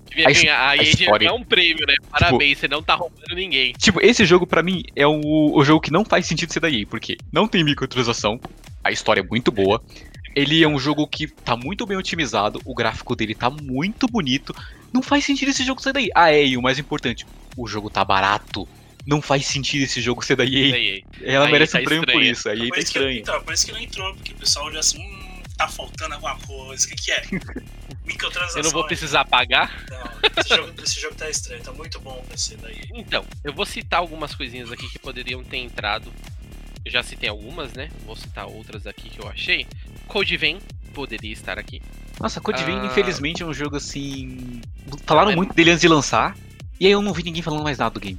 Devia 0.09 0.29
A 0.29 0.33
ganhar, 0.33 0.57
a 0.57 0.71
aí 0.71 0.89
história- 0.89 1.29
é 1.29 1.33
um 1.33 1.43
prêmio, 1.43 1.85
né? 1.87 1.95
Parabéns, 2.11 2.59
você 2.59 2.69
não 2.69 2.81
tá 2.83 2.95
roubando 2.95 3.35
ninguém. 3.35 3.73
Tipo, 3.73 4.01
esse 4.01 4.25
jogo 4.25 4.47
pra 4.47 4.63
mim 4.63 4.83
é 4.95 5.07
o, 5.07 5.21
o 5.53 5.65
jogo 5.65 5.81
que 5.81 5.91
não 5.91 6.05
faz 6.05 6.27
sentido 6.27 6.53
ser 6.53 6.61
da 6.61 6.71
EA, 6.71 6.87
porque 6.87 7.17
não 7.33 7.49
tem 7.49 7.65
microtransação, 7.65 8.41
a 8.85 8.93
história 8.93 9.21
é 9.21 9.25
muito 9.29 9.51
boa. 9.51 9.83
Ele 10.35 10.63
é 10.63 10.69
um 10.69 10.79
jogo 10.79 11.07
que 11.09 11.27
tá 11.27 11.57
muito 11.57 11.87
bem 11.87 11.97
otimizado, 11.97 12.61
o 12.65 12.75
gráfico 12.75 13.17
dele 13.17 13.35
tá 13.35 13.49
muito 13.51 14.07
bonito. 14.07 14.55
Não 14.97 15.03
faz 15.03 15.27
sentido 15.27 15.51
esse 15.51 15.63
jogo 15.63 15.83
ser 15.83 15.93
da 15.93 16.01
EA. 16.01 16.09
Ah, 16.15 16.33
é, 16.33 16.47
e 16.47 16.57
o 16.57 16.63
mais 16.63 16.79
importante, 16.79 17.27
o 17.55 17.67
jogo 17.67 17.91
tá 17.91 18.03
barato. 18.03 18.67
Não 19.07 19.21
faz 19.21 19.47
sentido 19.47 19.83
esse 19.83 20.01
jogo 20.01 20.25
ser 20.25 20.37
da 20.37 20.45
EA. 20.45 20.71
Da 20.71 20.79
EA. 20.79 21.03
Ela 21.23 21.45
A 21.45 21.49
EA 21.49 21.53
merece 21.53 21.73
tá 21.75 21.81
um 21.81 21.85
prêmio 21.85 22.07
por 22.07 22.23
estranha. 22.23 22.33
isso. 22.33 22.49
A 22.49 22.55
EA 22.55 22.69
Por 22.69 22.71
tá 22.71 22.81
estranha. 22.81 23.21
então, 23.21 23.43
por 23.43 23.53
isso 23.53 23.67
que 23.67 23.73
não 23.73 23.79
entrou, 23.81 24.15
porque 24.15 24.33
o 24.33 24.37
pessoal 24.37 24.65
olha 24.65 24.81
assim, 24.81 24.99
hum, 24.99 25.43
tá 25.55 25.69
faltando 25.69 26.15
alguma 26.15 26.35
coisa, 26.39 26.87
o 26.87 26.89
que, 26.89 26.97
que 26.97 27.13
é? 27.13 27.23
Microtransação. 28.07 28.59
Eu 28.59 28.65
não 28.65 28.71
vou 28.71 28.87
precisar 28.87 29.27
pagar. 29.27 29.85
Não, 29.91 30.41
esse 30.41 30.49
jogo, 30.57 30.73
esse 30.83 31.01
jogo 31.01 31.15
tá 31.15 31.29
estranho, 31.29 31.63
tá 31.63 31.73
muito 31.73 32.01
bom 32.01 32.25
pra 32.27 32.39
ser 32.39 32.57
daí. 32.57 32.81
Então, 32.95 33.23
eu 33.45 33.53
vou 33.53 33.67
citar 33.67 34.01
algumas 34.01 34.35
coisinhas 34.35 34.73
aqui 34.73 34.89
que 34.89 34.99
poderiam 34.99 35.45
ter 35.45 35.59
entrado. 35.59 36.11
Eu 36.83 36.91
já 36.91 37.03
citei 37.03 37.29
algumas, 37.29 37.75
né? 37.75 37.91
Vou 38.07 38.17
citar 38.17 38.47
outras 38.47 38.87
aqui 38.87 39.11
que 39.11 39.21
eu 39.21 39.29
achei. 39.29 39.67
Code 40.07 40.37
Vein 40.39 40.59
poderia 40.95 41.33
estar 41.33 41.59
aqui. 41.59 41.83
Nossa, 42.21 42.41
Code 42.41 42.65
Vein, 42.65 42.79
Ah. 42.81 42.87
infelizmente, 42.87 43.43
é 43.43 43.47
um 43.47 43.53
jogo 43.55 43.77
assim. 43.77 44.61
Falaram 45.07 45.31
É- 45.33 45.37
muito 45.37 45.55
dele 45.55 45.71
antes 45.71 45.81
de 45.83 45.89
lançar. 45.89 46.37
E 46.81 46.87
aí 46.87 46.93
eu 46.93 47.03
não 47.03 47.13
vi 47.13 47.23
ninguém 47.23 47.43
falando 47.43 47.63
mais 47.63 47.79
nada 47.79 47.91
do 47.95 48.01
game. 48.01 48.19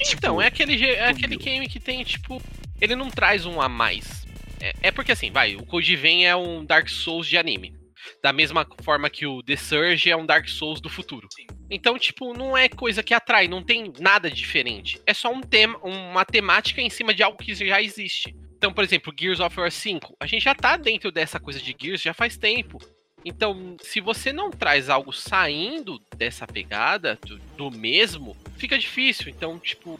Então, 0.00 0.06
Tipo, 0.36 0.42
é 0.42 0.46
aquele, 0.46 0.84
é 0.84 1.08
aquele 1.08 1.36
game 1.36 1.68
que 1.68 1.80
tem, 1.80 2.02
tipo. 2.04 2.40
Ele 2.80 2.94
não 2.94 3.10
traz 3.10 3.44
um 3.44 3.60
a 3.60 3.68
mais. 3.68 4.24
É, 4.60 4.72
é 4.82 4.90
porque 4.92 5.12
assim, 5.12 5.30
vai, 5.30 5.56
o 5.56 5.64
Code 5.66 5.96
Vein 5.96 6.24
é 6.24 6.34
um 6.36 6.64
Dark 6.64 6.88
Souls 6.88 7.26
de 7.26 7.36
anime. 7.36 7.74
Da 8.22 8.32
mesma 8.32 8.66
forma 8.82 9.10
que 9.10 9.26
o 9.26 9.42
The 9.42 9.56
Surge 9.56 10.10
é 10.10 10.16
um 10.16 10.24
Dark 10.24 10.48
Souls 10.48 10.80
do 10.80 10.88
futuro. 10.88 11.28
Então, 11.70 11.98
tipo, 11.98 12.32
não 12.32 12.56
é 12.56 12.68
coisa 12.68 13.02
que 13.02 13.12
atrai, 13.12 13.48
não 13.48 13.62
tem 13.62 13.92
nada 13.98 14.30
diferente. 14.30 15.00
É 15.04 15.12
só 15.12 15.30
um 15.32 15.40
tema, 15.40 15.76
uma 15.82 16.24
temática 16.24 16.80
em 16.80 16.88
cima 16.88 17.12
de 17.12 17.22
algo 17.22 17.36
que 17.36 17.54
já 17.54 17.82
existe. 17.82 18.34
Então, 18.56 18.72
por 18.72 18.82
exemplo, 18.84 19.12
Gears 19.18 19.40
of 19.40 19.58
War 19.60 19.70
5, 19.70 20.16
a 20.20 20.26
gente 20.26 20.42
já 20.44 20.54
tá 20.54 20.76
dentro 20.76 21.10
dessa 21.12 21.38
coisa 21.38 21.60
de 21.60 21.76
Gears 21.78 22.00
já 22.00 22.14
faz 22.14 22.36
tempo. 22.36 22.78
Então, 23.24 23.76
se 23.82 24.00
você 24.00 24.32
não 24.32 24.50
traz 24.50 24.88
algo 24.88 25.12
saindo 25.12 26.00
dessa 26.16 26.46
pegada, 26.46 27.18
do, 27.26 27.38
do 27.56 27.70
mesmo, 27.70 28.36
fica 28.56 28.78
difícil. 28.78 29.28
Então, 29.28 29.58
tipo, 29.58 29.98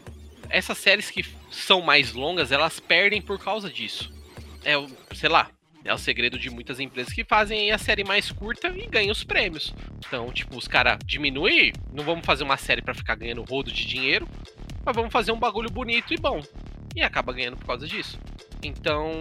essas 0.49 0.77
séries 0.77 1.11
que 1.11 1.25
são 1.51 1.81
mais 1.81 2.13
longas, 2.13 2.51
elas 2.51 2.79
perdem 2.79 3.21
por 3.21 3.39
causa 3.39 3.69
disso. 3.69 4.11
É, 4.63 4.73
sei 5.15 5.29
lá, 5.29 5.49
é 5.83 5.93
o 5.93 5.97
segredo 5.97 6.37
de 6.37 6.49
muitas 6.49 6.79
empresas 6.79 7.13
que 7.13 7.23
fazem 7.23 7.71
a 7.71 7.77
série 7.77 8.03
mais 8.03 8.31
curta 8.31 8.67
e 8.69 8.85
ganham 8.87 9.11
os 9.11 9.23
prêmios. 9.23 9.73
Então, 10.05 10.31
tipo, 10.31 10.57
os 10.57 10.67
caras 10.67 10.97
diminuem, 11.05 11.73
não 11.93 12.03
vamos 12.03 12.25
fazer 12.25 12.43
uma 12.43 12.57
série 12.57 12.81
pra 12.81 12.93
ficar 12.93 13.15
ganhando 13.15 13.43
rodo 13.43 13.71
de 13.71 13.85
dinheiro, 13.85 14.27
mas 14.83 14.95
vamos 14.95 15.11
fazer 15.11 15.31
um 15.31 15.39
bagulho 15.39 15.69
bonito 15.69 16.13
e 16.13 16.17
bom. 16.17 16.41
E 16.95 17.01
acaba 17.01 17.31
ganhando 17.31 17.57
por 17.57 17.67
causa 17.67 17.87
disso. 17.87 18.19
Então, 18.61 19.11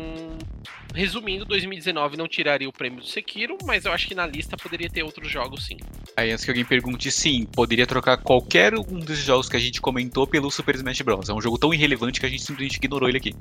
resumindo, 0.94 1.44
2019 1.44 2.16
não 2.16 2.26
tiraria 2.26 2.68
o 2.68 2.72
prêmio 2.72 3.00
do 3.00 3.06
Sekiro, 3.06 3.56
mas 3.64 3.84
eu 3.84 3.92
acho 3.92 4.08
que 4.08 4.14
na 4.14 4.26
lista 4.26 4.56
poderia 4.56 4.90
ter 4.90 5.02
outros 5.02 5.30
jogos 5.30 5.66
sim. 5.66 5.76
Aí 6.16 6.32
antes 6.32 6.44
que 6.44 6.50
alguém 6.50 6.64
pergunte, 6.64 7.10
sim, 7.10 7.46
poderia 7.46 7.86
trocar 7.86 8.16
qualquer 8.16 8.74
um 8.74 8.98
desses 8.98 9.24
jogos 9.24 9.48
que 9.48 9.56
a 9.56 9.60
gente 9.60 9.80
comentou 9.80 10.26
pelo 10.26 10.50
Super 10.50 10.74
Smash 10.74 11.02
Bros. 11.02 11.28
É 11.28 11.32
um 11.32 11.40
jogo 11.40 11.56
tão 11.58 11.72
irrelevante 11.72 12.18
que 12.18 12.26
a 12.26 12.28
gente 12.28 12.42
simplesmente 12.42 12.76
ignorou 12.76 13.08
ele 13.08 13.18
aqui. 13.18 13.34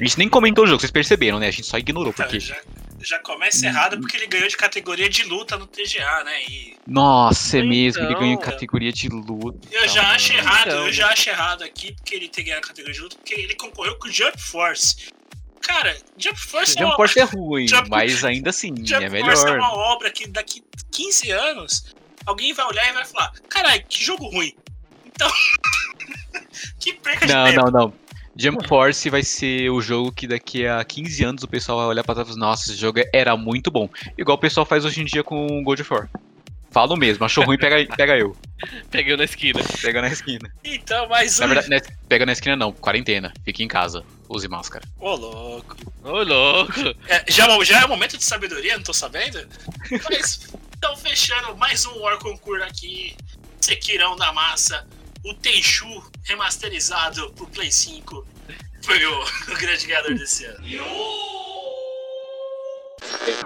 A 0.00 0.02
gente 0.02 0.18
nem 0.18 0.28
comentou 0.28 0.64
o 0.64 0.66
jogo, 0.66 0.80
vocês 0.80 0.90
perceberam, 0.90 1.38
né? 1.38 1.48
A 1.48 1.50
gente 1.50 1.66
só 1.66 1.76
ignorou, 1.76 2.12
Então, 2.12 2.24
porque. 2.24 2.40
já, 2.40 2.56
já 3.04 3.18
começa 3.18 3.66
errado 3.66 3.98
porque 4.00 4.16
ele 4.16 4.26
ganhou 4.26 4.48
de 4.48 4.56
categoria 4.56 5.08
de 5.08 5.22
luta 5.24 5.56
no 5.56 5.66
TGA, 5.66 6.24
né? 6.24 6.42
E 6.48 6.76
Nossa, 6.86 7.58
é 7.58 7.62
mesmo, 7.62 8.00
ele 8.02 8.08
Então, 8.10 8.20
ganhou 8.20 8.34
em 8.34 8.40
categoria 8.40 8.92
de 8.92 9.08
luta. 9.08 9.68
eu 9.70 9.86
já 9.88 10.10
acho 10.12 10.32
mano. 10.32 10.44
errado, 10.48 10.66
Então. 10.68 10.86
eu 10.86 10.92
já 10.92 11.08
acho 11.08 11.28
errado 11.30 11.62
aqui 11.64 11.92
porque 11.94 12.14
ele 12.14 12.28
ter 12.28 12.42
ganhado 12.42 12.64
a 12.64 12.68
categoria 12.68 12.94
de 12.94 13.00
luta, 13.00 13.16
porque 13.16 13.34
ele 13.34 13.54
concorreu 13.54 13.96
com 13.98 14.08
o 14.08 14.12
Jump 14.12 14.40
Force. 14.40 14.96
Cara, 15.60 15.96
Jump 16.18 16.38
Force 16.38 16.72
é 16.76 16.80
Jump 16.80 16.90
uma, 16.90 16.96
Force 16.96 17.18
é 17.20 17.24
ruim, 17.36 17.68
Jump- 17.68 17.88
mas 17.88 18.24
ainda 18.24 18.50
assim, 18.50 18.74
Jump 18.84 19.04
é 19.04 19.20
Force 19.20 19.42
é 19.42 19.44
melhor. 19.46 19.58
uma 19.58 19.72
obra 19.72 20.10
que 20.10 20.26
daqui 20.28 20.62
15 20.90 21.30
anos 21.30 21.94
alguém 22.26 22.52
vai 22.52 22.66
olhar 22.66 22.88
e 22.88 22.92
vai 22.92 23.04
falar: 23.04 23.32
caralho, 23.48 23.84
que 23.88 24.02
jogo 24.04 24.26
ruim. 24.28 24.54
Então. 25.06 25.30
que 26.78 26.92
perca 26.94 27.26
de 27.26 27.32
Não, 27.32 27.44
tempo. 27.46 27.70
não, 27.70 27.70
não. 27.70 27.94
Jump 28.36 28.66
Force 28.66 29.08
vai 29.08 29.22
ser 29.22 29.70
o 29.70 29.80
jogo 29.80 30.12
que 30.12 30.26
daqui 30.26 30.66
a 30.66 30.82
15 30.84 31.24
anos 31.24 31.42
o 31.42 31.48
pessoal 31.48 31.78
vai 31.78 31.86
olhar 31.86 32.02
pra 32.04 32.14
trás 32.14 32.28
e 32.28 32.32
falar, 32.32 32.46
nossa, 32.46 32.70
esse 32.70 32.78
jogo 32.78 33.00
era 33.12 33.36
muito 33.36 33.70
bom. 33.70 33.88
Igual 34.18 34.36
o 34.36 34.40
pessoal 34.40 34.66
faz 34.66 34.84
hoje 34.84 35.00
em 35.00 35.04
dia 35.04 35.22
com 35.22 35.46
o 35.46 35.62
God 35.62 35.80
of 35.80 35.92
War. 35.92 36.08
Falo 36.74 36.96
mesmo, 36.96 37.24
achou 37.24 37.44
ruim, 37.44 37.56
pega, 37.56 37.86
pega 37.96 38.18
eu. 38.18 38.36
Pegando 38.90 39.18
na 39.18 39.24
esquina. 39.24 39.60
Pega 39.80 40.02
na 40.02 40.08
esquina. 40.08 40.50
Então, 40.64 41.08
mais 41.08 41.38
Na 41.38 41.46
um. 41.46 41.48
verdade, 41.48 41.70
né, 41.70 41.80
pega 42.08 42.26
na 42.26 42.32
esquina 42.32 42.56
não, 42.56 42.72
quarentena. 42.72 43.32
Fique 43.44 43.62
em 43.62 43.68
casa, 43.68 44.04
use 44.28 44.48
máscara. 44.48 44.84
Ô, 44.98 45.14
louco. 45.14 45.76
Ô, 46.02 46.22
louco. 46.24 46.72
É, 47.06 47.24
já, 47.30 47.46
já 47.62 47.82
é 47.82 47.86
momento 47.86 48.18
de 48.18 48.24
sabedoria, 48.24 48.76
não 48.76 48.82
tô 48.82 48.92
sabendo? 48.92 49.46
Mas, 50.10 50.48
então, 50.76 50.96
fechando 50.96 51.56
mais 51.56 51.86
um 51.86 52.00
War 52.00 52.18
Concur 52.18 52.60
aqui. 52.62 53.14
Sekirão 53.60 54.16
da 54.16 54.32
Massa. 54.32 54.84
O 55.24 55.32
Tenchu 55.32 55.86
remasterizado 56.24 57.32
pro 57.32 57.46
Play 57.46 57.72
5. 57.72 58.26
Foi 58.82 59.06
o, 59.06 59.22
o 59.52 59.56
grande 59.58 59.86
ganhador 59.86 60.14
desse 60.14 60.44
ano. 60.44 60.62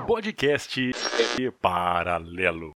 Podcast 0.05 0.91
paralelo. 1.63 2.73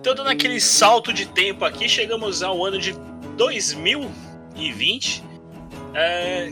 Então, 0.00 0.14
dando 0.14 0.30
aquele 0.30 0.58
salto 0.60 1.12
de 1.12 1.26
tempo 1.26 1.66
aqui, 1.66 1.86
chegamos 1.86 2.42
ao 2.42 2.64
ano 2.64 2.78
de 2.78 2.94
2020. 3.36 5.22
É, 5.94 6.50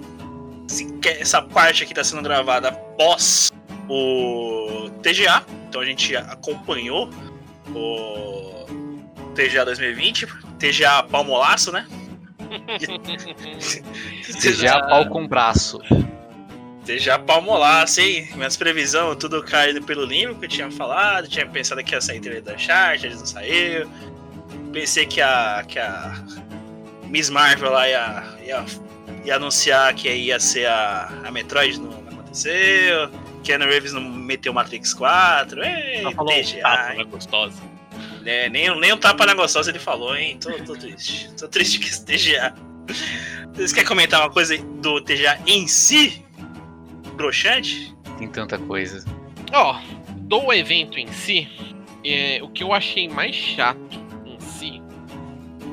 essa 1.18 1.40
parte 1.40 1.82
aqui 1.82 1.92
está 1.92 2.04
sendo 2.04 2.20
gravada 2.22 2.68
após 2.68 3.50
o 3.88 4.90
TGA. 5.02 5.46
Então 5.68 5.80
a 5.80 5.84
gente 5.86 6.14
acompanhou 6.14 7.08
o 7.74 8.45
TGA 9.36 9.66
2020, 9.66 10.26
TGA 10.58 11.02
Palmolaço, 11.02 11.70
né? 11.70 11.86
Seja 14.24 14.80
pau 14.88 15.06
com 15.10 15.28
braço. 15.28 15.78
TGA 16.86 17.18
Palmolaço, 17.18 18.00
hein? 18.00 18.28
Minhas 18.34 18.56
previsões, 18.56 19.16
tudo 19.16 19.42
caído 19.42 19.82
pelo 19.82 20.06
limbo 20.06 20.36
que 20.36 20.46
eu 20.46 20.48
tinha 20.48 20.70
falado. 20.70 21.28
Tinha 21.28 21.46
pensado 21.46 21.84
que 21.84 21.94
ia 21.94 22.00
sair 22.00 22.20
trailer 22.20 22.42
da 22.42 22.54
Uncharted, 22.54 23.14
não 23.14 23.26
saiu. 23.26 23.90
Pensei 24.72 25.04
que 25.04 25.20
a, 25.20 25.62
que 25.68 25.78
a 25.78 26.14
Miss 27.04 27.28
Marvel 27.28 27.72
lá 27.72 27.88
ia, 27.88 28.24
ia, 28.42 28.64
ia 29.24 29.36
anunciar 29.36 29.92
que 29.94 30.08
ia 30.08 30.40
ser 30.40 30.66
a, 30.66 31.12
a 31.24 31.30
Metroid, 31.30 31.78
não, 31.78 31.90
não 31.90 32.20
aconteceu. 32.20 33.10
Keanu 33.44 33.66
Reeves 33.66 33.92
não 33.92 34.00
meteu 34.00 34.54
Matrix 34.54 34.94
4. 34.94 35.62
Ei, 35.62 36.02
Só 36.02 36.10
falou 36.12 36.32
um 36.32 36.42
TGA, 36.42 36.62
tapa, 36.62 36.92
hein? 36.92 36.98
né, 36.98 37.04
gostosa. 37.04 37.75
É, 38.26 38.48
nem, 38.48 38.78
nem 38.80 38.92
um 38.92 38.96
tapa 38.98 39.24
na 39.24 39.34
gostosa 39.34 39.70
ele 39.70 39.78
falou, 39.78 40.16
hein? 40.16 40.38
Tô, 40.40 40.50
tô 40.64 40.74
triste. 40.74 41.30
Tô 41.38 41.46
triste 41.48 41.78
com 41.78 41.86
esse 41.86 42.04
TGA. 42.04 42.54
Vocês 43.54 43.72
querem 43.72 43.88
comentar 43.88 44.20
uma 44.20 44.30
coisa 44.30 44.56
do 44.58 45.00
TGA 45.00 45.38
em 45.46 45.66
si? 45.66 46.24
Broxante? 47.14 47.94
Tem 48.18 48.28
tanta 48.28 48.58
coisa. 48.58 49.04
Ó, 49.52 49.78
do 50.16 50.52
evento 50.52 50.98
em 50.98 51.06
si, 51.12 51.48
é, 52.04 52.40
o 52.42 52.48
que 52.48 52.62
eu 52.62 52.72
achei 52.72 53.08
mais 53.08 53.34
chato 53.34 53.78
em 54.24 54.38
si 54.40 54.82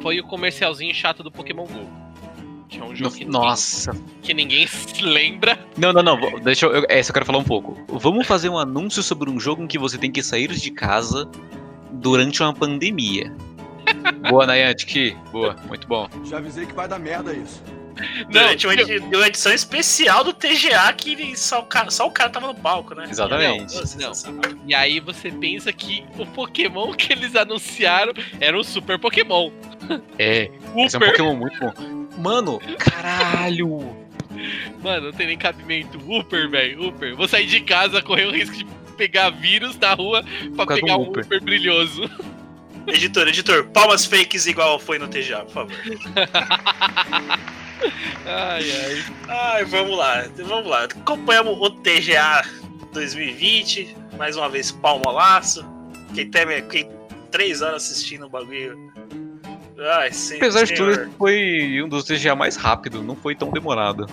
foi 0.02 0.20
o 0.20 0.24
comercialzinho 0.24 0.94
chato 0.94 1.24
do 1.24 1.32
Pokémon 1.32 1.66
GO. 1.66 1.90
Que 2.70 2.80
é 2.80 2.84
um 2.84 2.96
jogo 2.96 3.16
que, 3.16 3.26
Nossa. 3.26 3.92
que 4.22 4.34
ninguém 4.34 4.66
se 4.66 5.02
lembra. 5.04 5.60
Não, 5.78 5.94
não, 5.94 6.02
não. 6.02 6.40
Deixa 6.40 6.66
eu. 6.66 6.74
eu- 6.74 6.86
Essa 6.90 7.12
eu 7.12 7.14
quero 7.14 7.26
falar 7.26 7.38
um 7.38 7.44
pouco. 7.44 7.78
Vamos 7.88 8.26
fazer 8.26 8.50
um 8.50 8.58
anúncio 8.58 9.04
sobre 9.04 9.30
um 9.30 9.40
jogo 9.40 9.64
em 9.64 9.68
que 9.68 9.78
você 9.78 9.98
tem 9.98 10.12
que 10.12 10.24
sair 10.24 10.52
de 10.52 10.72
casa 10.72 11.30
durante 11.94 12.42
uma 12.42 12.54
pandemia. 12.54 13.32
Boa, 14.30 14.46
Niantic. 14.48 15.16
Boa, 15.32 15.56
muito 15.68 15.88
bom. 15.88 16.08
Já 16.26 16.38
avisei 16.38 16.66
que 16.66 16.74
vai 16.74 16.88
dar 16.88 17.00
merda 17.00 17.34
isso. 17.34 17.62
Durante 18.30 18.66
uma, 18.66 18.74
edi- 18.74 18.98
uma 18.98 19.28
edição 19.28 19.54
especial 19.54 20.24
do 20.24 20.34
TGA 20.34 20.92
que 20.94 21.38
só 21.38 21.60
o 21.60 21.66
cara, 21.66 21.92
só 21.92 22.08
o 22.08 22.12
cara 22.12 22.30
tava 22.30 22.48
no 22.48 22.56
palco, 22.56 22.96
né? 22.96 23.06
Exatamente. 23.10 23.76
Não, 23.76 23.86
sensacional. 23.86 24.42
E 24.66 24.74
aí 24.74 25.00
você 25.00 25.32
pensa 25.32 25.72
que 25.72 26.04
o 26.18 26.26
Pokémon 26.26 26.92
que 26.94 27.14
eles 27.14 27.36
anunciaram 27.36 28.12
era 28.40 28.58
um 28.58 28.64
Super 28.64 28.98
Pokémon. 28.98 29.52
É, 30.18 30.46
esse 30.46 30.52
é 30.76 30.76
um 30.76 30.90
Super. 30.90 31.10
Pokémon 31.12 31.36
muito 31.36 31.60
bom. 31.60 31.74
Mano, 32.18 32.60
caralho! 32.80 33.96
Mano, 34.82 35.06
não 35.08 35.14
tem 35.14 35.28
nem 35.28 35.38
cabimento. 35.38 36.00
Upper, 36.10 36.50
velho. 36.50 36.88
Upper. 36.88 37.16
Vou 37.16 37.28
sair 37.28 37.46
de 37.46 37.60
casa, 37.62 38.02
correr 38.02 38.26
o 38.26 38.32
risco 38.32 38.56
de 38.58 38.66
pegar 38.94 39.30
vírus 39.32 39.78
na 39.78 39.94
rua 39.94 40.24
pra 40.56 40.66
pegar 40.68 40.98
um. 40.98 41.10
Upper 41.10 41.42
brilhoso. 41.42 42.10
Editor, 42.88 43.28
editor, 43.30 43.66
palmas 43.70 44.06
fakes 44.06 44.46
igual 44.46 44.78
foi 44.78 45.00
no 45.00 45.08
TGA, 45.08 45.46
por 45.46 45.54
favor. 45.54 45.74
Ai, 48.26 48.64
ai. 48.72 49.04
Ai, 49.28 49.66
vamos 49.66 49.98
lá, 49.98 50.24
vamos 50.38 50.70
lá. 50.70 50.86
Acompanhamos 50.86 51.58
o 51.60 51.70
TGA 51.70 52.42
2020, 52.94 53.96
mais 54.18 54.38
uma 54.38 54.48
vez 54.48 54.72
palmolaço. 54.72 55.66
Quem 56.14 56.30
tem 56.30 56.66
quem, 56.70 56.90
três 57.32 57.62
horas 57.62 57.84
assistindo 57.84 58.26
o 58.26 58.30
bagulho. 58.30 58.78
Ai, 59.98 60.12
sim, 60.14 60.38
Apesar 60.38 60.64
de 60.64 60.76
tudo, 60.76 60.94
senhor. 60.94 61.10
foi 61.18 61.82
um 61.84 61.90
dos 61.90 62.06
TGA 62.06 62.36
mais 62.36 62.56
rápido, 62.56 63.04
não 63.04 63.16
foi 63.16 63.36
tão 63.36 63.52
demorado. 63.52 64.08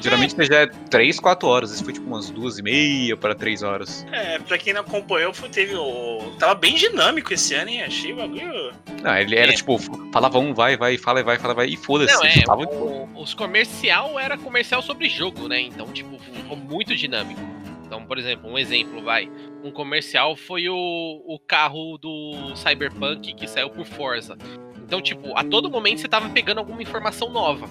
Geralmente 0.00 0.34
o 0.34 0.36
TGA 0.36 0.56
é 0.62 0.66
3, 0.66 1.18
4 1.20 1.48
horas, 1.48 1.72
esse 1.72 1.82
foi 1.84 1.92
tipo 1.92 2.06
umas 2.06 2.30
2 2.30 2.58
e 2.58 2.62
meia 2.62 3.16
para 3.16 3.34
3 3.34 3.62
horas. 3.62 4.06
É, 4.12 4.38
pra 4.38 4.58
quem 4.58 4.72
não 4.72 4.80
acompanhou, 4.82 5.32
foi, 5.34 5.48
teve 5.48 5.74
o. 5.74 6.32
Tava 6.38 6.54
bem 6.54 6.74
dinâmico 6.74 7.32
esse 7.32 7.54
ano, 7.54 7.70
hein? 7.70 7.82
Achei 7.82 8.12
o 8.12 8.16
bagulho. 8.16 8.72
Não, 9.02 9.16
ele 9.16 9.36
era 9.36 9.52
É. 9.52 9.54
tipo, 9.54 9.78
falava 10.12 10.38
um, 10.38 10.52
vai, 10.54 10.76
vai, 10.76 10.96
fala, 10.98 11.22
vai, 11.22 11.38
fala, 11.38 11.54
vai, 11.54 11.66
e 11.68 11.76
foda-se. 11.76 12.14
Não, 12.14 12.24
é, 12.24 12.42
tava- 12.44 12.62
o- 12.64 13.08
os 13.20 13.34
comercial 13.34 14.18
era 14.18 14.36
comercial 14.36 14.82
sobre 14.82 15.08
jogo, 15.08 15.48
né? 15.48 15.60
Então, 15.60 15.86
tipo, 15.88 16.18
ficou 16.18 16.56
muito 16.56 16.94
dinâmico. 16.94 17.40
Então, 17.84 18.04
por 18.04 18.18
exemplo, 18.18 18.50
um 18.50 18.58
exemplo, 18.58 19.00
vai. 19.02 19.30
Um 19.62 19.70
comercial 19.70 20.36
foi 20.36 20.68
o, 20.68 20.74
o 20.74 21.38
carro 21.38 21.96
do 21.98 22.54
Cyberpunk 22.56 23.32
que 23.34 23.46
saiu 23.46 23.70
por 23.70 23.86
Forza. 23.86 24.36
Então, 24.84 25.00
tipo, 25.00 25.36
a 25.36 25.44
todo 25.44 25.70
momento 25.70 26.00
você 26.00 26.08
tava 26.08 26.28
pegando 26.30 26.58
alguma 26.58 26.82
informação 26.82 27.30
nova. 27.30 27.68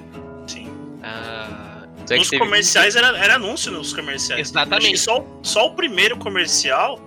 Sim. 0.48 0.68
Ah, 1.04 1.75
é 2.14 2.16
que 2.16 2.20
Nos 2.20 2.30
teve- 2.30 2.44
comerciais 2.44 2.96
era, 2.96 3.18
era 3.18 3.36
anúncio 3.36 3.72
nos 3.72 3.94
comerciais. 3.94 4.50
Exatamente. 4.50 4.98
Só, 4.98 5.26
só 5.42 5.68
o 5.68 5.76
primeiro 5.76 6.18
comercial, 6.18 7.00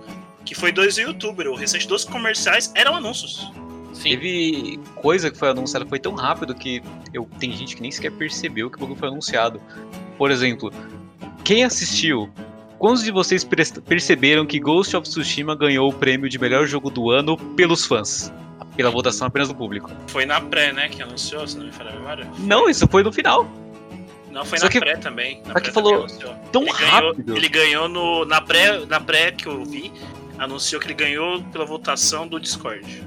que 0.45 0.53
foi 0.55 0.71
dois 0.71 0.97
youtubers, 0.97 1.49
o 1.49 1.55
restante 1.55 1.87
dos 1.87 2.03
comerciais 2.05 2.71
eram 2.75 2.95
anúncios. 2.95 3.51
Sim. 3.93 4.09
Teve 4.11 4.79
coisa 4.95 5.29
que 5.29 5.37
foi 5.37 5.49
anunciada, 5.49 5.85
foi 5.85 5.99
tão 5.99 6.13
rápido 6.15 6.53
que 6.55 6.81
eu, 7.13 7.27
tem 7.39 7.51
gente 7.51 7.75
que 7.75 7.81
nem 7.81 7.91
sequer 7.91 8.11
percebeu 8.11 8.69
que 8.69 8.77
o 8.77 8.79
bagulho 8.79 8.97
foi 8.97 9.09
anunciado. 9.09 9.59
Por 10.17 10.31
exemplo, 10.31 10.71
quem 11.43 11.63
assistiu? 11.63 12.29
Quantos 12.77 13.03
de 13.03 13.11
vocês 13.11 13.43
perceberam 13.85 14.45
que 14.45 14.57
Ghost 14.57 14.95
of 14.95 15.07
Tsushima 15.09 15.53
ganhou 15.53 15.89
o 15.89 15.93
prêmio 15.93 16.29
de 16.29 16.39
melhor 16.39 16.65
jogo 16.65 16.89
do 16.89 17.09
ano 17.09 17.35
pelos 17.37 17.85
fãs? 17.85 18.31
Pela 18.77 18.89
votação 18.89 19.27
apenas 19.27 19.49
do 19.49 19.55
público. 19.55 19.91
Foi 20.07 20.25
na 20.25 20.39
pré, 20.39 20.71
né, 20.71 20.87
que 20.87 21.01
anunciou, 21.03 21.45
se 21.45 21.57
não 21.57 21.65
me 21.65 21.71
falha 21.73 21.89
a 21.89 21.93
memória. 21.95 22.27
Não, 22.39 22.69
isso 22.69 22.87
foi 22.87 23.03
no 23.03 23.11
final. 23.11 23.45
Não, 24.31 24.45
foi 24.45 24.57
Só 24.59 24.65
na 24.65 24.71
que- 24.71 24.79
pré 24.79 24.95
também. 24.95 25.41
Na 25.45 25.53
pré 25.55 25.71
falou 25.71 26.05
também 26.07 26.35
tão 26.51 26.61
ele 26.63 26.71
rápido. 26.71 27.23
Ganhou, 27.23 27.37
ele 27.37 27.49
ganhou 27.49 27.87
no, 27.89 28.25
na, 28.25 28.39
pré, 28.41 28.85
na 28.85 28.99
pré 28.99 29.31
que 29.31 29.47
eu 29.47 29.63
vi, 29.65 29.91
anunciou 30.37 30.79
que 30.79 30.87
ele 30.87 30.93
ganhou 30.93 31.41
pela 31.45 31.65
votação 31.65 32.27
do 32.27 32.39
Discord. 32.39 33.03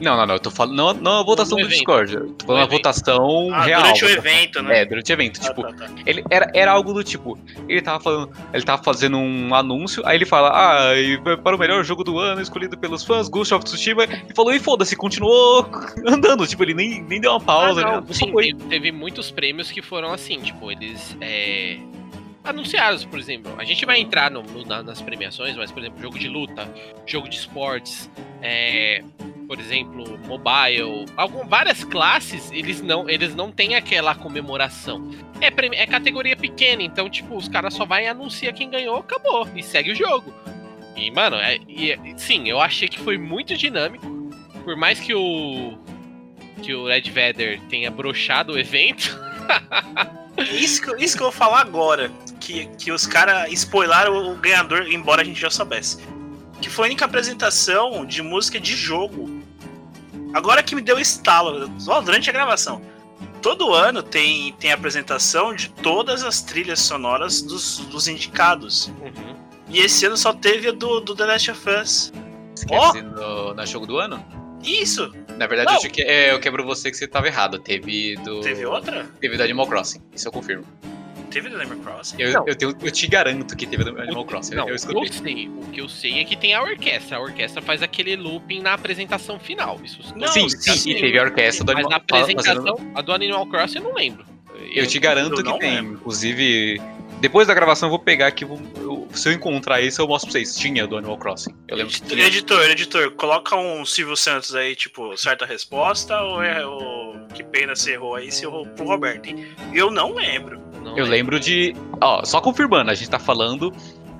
Não, 0.00 0.16
não, 0.16 0.26
não. 0.26 0.34
Eu 0.34 0.40
tô 0.40 0.50
falando. 0.50 0.74
Não, 0.76 0.94
não 0.94 1.20
a 1.20 1.22
votação 1.22 1.58
No 1.58 1.64
do 1.64 1.68
evento. 1.68 1.78
Discord. 1.78 2.14
Eu 2.14 2.32
tô 2.32 2.46
falando 2.46 2.62
a 2.62 2.66
votação 2.66 3.48
Ah, 3.52 3.62
real. 3.62 3.82
durante 3.82 4.04
o 4.04 4.08
evento, 4.08 4.62
né? 4.62 4.80
É, 4.80 4.84
durante 4.84 5.10
o 5.10 5.14
evento. 5.14 5.40
Ah, 5.42 5.48
tipo, 5.48 5.62
tá, 5.62 5.72
tá. 5.72 5.88
Ele 6.06 6.24
era, 6.30 6.50
era 6.54 6.72
algo 6.72 6.92
do 6.92 7.04
tipo, 7.04 7.38
ele 7.68 7.82
tava 7.82 8.00
falando, 8.02 8.30
ele 8.52 8.62
tava 8.64 8.82
fazendo 8.82 9.16
um 9.18 9.54
anúncio, 9.54 10.02
aí 10.06 10.16
ele 10.16 10.24
fala, 10.26 10.50
ah, 10.54 10.96
e 10.98 11.18
para 11.38 11.54
o 11.54 11.58
melhor 11.58 11.84
jogo 11.84 12.02
do 12.04 12.18
ano 12.18 12.40
escolhido 12.40 12.76
pelos 12.78 13.04
fãs, 13.04 13.28
Ghost 13.28 13.52
of 13.54 13.64
Tsushima, 13.64 14.04
e 14.04 14.34
falou, 14.34 14.52
e 14.54 14.58
foda-se, 14.58 14.96
continuou 14.96 15.66
andando, 16.06 16.46
tipo, 16.46 16.62
ele 16.62 16.74
nem, 16.74 17.02
nem 17.02 17.20
deu 17.20 17.32
uma 17.32 17.40
pausa, 17.40 17.80
Ah, 17.82 17.90
né? 17.90 17.96
não, 18.06 18.06
só 18.06 18.12
sim, 18.26 18.32
teve, 18.34 18.54
teve 18.54 18.92
muitos 18.92 19.30
prêmios 19.30 19.70
que 19.70 19.82
foram 19.82 20.12
assim, 20.12 20.40
tipo, 20.40 20.70
eles 20.72 21.16
é, 21.20 21.76
anunciados, 22.44 23.04
por 23.04 23.18
exemplo. 23.18 23.54
A 23.58 23.64
gente 23.64 23.84
vai 23.84 24.00
entrar 24.00 24.30
no- 24.30 24.42
no- 24.42 24.64
na- 24.64 24.82
nas 24.82 25.00
premiações, 25.02 25.56
mas, 25.56 25.70
por 25.70 25.80
exemplo, 25.80 26.00
jogo 26.00 26.18
de 26.18 26.28
luta, 26.28 26.68
jogo 27.06 27.28
de 27.28 27.36
esportes, 27.36 28.10
é, 28.42 29.02
por 29.46 29.58
exemplo, 29.58 30.18
mobile, 30.26 31.06
algum, 31.16 31.46
várias 31.46 31.82
classes, 31.84 32.50
eles 32.52 32.80
não, 32.80 33.08
eles 33.08 33.34
não 33.34 33.50
têm 33.50 33.74
aquela 33.74 34.14
comemoração. 34.14 35.10
É, 35.40 35.48
é 35.82 35.86
categoria 35.86 36.36
pequena, 36.36 36.82
então, 36.82 37.08
tipo, 37.10 37.36
os 37.36 37.48
caras 37.48 37.74
só 37.74 37.84
vai 37.84 38.04
e 38.04 38.08
anuncia 38.08 38.52
quem 38.52 38.70
ganhou, 38.70 38.96
acabou, 38.98 39.48
e 39.54 39.62
segue 39.62 39.90
o 39.92 39.94
jogo. 39.94 40.32
E, 40.96 41.10
mano, 41.10 41.36
é, 41.36 41.56
e- 41.68 41.96
sim, 42.16 42.48
eu 42.48 42.60
achei 42.60 42.88
que 42.88 42.98
foi 43.00 43.16
muito 43.18 43.56
dinâmico. 43.56 44.06
Por 44.64 44.76
mais 44.76 45.00
que 45.00 45.14
o. 45.14 45.78
que 46.62 46.74
o 46.74 46.86
Red 46.86 47.02
Vader 47.10 47.58
tenha 47.70 47.90
brochado 47.90 48.52
o 48.52 48.58
evento. 48.58 49.18
Isso 50.42 50.82
que, 50.82 51.04
isso 51.04 51.16
que 51.16 51.22
eu 51.22 51.30
vou 51.30 51.32
falar 51.32 51.60
agora. 51.60 52.10
Que, 52.38 52.66
que 52.78 52.90
os 52.90 53.06
caras 53.06 53.50
spoilaram 53.52 54.32
o 54.32 54.34
ganhador, 54.36 54.86
embora 54.90 55.22
a 55.22 55.24
gente 55.24 55.40
já 55.40 55.50
soubesse. 55.50 55.98
Que 56.60 56.68
foi 56.68 56.86
a 56.86 56.88
única 56.88 57.04
apresentação 57.04 58.04
de 58.04 58.22
música 58.22 58.58
de 58.58 58.74
jogo. 58.74 59.42
Agora 60.32 60.62
que 60.62 60.74
me 60.74 60.80
deu 60.80 60.98
estalo, 60.98 61.70
ó, 61.88 62.00
durante 62.00 62.30
a 62.30 62.32
gravação. 62.32 62.80
Todo 63.42 63.72
ano 63.72 64.02
tem, 64.02 64.52
tem 64.54 64.70
apresentação 64.70 65.54
de 65.54 65.70
todas 65.70 66.22
as 66.22 66.42
trilhas 66.42 66.80
sonoras 66.80 67.40
dos, 67.40 67.78
dos 67.78 68.06
indicados. 68.06 68.92
E 69.68 69.80
esse 69.80 70.04
ano 70.04 70.16
só 70.16 70.32
teve 70.32 70.68
a 70.68 70.72
do, 70.72 71.00
do 71.00 71.14
The 71.14 71.24
Last 71.24 71.50
of 71.50 71.70
Us. 71.70 72.12
Ó. 72.70 72.88
dizer 72.88 73.04
no, 73.04 73.54
na 73.54 73.64
jogo 73.64 73.86
do 73.86 73.98
ano? 73.98 74.22
Isso! 74.62 75.12
Na 75.36 75.46
verdade, 75.46 75.86
eu, 75.86 75.90
que- 75.90 76.02
é, 76.02 76.32
eu 76.32 76.38
quebro 76.40 76.64
você 76.64 76.90
que 76.90 76.96
você 76.96 77.06
tava 77.06 77.26
errado. 77.26 77.58
Teve 77.58 78.16
do. 78.16 78.40
Teve 78.40 78.66
outra? 78.66 79.06
Teve 79.20 79.36
do 79.36 79.42
Animal 79.42 79.66
Crossing, 79.66 80.00
isso 80.14 80.28
eu 80.28 80.32
confirmo. 80.32 80.64
Teve 81.30 81.48
do 81.48 81.56
Animal 81.56 81.78
Crossing? 81.78 82.16
Eu, 82.20 82.44
eu, 82.46 82.54
tenho- 82.56 82.76
eu 82.82 82.90
te 82.90 83.06
garanto 83.06 83.56
que 83.56 83.64
teve 83.66 83.84
do 83.84 83.90
Animal 84.00 84.24
Crossing. 84.24 84.54
Não, 84.56 84.64
eu 84.64 84.70
eu 84.70 84.74
escutei. 84.74 85.08
sei. 85.12 85.48
O 85.48 85.66
que 85.70 85.80
eu 85.80 85.88
sei 85.88 86.18
é 86.20 86.24
que 86.24 86.36
tem 86.36 86.54
a 86.54 86.60
orquestra. 86.62 87.16
A 87.18 87.20
orquestra 87.20 87.62
faz 87.62 87.82
aquele 87.82 88.16
looping 88.16 88.60
na 88.60 88.74
apresentação 88.74 89.38
final. 89.38 89.80
Isso 89.84 90.00
Não, 90.16 90.26
sim, 90.28 90.48
sim, 90.48 90.72
sim, 90.76 90.94
teve 90.94 91.18
a 91.18 91.22
orquestra 91.22 91.64
do 91.64 91.72
Mas 91.72 91.84
Animal 91.84 92.00
na 92.08 92.18
fazendo- 92.18 92.40
apresentação, 92.40 92.92
a 92.94 93.00
do 93.00 93.12
Animal 93.12 93.46
Crossing 93.46 93.78
eu 93.78 93.84
não 93.84 93.94
lembro. 93.94 94.24
Eu 94.74 94.86
te 94.86 94.98
garanto 94.98 95.40
eu 95.40 95.44
que 95.52 95.58
tem. 95.60 95.70
lembro. 95.76 95.94
Inclusive, 95.94 96.80
depois 97.20 97.46
da 97.46 97.54
gravação 97.54 97.86
eu 97.86 97.90
vou 97.90 97.98
pegar 97.98 98.26
aqui. 98.26 98.44
vou- 98.44 98.60
eu- 98.76 99.08
se 99.12 99.28
eu 99.28 99.32
encontrar 99.32 99.80
isso, 99.80 100.00
eu 100.00 100.08
mostro 100.08 100.30
pra 100.30 100.38
vocês. 100.40 100.56
Tinha 100.56 100.86
do 100.86 100.96
Animal 100.96 101.18
Crossing. 101.18 101.54
Eu 101.68 101.76
lembro 101.76 101.92
que 101.92 101.98
Editor, 102.00 102.16
tinha. 102.16 102.26
editor, 102.26 102.70
editor, 102.70 103.10
coloca 103.12 103.56
um 103.56 103.84
Silvio 103.84 104.16
Santos 104.16 104.54
aí, 104.54 104.74
tipo, 104.74 105.16
certa 105.16 105.44
resposta, 105.46 106.20
ou 106.20 106.42
é 106.42 106.64
o. 106.66 107.14
Que 107.34 107.44
pena 107.44 107.76
você 107.76 107.92
errou 107.92 108.16
aí, 108.16 108.30
se 108.32 108.44
errou 108.44 108.66
pro 108.66 108.86
Roberto, 108.86 109.26
hein? 109.28 109.46
Eu 109.72 109.90
não 109.90 110.14
lembro. 110.14 110.60
Não 110.82 110.96
Eu 110.98 111.04
lembro 111.06 111.38
de. 111.38 111.74
Ó, 112.00 112.24
só 112.24 112.40
confirmando, 112.40 112.90
a 112.90 112.94
gente 112.94 113.10
tá 113.10 113.18
falando 113.18 113.72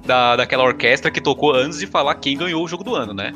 da, 0.05 0.37
daquela 0.37 0.63
orquestra 0.65 1.11
que 1.11 1.21
tocou 1.21 1.55
antes 1.55 1.79
de 1.79 1.87
falar 1.87 2.15
quem 2.17 2.37
ganhou 2.37 2.63
o 2.65 2.69
jogo 2.69 2.85
do 2.85 2.95
ano, 2.95 3.13
né? 3.15 3.33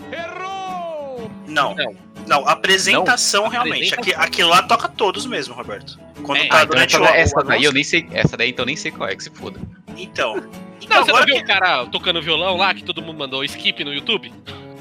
Não. 1.49 1.75
Não. 1.75 1.95
Não, 2.27 2.49
apresentação 2.49 3.45
Não? 3.45 3.51
realmente. 3.51 3.93
Apresentação. 3.95 4.23
Aqui, 4.23 4.29
aquilo 4.29 4.49
lá 4.51 4.63
toca 4.63 4.89
todos 4.89 5.27
mesmo, 5.27 5.55
Roberto. 5.55 5.99
Quando 6.23 6.39
É, 6.43 6.47
tá 6.47 6.55
Ah, 6.59 6.63
então 6.63 6.67
durante 6.69 6.97
essa, 6.97 7.05
o, 7.05 7.07
essa 7.15 7.43
daí 7.43 7.65
eu 7.65 7.73
nem 7.73 7.85
sei. 7.85 8.07
Essa 8.13 8.37
daí 8.37 8.51
então 8.51 8.63
eu 8.63 8.67
nem 8.67 8.77
sei 8.77 8.91
qual 8.91 9.09
é, 9.09 9.15
que 9.17 9.23
se 9.25 9.31
foda. 9.31 9.61
Então. 9.97 10.37
Não, 10.85 11.01
Então, 11.01 11.05
você 11.07 11.13
não 11.13 11.25
viu 11.25 11.37
que- 11.37 11.43
o 11.43 11.47
cara 11.47 11.87
tocando 11.87 12.21
violão 12.21 12.59
lá, 12.59 12.75
que 12.75 12.85
todo 12.85 13.01
mundo 13.01 13.17
mandou 13.19 13.43
skip 13.45 13.83
no 13.85 13.95
YouTube? 13.95 14.31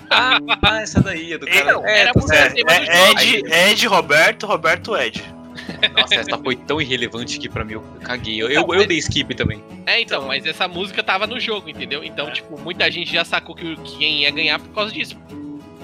Ah, 0.10 0.38
essa 0.82 1.02
daí 1.02 1.32
é 1.34 1.38
do 1.38 1.48
É, 1.48 1.62
cara. 1.62 1.90
era 1.90 2.14
tá 2.14 2.20
por 2.20 2.28
certo. 2.28 2.56
tema 2.56 2.68
do 2.74 2.92
É, 2.92 3.08
jogo. 3.08 3.20
Ed, 3.22 3.54
Ed, 3.72 3.88
Roberto, 3.88 4.46
Roberto, 4.46 4.98
Ed. 4.98 5.24
Nossa, 5.98 6.16
essa 6.16 6.38
foi 6.38 6.56
tão 6.58 6.82
irrelevante 6.82 7.40
que 7.40 7.48
pra 7.48 7.64
mim 7.64 7.74
eu 7.74 7.82
caguei. 8.04 8.42
Eu, 8.42 8.50
eu, 8.50 8.66
eu 8.74 8.86
dei 8.86 8.98
skip 8.98 9.34
também. 9.34 9.64
É, 9.86 10.02
então, 10.02 10.18
Então- 10.18 10.28
mas 10.28 10.46
essa 10.46 10.68
música 10.68 11.02
tava 11.02 11.26
no 11.26 11.40
jogo, 11.40 11.70
entendeu? 11.70 12.04
Então, 12.04 12.28
É. 12.28 12.32
tipo, 12.32 12.60
muita 12.60 12.92
gente 12.92 13.12
já 13.14 13.24
sacou 13.24 13.56
que, 13.56 13.76
que 13.78 13.98
quem 13.98 14.22
ia 14.24 14.32
ganhar 14.32 14.60
por 14.60 14.74
causa 14.74 14.92
disso. 14.92 15.16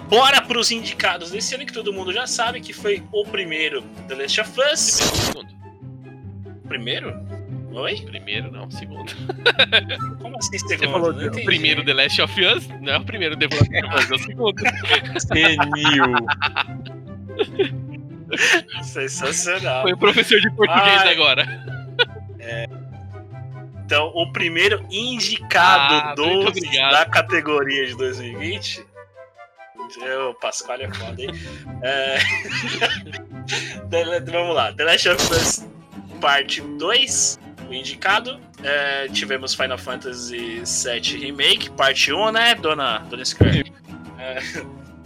Bora 0.09 0.41
pros 0.41 0.71
indicados 0.71 1.29
desse 1.31 1.53
ano 1.55 1.65
que 1.65 1.71
todo 1.73 1.93
mundo 1.93 2.11
já 2.11 2.25
sabe 2.25 2.59
que 2.61 2.73
foi 2.73 3.03
o 3.11 3.23
primeiro 3.25 3.81
The 4.07 4.15
Last 4.15 4.41
of 4.41 4.51
Us. 4.73 4.79
Segundo. 4.79 5.49
Primeiro? 6.67 7.13
Oi? 7.71 8.01
Primeiro, 8.01 8.51
não, 8.51 8.69
segundo. 8.71 9.13
Como 10.19 10.35
assim 10.39 10.57
segundo? 10.57 10.79
Você 10.79 10.87
falou 10.87 11.13
Não 11.13 11.25
entendi. 11.27 11.45
primeiro 11.45 11.85
The 11.85 11.93
Last 11.93 12.21
of 12.23 12.43
Us, 12.43 12.67
não 12.81 12.93
é 12.93 12.97
o 12.97 13.05
primeiro 13.05 13.37
The 13.37 13.47
Last 13.47 13.69
of 13.69 13.95
Us, 13.95 14.11
é 14.11 14.15
o 14.15 14.19
segundo. 14.19 14.61
Senil. 15.19 16.15
Sensacional. 18.83 19.83
Foi 19.83 19.93
o 19.93 19.97
professor 19.97 20.39
de 20.39 20.49
português 20.51 21.01
Ai. 21.01 21.13
agora. 21.13 21.45
Então, 23.85 24.11
o 24.15 24.31
primeiro 24.31 24.85
indicado 24.91 25.93
Ah, 25.95 26.13
do, 26.15 26.51
da 26.91 27.05
categoria 27.05 27.87
de 27.87 27.95
2020. 27.95 28.85
O 30.29 30.33
Pascoal 30.35 30.79
é 30.81 30.93
foda, 30.93 31.21
hein? 31.21 31.29
É... 31.81 32.17
The- 33.89 34.19
Vamos 34.31 34.55
lá. 34.55 34.71
The 34.73 34.83
Last 34.83 35.09
of 35.09 35.31
Us 35.33 35.65
Parte 36.21 36.61
2, 36.61 37.39
o 37.69 37.73
indicado. 37.73 38.39
É, 38.63 39.07
tivemos 39.07 39.55
Final 39.55 39.77
Fantasy 39.77 40.61
VII 40.65 41.17
Remake, 41.17 41.69
parte 41.71 42.11
1, 42.11 42.31
né, 42.31 42.55
dona, 42.55 42.99
dona 43.09 43.23
Square? 43.23 43.71
É, 44.19 44.39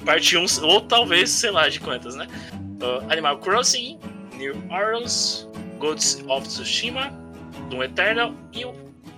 parte 0.03 0.35
1, 0.35 0.45
ou 0.64 0.81
talvez, 0.81 1.30
sei 1.30 1.51
lá 1.51 1.69
de 1.69 1.80
quantas, 1.80 2.15
né? 2.15 2.27
Uh, 2.81 3.11
Animal 3.11 3.38
Crossing, 3.38 3.99
New 4.38 4.55
Arrows, 4.72 5.47
Ghosts 5.77 6.23
of 6.27 6.47
Tsushima, 6.47 7.11
Doom 7.69 7.84
Eternal 7.84 8.34
e 8.51 8.65
o 8.65 8.73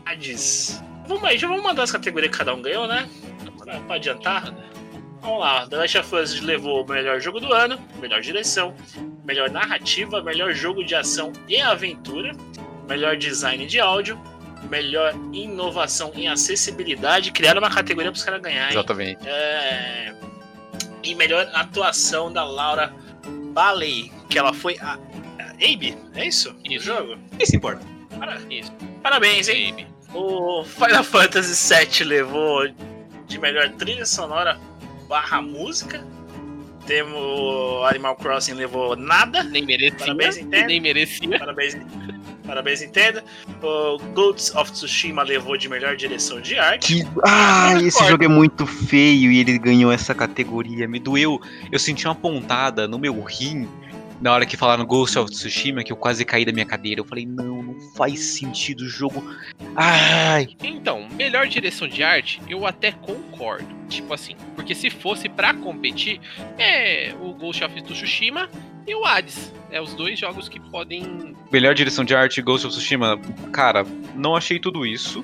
Hades. 0.06 0.84
Vamos 1.08 1.24
aí, 1.24 1.38
já 1.38 1.48
vamos 1.48 1.64
mandar 1.64 1.84
as 1.84 1.92
categorias 1.94 2.32
que 2.32 2.38
cada 2.38 2.54
um 2.54 2.62
ganhou, 2.62 2.88
né? 2.88 3.08
Pra, 3.58 3.80
pra 3.80 3.96
adiantar. 3.96 4.54
Vamos 5.26 5.40
lá, 5.40 5.66
The 5.68 5.76
Last 5.78 5.98
of 5.98 6.16
Us 6.16 6.40
levou 6.42 6.84
o 6.84 6.88
melhor 6.88 7.20
jogo 7.20 7.40
do 7.40 7.52
ano, 7.52 7.80
melhor 8.00 8.22
direção, 8.22 8.76
melhor 9.26 9.50
narrativa, 9.50 10.22
melhor 10.22 10.54
jogo 10.54 10.84
de 10.84 10.94
ação 10.94 11.34
e 11.48 11.60
aventura, 11.60 12.32
melhor 12.88 13.18
design 13.18 13.66
de 13.66 13.80
áudio, 13.80 14.20
melhor 14.70 15.14
inovação 15.34 16.12
em 16.16 16.28
acessibilidade. 16.28 17.32
Criaram 17.32 17.60
uma 17.60 17.72
categoria 17.72 18.12
para 18.12 18.18
os 18.18 18.24
caras 18.24 18.42
ganharem. 18.42 18.74
Exatamente. 18.78 19.28
É, 19.28 20.14
E 21.04 21.16
melhor 21.16 21.50
atuação 21.54 22.32
da 22.32 22.44
Laura 22.44 22.94
Bailey, 23.52 24.12
que 24.30 24.38
ela 24.38 24.54
foi 24.54 24.78
a, 24.80 24.94
a 25.40 25.52
Abe, 25.56 25.98
é 26.14 26.26
isso? 26.28 26.56
Isso. 26.64 26.92
O 26.92 26.96
jogo? 26.98 27.18
Isso 27.40 27.56
importa. 27.56 27.82
Para- 28.20 28.40
Isso. 28.50 28.72
Parabéns, 29.02 29.48
hein? 29.50 29.72
Baby. 29.72 29.88
O 30.14 30.64
Final 30.64 31.04
Fantasy 31.04 31.74
VII 31.74 32.04
levou 32.08 32.68
de 33.28 33.40
melhor 33.40 33.70
trilha 33.72 34.06
sonora 34.06 34.58
barra 35.08 35.42
música. 35.42 36.06
Temos 36.86 37.84
Animal 37.90 38.16
Crossing 38.16 38.54
levou 38.54 38.96
nada. 38.96 39.44
Nem 39.44 39.66
merecia. 39.66 39.98
Parabéns, 39.98 40.38
Nintendo. 40.38 40.68
Nem 40.68 40.80
merecia. 40.80 41.40
Parabéns, 41.40 41.78
parabéns 42.46 42.82
Nintendo. 42.82 43.24
O 43.64 43.98
Ghosts 44.14 44.56
of 44.56 44.72
Tsushima 44.72 45.24
levou 45.24 45.58
de 45.58 45.68
melhor 45.68 45.96
direção 45.96 46.40
de 46.40 46.60
arte. 46.60 47.04
Que... 47.04 47.08
Ah, 47.24 47.74
esse 47.82 48.08
jogo 48.08 48.24
é 48.24 48.28
muito 48.28 48.68
feio 48.68 49.32
e 49.32 49.40
ele 49.40 49.58
ganhou 49.58 49.92
essa 49.92 50.14
categoria. 50.14 50.88
Me 50.88 51.00
doeu. 51.00 51.42
Eu 51.72 51.80
senti 51.80 52.06
uma 52.06 52.14
pontada 52.14 52.88
no 52.88 53.00
meu 53.00 53.20
rim 53.20 53.68
Na 54.22 54.34
hora 54.34 54.46
que 54.46 54.56
falaram 54.56 54.86
Ghost 54.86 55.20
of 55.20 55.32
Tsushima, 55.32 55.84
que 55.84 55.92
eu 55.92 55.98
quase 55.98 56.24
caí 56.24 56.46
da 56.46 56.52
minha 56.52 56.66
cadeira, 56.66 57.02
eu 57.02 57.06
falei, 57.06 57.26
não, 57.26 57.62
não 57.62 57.80
faz 57.96 58.20
sentido 58.20 58.82
o 58.82 58.88
jogo. 58.88 59.24
Ai. 59.76 60.48
Então, 60.64 61.08
melhor 61.10 61.48
direção 61.48 61.88
de 61.88 62.02
arte, 62.02 62.42
eu 62.48 62.66
até 62.66 62.92
concordo. 62.92 63.68
Tipo 63.90 64.14
assim, 64.14 64.36
porque 64.56 64.74
se 64.74 64.90
fosse 64.90 65.28
pra 65.30 65.54
competir, 65.54 66.20
é 66.58 67.14
o 67.22 67.34
Ghost 67.34 67.64
of 67.64 67.82
Tsushima 67.82 68.50
e 68.88 68.96
o 68.96 69.06
Hades. 69.06 69.54
É 69.70 69.82
os 69.82 69.94
dois 69.94 70.18
jogos 70.18 70.48
que 70.48 70.60
podem. 70.60 71.36
Melhor 71.52 71.76
direção 71.76 72.06
de 72.06 72.16
arte, 72.16 72.42
Ghost 72.42 72.66
of 72.66 72.76
Tsushima, 72.76 73.20
cara, 73.52 73.86
não 74.16 74.36
achei 74.36 74.60
tudo 74.60 74.86
isso. 74.86 75.24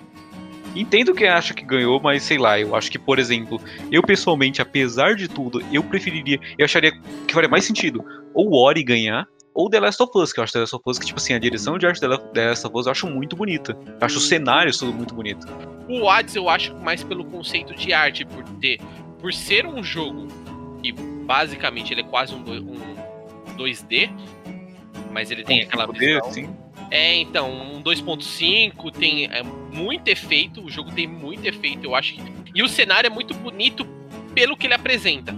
Entendo 0.75 1.13
quem 1.13 1.27
acha 1.27 1.53
que 1.53 1.65
ganhou, 1.65 1.99
mas 1.99 2.23
sei 2.23 2.37
lá, 2.37 2.59
eu 2.59 2.75
acho 2.75 2.89
que, 2.89 2.97
por 2.97 3.19
exemplo, 3.19 3.59
eu 3.91 4.01
pessoalmente, 4.01 4.61
apesar 4.61 5.15
de 5.15 5.27
tudo, 5.27 5.61
eu 5.71 5.83
preferiria, 5.83 6.39
eu 6.57 6.65
acharia 6.65 6.91
que 7.27 7.33
faria 7.33 7.49
mais 7.49 7.65
sentido 7.65 8.03
ou 8.33 8.49
o 8.49 8.55
Ori 8.55 8.83
ganhar, 8.83 9.27
ou 9.53 9.69
The 9.69 9.79
Last 9.79 10.01
of 10.01 10.11
Us, 10.15 10.31
que 10.31 10.39
eu 10.39 10.43
acho 10.43 10.53
The 10.53 10.59
Last 10.59 10.75
of 10.75 10.83
Us 10.87 10.97
que, 10.97 11.05
tipo 11.05 11.19
assim, 11.19 11.33
a 11.33 11.39
direção 11.39 11.77
de 11.77 11.85
arte 11.85 11.99
da 11.99 12.17
The 12.17 12.49
Last 12.49 12.65
of 12.65 12.77
Us 12.77 12.85
eu 12.85 12.91
acho 12.91 13.07
muito 13.07 13.35
bonita. 13.35 13.77
Eu 13.85 13.97
acho 13.99 14.17
os 14.17 14.27
cenários 14.27 14.77
tudo 14.77 14.93
muito 14.93 15.13
bonito. 15.13 15.45
O 15.89 16.09
Hades 16.09 16.35
eu 16.35 16.47
acho 16.47 16.73
mais 16.75 17.03
pelo 17.03 17.25
conceito 17.25 17.75
de 17.75 17.91
arte, 17.91 18.25
por 18.25 18.43
ter. 18.59 18.79
Por 19.19 19.33
ser 19.33 19.67
um 19.67 19.83
jogo 19.83 20.27
que 20.81 20.91
basicamente 20.91 21.93
ele 21.93 22.01
é 22.01 22.03
quase 22.05 22.33
um, 22.33 22.39
um 22.39 22.77
2D, 23.57 24.09
mas 25.11 25.29
ele 25.29 25.43
tem 25.43 25.61
aquela 25.61 25.85
poder, 25.85 26.15
visão. 26.15 26.31
sim. 26.31 26.60
É, 26.91 27.15
então, 27.15 27.49
um 27.49 27.81
2.5 27.81 28.91
tem 28.91 29.25
é, 29.25 29.41
muito 29.41 30.09
efeito, 30.09 30.61
o 30.61 30.69
jogo 30.69 30.91
tem 30.91 31.07
muito 31.07 31.45
efeito, 31.45 31.85
eu 31.85 31.95
acho. 31.95 32.15
E 32.53 32.61
o 32.61 32.67
cenário 32.67 33.07
é 33.07 33.09
muito 33.09 33.33
bonito 33.33 33.87
pelo 34.35 34.57
que 34.57 34.67
ele 34.67 34.73
apresenta. 34.73 35.33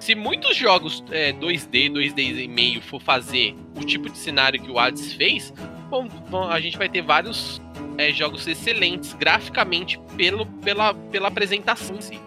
Se 0.00 0.16
muitos 0.16 0.56
jogos 0.56 1.04
é, 1.12 1.32
2D, 1.32 1.92
2D 1.92 2.44
e 2.44 2.48
meio 2.48 2.80
for 2.80 3.00
fazer 3.00 3.54
o 3.76 3.84
tipo 3.84 4.10
de 4.10 4.18
cenário 4.18 4.60
que 4.60 4.70
o 4.70 4.78
Hades 4.78 5.12
fez, 5.12 5.54
bom, 5.88 6.08
bom, 6.08 6.48
a 6.48 6.58
gente 6.58 6.76
vai 6.76 6.88
ter 6.88 7.02
vários 7.02 7.60
é, 7.96 8.10
jogos 8.12 8.48
excelentes 8.48 9.12
graficamente 9.12 10.00
pelo, 10.16 10.46
pela, 10.46 10.92
pela 10.94 11.28
apresentação 11.28 11.96
em 11.96 12.00
si. 12.00 12.20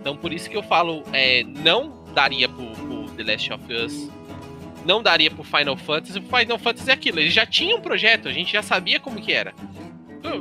Então 0.00 0.16
por 0.16 0.32
isso 0.32 0.50
que 0.50 0.56
eu 0.56 0.62
falo, 0.62 1.02
é, 1.12 1.44
não 1.44 2.04
daria 2.12 2.48
pro, 2.48 2.66
pro 2.72 3.08
The 3.12 3.32
Last 3.32 3.52
of 3.52 3.72
Us, 3.72 4.10
não 4.84 5.02
daria 5.02 5.30
pro 5.30 5.42
Final 5.44 5.76
Fantasy. 5.76 6.18
O 6.18 6.22
Final 6.22 6.58
Fantasy 6.58 6.90
é 6.90 6.92
aquilo, 6.92 7.20
ele 7.20 7.30
já 7.30 7.44
tinha 7.46 7.76
um 7.76 7.80
projeto, 7.80 8.28
a 8.28 8.32
gente 8.32 8.52
já 8.52 8.62
sabia 8.62 8.98
como 9.00 9.20
que 9.20 9.32
era. 9.32 9.52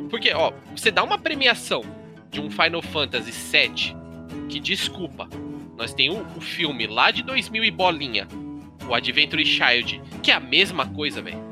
Porque, 0.10 0.32
ó, 0.34 0.52
você 0.76 0.92
dá 0.92 1.04
uma 1.04 1.18
premiação 1.18 1.84
de 2.30 2.40
um 2.42 2.50
Final 2.52 2.82
Fantasy 2.82 3.32
VII, 3.32 3.96
que 4.50 4.60
desculpa, 4.60 5.28
nós 5.78 5.94
tem 5.94 6.10
o, 6.10 6.26
o 6.36 6.42
filme 6.42 6.86
lá 6.86 7.12
de 7.12 7.24
2000 7.24 7.64
e 7.64 7.72
bolinha, 7.72 8.28
o 8.88 8.94
Adventure 8.94 9.46
Child, 9.46 10.02
que 10.22 10.32
é 10.32 10.34
a 10.36 10.40
mesma 10.40 10.86
coisa, 10.88 11.22
velho. 11.22 11.48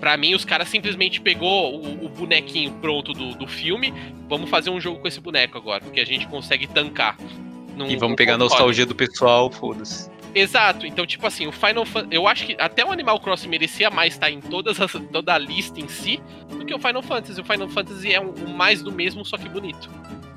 Pra 0.00 0.16
mim, 0.16 0.34
os 0.34 0.44
caras 0.44 0.68
simplesmente 0.68 1.20
pegou 1.20 1.74
o, 1.74 2.04
o 2.04 2.08
bonequinho 2.08 2.72
pronto 2.80 3.12
do, 3.12 3.34
do 3.34 3.46
filme, 3.48 3.92
vamos 4.28 4.48
fazer 4.48 4.70
um 4.70 4.80
jogo 4.80 5.00
com 5.00 5.08
esse 5.08 5.20
boneco 5.20 5.56
agora, 5.58 5.80
porque 5.80 6.00
a 6.00 6.04
gente 6.06 6.26
consegue 6.28 6.66
tancar. 6.66 7.16
num- 7.76 7.90
E 7.90 7.96
vamos 7.96 8.16
pegar 8.16 8.34
a 8.34 8.38
nostalgia 8.38 8.86
do 8.86 8.94
pessoal, 8.94 9.50
foda-se. 9.50 10.08
Exato, 10.34 10.86
então, 10.86 11.06
tipo 11.06 11.26
assim, 11.26 11.46
o 11.46 11.52
Final 11.52 11.84
Fantasy. 11.84 12.14
Eu 12.14 12.28
acho 12.28 12.46
que 12.46 12.56
até 12.58 12.84
o 12.84 12.92
Animal 12.92 13.18
Crossing 13.20 13.48
merecia 13.48 13.90
mais 13.90 14.14
estar 14.14 14.30
em 14.30 14.40
todas 14.40 14.80
as, 14.80 14.92
toda 15.12 15.34
a 15.34 15.38
lista 15.38 15.80
em 15.80 15.88
si 15.88 16.20
do 16.48 16.64
que 16.64 16.74
o 16.74 16.78
Final 16.78 17.02
Fantasy. 17.02 17.40
O 17.40 17.44
Final 17.44 17.68
Fantasy 17.68 18.12
é 18.12 18.20
um, 18.20 18.34
um 18.46 18.52
mais 18.54 18.82
do 18.82 18.92
mesmo, 18.92 19.24
só 19.24 19.36
que 19.36 19.48
bonito. 19.48 19.90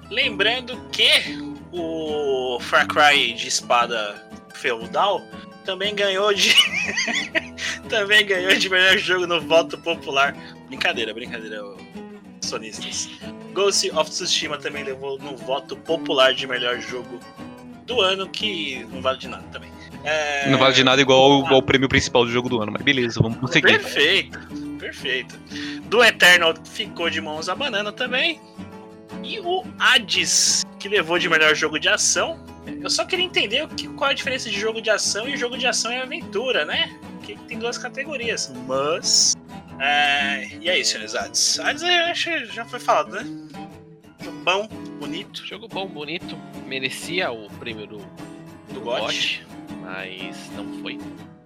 Lembrando 0.09 0.77
que 0.91 1.09
o 1.72 2.59
Far 2.59 2.88
Cry 2.88 3.34
de 3.34 3.47
espada 3.47 4.27
feudal 4.53 5.22
também 5.65 5.95
ganhou 5.95 6.34
de. 6.34 6.53
também 7.89 8.26
ganhou 8.26 8.55
de 8.55 8.69
melhor 8.69 8.97
jogo 8.97 9.27
no 9.27 9.41
voto 9.41 9.77
popular. 9.77 10.35
Brincadeira, 10.68 11.13
brincadeira, 11.13 11.61
sonistas. 12.41 13.09
Ghost 13.53 13.89
of 13.91 14.09
Tsushima 14.09 14.57
também 14.57 14.84
levou 14.84 15.18
no 15.19 15.35
voto 15.35 15.76
popular 15.76 16.34
de 16.34 16.47
melhor 16.47 16.80
jogo 16.80 17.19
do 17.85 18.01
ano, 18.01 18.27
que 18.27 18.85
não 18.91 19.01
vale 19.01 19.18
de 19.18 19.27
nada 19.27 19.43
também. 19.51 19.72
É, 20.03 20.49
Não 20.49 20.57
vale 20.57 20.73
de 20.73 20.84
nada 20.84 21.01
igual 21.01 21.19
ao, 21.19 21.53
ao 21.55 21.61
prêmio 21.61 21.88
principal 21.88 22.26
do 22.26 22.31
jogo 22.31 22.49
do 22.49 22.61
ano, 22.61 22.72
mas 22.72 22.81
beleza, 22.81 23.19
vamos 23.22 23.38
conseguir. 23.39 23.68
Perfeito, 23.68 24.39
perfeito. 24.80 25.39
Do 25.85 26.03
Eternal 26.03 26.53
ficou 26.65 27.09
de 27.09 27.22
mãos 27.22 27.49
a 27.49 27.55
banana 27.55 27.91
também. 27.91 28.39
E 29.23 29.39
o 29.39 29.63
Hades, 29.77 30.63
que 30.80 30.89
levou 30.89 31.19
de 31.19 31.30
melhor 31.30 31.53
jogo 31.53 31.77
de 31.80 31.88
ação. 31.88 32.43
Eu 32.81 32.89
só 32.89 33.05
queria 33.05 33.26
entender 33.26 33.63
o 33.63 33.68
que, 33.68 33.88
qual 33.89 34.09
a 34.09 34.13
diferença 34.13 34.49
de 34.49 34.59
jogo 34.59 34.81
de 34.81 34.89
ação 34.89 35.27
e 35.27 35.35
jogo 35.38 35.57
de 35.57 35.68
ação 35.68 35.91
e 35.91 35.97
aventura, 35.97 36.65
né? 36.65 36.97
Porque 37.18 37.35
tem 37.47 37.59
duas 37.59 37.77
categorias. 37.77 38.51
Mas. 38.68 39.35
É, 39.80 40.47
e 40.59 40.69
aí, 40.69 40.84
senhores 40.84 41.15
Hades? 41.15 41.59
Hades 41.59 41.81
eu 41.84 41.89
acho 42.05 42.30
que 42.30 42.45
já 42.45 42.65
foi 42.65 42.80
falado, 42.80 43.11
né? 43.11 43.26
Jogo 44.23 44.38
bom, 44.43 44.68
bonito. 44.99 45.45
Jogo 45.45 45.68
bom, 45.68 45.88
bonito. 45.88 46.38
Merecia 46.65 47.31
o 47.31 47.47
prêmio 47.53 47.88
do, 47.88 47.97
Do 48.73 48.80
GOT. 48.81 49.01
GOT, 49.01 49.47
mas 49.82 50.49
não 50.56 50.82
foi. 50.82 50.98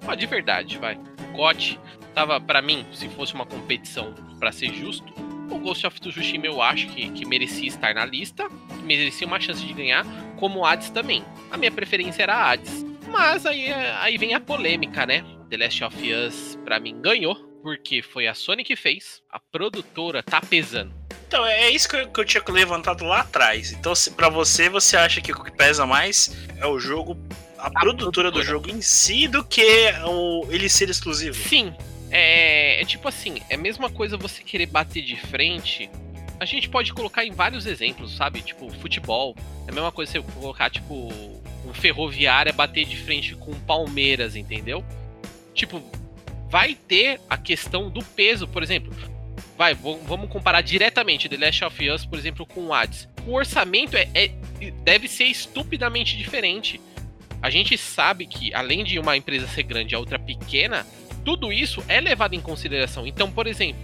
Ó, 0.07 0.14
de 0.14 0.26
verdade, 0.26 0.78
vai. 0.78 0.99
O 1.34 1.38
GOT 1.38 1.80
tava, 2.14 2.40
pra 2.40 2.62
mim, 2.62 2.86
se 2.94 3.10
fosse 3.10 3.34
uma 3.34 3.45
competição 3.45 4.14
pra 4.40 4.52
ser 4.52 4.74
justo, 4.74 5.12
o 5.49 5.60
Ghost 5.60 5.86
of 5.86 5.99
Tsushima 5.99 6.45
eu 6.45 6.62
acho 6.62 6.88
que, 6.88 7.10
que 7.10 7.26
merecia 7.26 7.68
estar 7.68 7.94
na 7.94 8.06
lista, 8.06 8.48
merecia 8.84 9.28
uma 9.28 9.40
chance 9.40 9.66
de 9.66 9.74
ganhar, 9.74 10.06
como 10.38 10.60
o 10.60 10.66
Hades 10.66 10.90
também. 10.90 11.24
A 11.52 11.57
minha 11.57 11.72
preferência 11.72 12.24
era 12.24 12.36
a 12.36 12.52
Hades. 12.52 12.86
Mas 13.07 13.45
aí, 13.45 13.72
aí 13.72 14.18
vem 14.18 14.34
a 14.34 14.40
polêmica, 14.40 15.06
né? 15.06 15.24
The 15.49 15.57
Last 15.57 15.84
of 15.84 16.14
Us, 16.14 16.60
pra 16.66 16.80
mim, 16.80 16.99
ganhou, 17.02 17.36
porque 17.62 18.02
foi 18.02 18.28
a 18.28 18.34
Sony 18.34 18.64
que 18.64 18.76
fez, 18.76 19.22
a 19.32 19.40
produtora 19.40 20.24
tá 20.24 20.41
pesando. 20.41 20.94
Então, 21.28 21.45
é 21.45 21.70
isso 21.70 21.90
que 21.90 21.95
eu, 21.95 22.07
que 22.10 22.20
eu 22.20 22.26
tinha 22.26 22.44
levantado 22.48 23.03
lá 23.03 23.22
atrás. 23.22 23.72
Então, 23.72 23.94
se, 23.95 24.12
pra 24.12 24.30
você, 24.30 24.70
você 24.70 24.95
acha 24.95 25.22
que 25.22 25.32
o 25.32 25.44
que 25.44 25.52
pesa 25.52 25.86
mais 25.86 26.36
é 26.57 26.66
o 26.66 26.80
jogo, 26.80 27.18
a, 27.65 27.79
produtora, 27.79 28.31
do 28.31 28.43
jogo 28.43 28.69
em 28.69 28.81
si, 28.81 29.27
do 29.27 29.43
que 29.43 29.91
o, 30.05 30.45
ele 30.49 30.69
ser 30.69 30.89
exclusivo? 30.89 31.35
Sim, 31.35 31.73
é, 32.11 32.81
é 32.81 32.85
tipo 32.85 33.07
assim, 33.07 33.41
é 33.49 33.55
a 33.55 33.57
mesma 33.57 33.89
coisa 33.89 34.17
você 34.17 34.43
querer 34.43 34.67
bater 34.67 35.03
de 35.03 35.15
frente. 35.15 35.89
A 36.39 36.45
gente 36.45 36.69
pode 36.69 36.93
colocar 36.93 37.25
em 37.25 37.31
vários 37.31 37.65
exemplos, 37.65 38.15
sabe? 38.15 38.41
Tipo, 38.41 38.69
futebol. 38.79 39.35
É 39.67 39.71
a 39.71 39.73
mesma 39.73 39.91
coisa 39.91 40.11
você 40.11 40.21
colocar, 40.21 40.69
tipo, 40.69 41.11
um 41.65 41.73
ferroviária 41.73 42.53
bater 42.53 42.85
de 42.85 42.97
frente 42.97 43.35
com 43.35 43.53
Palmeiras, 43.61 44.35
entendeu? 44.35 44.83
Tipo, 45.53 45.81
vai 46.49 46.75
ter 46.75 47.19
a 47.29 47.37
questão 47.37 47.89
do 47.89 48.03
peso, 48.03 48.47
por 48.47 48.61
exemplo. 48.61 48.93
Vai, 49.57 49.73
vamos 49.73 50.29
comparar 50.29 50.61
diretamente 50.61 51.29
The 51.29 51.37
Last 51.37 51.63
of 51.63 51.89
Us, 51.89 52.05
por 52.05 52.19
exemplo, 52.19 52.45
com 52.45 52.67
o 52.67 52.73
Hades. 52.73 53.07
O 53.25 53.33
orçamento 53.33 53.95
é, 53.95 54.09
é- 54.13 54.31
deve 54.83 55.07
ser 55.07 55.25
estupidamente 55.25 56.17
diferente. 56.17 56.79
A 57.45 57.49
gente 57.51 57.77
sabe 57.77 58.26
que, 58.26 58.51
além 58.55 58.84
de 58.84 58.97
uma 58.97 59.15
empresa 59.15 59.47
ser 59.47 59.61
grande 59.61 59.93
e 59.93 59.95
a 59.95 59.99
outra 59.99 60.17
pequena, 60.17 60.84
tudo 61.23 61.53
isso 61.53 61.84
é 61.88 62.01
levado 62.01 62.34
em 62.34 62.41
consideração. 62.41 63.05
Então, 63.05 63.31
por 63.31 63.45
exemplo, 63.45 63.80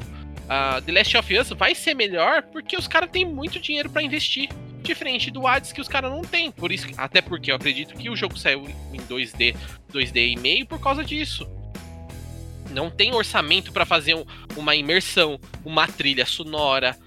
a 0.50 0.82
The 0.82 0.92
Last 0.92 1.16
of 1.16 1.38
Us 1.38 1.50
vai 1.50 1.76
ser 1.76 1.94
melhor 1.94 2.42
porque 2.52 2.76
os 2.76 2.88
caras 2.88 3.12
têm 3.12 3.24
muito 3.24 3.60
dinheiro 3.60 3.88
pra 3.88 4.02
investir. 4.02 4.50
Diferente 4.82 5.30
do 5.30 5.46
Hades 5.46 5.72
que 5.72 5.80
os 5.80 5.88
caras 5.88 6.10
não 6.10 6.24
têm. 6.24 6.50
Por 6.50 6.72
isso, 6.72 6.88
até 6.98 7.22
porque 7.22 7.52
eu 7.52 7.56
acredito 7.56 7.94
que 7.94 8.10
o 8.10 8.16
jogo 8.16 8.36
saiu 8.36 8.68
em 8.92 8.98
2D, 9.02 9.56
2D 9.94 10.32
e 10.32 10.36
meio 10.38 10.66
por 10.66 10.80
causa 10.82 11.04
disso. 11.04 11.48
Não 12.72 12.90
tem 12.90 13.14
orçamento 13.14 13.72
pra 13.72 13.86
fazer 13.86 14.16
um- 14.16 14.26
uma 14.58 14.76
imersão, 14.76 15.40
uma 15.64 15.88
trilha 15.88 16.26
sonora, 16.26 16.98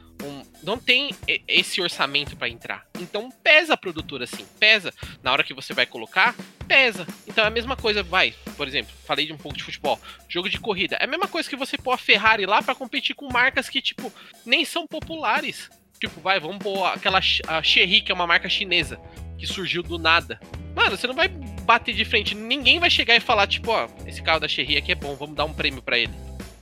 não 0.64 0.78
tem 0.78 1.14
esse 1.46 1.80
orçamento 1.80 2.36
pra 2.36 2.48
entrar. 2.48 2.86
Então 3.00 3.30
pesa 3.42 3.74
a 3.74 3.76
produtora 3.76 4.24
assim, 4.24 4.44
pesa. 4.58 4.92
Na 5.22 5.32
hora 5.32 5.44
que 5.44 5.54
você 5.54 5.72
vai 5.72 5.86
colocar, 5.86 6.34
pesa. 6.66 7.06
Então 7.26 7.44
é 7.44 7.46
a 7.46 7.50
mesma 7.50 7.76
coisa, 7.76 8.02
vai. 8.02 8.34
Por 8.56 8.66
exemplo, 8.66 8.92
falei 9.06 9.26
de 9.26 9.32
um 9.32 9.38
pouco 9.38 9.56
de 9.56 9.64
futebol, 9.64 10.00
jogo 10.28 10.48
de 10.48 10.58
corrida. 10.58 10.96
É 10.96 11.04
a 11.04 11.08
mesma 11.08 11.28
coisa 11.28 11.48
que 11.48 11.56
você 11.56 11.76
pôr 11.76 11.92
a 11.92 11.98
Ferrari 11.98 12.46
lá 12.46 12.62
pra 12.62 12.74
competir 12.74 13.14
com 13.14 13.32
marcas 13.32 13.68
que 13.68 13.82
tipo 13.82 14.12
nem 14.44 14.64
são 14.64 14.86
populares. 14.86 15.70
Tipo, 15.98 16.20
vai, 16.20 16.40
vamos 16.40 16.58
pôr 16.58 16.84
aquela 16.86 17.20
a 17.46 17.62
Chery, 17.62 18.00
que 18.00 18.10
é 18.10 18.14
uma 18.14 18.26
marca 18.26 18.48
chinesa 18.48 19.00
que 19.38 19.46
surgiu 19.46 19.82
do 19.82 19.98
nada. 19.98 20.40
Mano, 20.74 20.96
você 20.96 21.06
não 21.06 21.14
vai 21.14 21.28
bater 21.28 21.94
de 21.94 22.04
frente, 22.04 22.34
ninguém 22.34 22.78
vai 22.78 22.90
chegar 22.90 23.16
e 23.16 23.20
falar 23.20 23.46
tipo, 23.46 23.70
ó, 23.70 23.88
esse 24.06 24.22
carro 24.22 24.40
da 24.40 24.48
Chery 24.48 24.76
aqui 24.76 24.92
é 24.92 24.94
bom, 24.94 25.14
vamos 25.14 25.36
dar 25.36 25.44
um 25.44 25.52
prêmio 25.52 25.82
pra 25.82 25.98
ele. 25.98 26.12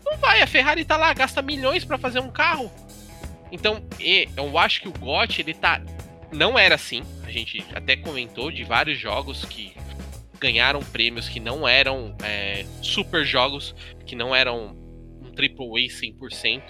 Não 0.04 0.16
vai, 0.18 0.42
a 0.42 0.46
Ferrari 0.46 0.84
tá 0.84 0.96
lá, 0.96 1.12
gasta 1.12 1.40
milhões 1.40 1.84
pra 1.84 1.98
fazer 1.98 2.20
um 2.20 2.30
carro. 2.30 2.70
Então, 3.52 3.84
eu 4.34 4.56
acho 4.58 4.80
que 4.80 4.88
o 4.88 4.92
GOT, 4.92 5.40
ele 5.42 5.52
tá. 5.54 5.80
Não 6.32 6.58
era 6.58 6.74
assim. 6.74 7.02
A 7.24 7.30
gente 7.30 7.62
até 7.74 7.94
comentou 7.94 8.50
de 8.50 8.64
vários 8.64 8.98
jogos 8.98 9.44
que 9.44 9.72
ganharam 10.40 10.80
prêmios 10.80 11.28
que 11.28 11.38
não 11.38 11.68
eram 11.68 12.16
é, 12.24 12.64
super 12.80 13.24
jogos, 13.24 13.74
que 14.06 14.16
não 14.16 14.34
eram 14.34 14.74
um 15.22 15.30
AAA 15.36 15.86
100%. 15.88 16.62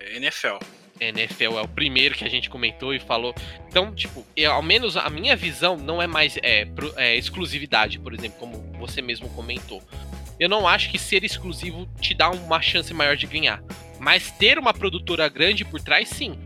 NFL. 0.00 0.58
NFL 1.00 1.58
é 1.58 1.62
o 1.62 1.68
primeiro 1.68 2.14
que 2.14 2.24
a 2.24 2.28
gente 2.30 2.48
comentou 2.48 2.94
e 2.94 3.00
falou. 3.00 3.34
Então, 3.68 3.92
tipo, 3.92 4.24
eu- 4.36 4.52
ao 4.52 4.62
menos 4.62 4.96
a 4.96 5.10
minha 5.10 5.34
visão 5.34 5.76
não 5.76 6.00
é 6.00 6.06
mais 6.06 6.38
é, 6.42 6.64
pro- 6.64 6.94
é, 6.96 7.16
exclusividade, 7.16 7.98
por 7.98 8.14
exemplo, 8.14 8.38
como 8.38 8.58
você 8.78 9.02
mesmo 9.02 9.28
comentou. 9.30 9.82
eu 10.40 10.48
não 10.48 10.66
acho 10.66 10.90
que 10.90 10.98
ser 10.98 11.22
exclusivo 11.24 11.86
te 12.00 12.14
dá 12.14 12.28
uma 12.30 12.60
chance 12.60 12.92
maior 12.94 13.16
de 13.16 13.26
ganhar. 13.26 13.62
Mas 14.02 14.32
ter 14.32 14.58
uma 14.58 14.74
produtora 14.74 15.28
grande 15.28 15.64
por 15.64 15.80
trás, 15.80 16.08
sim. 16.08 16.36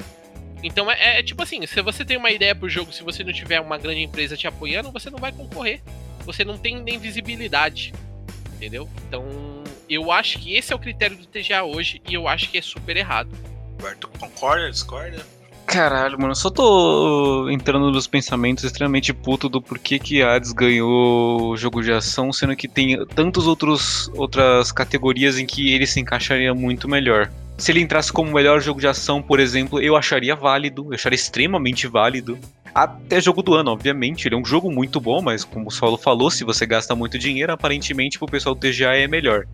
Então 0.62 0.90
é, 0.90 1.20
é 1.20 1.22
tipo 1.22 1.42
assim, 1.42 1.66
se 1.66 1.80
você 1.80 2.04
tem 2.04 2.18
uma 2.18 2.30
ideia 2.30 2.54
pro 2.54 2.68
jogo, 2.68 2.92
se 2.92 3.02
você 3.02 3.24
não 3.24 3.32
tiver 3.32 3.58
uma 3.62 3.78
grande 3.78 4.02
empresa 4.02 4.36
te 4.36 4.46
apoiando, 4.46 4.92
você 4.92 5.08
não 5.08 5.18
vai 5.18 5.32
concorrer. 5.32 5.80
Você 6.26 6.44
não 6.44 6.58
tem 6.58 6.82
nem 6.82 6.98
visibilidade. 6.98 7.94
Entendeu? 8.54 8.86
Então, 9.08 9.24
eu 9.88 10.12
acho 10.12 10.38
que 10.38 10.54
esse 10.54 10.70
é 10.70 10.76
o 10.76 10.78
critério 10.78 11.16
do 11.16 11.24
TGA 11.24 11.62
hoje 11.64 12.02
e 12.06 12.12
eu 12.12 12.28
acho 12.28 12.50
que 12.50 12.58
é 12.58 12.62
super 12.62 12.94
errado. 12.94 13.30
Roberto, 13.78 14.06
concorda, 14.18 14.70
discorda? 14.70 15.24
Caralho, 15.64 16.18
mano, 16.18 16.32
eu 16.32 16.36
só 16.36 16.50
tô 16.50 17.48
entrando 17.48 17.90
nos 17.90 18.06
pensamentos 18.06 18.64
extremamente 18.64 19.14
puto 19.14 19.48
do 19.48 19.62
porquê 19.62 19.98
que 19.98 20.22
Hades 20.22 20.52
ganhou 20.52 21.52
o 21.52 21.56
jogo 21.56 21.82
de 21.82 21.90
ação, 21.90 22.32
sendo 22.34 22.54
que 22.54 22.68
tem 22.68 23.02
tantas 23.06 23.46
outras 23.46 24.72
categorias 24.72 25.38
em 25.38 25.46
que 25.46 25.72
ele 25.72 25.86
se 25.86 25.98
encaixaria 26.00 26.54
muito 26.54 26.86
melhor. 26.86 27.32
Se 27.58 27.72
ele 27.72 27.80
entrasse 27.80 28.12
como 28.12 28.32
melhor 28.32 28.60
jogo 28.60 28.80
de 28.80 28.86
ação, 28.86 29.22
por 29.22 29.40
exemplo, 29.40 29.80
eu 29.80 29.96
acharia 29.96 30.36
válido, 30.36 30.88
eu 30.90 30.94
acharia 30.94 31.16
extremamente 31.16 31.86
válido. 31.86 32.38
Até 32.74 33.18
jogo 33.20 33.42
do 33.42 33.54
ano, 33.54 33.70
obviamente, 33.70 34.28
ele 34.28 34.34
é 34.34 34.38
um 34.38 34.44
jogo 34.44 34.70
muito 34.70 35.00
bom, 35.00 35.22
mas 35.22 35.42
como 35.42 35.68
o 35.68 35.70
Solo 35.70 35.96
falou, 35.96 36.30
se 36.30 36.44
você 36.44 36.66
gasta 36.66 36.94
muito 36.94 37.18
dinheiro, 37.18 37.50
aparentemente 37.50 38.18
pro 38.18 38.26
pessoal 38.26 38.54
do 38.54 38.60
TGA 38.60 38.96
é 38.96 39.08
melhor. 39.08 39.46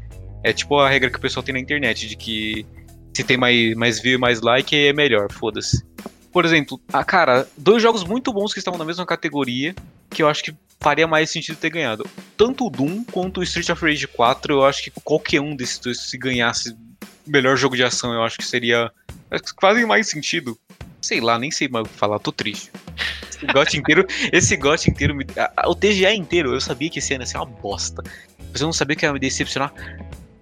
É 0.43 0.53
tipo 0.53 0.77
a 0.81 0.89
regra 0.89 1.09
que 1.09 1.19
o 1.19 1.21
pessoal 1.21 1.45
tem 1.45 1.53
na 1.53 1.61
internet, 1.61 2.09
de 2.09 2.17
que 2.17 2.67
se 3.15 3.23
tem 3.23 3.37
mais, 3.37 3.75
mais 3.77 4.01
view 4.01 4.15
e 4.15 4.19
mais 4.19 4.41
like, 4.41 4.75
é 4.75 4.93
melhor, 4.93 5.31
foda-se. 5.31 5.85
Por 6.33 6.45
exemplo, 6.45 6.81
ah, 6.93 7.05
cara, 7.05 7.47
dois 7.57 7.81
jogos 7.81 8.03
muito 8.03 8.33
bons 8.33 8.53
que 8.53 8.59
estavam 8.59 8.79
na 8.79 8.85
mesma 8.85 9.07
categoria, 9.07 9.77
que 10.11 10.23
eu 10.23 10.29
acho 10.29 10.43
que 10.43 10.55
faria 10.81 11.07
mais 11.07 11.31
sentido 11.31 11.57
ter 11.57 11.71
ganhado. 11.71 12.05
Tanto 12.37 12.67
o 12.67 12.71
Doom 12.71 13.05
quanto 13.05 13.39
o 13.39 13.43
Street 13.45 13.69
of 13.69 13.85
Rage 13.85 14.09
4, 14.09 14.55
eu 14.55 14.65
acho 14.65 14.83
que 14.83 14.91
qualquer 15.05 15.41
um 15.41 15.55
desses 15.55 15.79
dois, 15.79 16.01
se 16.01 16.19
ganhasse 16.19 16.75
melhor 17.27 17.57
jogo 17.57 17.77
de 17.77 17.85
ação, 17.85 18.13
eu 18.13 18.23
acho 18.23 18.39
que 18.39 18.45
seria. 18.45 18.91
Fazem 19.61 19.87
mais 19.87 20.09
sentido. 20.09 20.59
Sei 21.01 21.21
lá, 21.21 21.39
nem 21.39 21.51
sei 21.51 21.69
mais 21.69 21.89
falar, 21.89 22.19
tô 22.19 22.31
triste. 22.31 22.71
Esse 23.29 23.47
GOT 23.47 23.77
inteiro, 23.77 24.07
esse 24.33 24.57
GOT 24.57 24.91
inteiro, 24.91 25.15
me, 25.15 25.27
a, 25.37 25.69
o 25.69 25.75
TGA 25.75 26.15
inteiro, 26.15 26.55
eu 26.55 26.61
sabia 26.61 26.89
que 26.89 27.01
esse 27.01 27.13
ano 27.15 27.23
ia 27.23 27.27
ser 27.27 27.39
uma 27.39 27.47
bosta. 27.47 28.03
Mas 28.53 28.61
eu 28.61 28.67
não 28.67 28.73
sabia 28.73 28.95
que 28.95 29.05
ia 29.05 29.13
me 29.13 29.19
decepcionar 29.19 29.73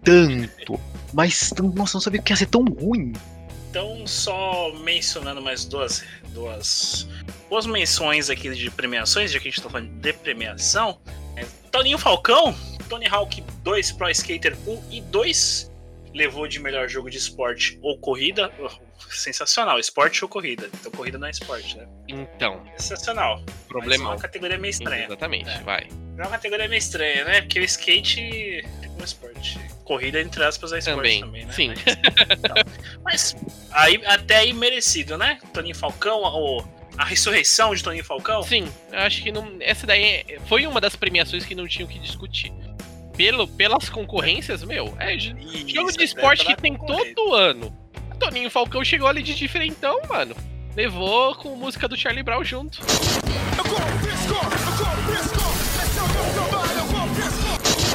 tanto. 0.02 0.78
Mas, 1.12 1.52
nossa, 1.58 1.92
eu 1.92 1.98
não 1.98 2.00
sabia 2.00 2.20
que 2.20 2.32
ia 2.32 2.36
ser 2.36 2.46
tão 2.46 2.64
ruim. 2.64 3.12
Então, 3.70 4.06
só 4.06 4.72
mencionando 4.80 5.40
mais 5.40 5.64
duas, 5.64 6.02
duas, 6.34 7.08
duas 7.48 7.66
menções 7.66 8.28
aqui 8.28 8.50
de 8.50 8.70
premiações, 8.70 9.30
já 9.30 9.38
que 9.38 9.48
a 9.48 9.50
gente 9.50 9.62
tá 9.62 9.70
falando 9.70 9.88
de 9.88 10.12
premiação. 10.12 10.98
É, 11.36 11.46
Toninho 11.70 11.96
Falcão, 11.96 12.54
Tony 12.88 13.06
Hawk 13.06 13.42
2 13.62 13.92
Pro 13.92 14.10
Skater 14.10 14.56
1 14.66 14.82
e 14.90 15.00
2 15.02 15.69
levou 16.14 16.46
de 16.48 16.58
melhor 16.58 16.88
jogo 16.88 17.08
de 17.10 17.18
esporte 17.18 17.78
ou 17.82 17.98
corrida. 17.98 18.50
Sensacional, 19.10 19.78
esporte 19.78 20.22
ou 20.24 20.28
corrida. 20.28 20.68
Então 20.78 20.92
corrida 20.92 21.18
não 21.18 21.26
é 21.26 21.30
esporte, 21.30 21.76
né? 21.76 21.88
Então. 22.06 22.62
Sensacional. 22.76 23.42
Problema. 23.68 24.04
é 24.04 24.06
uma 24.08 24.18
categoria 24.18 24.58
meio 24.58 24.70
estranha. 24.70 25.06
Exatamente, 25.06 25.48
É. 25.50 25.60
vai. 25.62 25.88
É 26.18 26.22
uma 26.22 26.30
categoria 26.30 26.68
meio 26.68 26.78
estranha, 26.78 27.24
né? 27.24 27.40
Porque 27.40 27.58
o 27.58 27.64
skate 27.64 28.60
é 28.82 28.88
um 29.00 29.02
esporte. 29.04 29.58
Corrida, 29.84 30.20
entre 30.20 30.44
aspas, 30.44 30.72
é 30.72 30.78
esporte 30.78 30.96
Também, 30.96 31.20
também, 31.20 31.46
né? 31.46 31.52
sim. 31.52 31.70
Mas 33.04 33.34
aí, 33.70 34.00
até 34.06 34.36
aí 34.38 34.52
merecido, 34.52 35.16
né? 35.16 35.38
Toninho 35.52 35.74
Falcão, 35.74 36.20
o, 36.22 36.64
a 36.96 37.04
ressurreição 37.04 37.74
de 37.74 37.82
Toninho 37.82 38.04
Falcão. 38.04 38.42
Sim, 38.42 38.70
eu 38.92 38.98
acho 39.00 39.22
que 39.22 39.32
não, 39.32 39.56
essa 39.60 39.86
daí 39.86 40.04
é- 40.28 40.38
foi 40.46 40.66
uma 40.66 40.80
das 40.80 40.94
premiações 40.94 41.44
que 41.44 41.54
não 41.54 41.66
tinham 41.66 41.88
que 41.88 41.98
discutir. 41.98 42.52
Pelo, 43.16 43.46
pelas 43.46 43.88
concorrências, 43.90 44.62
meu, 44.64 44.94
é 44.98 45.16
j- 45.18 45.34
jogo 45.68 45.88
de 45.90 45.96
até 45.96 46.04
esporte 46.04 46.44
que 46.46 46.56
tem 46.56 46.76
todo 46.76 47.34
ano. 47.34 47.76
Toninho 48.18 48.50
Falcão 48.50 48.84
chegou 48.84 49.08
ali 49.08 49.22
de 49.22 49.34
diferentão, 49.34 50.00
mano. 50.08 50.34
Levou 50.76 51.34
com 51.34 51.54
música 51.56 51.86
do 51.88 51.96
Charlie 51.96 52.22
Brown 52.22 52.44
junto. 52.44 52.80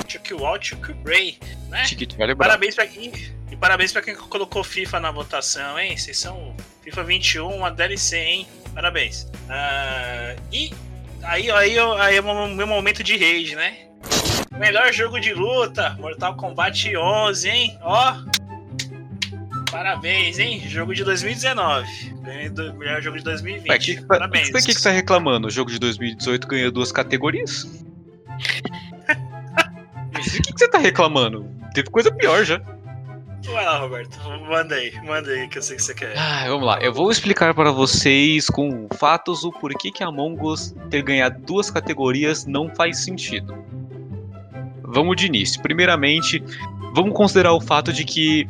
Chuck 0.08 0.34
Wall, 0.34 0.58
Chuck 0.62 0.96
Ray, 1.06 1.38
né? 1.70 1.86
Chiquito, 1.86 2.16
Charlie 2.16 2.36
Brown. 2.36 2.48
Parabéns 2.48 2.76
pra 2.76 2.88
quem. 2.88 3.12
E 3.52 3.56
parabéns 3.56 3.92
pra 3.92 4.02
quem 4.02 4.16
colocou 4.16 4.64
FIFA 4.64 5.00
na 5.00 5.12
votação, 5.12 5.78
hein? 5.80 5.96
Vocês 5.98 6.18
são 6.18 6.56
FIFA 6.84 7.04
21, 7.04 7.48
uma 7.56 7.70
DLC, 7.72 8.18
hein? 8.18 8.48
Parabéns. 8.74 9.28
Ah, 9.50 10.36
e 10.52 10.72
aí, 11.24 11.52
aí, 11.52 11.78
aí 11.80 12.16
é 12.18 12.22
o 12.22 12.48
meu 12.50 12.68
momento 12.68 13.04
de 13.04 13.14
rage, 13.18 13.56
né? 13.56 13.78
Melhor 14.58 14.92
jogo 14.94 15.20
de 15.20 15.34
luta, 15.34 15.96
Mortal 16.00 16.36
Kombat 16.36 16.96
11, 16.96 17.50
hein? 17.50 17.78
Ó. 17.82 18.16
Parabéns, 19.70 20.40
hein? 20.40 20.62
Jogo 20.68 20.94
de 20.94 21.04
2019. 21.04 22.14
Ganhei 22.22 22.50
do 22.50 22.74
melhor 22.76 23.02
jogo 23.02 23.18
de 23.18 23.24
2020. 23.24 23.70
Ué, 23.70 23.78
que, 23.78 23.96
que, 23.98 24.06
Parabéns. 24.06 24.48
que, 24.48 24.54
que, 24.54 24.66
que 24.68 24.74
você 24.74 24.84
tá 24.84 24.92
reclamando? 24.92 25.48
O 25.48 25.52
jogo 25.52 25.70
de 25.70 25.80
2018 25.80 26.48
ganhou 26.48 26.72
duas 26.72 26.92
categorias? 26.92 27.84
O 30.16 30.42
que, 30.42 30.54
que 30.54 30.60
você 30.60 30.68
tá 30.68 30.78
reclamando? 30.78 31.48
Teve 31.74 31.90
coisa 31.90 32.12
pior 32.12 32.44
já. 32.44 32.60
Vai 33.46 33.66
lá, 33.66 33.78
Roberto. 33.78 34.18
Manda 34.48 34.76
aí, 34.76 34.92
manda 35.04 35.30
aí 35.30 35.48
que 35.48 35.58
eu 35.58 35.62
sei 35.62 35.76
que 35.76 35.84
você 35.84 35.94
quer. 35.94 36.18
Ah, 36.18 36.46
vamos 36.48 36.66
lá. 36.66 36.80
Eu 36.80 36.94
vou 36.94 37.12
explicar 37.12 37.54
para 37.54 37.72
vocês 37.72 38.50
com 38.50 38.88
fatos 38.98 39.44
o 39.44 39.52
porquê 39.52 39.92
que 39.92 40.04
Among 40.04 40.42
Us 40.42 40.74
ter 40.90 41.04
ganhado 41.04 41.40
duas 41.46 41.70
categorias 41.70 42.46
não 42.46 42.74
faz 42.74 43.04
sentido. 43.04 43.56
Vamos 44.96 45.18
de 45.18 45.26
início. 45.26 45.62
Primeiramente, 45.62 46.42
vamos 46.94 47.14
considerar 47.14 47.52
o 47.52 47.60
fato 47.60 47.92
de 47.92 48.06
que 48.06 48.48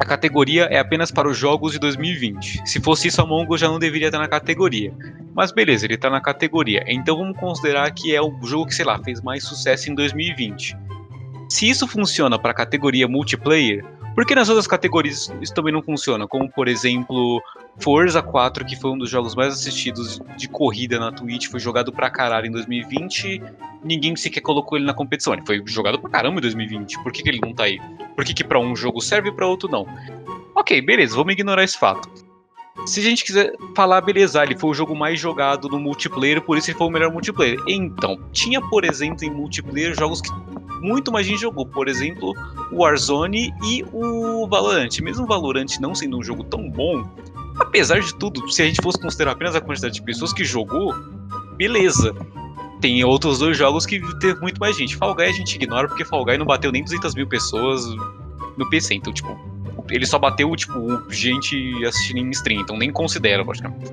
a 0.00 0.04
categoria 0.04 0.64
é 0.64 0.80
apenas 0.80 1.12
para 1.12 1.28
os 1.28 1.38
jogos 1.38 1.70
de 1.70 1.78
2020. 1.78 2.68
Se 2.68 2.80
fosse 2.80 3.06
isso, 3.06 3.22
Among 3.22 3.54
Us 3.54 3.60
já 3.60 3.68
não 3.68 3.78
deveria 3.78 4.08
estar 4.08 4.18
na 4.18 4.26
categoria. 4.26 4.92
Mas 5.32 5.52
beleza, 5.52 5.86
ele 5.86 5.94
está 5.94 6.10
na 6.10 6.20
categoria. 6.20 6.82
Então 6.88 7.16
vamos 7.16 7.38
considerar 7.38 7.88
que 7.92 8.12
é 8.12 8.20
o 8.20 8.36
jogo 8.42 8.66
que, 8.66 8.74
sei 8.74 8.84
lá, 8.84 8.98
fez 8.98 9.22
mais 9.22 9.44
sucesso 9.44 9.88
em 9.88 9.94
2020. 9.94 10.76
Se 11.48 11.68
isso 11.68 11.86
funciona 11.86 12.36
para 12.36 12.50
a 12.50 12.54
categoria 12.54 13.06
multiplayer, 13.06 13.84
por 14.20 14.26
que 14.26 14.34
nas 14.34 14.50
outras 14.50 14.66
categorias 14.66 15.32
isso 15.40 15.54
também 15.54 15.72
não 15.72 15.82
funciona? 15.82 16.28
Como, 16.28 16.46
por 16.46 16.68
exemplo, 16.68 17.42
Forza 17.78 18.20
4, 18.20 18.66
que 18.66 18.76
foi 18.76 18.90
um 18.90 18.98
dos 18.98 19.08
jogos 19.08 19.34
mais 19.34 19.54
assistidos 19.54 20.20
de 20.36 20.46
corrida 20.46 21.00
na 21.00 21.10
Twitch, 21.10 21.46
foi 21.46 21.58
jogado 21.58 21.90
pra 21.90 22.10
caralho 22.10 22.46
em 22.46 22.50
2020, 22.50 23.42
ninguém 23.82 24.14
sequer 24.16 24.42
colocou 24.42 24.76
ele 24.76 24.84
na 24.84 24.92
competição. 24.92 25.32
Ele 25.32 25.46
foi 25.46 25.62
jogado 25.64 25.98
pra 25.98 26.10
caramba 26.10 26.36
em 26.36 26.42
2020. 26.42 27.02
Por 27.02 27.10
que, 27.12 27.22
que 27.22 27.30
ele 27.30 27.40
não 27.42 27.54
tá 27.54 27.64
aí? 27.64 27.80
Por 28.14 28.22
que, 28.22 28.34
que 28.34 28.44
pra 28.44 28.60
um 28.60 28.76
jogo 28.76 29.00
serve 29.00 29.30
e 29.30 29.32
pra 29.32 29.46
outro 29.46 29.70
não? 29.70 29.86
Ok, 30.54 30.82
beleza, 30.82 31.16
vamos 31.16 31.32
ignorar 31.32 31.64
esse 31.64 31.78
fato. 31.78 32.06
Se 32.84 33.00
a 33.00 33.02
gente 33.02 33.24
quiser 33.24 33.54
falar, 33.74 34.02
beleza, 34.02 34.42
ele 34.42 34.54
foi 34.54 34.68
o 34.68 34.74
jogo 34.74 34.94
mais 34.94 35.18
jogado 35.18 35.66
no 35.66 35.80
multiplayer, 35.80 36.42
por 36.42 36.58
isso 36.58 36.70
ele 36.70 36.76
foi 36.76 36.86
o 36.86 36.90
melhor 36.90 37.10
multiplayer. 37.10 37.58
Então, 37.66 38.20
tinha, 38.32 38.60
por 38.60 38.84
exemplo, 38.84 39.24
em 39.24 39.30
multiplayer 39.30 39.94
jogos 39.94 40.20
que 40.20 40.30
muito 40.80 41.12
mais 41.12 41.26
gente 41.26 41.40
jogou. 41.40 41.66
Por 41.66 41.88
exemplo, 41.88 42.34
o 42.70 42.82
Warzone 42.82 43.52
e 43.64 43.84
o 43.92 44.46
Valorant. 44.48 44.98
Mesmo 45.00 45.24
o 45.24 45.26
Valorant 45.26 45.78
não 45.80 45.94
sendo 45.94 46.18
um 46.18 46.22
jogo 46.22 46.44
tão 46.44 46.68
bom, 46.68 47.08
apesar 47.58 48.00
de 48.00 48.14
tudo, 48.14 48.50
se 48.50 48.62
a 48.62 48.66
gente 48.66 48.82
fosse 48.82 48.98
considerar 48.98 49.32
apenas 49.32 49.54
a 49.54 49.60
quantidade 49.60 49.94
de 49.94 50.02
pessoas 50.02 50.32
que 50.32 50.44
jogou, 50.44 50.94
beleza. 51.56 52.14
Tem 52.80 53.04
outros 53.04 53.38
dois 53.38 53.56
jogos 53.56 53.84
que 53.84 54.00
teve 54.18 54.40
muito 54.40 54.58
mais 54.58 54.76
gente. 54.76 54.96
Fall 54.96 55.14
Guy 55.14 55.26
a 55.26 55.32
gente 55.32 55.54
ignora 55.54 55.86
porque 55.86 56.04
Fall 56.04 56.24
Guy 56.24 56.38
não 56.38 56.46
bateu 56.46 56.72
nem 56.72 56.82
200 56.82 57.14
mil 57.14 57.26
pessoas 57.26 57.84
no 58.56 58.68
PC. 58.70 58.94
Então, 58.94 59.12
tipo, 59.12 59.38
ele 59.90 60.06
só 60.06 60.18
bateu, 60.18 60.54
tipo, 60.56 61.02
gente 61.10 61.84
assistindo 61.84 62.18
em 62.18 62.30
stream. 62.30 62.62
Então 62.62 62.78
nem 62.78 62.90
considera, 62.90 63.44
praticamente. 63.44 63.92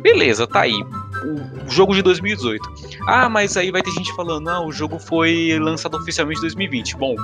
Beleza, 0.00 0.46
tá 0.46 0.60
aí. 0.60 0.84
O 1.66 1.70
jogo 1.70 1.94
de 1.94 2.02
2018. 2.02 2.74
Ah, 3.06 3.28
mas 3.28 3.56
aí 3.56 3.70
vai 3.70 3.82
ter 3.82 3.90
gente 3.92 4.14
falando, 4.14 4.48
ah, 4.48 4.64
o 4.64 4.70
jogo 4.70 4.98
foi 4.98 5.58
lançado 5.58 5.96
oficialmente 5.96 6.38
em 6.38 6.42
2020. 6.42 6.96
Bom, 6.96 7.16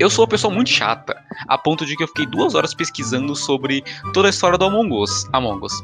eu 0.00 0.08
sou 0.08 0.24
uma 0.24 0.28
pessoa 0.28 0.52
muito 0.52 0.70
chata, 0.70 1.14
a 1.46 1.58
ponto 1.58 1.84
de 1.84 1.94
que 1.94 2.02
eu 2.02 2.08
fiquei 2.08 2.24
duas 2.24 2.54
horas 2.54 2.72
pesquisando 2.72 3.36
sobre 3.36 3.84
toda 4.14 4.28
a 4.28 4.30
história 4.30 4.56
do 4.56 4.64
Among 4.64 4.94
Us. 4.94 5.28
Among 5.30 5.62
Us. 5.62 5.74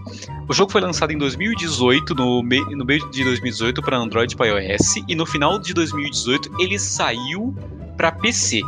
O 0.49 0.55
jogo 0.55 0.73
foi 0.73 0.81
lançado 0.81 1.13
em 1.13 1.19
2018, 1.19 2.15
no, 2.15 2.43
no 2.43 2.85
meio 2.85 3.11
de 3.11 3.23
2018 3.25 3.83
para 3.83 3.99
Android 3.99 4.33
e 4.33 4.37
para 4.37 4.47
iOS, 4.47 4.97
e 5.07 5.15
no 5.15 5.27
final 5.27 5.59
de 5.59 5.75
2018 5.75 6.51
ele 6.59 6.79
saiu 6.79 7.55
para 7.97 8.11
PC. 8.11 8.63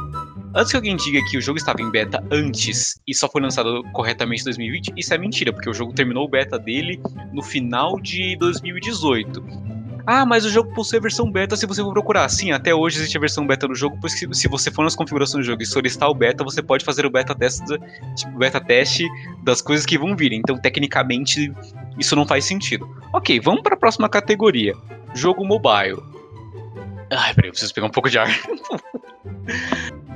Antes 0.55 0.70
que 0.70 0.77
alguém 0.77 0.97
diga 0.97 1.20
que 1.31 1.37
o 1.37 1.41
jogo 1.41 1.59
estava 1.59 1.81
em 1.83 1.91
beta 1.91 2.23
antes 2.31 3.01
e 3.07 3.15
só 3.15 3.29
foi 3.29 3.41
lançado 3.41 3.83
corretamente 3.93 4.41
em 4.43 4.45
2020, 4.45 4.93
isso 4.97 5.15
é 5.15 5.19
mentira, 5.19 5.53
porque 5.53 5.69
o 5.70 5.75
jogo 5.75 5.93
terminou 5.93 6.25
o 6.25 6.29
beta 6.29 6.59
dele 6.59 7.01
no 7.33 7.43
final 7.43 8.01
de 8.01 8.37
2018. 8.37 9.43
Ah, 10.07 10.25
mas 10.25 10.47
o 10.47 10.51
jogo 10.51 10.73
possui 10.73 10.99
a 10.99 11.03
versão 11.03 11.31
beta 11.31 11.55
se 11.55 11.66
você 11.66 11.83
for 11.83 11.93
procurar. 11.93 12.27
Sim, 12.31 12.51
até 12.51 12.75
hoje 12.75 12.97
existe 12.97 13.16
a 13.19 13.20
versão 13.20 13.47
beta 13.47 13.69
no 13.69 13.75
jogo, 13.75 13.99
pois 14.01 14.15
se- 14.19 14.49
você 14.49 14.70
for 14.70 14.83
nas 14.83 14.97
configurações 14.97 15.45
do 15.45 15.51
jogo 15.51 15.62
e 15.62 15.66
solicitar 15.66 16.09
o 16.09 16.15
beta, 16.15 16.43
você 16.43 16.62
pode 16.62 16.83
fazer 16.83 17.05
o 17.05 17.11
beta 17.11 17.35
teste, 17.35 17.62
tipo, 18.16 18.33
beta 18.39 18.59
teste 18.59 19.07
das 19.45 19.61
coisas 19.61 19.85
que 19.85 19.99
vão 19.99 20.16
vir. 20.16 20.33
Então, 20.33 20.57
tecnicamente, 20.59 21.53
isso 21.99 22.16
não 22.16 22.27
faz 22.27 22.47
sentido. 22.47 22.89
Ok, 23.12 23.39
vamos 23.39 23.61
para 23.62 23.75
a 23.75 23.79
próxima 23.79 24.09
categoria. 24.09 24.73
Jogo 25.15 25.45
mobile. 25.45 26.03
Ai, 27.12 27.35
peraí, 27.35 27.49
eu 27.49 27.53
preciso 27.53 27.75
pegar 27.75 27.87
um 27.87 27.91
pouco 27.91 28.09
de 28.09 28.19
ar. 28.19 28.29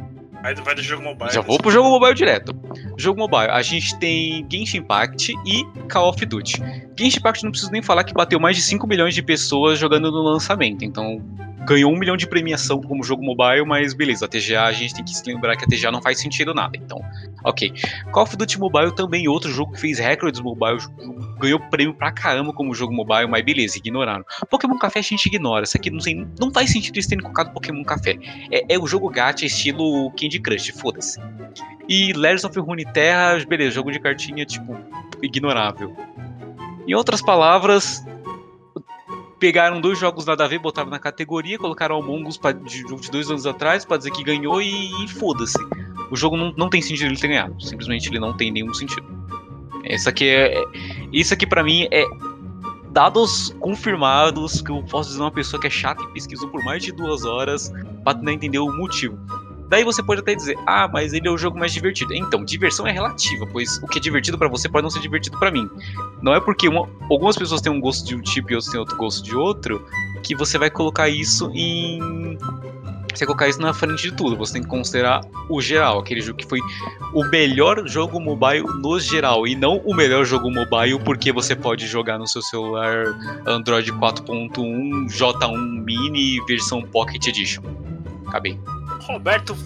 Do, 0.55 0.65
vai 0.65 0.75
do 0.75 0.83
jogo 0.83 1.03
mobile. 1.03 1.31
Já 1.31 1.41
vou 1.41 1.59
pro 1.59 1.71
jogo 1.71 1.89
mobile 1.89 2.15
direto. 2.15 2.55
Jogo 2.97 3.19
mobile, 3.19 3.51
a 3.51 3.63
gente 3.63 3.97
tem 3.99 4.47
Genshin 4.51 4.79
Impact 4.79 5.33
e 5.47 5.65
Call 5.89 6.09
of 6.09 6.27
Duty. 6.27 6.63
Genshin 6.99 7.19
Impact 7.19 7.45
não 7.45 7.51
preciso 7.51 7.71
nem 7.71 7.81
falar 7.81 8.05
que 8.05 8.13
bateu 8.13 8.41
mais 8.41 8.57
de 8.57 8.63
5 8.63 8.87
milhões 8.87 9.15
de 9.15 9.23
pessoas 9.23 9.79
jogando 9.79 10.11
no 10.11 10.23
lançamento, 10.23 10.85
então 10.85 11.23
ganhou 11.67 11.93
um 11.93 11.99
milhão 11.99 12.17
de 12.17 12.27
premiação 12.27 12.81
como 12.81 13.03
jogo 13.03 13.23
mobile, 13.23 13.65
mas 13.65 13.95
beleza, 13.95 14.27
a 14.27 14.29
TGA 14.29 14.65
a 14.65 14.73
gente 14.73 14.95
tem 14.95 15.05
que 15.05 15.15
se 15.15 15.25
lembrar 15.27 15.57
que 15.57 15.65
a 15.65 15.69
TGA 15.69 15.91
não 15.91 16.03
faz 16.03 16.19
sentido 16.19 16.55
nada, 16.55 16.77
então, 16.77 17.01
ok. 17.45 17.73
Call 18.13 18.25
of 18.25 18.37
Duty 18.37 18.59
Mobile 18.59 18.95
também 18.95 19.29
outro 19.29 19.51
jogo 19.51 19.73
que 19.73 19.81
fez 19.81 19.99
recordes 19.99 20.41
mobile, 20.41 20.79
ganhou 21.39 21.59
prêmio 21.59 21.95
pra 21.95 22.13
caramba 22.13 22.53
como 22.53 22.75
jogo 22.75 22.93
mobile, 22.93 23.27
mas 23.27 23.45
beleza, 23.45 23.79
ignoraram. 23.79 24.25
Pokémon 24.51 24.79
Café 24.79 25.01
a 25.01 25.03
gente 25.03 25.27
ignora, 25.27 25.65
isso 25.65 25.77
aqui 25.77 25.91
não, 25.91 26.01
sei, 26.01 26.27
não 26.39 26.53
faz 26.53 26.71
sentido 26.71 26.97
eles 26.97 27.07
terem 27.07 27.23
colocado 27.23 27.53
Pokémon 27.53 27.85
Café. 27.85 28.19
É, 28.51 28.75
é 28.75 28.79
o 28.79 28.87
jogo 28.87 29.09
gacha 29.09 29.47
estilo 29.47 30.11
Candy 30.13 30.41
Crush, 30.41 30.73
foda-se. 30.73 31.21
E 31.89 32.13
Legends 32.13 32.45
of 32.45 32.59
Runeterra, 32.59 33.45
beleza, 33.47 33.73
jogo 33.73 33.91
de 33.91 34.01
cartinha, 34.01 34.45
tipo, 34.45 34.77
ignorável. 35.23 35.95
Em 36.87 36.95
outras 36.95 37.23
palavras, 37.23 38.05
pegaram 39.43 39.81
dois 39.81 39.99
jogos 39.99 40.25
nada 40.25 40.45
a 40.45 40.47
ver, 40.47 40.61
botaram 40.61 40.89
na 40.89 41.01
categoria, 41.01 41.59
colocaram 41.59 41.97
Among 41.97 42.29
Us 42.29 42.37
pra, 42.39 42.53
de, 42.53 42.85
de 42.85 43.11
dois 43.11 43.29
anos 43.29 43.45
atrás 43.45 43.85
pra 43.85 43.97
dizer 43.97 44.13
que 44.13 44.23
ganhou 44.23 44.63
e, 44.63 45.05
e 45.05 45.09
foda-se. 45.09 45.59
O 46.13 46.17
jogo 46.17 46.37
não, 46.37 46.55
não 46.57 46.71
tem 46.71 46.81
sentido 46.81 47.09
ele 47.09 47.17
ter 47.17 47.27
ganhado. 47.27 47.61
Simplesmente 47.61 48.09
ele 48.09 48.21
não 48.21 48.37
tem 48.37 48.53
nenhum 48.53 48.73
sentido. 48.73 49.05
Isso 49.85 50.09
aqui 50.09 50.29
é. 50.29 50.61
é- 50.63 50.65
Isso 51.13 51.35
aqui 51.35 51.45
pra 51.45 51.65
mim 51.65 51.89
é. 51.91 52.05
Dados 52.93 53.53
confirmados 53.59 54.63
que 54.63 54.71
eu 54.71 54.81
posso 54.85 55.09
dizer 55.11 55.23
uma 55.23 55.31
pessoa 55.33 55.61
que 55.61 55.67
é 55.67 55.71
chata 55.71 56.01
e 56.05 56.07
pesquisou 56.13 56.49
por 56.49 56.63
mais 56.63 56.85
de 56.85 56.93
duas 56.93 57.25
horas 57.25 57.73
pra 58.05 58.15
tentar 58.15 58.33
entender 58.35 58.61
o 58.61 58.71
motivo. 58.73 59.19
Daí 59.73 59.85
você 59.85 60.03
pode 60.03 60.21
até 60.21 60.35
dizer, 60.35 60.55
ah, 60.67 60.87
mas 60.87 61.15
ele 61.15 61.27
é 61.27 61.31
o 61.31 61.39
jogo 61.39 61.59
mais 61.59 61.73
divertido. 61.73 62.13
Então, 62.13 62.45
diversão 62.45 62.87
é 62.87 62.93
relativa, 62.93 63.47
pois 63.51 63.79
o 63.83 63.87
que 63.87 63.99
é 63.99 64.03
divertido 64.03 64.37
pra 64.37 64.47
você 64.47 64.69
pode 64.69 64.83
não 64.83 64.91
ser 64.91 65.01
divertido 65.01 65.39
pra 65.39 65.51
mim. 65.51 65.67
Não 66.21 66.35
é 66.35 66.41
porque 66.41 66.69
uma- 66.69 66.87
algumas 67.11 67.37
pessoas 67.39 67.63
têm 67.63 67.73
um 67.73 67.81
gosto 67.81 68.07
de 68.07 68.15
um 68.15 68.21
tipo 68.21 68.53
e 68.53 68.55
outros 68.55 68.71
têm 68.71 68.79
outro 68.79 68.97
gosto 68.99 69.25
de 69.25 69.35
outro 69.35 69.83
que 70.23 70.37
você 70.37 70.59
vai 70.59 70.69
colocar 70.69 71.09
isso 71.09 71.51
em. 71.55 72.37
Você 73.15 73.25
colocar 73.25 73.49
isso 73.49 73.63
na 73.63 73.73
frente 73.73 74.03
de 74.03 74.13
tudo. 74.13 74.37
Você 74.37 74.53
tem 74.53 74.63
que 74.63 74.69
considerar 74.69 75.23
o 75.49 75.59
geral, 75.63 76.01
aquele 76.01 76.21
jogo 76.21 76.37
que 76.37 76.47
foi 76.47 76.61
o 77.15 77.25
melhor 77.25 77.89
jogo 77.89 78.21
mobile 78.21 78.65
no 78.79 79.01
geral 79.01 79.47
e 79.47 79.55
não 79.57 79.79
o 79.87 79.95
melhor 79.95 80.27
jogo 80.27 80.51
mobile 80.51 80.99
porque 81.03 81.33
você 81.33 81.57
pode 81.57 81.87
jogar 81.87 82.19
no 82.19 82.27
seu 82.27 82.43
celular 82.43 83.07
Android 83.47 83.91
4.1 83.91 85.07
J1 85.09 85.83
Mini 85.83 86.45
versão 86.47 86.83
Pocket 86.83 87.27
Edition. 87.27 87.63
Acabei. 88.27 88.59
Roberto, 89.03 89.57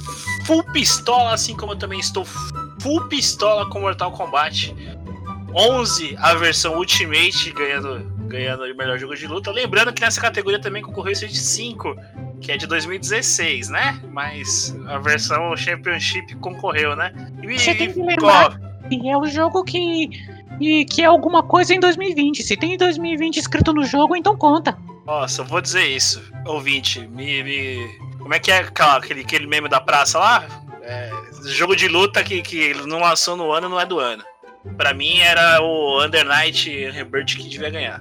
full 0.45 0.63
pistola, 0.73 1.33
assim 1.33 1.57
como 1.57 1.73
eu 1.73 1.77
também 1.77 2.01
estou 2.01 2.25
full 2.25 3.09
pistola 3.09 3.69
com 3.69 3.81
Mortal 3.81 4.13
Kombat. 4.13 4.75
11, 5.55 6.17
a 6.19 6.35
versão 6.35 6.77
Ultimate, 6.77 7.51
ganhando, 7.53 8.05
ganhando 8.27 8.65
o 8.65 8.77
melhor 8.77 8.99
jogo 8.99 9.17
de 9.17 9.27
luta. 9.27 9.51
Lembrando 9.51 9.93
que 9.93 10.03
nessa 10.03 10.21
categoria 10.21 10.61
também 10.61 10.83
concorreu 10.83 11.11
o 11.11 11.13
Street 11.13 11.35
5, 11.35 11.97
que 12.41 12.53
é 12.53 12.57
de 12.57 12.67
2016, 12.67 13.71
né? 13.71 13.99
Mas 14.13 14.77
a 14.87 14.99
versão 14.99 15.57
Championship 15.57 16.35
concorreu, 16.37 16.95
né? 16.95 17.13
E, 17.43 17.59
Você 17.59 17.75
tem 17.75 17.91
que 17.91 18.01
lembrar 18.01 18.61
que 18.89 19.09
é 19.09 19.17
o 19.17 19.27
jogo 19.27 19.65
que. 19.65 20.11
E 20.61 20.85
que 20.85 21.03
é 21.03 21.07
alguma 21.07 21.43
coisa 21.43 21.75
em 21.75 21.81
2020. 21.81 22.43
Se 22.43 22.57
tem 22.57 22.77
2020 22.77 23.37
escrito 23.37 23.73
no 23.73 23.85
jogo, 23.85 24.17
então 24.17 24.37
conta. 24.37 24.77
Nossa, 25.07 25.43
eu 25.43 25.45
vou 25.47 25.61
dizer 25.61 25.87
isso, 25.87 26.23
ouvinte. 26.45 27.01
Me, 27.07 27.43
me... 27.43 27.99
Como 28.19 28.35
é 28.35 28.41
que 28.41 28.51
é 28.51 28.59
aquela- 28.59 28.97
aquele, 28.97 29.21
aquele 29.21 29.47
meme 29.47 29.69
da 29.69 29.81
praça 29.81 30.19
lá? 30.19 30.47
É, 30.83 31.11
jogo 31.47 31.77
de 31.77 31.87
luta 31.89 32.23
que, 32.25 32.43
que 32.43 32.75
não 32.87 33.01
lançou 33.01 33.37
no 33.37 33.53
ano 33.53 33.69
não 33.69 33.81
é 33.81 33.87
do 33.87 33.99
ano. 34.01 34.25
Pra 34.77 34.93
mim 34.93 35.19
era 35.21 35.63
o 35.63 36.05
Under 36.05 36.25
Night 36.25 36.69
Rebirth 36.91 37.37
que 37.37 37.49
devia 37.49 37.71
ganhar. 37.71 38.01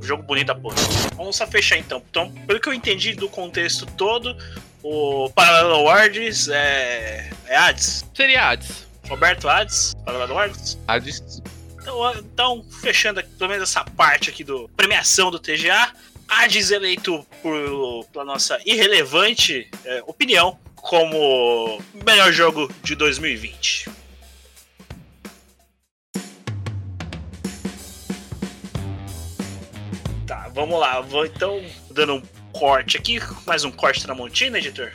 Jogo 0.00 0.22
bonito 0.22 0.46
da 0.48 0.54
porra. 0.54 0.76
Vamos 1.14 1.36
só 1.36 1.46
fechar 1.46 1.76
então. 1.76 2.02
Então, 2.08 2.30
pelo 2.46 2.58
que 2.58 2.68
eu 2.68 2.74
entendi 2.74 3.14
do 3.14 3.28
contexto 3.28 3.84
todo, 3.84 4.34
o 4.82 5.30
Parallel 5.34 5.82
Worlds 5.84 6.48
é. 6.48 7.30
É 7.46 7.56
Hades? 7.56 8.04
Seria 8.14 8.48
Hades. 8.48 8.86
Roberto 9.08 9.48
Hades? 9.48 9.94
Parallel 10.04 10.34
Worlds? 10.34 10.78
Hades. 10.88 11.42
Então, 11.82 12.14
então, 12.18 12.64
fechando 12.80 13.20
aqui, 13.20 13.28
pelo 13.36 13.50
menos 13.50 13.68
essa 13.68 13.84
parte 13.84 14.30
aqui 14.30 14.42
do 14.42 14.68
premiação 14.76 15.30
do 15.30 15.38
TGA, 15.38 15.92
Hades 16.28 16.70
eleito 16.70 17.24
por, 17.42 18.04
pela 18.12 18.24
nossa 18.24 18.60
irrelevante 18.64 19.68
é, 19.84 20.02
opinião 20.06 20.58
como 20.74 21.82
melhor 22.04 22.32
jogo 22.32 22.70
de 22.82 22.94
2020. 22.94 23.88
Tá, 30.26 30.48
vamos 30.54 30.78
lá. 30.78 31.00
Vou 31.00 31.26
então 31.26 31.64
dando 31.90 32.14
um 32.14 32.22
corte 32.52 32.96
aqui, 32.96 33.18
mais 33.46 33.64
um 33.64 33.70
corte 33.70 34.02
Tramontina, 34.02 34.58
editor. 34.58 34.92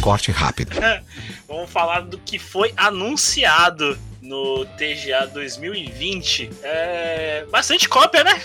Corte 0.00 0.30
rápido. 0.30 0.76
Vamos 1.48 1.70
falar 1.70 2.00
do 2.00 2.18
que 2.18 2.38
foi 2.38 2.72
anunciado 2.76 3.98
no 4.20 4.64
TGA 4.64 5.26
2020. 5.28 6.50
É, 6.62 7.46
bastante 7.50 7.88
cópia, 7.88 8.24
né? 8.24 8.42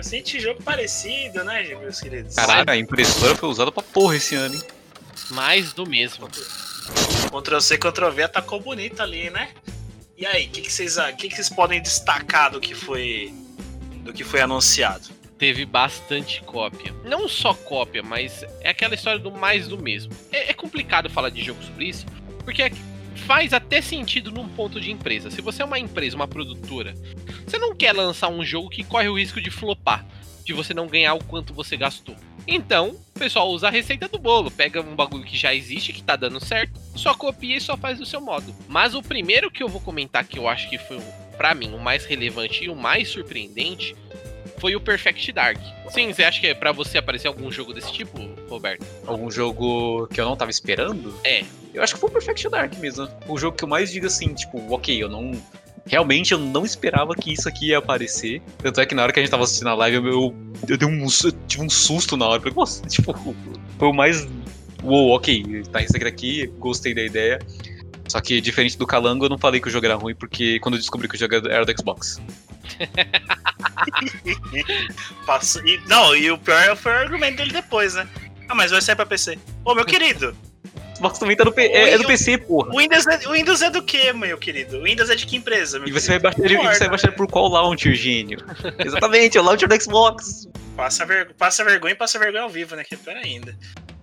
Bastante 0.00 0.40
jogo 0.40 0.62
parecido, 0.62 1.44
né, 1.44 1.62
meus 1.74 2.00
queridos? 2.00 2.34
Caralho, 2.34 2.70
a 2.70 2.76
impressora 2.76 3.36
foi 3.36 3.50
usada 3.50 3.70
pra 3.70 3.82
porra 3.82 4.16
esse 4.16 4.34
ano, 4.34 4.54
hein? 4.54 4.62
Mais 5.32 5.74
do 5.74 5.86
mesmo. 5.86 6.26
Ctrl 6.26 7.60
C, 7.60 7.76
Ctrl 7.76 8.08
V 8.08 8.22
atacou 8.22 8.58
bonito 8.58 9.02
ali, 9.02 9.28
né? 9.28 9.50
E 10.16 10.24
aí, 10.24 10.46
o 10.46 10.48
que, 10.48 10.62
que, 10.62 10.72
vocês, 10.72 10.96
que, 11.18 11.28
que 11.28 11.34
vocês 11.34 11.50
podem 11.50 11.82
destacar 11.82 12.50
do 12.50 12.58
que 12.58 12.74
foi 12.74 13.30
do 14.02 14.10
que 14.10 14.24
foi 14.24 14.40
anunciado? 14.40 15.06
Teve 15.36 15.66
bastante 15.66 16.40
cópia. 16.44 16.94
Não 17.04 17.28
só 17.28 17.52
cópia, 17.52 18.02
mas 18.02 18.42
é 18.62 18.70
aquela 18.70 18.94
história 18.94 19.18
do 19.20 19.30
mais 19.30 19.68
do 19.68 19.76
mesmo. 19.76 20.14
É, 20.32 20.50
é 20.50 20.54
complicado 20.54 21.10
falar 21.10 21.28
de 21.28 21.42
jogo 21.42 21.62
sobre 21.62 21.84
isso, 21.90 22.06
porque 22.42 22.62
é- 22.62 22.72
faz 23.14 23.52
até 23.52 23.80
sentido 23.80 24.30
num 24.30 24.48
ponto 24.48 24.80
de 24.80 24.90
empresa. 24.90 25.30
Se 25.30 25.40
você 25.40 25.62
é 25.62 25.64
uma 25.64 25.78
empresa, 25.78 26.16
uma 26.16 26.28
produtora, 26.28 26.94
você 27.46 27.58
não 27.58 27.74
quer 27.74 27.92
lançar 27.92 28.28
um 28.28 28.44
jogo 28.44 28.70
que 28.70 28.84
corre 28.84 29.08
o 29.08 29.18
risco 29.18 29.40
de 29.40 29.50
flopar, 29.50 30.04
de 30.44 30.52
você 30.52 30.74
não 30.74 30.86
ganhar 30.86 31.14
o 31.14 31.24
quanto 31.24 31.54
você 31.54 31.76
gastou. 31.76 32.16
Então, 32.46 32.96
o 33.14 33.18
pessoal 33.18 33.48
usa 33.50 33.68
a 33.68 33.70
receita 33.70 34.08
do 34.08 34.18
bolo, 34.18 34.50
pega 34.50 34.80
um 34.80 34.96
bagulho 34.96 35.24
que 35.24 35.36
já 35.36 35.54
existe, 35.54 35.92
que 35.92 36.02
tá 36.02 36.16
dando 36.16 36.44
certo, 36.44 36.80
só 36.96 37.14
copia 37.14 37.56
e 37.56 37.60
só 37.60 37.76
faz 37.76 37.98
do 37.98 38.06
seu 38.06 38.20
modo. 38.20 38.54
Mas 38.68 38.94
o 38.94 39.02
primeiro 39.02 39.50
que 39.50 39.62
eu 39.62 39.68
vou 39.68 39.80
comentar 39.80 40.24
que 40.24 40.38
eu 40.38 40.48
acho 40.48 40.68
que 40.68 40.78
foi, 40.78 40.98
pra 41.36 41.54
mim, 41.54 41.72
o 41.72 41.78
mais 41.78 42.04
relevante 42.04 42.64
e 42.64 42.68
o 42.68 42.74
mais 42.74 43.08
surpreendente 43.08 43.94
foi 44.60 44.76
o 44.76 44.80
Perfect 44.80 45.32
Dark. 45.32 45.58
Sim, 45.88 46.12
você 46.12 46.22
acha 46.22 46.40
que 46.40 46.46
é 46.46 46.54
pra 46.54 46.70
você 46.70 46.98
aparecer 46.98 47.26
algum 47.26 47.50
jogo 47.50 47.72
desse 47.72 47.92
tipo, 47.92 48.18
Roberto? 48.48 48.84
Algum 49.06 49.30
jogo 49.30 50.06
que 50.08 50.20
eu 50.20 50.24
não 50.24 50.36
tava 50.36 50.50
esperando? 50.50 51.14
É. 51.24 51.42
Eu 51.72 51.82
acho 51.82 51.94
que 51.94 52.00
foi 52.00 52.10
o 52.10 52.12
Perfect 52.12 52.48
Dark 52.48 52.76
mesmo. 52.78 53.08
O 53.26 53.38
jogo 53.38 53.56
que 53.56 53.64
eu 53.64 53.68
mais 53.68 53.90
digo 53.90 54.06
assim, 54.06 54.34
tipo, 54.34 54.72
ok, 54.72 55.02
eu 55.02 55.08
não. 55.08 55.32
Realmente 55.86 56.32
eu 56.32 56.38
não 56.38 56.64
esperava 56.64 57.14
que 57.14 57.32
isso 57.32 57.48
aqui 57.48 57.68
ia 57.68 57.78
aparecer. 57.78 58.42
Tanto 58.58 58.80
é 58.80 58.86
que 58.86 58.94
na 58.94 59.02
hora 59.02 59.12
que 59.12 59.18
a 59.18 59.22
gente 59.22 59.30
tava 59.30 59.44
assistindo 59.44 59.68
a 59.68 59.74
live, 59.74 59.96
eu, 59.96 60.06
eu, 60.06 60.36
eu 60.68 60.76
dei 60.76 60.86
um, 60.86 61.04
eu 61.04 61.32
tive 61.48 61.64
um 61.64 61.70
susto 61.70 62.16
na 62.16 62.26
hora. 62.26 62.40
Falei, 62.40 62.54
nossa, 62.54 62.82
tipo, 62.86 63.14
foi 63.78 63.88
o 63.88 63.92
mais. 63.92 64.28
Uou, 64.82 65.10
ok, 65.16 65.62
tá 65.72 65.82
isso 65.82 65.94
aqui 65.94 66.04
daqui, 66.04 66.46
gostei 66.58 66.94
da 66.94 67.02
ideia. 67.02 67.38
Só 68.10 68.20
que 68.20 68.40
diferente 68.40 68.76
do 68.76 68.88
Calango, 68.88 69.26
eu 69.26 69.28
não 69.28 69.38
falei 69.38 69.60
que 69.60 69.68
o 69.68 69.70
jogo 69.70 69.86
era 69.86 69.94
ruim, 69.94 70.16
porque 70.16 70.58
quando 70.58 70.74
eu 70.74 70.80
descobri 70.80 71.06
que 71.08 71.14
o 71.14 71.18
jogo 71.18 71.32
era 71.48 71.64
do 71.64 71.72
Xbox. 71.78 72.20
Passou- 75.24 75.64
e- 75.64 75.80
não, 75.86 76.14
e 76.16 76.28
o 76.28 76.36
pior 76.36 76.76
foi 76.76 76.90
o 76.92 76.96
argumento 76.96 77.36
dele 77.36 77.52
depois, 77.52 77.94
né? 77.94 78.08
Ah, 78.48 78.54
mas 78.54 78.72
vai 78.72 78.82
sair 78.82 78.96
pra 78.96 79.06
PC. 79.06 79.38
Ô, 79.64 79.76
meu 79.76 79.84
querido, 79.84 80.36
Xbox 80.96 81.20
também 81.20 81.36
tá 81.36 81.44
no, 81.44 81.52
P- 81.52 81.68
é, 81.68 81.90
é 81.90 81.98
do 81.98 82.04
PC, 82.04 82.38
porra. 82.38 82.74
o 82.74 82.78
Windows 82.78 83.06
é, 83.06 83.28
o 83.28 83.32
Windows 83.32 83.62
é 83.62 83.70
do 83.70 83.80
quê, 83.82 84.12
meu 84.12 84.36
querido? 84.38 84.78
O 84.78 84.82
Windows 84.82 85.08
é 85.08 85.14
de 85.14 85.24
que 85.24 85.36
empresa, 85.36 85.78
meu 85.78 85.86
E 85.88 85.92
você 85.92 86.18
vai 86.18 86.32
querido? 86.32 86.54
baixar 86.56 86.64
ele, 86.64 86.64
e 86.68 86.74
você 86.74 86.78
vai 86.80 86.88
baixar 86.88 87.08
ele 87.08 87.16
por 87.16 87.28
qual 87.28 87.46
launcher, 87.48 87.94
gênio? 87.94 88.38
Exatamente, 88.84 89.38
é 89.38 89.40
o 89.40 89.44
launcher 89.44 89.68
do 89.68 89.80
Xbox. 89.80 90.48
Passa, 90.76 91.06
ver- 91.06 91.32
passa 91.34 91.64
vergonha 91.64 91.92
e 91.92 91.96
passa 91.96 92.18
vergonha 92.18 92.42
ao 92.42 92.50
vivo, 92.50 92.74
né? 92.74 92.82
Que 92.82 92.94
é 92.94 92.98
pior 92.98 93.16
ainda. 93.16 93.56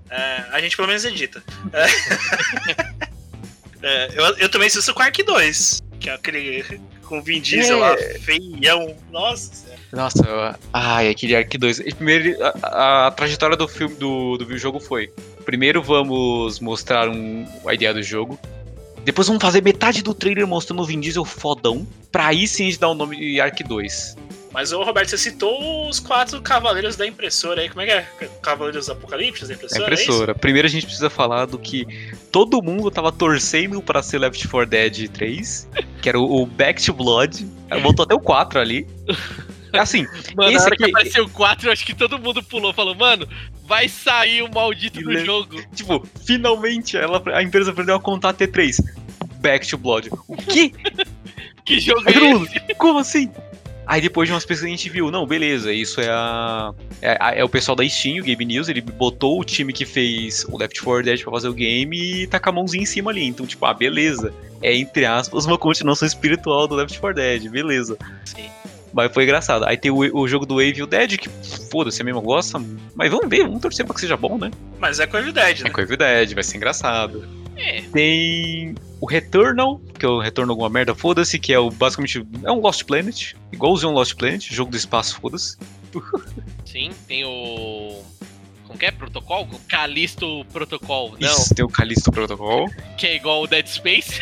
É, 0.10 0.46
a 0.54 0.62
gente 0.62 0.78
pelo 0.78 0.88
menos 0.88 1.04
edita. 1.04 1.44
É. 1.74 3.08
É, 3.84 4.10
eu, 4.16 4.24
eu 4.38 4.50
também 4.50 4.68
assisto 4.68 4.92
o 4.92 4.94
Quark 4.96 5.22
2, 5.24 5.82
que 6.00 6.10
é 6.10 6.14
aquele 6.14 6.64
com 7.06 7.22
Vin 7.22 7.40
Diesel 7.40 7.80
lá, 7.80 7.96
feião. 8.22 8.96
Nossa 9.12 9.54
senhora. 9.56 9.78
Nossa, 9.94 10.26
eu- 10.28 10.56
ai, 10.74 11.10
aquele 11.10 11.36
Ark 11.36 11.58
2. 11.58 11.80
E 11.80 11.94
Primeiro, 11.94 12.44
a, 12.44 12.50
a- 12.64 13.08
a 13.08 13.12
trajetória 13.12 13.56
do 13.56 13.68
filme 13.68 13.96
do, 13.96 14.38
do 14.38 14.58
jogo 14.58 14.80
foi: 14.80 15.10
primeiro 15.46 15.82
vamos 15.82 16.60
mostrar 16.60 17.08
um, 17.08 17.48
a 17.66 17.74
ideia 17.74 17.94
do 17.94 18.04
jogo, 18.04 18.38
Depois 19.06 19.28
vamos 19.28 19.42
fazer 19.42 19.64
metade 19.64 20.02
do 20.04 20.14
trailer 20.14 20.46
mostrando 20.46 20.82
o 20.82 20.86
Vin 20.86 21.00
Diesel 21.00 21.24
fodão. 21.24 21.88
Pra 22.12 22.28
aí 22.28 22.46
sim 22.48 22.64
a 22.64 22.66
gente 22.72 22.80
dar 22.80 22.90
o 22.90 22.94
nome 22.94 23.16
de 23.16 23.40
Ark 23.40 23.64
2. 23.64 24.18
Mas, 24.52 24.72
ô 24.72 24.84
Roberto, 24.84 25.10
você 25.10 25.18
citou 25.18 25.88
os 25.90 26.00
quatro 26.00 26.42
cavaleiros 26.42 26.96
da 26.96 27.06
impressora 27.06 27.62
aí. 27.62 27.70
Como 27.70 27.82
é 27.82 27.86
que 27.86 27.92
é? 27.92 28.30
Cavaleiros 28.42 28.90
Apocalipse 28.90 29.48
da 29.48 29.54
impressora? 29.54 29.84
impressora. 29.84 30.36
Primeiro 30.36 30.68
a 30.68 30.72
gente 30.72 30.86
precisa 30.86 31.10
falar 31.10 31.46
do 31.46 31.60
que 31.60 31.86
todo 32.32 32.62
mundo 32.62 32.90
tava 32.90 33.12
torcendo 33.12 33.82
pra 33.82 34.02
ser 34.02 34.20
Left 34.20 34.48
4 34.48 34.70
Dead 34.70 35.10
3, 35.10 35.70
que 36.02 36.10
era 36.10 36.20
o 36.20 36.46
Back 36.46 36.84
to 36.84 36.94
Blood. 36.94 37.46
Voltou 37.82 38.04
até 38.04 38.16
o 38.16 38.20
4 38.20 38.60
ali. 38.60 38.88
Assim, 39.74 40.08
Mano, 40.36 40.52
na 40.52 40.58
esse 40.58 40.66
hora 40.66 40.78
que 40.78 40.84
aqui, 40.84 40.92
apareceu 40.92 41.26
o 41.26 41.30
4, 41.30 41.68
eu 41.68 41.72
acho 41.74 41.86
que 41.86 41.94
todo 41.94 42.18
mundo 42.18 42.42
pulou. 42.42 42.74
Falou, 42.74 42.96
mano, 42.96 43.28
vai 43.66 43.90
sair 43.90 44.42
o 44.42 44.52
maldito 44.52 45.02
do 45.02 45.18
jogo. 45.26 45.62
tipo, 45.76 46.08
finalmente 46.26 46.98
ela, 46.98 47.22
a 47.34 47.44
empresa 47.44 47.72
aprendeu 47.72 47.96
a 47.96 48.00
contar 48.00 48.34
T3. 48.34 48.78
Back 49.40 49.68
to 49.68 49.78
Blood. 49.78 50.10
O 50.28 50.36
quê? 50.38 50.72
Que 51.68 51.82
jogo 51.82 52.02
é 52.10 52.18
mundo, 52.18 52.48
como 52.78 53.00
assim? 53.00 53.30
Aí 53.88 54.02
depois 54.02 54.28
de 54.28 54.34
umas 54.34 54.46
pesquisas 54.46 54.68
a 54.68 54.70
gente 54.76 54.90
viu, 54.90 55.10
não, 55.10 55.26
beleza, 55.26 55.72
isso 55.72 56.02
é 56.02 56.10
a. 56.10 56.74
É, 57.02 57.40
é 57.40 57.44
o 57.44 57.48
pessoal 57.48 57.74
da 57.74 57.88
Steam, 57.88 58.20
o 58.20 58.24
Game 58.24 58.44
News, 58.44 58.68
ele 58.68 58.82
botou 58.82 59.40
o 59.40 59.46
time 59.46 59.72
que 59.72 59.86
fez 59.86 60.46
o 60.50 60.58
Left 60.58 60.82
4 60.82 61.04
Dead 61.06 61.24
pra 61.24 61.32
fazer 61.32 61.48
o 61.48 61.54
game 61.54 61.98
e 61.98 62.28
tá 62.28 62.38
com 62.38 62.50
a 62.50 62.52
mãozinha 62.52 62.84
em 62.84 62.86
cima 62.86 63.12
ali. 63.12 63.26
Então, 63.26 63.46
tipo, 63.46 63.66
ah, 63.66 63.74
beleza. 63.74 64.34
É, 64.62 64.76
entre 64.76 65.06
aspas, 65.06 65.46
uma 65.46 65.58
continuação 65.58 66.06
espiritual 66.06 66.68
do 66.68 66.76
Left 66.76 67.00
4 67.00 67.16
Dead, 67.16 67.50
beleza. 67.50 67.98
Sim. 68.26 68.50
Mas 68.94 69.14
foi 69.14 69.24
engraçado. 69.24 69.66
Aí 69.66 69.78
tem 69.78 69.92
o, 69.92 69.98
o 69.98 70.28
jogo 70.28 70.46
do 70.46 70.62
Evil 70.62 70.88
Dead, 70.88 71.18
que 71.18 71.30
foda-se, 71.72 72.02
a 72.02 72.06
mesma 72.06 72.20
gosta. 72.20 72.62
Mas 72.96 73.10
vamos 73.12 73.30
ver, 73.30 73.44
vamos 73.44 73.62
torcer 73.62 73.86
pra 73.86 73.94
que 73.94 74.02
seja 74.02 74.18
bom, 74.18 74.38
né? 74.38 74.52
Mas 74.80 75.00
é 75.00 75.08
com 75.08 75.18
a 75.18 75.20
Evil 75.20 75.34
Dead, 75.34 75.62
É 75.62 75.64
né? 75.66 75.70
com 75.70 75.80
Evil 75.82 75.98
Dead, 75.98 76.34
vai 76.34 76.44
ser 76.44 76.58
engraçado. 76.58 77.26
É. 77.56 77.82
Tem 77.94 78.76
o 79.00 79.06
Returnal, 79.06 79.80
que 79.98 80.06
é 80.06 80.10
o 80.10 80.20
Retorno 80.20 80.52
alguma 80.54 80.70
merda, 80.70 80.94
foda-se, 80.96 81.38
que 81.40 81.52
é 81.54 81.60
o 81.60 81.70
basicamente 81.70 82.26
é 82.44 82.52
um 82.52 82.60
Lost 82.62 82.84
Planet, 82.84 83.34
igualzinho 83.52 83.92
um 83.92 83.96
Lost 83.96 84.16
Planet, 84.16 84.48
jogo 84.52 84.72
do 84.72 84.78
espaço, 84.78 85.20
foda-se. 85.20 85.58
Sim, 86.66 86.92
tem 87.08 87.26
o. 87.26 88.04
Como 88.66 88.78
que 88.78 88.86
é? 88.86 88.92
Protocol? 88.92 89.48
Calisto 89.70 90.46
Protocol. 90.52 91.16
Não, 91.20 91.30
Isso, 91.32 91.56
tem 91.56 91.64
o 91.66 91.70
Callisto 91.70 92.12
Protocol, 92.12 92.70
que 92.98 93.08
é 93.08 93.16
igual 93.16 93.42
o 93.44 93.48
Dead 93.48 93.66
Space. 93.66 94.22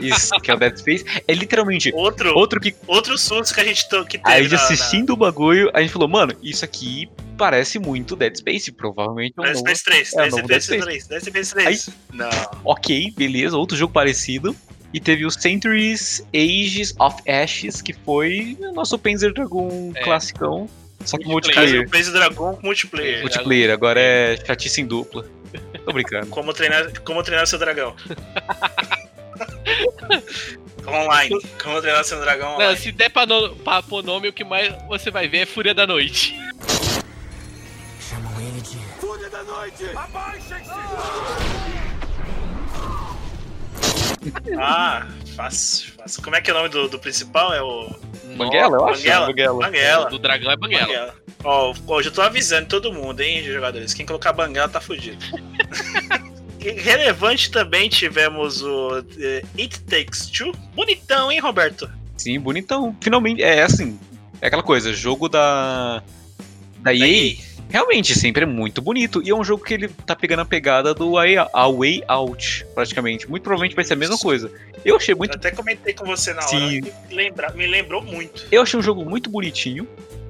isso, 0.00 0.30
que 0.40 0.50
é 0.50 0.54
o 0.54 0.58
Dead 0.58 0.76
Space. 0.76 1.04
É 1.28 1.32
literalmente 1.32 1.92
Outro, 1.94 2.34
outro 2.36 2.60
que 2.60 2.74
outro 2.88 3.16
susto 3.16 3.54
que 3.54 3.60
a 3.60 3.64
gente 3.64 3.86
que 4.08 4.18
teve 4.18 4.22
a 4.24 4.42
gente 4.42 4.50
na- 4.52 4.56
na- 4.58 4.64
assistindo 4.64 5.10
o 5.10 5.16
bagulho, 5.16 5.70
a 5.72 5.80
gente 5.80 5.92
falou, 5.92 6.08
mano, 6.08 6.34
isso 6.42 6.64
aqui 6.64 7.08
parece 7.38 7.78
muito 7.78 8.16
Dead 8.16 8.34
Space, 8.36 8.72
provavelmente 8.72 9.34
é 9.38 9.40
um 9.40 9.44
Dead. 9.44 9.56
Space 9.58 9.84
3, 9.84 10.12
é, 10.14 10.26
o 10.26 10.46
Dead 10.46 10.60
Space. 10.60 10.82
3, 10.82 11.06
Dead 11.06 11.22
Space 11.22 11.54
3. 11.54 11.90
Não. 12.12 12.30
Ok, 12.64 13.12
beleza, 13.16 13.56
outro 13.56 13.76
jogo 13.76 13.92
parecido. 13.92 14.56
E 14.94 15.00
teve 15.00 15.26
o 15.26 15.30
Centuries 15.30 16.24
Ages 16.32 16.94
of 17.00 17.16
Ashes, 17.28 17.82
que 17.82 17.92
foi 17.92 18.56
o 18.60 18.72
nosso 18.72 18.96
Panzer 18.96 19.34
Dragon 19.34 19.92
É. 19.96 20.00
classicão. 20.04 20.70
Só 21.04 21.18
que 21.18 21.26
Multiplayer. 21.26 21.86
o 21.86 22.12
Dragon 22.12 22.54
com 22.54 22.62
multiplayer. 22.62 23.20
Multiplayer, 23.22 23.70
agora 23.72 24.00
é 24.00 24.36
chatice 24.36 24.80
em 24.80 24.86
dupla. 24.86 25.26
Tô 25.84 25.92
brincando. 25.92 26.28
Como 26.28 26.54
treinar, 26.54 26.90
como 27.02 27.22
treinar 27.24 27.46
seu 27.48 27.58
dragão. 27.58 27.94
online. 30.86 31.36
Como 31.62 31.80
treinar 31.80 32.04
seu 32.04 32.20
dragão 32.20 32.50
Não, 32.50 32.54
online. 32.56 32.78
se 32.78 32.92
der 32.92 33.10
pra, 33.10 33.26
no, 33.26 33.56
pra 33.56 33.82
pôr 33.82 34.02
nome, 34.04 34.28
o 34.28 34.32
que 34.32 34.44
mais 34.44 34.72
você 34.86 35.10
vai 35.10 35.26
ver 35.28 35.38
é 35.38 35.46
Fúria 35.46 35.74
da 35.74 35.86
Noite. 35.86 36.34
Fúria 39.00 39.28
da 39.28 39.42
noite! 39.42 39.84
Abaixem-se! 39.94 40.70
Ah, 40.70 41.36
fácil, 45.36 45.92
fácil. 45.92 46.22
Como 46.22 46.36
é 46.36 46.40
que 46.40 46.50
é 46.50 46.54
o 46.54 46.56
nome 46.56 46.68
do, 46.68 46.88
do 46.88 46.98
principal? 46.98 47.52
É 47.52 47.62
o. 47.62 47.90
Banguela, 48.36 48.76
eu 48.76 48.86
acho. 48.86 49.02
Banguela. 49.02 49.26
Banguela. 49.26 49.58
Banguela. 49.60 50.10
Do 50.10 50.18
dragão 50.18 50.50
é 50.50 50.56
Banguela. 50.56 50.86
Banguela. 50.86 51.14
Ó, 51.44 51.74
ó, 51.86 52.02
já 52.02 52.10
tô 52.10 52.22
avisando 52.22 52.68
todo 52.68 52.92
mundo, 52.92 53.20
hein, 53.20 53.42
jogadores. 53.42 53.92
Quem 53.92 54.06
colocar 54.06 54.32
Banguela 54.32 54.68
tá 54.68 54.80
fudido. 54.80 55.24
Relevante 56.58 57.50
também 57.50 57.90
tivemos 57.90 58.62
o 58.62 59.04
eh, 59.18 59.42
It 59.58 59.80
Takes 59.82 60.26
Two. 60.26 60.52
Bonitão, 60.74 61.30
hein, 61.30 61.38
Roberto? 61.38 61.90
Sim, 62.16 62.40
bonitão. 62.40 62.96
Finalmente, 63.02 63.42
é 63.42 63.62
assim. 63.62 63.98
É 64.40 64.46
aquela 64.46 64.62
coisa, 64.62 64.92
jogo 64.92 65.28
da. 65.28 66.02
Da 66.78 66.90
Da 66.90 66.94
EA. 66.94 67.06
EA. 67.06 67.36
Realmente, 67.74 68.16
sempre 68.16 68.44
é 68.44 68.46
muito 68.46 68.80
bonito. 68.80 69.20
E 69.24 69.30
é 69.30 69.34
um 69.34 69.42
jogo 69.42 69.64
que 69.64 69.74
ele 69.74 69.88
tá 69.88 70.14
pegando 70.14 70.42
a 70.42 70.44
pegada 70.44 70.94
do 70.94 71.18
A 71.18 71.24
a 71.52 71.68
Way 71.68 72.04
Out, 72.06 72.64
praticamente. 72.72 73.28
Muito 73.28 73.42
provavelmente 73.42 73.74
vai 73.74 73.84
ser 73.84 73.94
a 73.94 73.96
mesma 73.96 74.16
coisa. 74.16 74.48
Eu 74.84 74.94
achei 74.94 75.12
Eu 75.12 75.18
muito. 75.18 75.34
até 75.34 75.50
comentei 75.50 75.92
com 75.92 76.04
você 76.04 76.32
na 76.32 76.38
hora. 76.38 76.48
Sim. 76.50 76.82
Me, 76.82 76.92
lembra, 77.10 77.52
me 77.52 77.66
lembrou 77.66 78.00
muito. 78.00 78.46
Eu 78.52 78.62
achei 78.62 78.78
um 78.78 78.82
jogo 78.82 79.04
muito 79.04 79.28
bonitinho. 79.28 79.88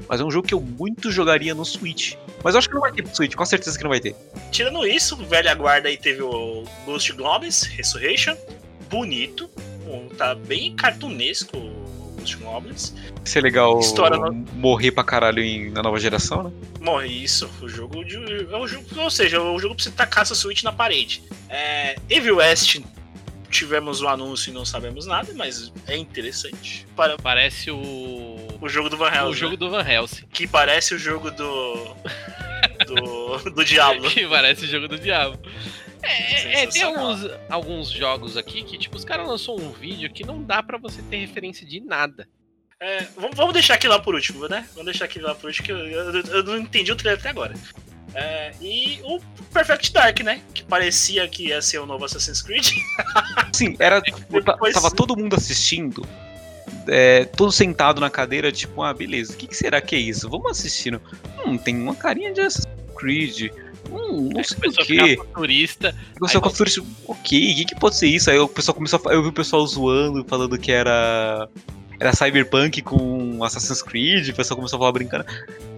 Mas 0.08 0.22
é 0.22 0.24
um 0.24 0.30
jogo 0.30 0.48
que 0.48 0.54
eu 0.54 0.60
muito 0.60 1.12
jogaria 1.12 1.54
no 1.54 1.66
Switch. 1.66 2.14
Mas 2.42 2.54
eu 2.54 2.60
acho 2.60 2.68
que 2.68 2.74
não 2.74 2.80
vai 2.80 2.92
ter 2.92 3.02
pro 3.02 3.14
Switch, 3.14 3.34
com 3.34 3.44
certeza 3.44 3.76
que 3.76 3.84
não 3.84 3.90
vai 3.90 4.00
ter. 4.00 4.16
Tirando 4.50 4.86
isso, 4.86 5.14
velha 5.14 5.54
guarda 5.54 5.90
aí 5.90 5.98
teve 5.98 6.22
o 6.22 6.64
Ghost 6.86 7.12
Goblins 7.12 7.64
Resurrection. 7.64 8.36
Bonito. 8.88 9.50
Tá 10.16 10.34
bem 10.34 10.74
cartunesco 10.74 11.58
o 12.32 12.38
Ghost 12.38 12.44
Goblins. 12.44 12.90
Vai 13.16 13.26
ser 13.26 13.42
legal 13.42 13.78
História 13.78 14.16
no- 14.18 14.32
morrer 14.54 14.90
pra 14.92 15.04
caralho 15.04 15.42
em- 15.42 15.70
na 15.70 15.82
nova 15.82 15.98
geração, 16.00 16.44
né? 16.44 16.50
Bom, 16.80 17.02
isso, 17.02 17.50
o 17.60 17.68
jogo 17.68 18.04
de. 18.04 18.16
É 18.16 18.56
um 18.56 18.66
jogo, 18.66 18.86
ou 18.96 19.10
seja, 19.10 19.40
o 19.40 19.58
jogo 19.58 19.74
pra 19.74 19.84
você 19.84 19.90
tacar 19.90 20.26
seu 20.26 20.36
Switch 20.36 20.62
na 20.62 20.72
parede. 20.72 21.22
É, 21.48 21.96
Evil 22.10 22.36
West, 22.36 22.80
tivemos 23.50 24.00
o 24.02 24.08
anúncio 24.08 24.50
e 24.50 24.54
não 24.54 24.64
sabemos 24.64 25.06
nada, 25.06 25.32
mas 25.34 25.72
é 25.86 25.96
interessante. 25.96 26.86
Para 26.96 27.16
Parece 27.16 27.70
o. 27.70 27.76
o 28.60 28.68
jogo 28.68 28.88
do 28.88 28.96
Van 28.96 29.08
Helsing. 29.10 29.30
O 29.30 29.34
jogo 29.34 29.52
né? 29.52 29.56
do 29.58 29.70
Van 29.70 29.82
Helsing. 29.88 30.24
Que 30.32 30.46
parece 30.46 30.94
o 30.94 30.98
jogo 30.98 31.30
do. 31.30 31.94
do. 32.86 33.50
do 33.50 33.64
Diablo. 33.64 34.08
Que 34.10 34.26
parece 34.26 34.64
o 34.64 34.68
jogo 34.68 34.88
do 34.88 34.98
diabo. 34.98 35.38
É, 36.04 36.32
é, 36.32 36.66
tem 36.66 36.70
Sensacional. 36.72 37.06
alguns, 37.10 37.30
alguns 37.48 37.90
jogos 37.90 38.36
aqui 38.36 38.62
que, 38.62 38.76
tipo, 38.78 38.96
os 38.96 39.04
caras 39.04 39.26
lançou 39.26 39.60
um 39.60 39.70
vídeo 39.72 40.10
que 40.12 40.24
não 40.24 40.42
dá 40.42 40.62
pra 40.62 40.78
você 40.78 41.00
ter 41.02 41.16
referência 41.18 41.66
de 41.66 41.80
nada. 41.80 42.28
É, 42.80 43.04
vamos, 43.16 43.36
vamos 43.36 43.52
deixar 43.54 43.74
aqui 43.74 43.88
lá 43.88 43.98
por 43.98 44.14
último, 44.14 44.46
né? 44.48 44.66
Vamos 44.72 44.86
deixar 44.86 45.06
aqui 45.06 45.18
lá 45.18 45.34
por 45.34 45.46
último, 45.46 45.64
que 45.66 45.72
eu, 45.72 45.78
eu- 45.78 46.12
eu 46.26 46.42
não 46.44 46.58
entendi 46.58 46.92
o 46.92 46.96
trailer 46.96 47.18
até 47.20 47.30
agora. 47.30 47.54
É, 48.14 48.52
e 48.60 49.00
o 49.02 49.18
Perfect 49.52 49.92
Dark, 49.92 50.20
né? 50.20 50.40
Que 50.52 50.62
parecia 50.62 51.26
que 51.26 51.48
ia 51.48 51.60
ser 51.62 51.78
o 51.78 51.86
novo 51.86 52.04
Assassin's 52.04 52.42
Creed. 52.42 52.66
Sim, 53.52 53.74
era. 53.78 54.00
ta- 54.02 54.16
Depois- 54.30 54.74
tava 54.74 54.90
todo 54.90 55.16
mundo 55.16 55.34
assistindo. 55.34 56.06
é, 56.86 57.24
todo 57.24 57.50
sentado 57.50 58.00
na 58.00 58.10
cadeira, 58.10 58.52
tipo, 58.52 58.82
ah, 58.82 58.92
beleza, 58.92 59.32
o 59.32 59.36
que, 59.36 59.46
que 59.46 59.56
será 59.56 59.80
que 59.80 59.96
é 59.96 59.98
isso? 59.98 60.28
Vamos 60.28 60.50
assistindo. 60.50 61.00
Hum, 61.46 61.56
tem 61.56 61.74
uma 61.76 61.94
carinha 61.94 62.32
de 62.32 62.40
Assassin's 62.42 62.68
Creed. 62.96 63.50
Hum, 63.90 64.28
não 64.32 64.38
Aí 64.38 64.44
sei 64.44 64.56
o 64.56 64.60
começou 64.60 64.82
a 64.82 64.86
quê. 64.86 65.08
ficar 65.10 65.24
futurista. 65.24 65.94
Começou 66.18 66.38
Aí 66.38 66.42
com 66.42 66.48
a 66.48 66.50
futurista, 66.50 66.82
ok, 67.08 67.52
o 67.52 67.56
que, 67.56 67.64
que 67.64 67.74
pode 67.80 67.96
ser 67.96 68.06
isso? 68.08 68.30
Aí 68.30 68.38
o 68.38 68.48
pessoal 68.48 68.74
começou 68.74 69.00
a, 69.06 69.12
eu 69.12 69.22
vi 69.22 69.28
o 69.28 69.32
pessoal 69.32 69.66
zoando, 69.66 70.24
falando 70.28 70.58
que 70.58 70.72
era. 70.72 71.48
Era 72.00 72.12
Cyberpunk 72.12 72.82
com 72.82 73.42
Assassin's 73.44 73.80
Creed, 73.80 74.28
o 74.28 74.34
pessoal 74.34 74.56
começou 74.56 74.76
a 74.78 74.80
falar 74.80 74.92
brincando. 74.92 75.24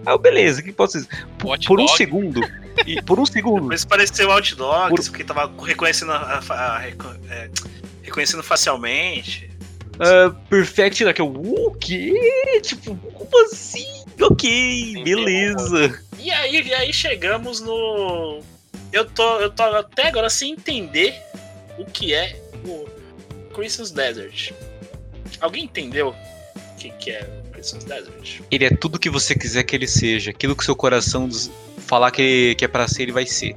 Ah, 0.03 0.11
eu, 0.13 0.17
beleza, 0.17 0.61
o 0.61 0.63
que 0.63 0.71
pode 0.73 0.93
ser 0.93 0.97
isso? 0.99 1.09
Por, 1.37 1.79
um 1.79 1.85
Dogs. 1.85 1.95
segundo. 1.95 2.41
E 2.87 2.99
por 3.03 3.19
um 3.19 3.25
segundo. 3.25 3.67
Mas 3.67 3.85
pareceu 3.85 4.31
Outdogs, 4.31 4.89
Por- 4.89 5.11
porque 5.11 5.23
tava 5.23 5.51
reconhecendo, 5.63 6.11
a- 6.11 6.41
a- 6.49 6.81
é, 7.29 7.49
reconhecendo 8.01 8.41
facialmente. 8.41 9.47
ah, 9.99 10.33
Perfect 10.49 11.03
Dark, 11.05 11.19
eu, 11.19 11.27
o 11.27 11.71
quê? 11.79 12.59
Tipo, 12.63 12.95
como 12.95 13.45
assim? 13.45 14.03
Ok, 14.21 15.03
beleza. 15.03 16.01
E 16.19 16.31
aí, 16.31 16.61
e 16.61 16.73
aí 16.73 16.93
chegamos 16.93 17.61
no. 17.61 18.41
Eu 18.91 19.05
tô, 19.05 19.39
eu 19.39 19.49
tô 19.49 19.63
até 19.63 20.07
agora 20.07 20.29
sem 20.29 20.53
entender 20.53 21.13
o 21.77 21.85
que 21.85 22.13
é 22.13 22.39
o 22.65 22.85
Christmas 23.53 23.91
Desert. 23.91 24.51
Alguém 25.39 25.65
entendeu 25.65 26.09
o 26.09 26.75
que, 26.77 26.89
que 26.91 27.11
é 27.11 27.29
o 27.47 27.51
Christmas 27.51 27.83
Desert? 27.83 28.41
Ele 28.49 28.65
é 28.65 28.69
tudo 28.69 28.99
que 28.99 29.09
você 29.09 29.35
quiser 29.35 29.63
que 29.63 29.75
ele 29.75 29.87
seja. 29.87 30.31
Aquilo 30.31 30.55
que 30.55 30.65
seu 30.65 30.75
coração 30.75 31.29
falar 31.77 32.11
que, 32.11 32.55
que 32.55 32.65
é 32.65 32.67
pra 32.67 32.87
ser, 32.87 33.03
ele 33.03 33.11
vai 33.11 33.25
ser. 33.25 33.55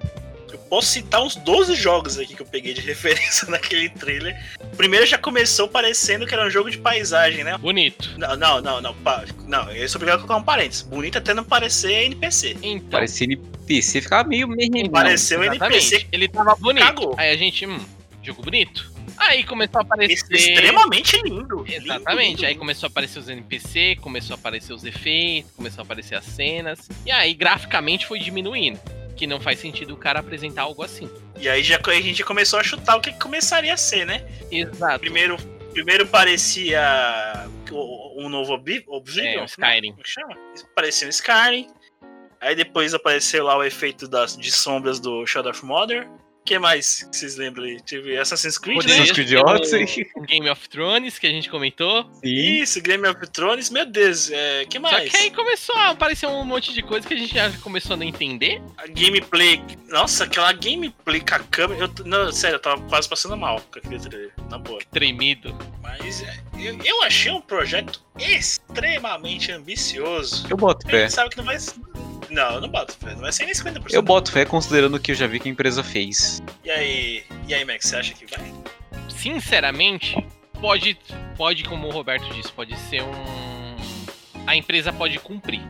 Posso 0.70 0.86
citar 0.86 1.20
uns 1.22 1.34
12 1.34 1.74
jogos 1.74 2.16
aqui 2.16 2.34
que 2.34 2.40
eu 2.40 2.46
peguei 2.46 2.72
de 2.72 2.80
referência 2.86 3.46
naquele 3.50 3.88
trailer. 3.90 4.40
O 4.72 4.76
primeiro 4.76 5.04
já 5.04 5.18
começou 5.18 5.66
parecendo 5.68 6.26
que 6.26 6.32
era 6.32 6.46
um 6.46 6.50
jogo 6.50 6.70
de 6.70 6.78
paisagem, 6.78 7.42
né? 7.42 7.58
Bonito. 7.58 8.08
Não, 8.16 8.36
não, 8.36 8.60
não, 8.62 8.80
não. 8.80 8.94
pa- 8.94 9.24
Não, 9.48 9.68
eu 9.72 9.88
sou 9.88 9.98
obrigado 9.98 10.18
a 10.20 10.22
colocar 10.22 10.36
um 10.36 10.44
parênteses. 10.44 10.82
Bonito 10.82 11.18
até 11.18 11.34
não 11.34 11.42
parecer 11.44 11.90
NPC. 12.04 12.56
Então, 12.62 12.88
Parecia 12.90 13.24
NPC, 13.26 14.00
ficava 14.00 14.28
meio 14.28 14.46
meio. 14.46 14.88
Pareceu 14.90 15.42
exatamente. 15.42 15.92
NPC. 15.94 16.06
Ele 16.12 16.28
tava 16.28 16.54
bonito. 16.54 16.86
Cagou. 16.86 17.14
Aí 17.18 17.30
a 17.32 17.36
gente, 17.36 17.66
hum, 17.66 17.78
jogo 18.22 18.40
bonito. 18.42 18.90
Aí 19.16 19.42
começou 19.42 19.80
a 19.80 19.82
aparecer. 19.82 20.14
Extremamente 20.32 21.20
lindo. 21.22 21.64
Exatamente. 21.68 22.28
Lindo, 22.30 22.42
Aí 22.44 22.48
lindo. 22.52 22.58
começou 22.60 22.86
a 22.86 22.90
aparecer 22.90 23.18
os 23.18 23.28
NPC, 23.28 23.96
começou 24.00 24.34
a 24.34 24.38
aparecer 24.38 24.72
os 24.72 24.84
efeitos, 24.84 25.50
começou 25.56 25.82
a 25.82 25.84
aparecer 25.84 26.14
as 26.14 26.24
cenas. 26.24 26.88
E 27.04 27.10
aí, 27.10 27.34
graficamente, 27.34 28.06
foi 28.06 28.20
diminuindo. 28.20 28.78
Que 29.20 29.26
não 29.26 29.38
faz 29.38 29.58
sentido 29.58 29.92
o 29.92 29.98
cara 29.98 30.20
apresentar 30.20 30.62
algo 30.62 30.82
assim. 30.82 31.10
E 31.38 31.46
aí 31.46 31.62
já 31.62 31.78
a 31.78 32.00
gente 32.00 32.24
começou 32.24 32.58
a 32.58 32.62
chutar 32.64 32.96
o 32.96 33.02
que 33.02 33.12
começaria 33.18 33.74
a 33.74 33.76
ser, 33.76 34.06
né? 34.06 34.26
Exato. 34.50 34.98
Primeiro, 34.98 35.36
primeiro 35.74 36.06
parecia 36.06 37.46
um 38.16 38.30
novo 38.30 38.54
Obli- 38.54 38.82
Oblivion. 38.88 39.40
É, 39.40 39.42
o 39.42 39.44
Skyrim. 39.44 39.92
Como 39.92 40.06
chama? 40.06 40.34
Parecia 40.74 41.06
um 41.06 41.10
Skyrim. 41.10 41.68
Aí 42.40 42.54
depois 42.54 42.94
apareceu 42.94 43.44
lá 43.44 43.58
o 43.58 43.62
efeito 43.62 44.08
das, 44.08 44.38
de 44.38 44.50
sombras 44.50 44.98
do 44.98 45.26
Shadow 45.26 45.50
of 45.50 45.66
Mother. 45.66 46.08
O 46.40 46.44
que 46.50 46.58
mais 46.58 47.04
que 47.04 47.16
vocês 47.16 47.36
lembram 47.36 47.64
aí? 47.64 47.80
Teve 47.80 48.16
Assassin's 48.18 48.58
Creed, 48.58 48.78
né? 48.78 48.94
Assassin's 48.94 49.12
Creed 49.12 49.28
Tem 49.28 49.38
o- 49.38 49.46
Odyssey. 49.46 50.10
o 50.16 50.22
Game 50.22 50.48
of 50.50 50.68
Thrones, 50.68 51.18
que 51.18 51.26
a 51.26 51.30
gente 51.30 51.48
comentou. 51.48 52.10
Isso, 52.24 52.80
Game 52.80 53.06
of 53.06 53.24
Thrones, 53.28 53.70
meu 53.70 53.86
Deus, 53.86 54.30
é, 54.32 54.64
que 54.64 54.78
Só 54.78 54.82
mais? 54.82 55.10
que 55.10 55.16
aí 55.18 55.30
começou 55.30 55.76
a 55.76 55.90
aparecer 55.90 56.26
um 56.26 56.42
monte 56.44 56.72
de 56.72 56.82
coisa 56.82 57.06
que 57.06 57.14
a 57.14 57.16
gente 57.16 57.34
já 57.34 57.50
começou 57.58 57.94
a 57.94 57.96
não 57.98 58.04
entender. 58.06 58.60
A 58.78 58.86
gameplay. 58.88 59.62
Nossa, 59.88 60.24
aquela 60.24 60.52
gameplay 60.52 61.20
com 61.20 61.34
a 61.34 61.38
câmera. 61.40 61.84
Eu, 61.98 62.04
não, 62.04 62.32
sério, 62.32 62.56
eu 62.56 62.60
tava 62.60 62.82
quase 62.88 63.08
passando 63.08 63.36
mal 63.36 63.60
com 63.70 63.78
aquele 63.78 64.00
trailer, 64.00 64.32
na 64.50 64.58
boa. 64.58 64.80
Tremido. 64.90 65.56
Mas 65.82 66.22
é, 66.22 66.40
eu, 66.58 66.76
eu 66.84 67.02
achei 67.02 67.30
um 67.30 67.40
projeto 67.40 68.02
extremamente 68.18 69.52
ambicioso. 69.52 70.46
Eu 70.50 70.56
boto 70.56 70.86
A 70.86 70.90
fé. 70.90 71.00
gente 71.02 71.12
sabe 71.12 71.30
que 71.30 71.36
não 71.36 71.44
vai. 71.44 71.58
Não, 72.30 72.54
eu 72.54 72.60
não 72.60 72.68
boto 72.68 72.96
fé, 72.96 73.12
não 73.12 73.20
vai 73.20 73.32
ser 73.32 73.44
nem 73.44 73.54
50%. 73.54 73.92
Eu 73.92 74.02
boto 74.02 74.30
fé 74.30 74.44
considerando 74.44 74.96
o 74.96 75.00
que 75.00 75.12
eu 75.12 75.14
já 75.14 75.26
vi 75.26 75.40
que 75.40 75.48
a 75.48 75.52
empresa 75.52 75.82
fez. 75.82 76.40
E 76.64 76.70
aí, 76.70 77.24
e 77.48 77.54
aí, 77.54 77.64
Max, 77.64 77.86
você 77.86 77.96
acha 77.96 78.14
que 78.14 78.26
vai? 78.26 78.52
Sinceramente, 79.08 80.16
pode, 80.60 80.96
pode, 81.36 81.64
como 81.64 81.88
o 81.88 81.90
Roberto 81.90 82.32
disse, 82.34 82.52
pode 82.52 82.76
ser 82.78 83.02
um. 83.02 83.76
A 84.46 84.56
empresa 84.56 84.92
pode 84.92 85.18
cumprir. 85.18 85.62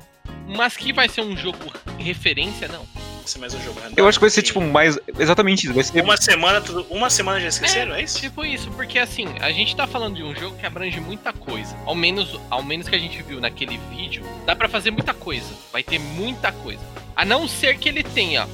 Mas 0.47 0.77
que 0.77 0.93
vai 0.93 1.09
ser 1.09 1.21
um 1.23 1.37
jogo 1.37 1.59
referência, 1.99 2.67
não. 2.69 2.85
Vai 2.85 3.27
ser 3.29 3.39
mais 3.39 3.55
um 3.55 3.63
jogo 3.63 3.79
random? 3.81 3.95
Eu 3.97 4.09
acho 4.09 4.19
que 4.19 4.23
vai 4.23 4.31
ser 4.31 4.43
tipo 4.43 4.61
mais. 4.61 4.99
Exatamente 5.19 5.65
isso. 5.67 5.75
Vai 5.75 5.85
ser. 5.85 6.03
Uma 6.03 6.17
semana, 6.17 6.61
tudo- 6.61 6.87
uma 6.91 7.09
semana 7.09 7.39
já 7.41 7.49
esqueceram, 7.49 7.95
é, 7.95 8.03
isso? 8.03 8.19
Tipo 8.21 8.45
isso, 8.45 8.71
porque 8.73 8.99
assim, 8.99 9.27
a 9.41 9.53
gente 9.53 9.77
tá 9.77 9.87
falando 9.87 10.17
de 10.17 10.23
um 10.25 10.35
jogo 10.35 10.57
que 10.57 10.67
abrange 10.67 10.99
muita 11.01 11.33
coisa. 11.33 11.77
Ao 11.87 11.95
menos, 11.95 12.41
ao 12.51 12.63
menos 12.63 12.89
que 12.89 12.97
a 12.97 12.99
gente 12.99 13.23
viu 13.23 13.41
naquele 13.41 13.79
vídeo, 13.95 14.25
dá 14.45 14.57
pra 14.57 14.69
fazer 14.69 14.91
muita 14.91 15.15
coisa. 15.15 15.53
Vai 15.73 15.83
ter 15.85 15.99
muita 16.01 16.51
coisa. 16.51 16.81
A 17.15 17.25
não 17.25 17.47
ser 17.47 17.79
que 17.79 17.89
ele 17.89 18.03
tenha 18.03 18.47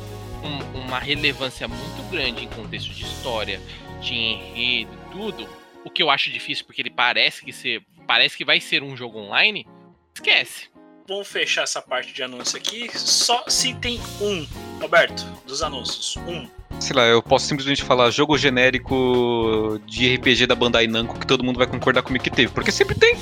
um- 0.42 0.80
uma 0.80 0.98
relevância 0.98 1.66
muito 1.66 2.10
grande 2.10 2.44
em 2.44 2.48
contexto 2.48 2.92
de 2.92 3.04
história, 3.04 3.60
de 4.02 4.14
enredo, 4.14 4.90
tudo. 5.12 5.48
O 5.84 5.88
que 5.90 6.02
eu 6.02 6.10
acho 6.10 6.30
difícil, 6.30 6.64
porque 6.66 6.82
ele 6.82 6.90
parece 6.90 7.42
que 7.44 7.52
ser, 7.52 7.82
parece 8.06 8.36
que 8.36 8.44
vai 8.44 8.60
ser 8.60 8.82
um 8.82 8.94
jogo 8.96 9.18
online. 9.18 9.66
Esquece. 10.14 10.68
Vamos 11.08 11.28
fechar 11.28 11.62
essa 11.62 11.80
parte 11.80 12.12
de 12.12 12.22
anúncio 12.22 12.58
aqui. 12.58 12.90
Só 12.98 13.44
se 13.48 13.74
tem 13.74 14.00
um, 14.20 14.46
Roberto, 14.80 15.24
dos 15.46 15.62
anúncios. 15.62 16.16
Um. 16.16 16.55
Sei 16.80 16.94
lá, 16.94 17.04
eu 17.04 17.22
posso 17.22 17.46
simplesmente 17.46 17.82
falar 17.82 18.10
jogo 18.10 18.36
genérico 18.36 19.80
de 19.86 20.14
RPG 20.16 20.46
da 20.46 20.54
Bandai 20.54 20.86
Namco 20.86 21.18
que 21.18 21.26
todo 21.26 21.42
mundo 21.42 21.56
vai 21.58 21.66
concordar 21.66 22.02
comigo 22.02 22.22
que 22.22 22.30
teve. 22.30 22.52
Porque 22.52 22.70
sempre 22.70 22.94
tem. 22.94 23.16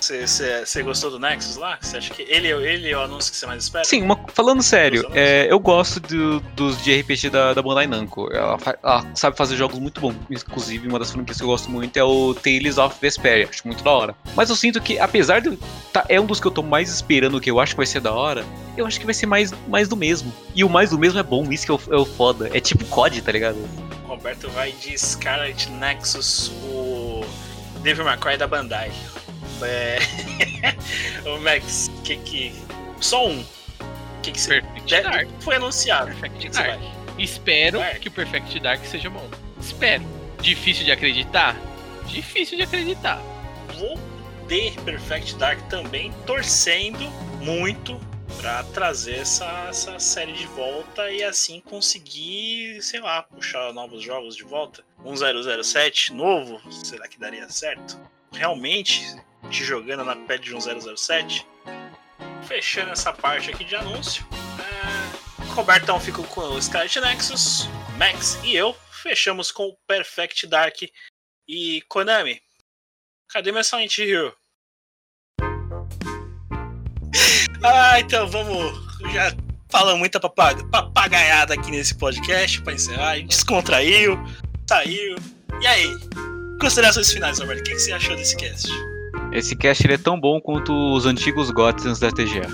Você- 0.00 0.82
gostou 0.82 1.10
do 1.10 1.18
Nexus 1.18 1.56
lá? 1.56 1.78
Você 1.80 1.96
acha 1.96 2.12
que 2.12 2.22
ele, 2.22 2.48
é- 2.48 2.72
ele 2.74 2.90
é 2.90 2.96
o 2.96 3.02
anúncio 3.02 3.30
que 3.30 3.36
você 3.38 3.46
mais 3.46 3.62
espera? 3.62 3.84
Sim, 3.84 4.02
uma- 4.02 4.18
falando 4.34 4.60
sério, 4.62 5.08
é, 5.14 5.46
eu 5.48 5.60
gosto 5.60 6.00
do- 6.00 6.40
dos 6.56 6.82
de 6.82 6.92
RPG 6.92 7.30
da, 7.30 7.54
da 7.54 7.62
Bandai 7.62 7.86
Namco. 7.86 8.28
Ela, 8.32 8.58
ela 8.82 9.06
sabe 9.14 9.36
fazer 9.36 9.56
jogos 9.56 9.78
muito 9.78 10.00
bons. 10.00 10.16
Inclusive, 10.28 10.88
uma 10.88 10.98
das 10.98 11.12
franquias 11.12 11.36
que 11.38 11.44
eu 11.44 11.48
gosto 11.48 11.70
muito 11.70 11.96
é 11.96 12.02
o 12.02 12.34
Tales 12.34 12.78
of 12.78 12.96
Vesperia. 13.00 13.48
Acho 13.48 13.62
muito 13.64 13.84
da 13.84 13.90
hora. 13.92 14.14
Mas 14.34 14.50
eu 14.50 14.56
sinto 14.56 14.80
que, 14.80 14.98
apesar 14.98 15.40
de. 15.40 15.56
Tá, 15.92 16.04
é 16.08 16.20
um 16.20 16.26
dos 16.26 16.40
que 16.40 16.46
eu 16.46 16.50
tô 16.50 16.62
mais 16.62 16.88
esperando, 16.92 17.40
que 17.40 17.50
eu 17.50 17.60
acho 17.60 17.72
que 17.74 17.76
vai 17.76 17.86
ser 17.86 18.00
da 18.00 18.12
hora. 18.12 18.44
Eu 18.76 18.86
acho 18.86 18.98
que 18.98 19.04
vai 19.04 19.14
ser 19.14 19.26
mais, 19.26 19.52
mais 19.68 19.86
do 19.88 19.96
mesmo. 19.96 20.32
E 20.54 20.64
o 20.64 20.68
mais 20.68 20.90
do 20.90 20.98
mesmo 20.98 21.18
é 21.20 21.22
bom, 21.22 21.44
isso 21.52 21.64
que 21.66 21.70
é 21.70 21.74
o, 21.74 22.01
é 22.02 22.08
o 22.10 22.16
foda. 22.16 22.50
É 22.56 22.60
tipo 22.60 22.84
COD, 22.86 23.22
tá 23.22 23.32
ligado? 23.32 23.56
O 24.04 24.08
Roberto 24.08 24.48
vai 24.50 24.72
de 24.72 24.96
Scarlet 24.98 25.70
Nexus, 25.70 26.48
o 26.64 27.24
Devil 27.82 28.04
May 28.04 28.16
Cry 28.18 28.36
da 28.36 28.46
Bandai. 28.46 28.90
É... 29.62 29.98
o 31.28 31.38
Max, 31.40 31.90
que 32.04 32.16
que... 32.16 32.54
Só 33.00 33.26
um. 33.28 33.44
Que 34.22 34.32
que 34.32 34.40
você... 34.40 34.60
Perfect 34.60 34.90
Deve- 34.90 35.02
Dark. 35.10 35.28
Foi 35.40 35.56
anunciado. 35.56 36.06
Perfect 36.06 36.48
Dark. 36.50 36.80
Espero 37.18 37.78
Vai. 37.78 37.98
que 37.98 38.08
o 38.08 38.10
Perfect 38.10 38.58
Dark 38.60 38.84
seja 38.84 39.08
bom. 39.10 39.28
Espero. 39.60 40.04
Difícil 40.40 40.84
de 40.84 40.92
acreditar? 40.92 41.56
Difícil 42.06 42.56
de 42.56 42.64
acreditar. 42.64 43.20
Vou 43.78 43.98
de 44.48 44.72
Perfect 44.84 45.36
Dark 45.36 45.60
também, 45.68 46.12
torcendo 46.26 47.08
muito 47.40 47.98
pra 48.40 48.64
trazer 48.64 49.16
essa, 49.16 49.46
essa 49.68 49.98
série 49.98 50.32
de 50.32 50.46
volta 50.46 51.10
e 51.10 51.22
assim 51.22 51.60
conseguir, 51.60 52.80
sei 52.82 53.00
lá, 53.00 53.22
puxar 53.22 53.72
novos 53.72 54.02
jogos 54.02 54.36
de 54.36 54.44
volta. 54.44 54.84
1007 55.04 56.12
novo, 56.12 56.60
será 56.70 57.08
que 57.08 57.18
daria 57.18 57.48
certo? 57.48 57.98
Realmente, 58.32 59.02
te 59.50 59.64
jogando 59.64 60.04
na 60.04 60.16
pele 60.16 60.42
de 60.42 60.54
um 60.54 60.60
007? 60.60 61.46
Fechando 62.46 62.92
essa 62.92 63.12
parte 63.12 63.50
aqui 63.50 63.64
de 63.64 63.76
anúncio. 63.76 64.26
É, 64.58 65.44
Robertão 65.52 66.00
ficou 66.00 66.24
com 66.24 66.40
o 66.40 66.62
Scarlet 66.62 67.00
Nexus, 67.00 67.68
Max 67.98 68.38
e 68.42 68.54
eu 68.54 68.74
fechamos 69.02 69.50
com 69.50 69.68
o 69.68 69.76
Perfect 69.86 70.46
Dark 70.46 70.82
e 71.48 71.82
Konami. 71.82 72.40
Cadê 73.28 73.50
meu 73.50 73.64
Silent 73.64 73.98
Hill? 73.98 74.32
Ah, 77.62 78.00
então 78.00 78.26
vamos. 78.28 78.80
Já 79.12 79.32
falamos 79.70 79.98
muita 80.00 80.18
papaga- 80.20 80.64
papagaiada 80.64 81.54
aqui 81.54 81.70
nesse 81.70 81.94
podcast 81.94 82.60
pra 82.62 82.72
encerrar. 82.74 83.10
A 83.10 83.16
gente 83.16 83.28
descontraiu, 83.28 84.18
saiu. 84.68 85.16
E 85.60 85.66
aí? 85.66 85.96
Considerações 86.60 87.10
finais, 87.12 87.38
Roberto. 87.38 87.60
O 87.60 87.62
que 87.64 87.72
que 87.72 87.78
você 87.78 87.92
achou 87.92 88.14
desse 88.16 88.36
cast? 88.36 88.68
Esse 89.32 89.56
cast 89.56 89.84
ele 89.86 89.94
é 89.94 89.98
tão 89.98 90.20
bom 90.20 90.40
quanto 90.40 90.72
os 90.94 91.06
antigos 91.06 91.50
GOTS 91.50 91.86
antes 91.86 92.00
da 92.00 92.10
TGA. 92.10 92.46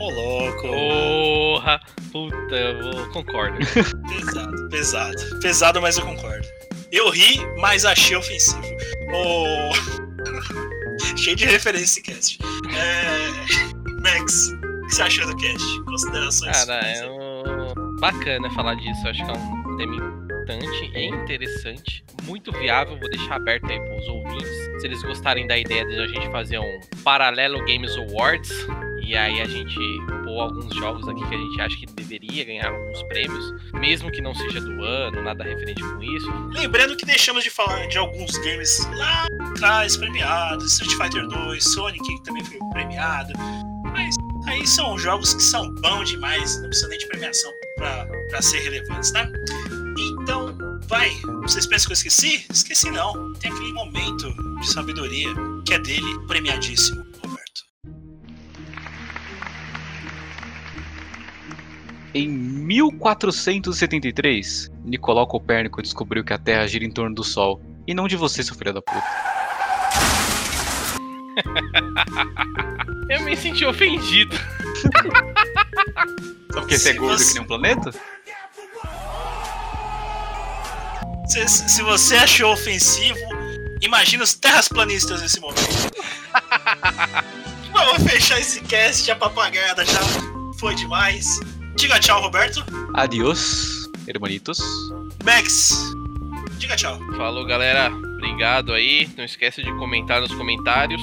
Ô, 0.00 0.10
louco. 0.10 0.62
Porra! 0.68 1.80
Puta, 2.10 2.54
eu 2.54 2.82
vou- 2.92 3.06
concordo. 3.10 3.56
Pesado, 4.08 4.68
pesado. 4.68 5.40
Pesado, 5.40 5.80
mas 5.80 5.96
eu 5.96 6.04
concordo. 6.04 6.46
Eu 6.90 7.08
ri, 7.10 7.38
mas 7.58 7.84
achei 7.84 8.16
ofensivo. 8.16 8.60
Ô. 9.14 9.72
Cheio 11.16 11.36
de 11.36 11.44
referência 11.46 11.84
esse 11.84 12.02
cast. 12.02 12.38
É... 12.74 13.81
Max, 14.02 14.48
o 14.48 14.86
que 14.86 14.94
você 14.94 15.02
achou 15.02 15.26
do 15.26 15.36
cast? 15.36 15.84
Considerações 15.84 16.64
Cara, 16.64 16.80
é 16.86 17.08
um... 17.08 17.96
bacana 18.00 18.50
falar 18.50 18.74
disso. 18.74 19.08
Acho 19.08 19.24
que 19.24 19.30
é 19.30 19.34
um 19.34 19.76
tema 19.76 19.94
importante 19.96 20.90
e 20.94 21.06
interessante. 21.06 22.04
Muito 22.24 22.52
viável. 22.52 22.98
Vou 22.98 23.08
deixar 23.08 23.36
aberto 23.36 23.70
aí 23.70 23.80
pros 23.80 24.08
ouvintes. 24.08 24.80
Se 24.80 24.86
eles 24.86 25.02
gostarem 25.02 25.46
da 25.46 25.56
ideia 25.56 25.84
de 25.86 25.98
a 26.00 26.06
gente 26.06 26.30
fazer 26.30 26.58
um 26.58 26.80
paralelo 27.04 27.58
Games 27.64 27.96
Awards. 27.96 28.50
E 29.04 29.16
aí 29.16 29.40
a 29.40 29.44
gente 29.46 29.78
pôr 30.24 30.40
alguns 30.40 30.74
jogos 30.76 31.06
aqui 31.08 31.26
que 31.28 31.34
a 31.34 31.38
gente 31.38 31.60
acha 31.60 31.76
que 31.76 31.86
deveria 31.86 32.44
ganhar 32.44 32.68
alguns 32.72 33.02
prêmios. 33.04 33.52
Mesmo 33.74 34.10
que 34.10 34.20
não 34.20 34.34
seja 34.34 34.60
do 34.60 34.82
ano, 34.82 35.22
nada 35.22 35.44
referente 35.44 35.82
com 35.82 36.02
isso. 36.02 36.26
Lembrando 36.52 36.96
que 36.96 37.04
deixamos 37.04 37.42
de 37.42 37.50
falar 37.50 37.86
de 37.88 37.98
alguns 37.98 38.36
games 38.38 38.86
lá 38.96 39.26
atrás 39.50 39.96
premiados, 39.96 40.72
Street 40.72 40.92
Fighter 40.92 41.26
2, 41.26 41.64
Sonic 41.64 42.02
que 42.04 42.22
também 42.22 42.44
foi 42.44 42.58
premiado. 42.70 43.32
Aí 44.52 44.66
são 44.66 44.98
jogos 44.98 45.32
que 45.32 45.42
são 45.42 45.72
bons 45.76 46.10
demais, 46.10 46.60
não 46.60 46.68
precisa 46.68 46.88
nem 46.88 46.98
de 46.98 47.06
premiação 47.06 47.50
pra 47.78 48.42
ser 48.42 48.58
relevantes, 48.58 49.10
né? 49.12 49.26
Então, 49.98 50.54
vai. 50.86 51.08
Vocês 51.40 51.66
pensam 51.66 51.86
que 51.86 51.92
eu 51.92 51.94
esqueci? 51.94 52.44
Esqueci 52.50 52.90
não. 52.90 53.32
Tem 53.32 53.50
aquele 53.50 53.72
momento 53.72 54.30
de 54.60 54.68
sabedoria 54.68 55.30
que 55.64 55.72
é 55.72 55.78
dele, 55.78 56.18
premiadíssimo, 56.28 57.02
Roberto. 57.24 57.62
Em 62.12 62.28
1473, 62.28 64.70
Nicolau 64.84 65.26
Copérnico 65.26 65.80
descobriu 65.80 66.22
que 66.22 66.34
a 66.34 66.38
Terra 66.38 66.66
gira 66.66 66.84
em 66.84 66.90
torno 66.90 67.14
do 67.14 67.24
Sol. 67.24 67.58
E 67.86 67.94
não 67.94 68.06
de 68.06 68.16
você, 68.16 68.42
seu 68.42 68.54
filho 68.54 68.74
da 68.74 68.82
puta. 68.82 69.02
Eu 73.08 73.20
me 73.22 73.36
senti 73.36 73.64
ofendido. 73.64 74.36
Só 76.52 76.60
porque 76.60 76.78
você 76.78 76.90
é 76.90 76.92
gordo 76.94 77.18
você- 77.18 77.28
que 77.28 77.34
nem 77.34 77.42
um 77.42 77.46
planeta? 77.46 77.90
Se, 81.26 81.46
se 81.48 81.82
você 81.82 82.16
achou 82.16 82.52
ofensivo, 82.52 83.18
imagina 83.80 84.22
os 84.24 84.34
terrasplanistas 84.34 85.22
nesse 85.22 85.40
momento. 85.40 85.62
Vamos 87.72 88.02
fechar 88.10 88.38
esse 88.38 88.60
cast, 88.62 89.10
a 89.10 89.16
papagaiada 89.16 89.84
já 89.84 90.00
foi 90.58 90.74
demais. 90.74 91.40
Diga 91.76 91.98
tchau, 91.98 92.20
Roberto. 92.20 92.62
Adiós, 92.94 93.88
hermanitos. 94.06 94.60
Max, 95.24 95.74
diga 96.58 96.76
tchau. 96.76 96.98
Falou, 97.16 97.46
galera. 97.46 97.90
Obrigado 98.22 98.72
aí. 98.72 99.10
Não 99.16 99.24
esquece 99.24 99.64
de 99.64 99.72
comentar 99.72 100.20
nos 100.20 100.32
comentários. 100.32 101.02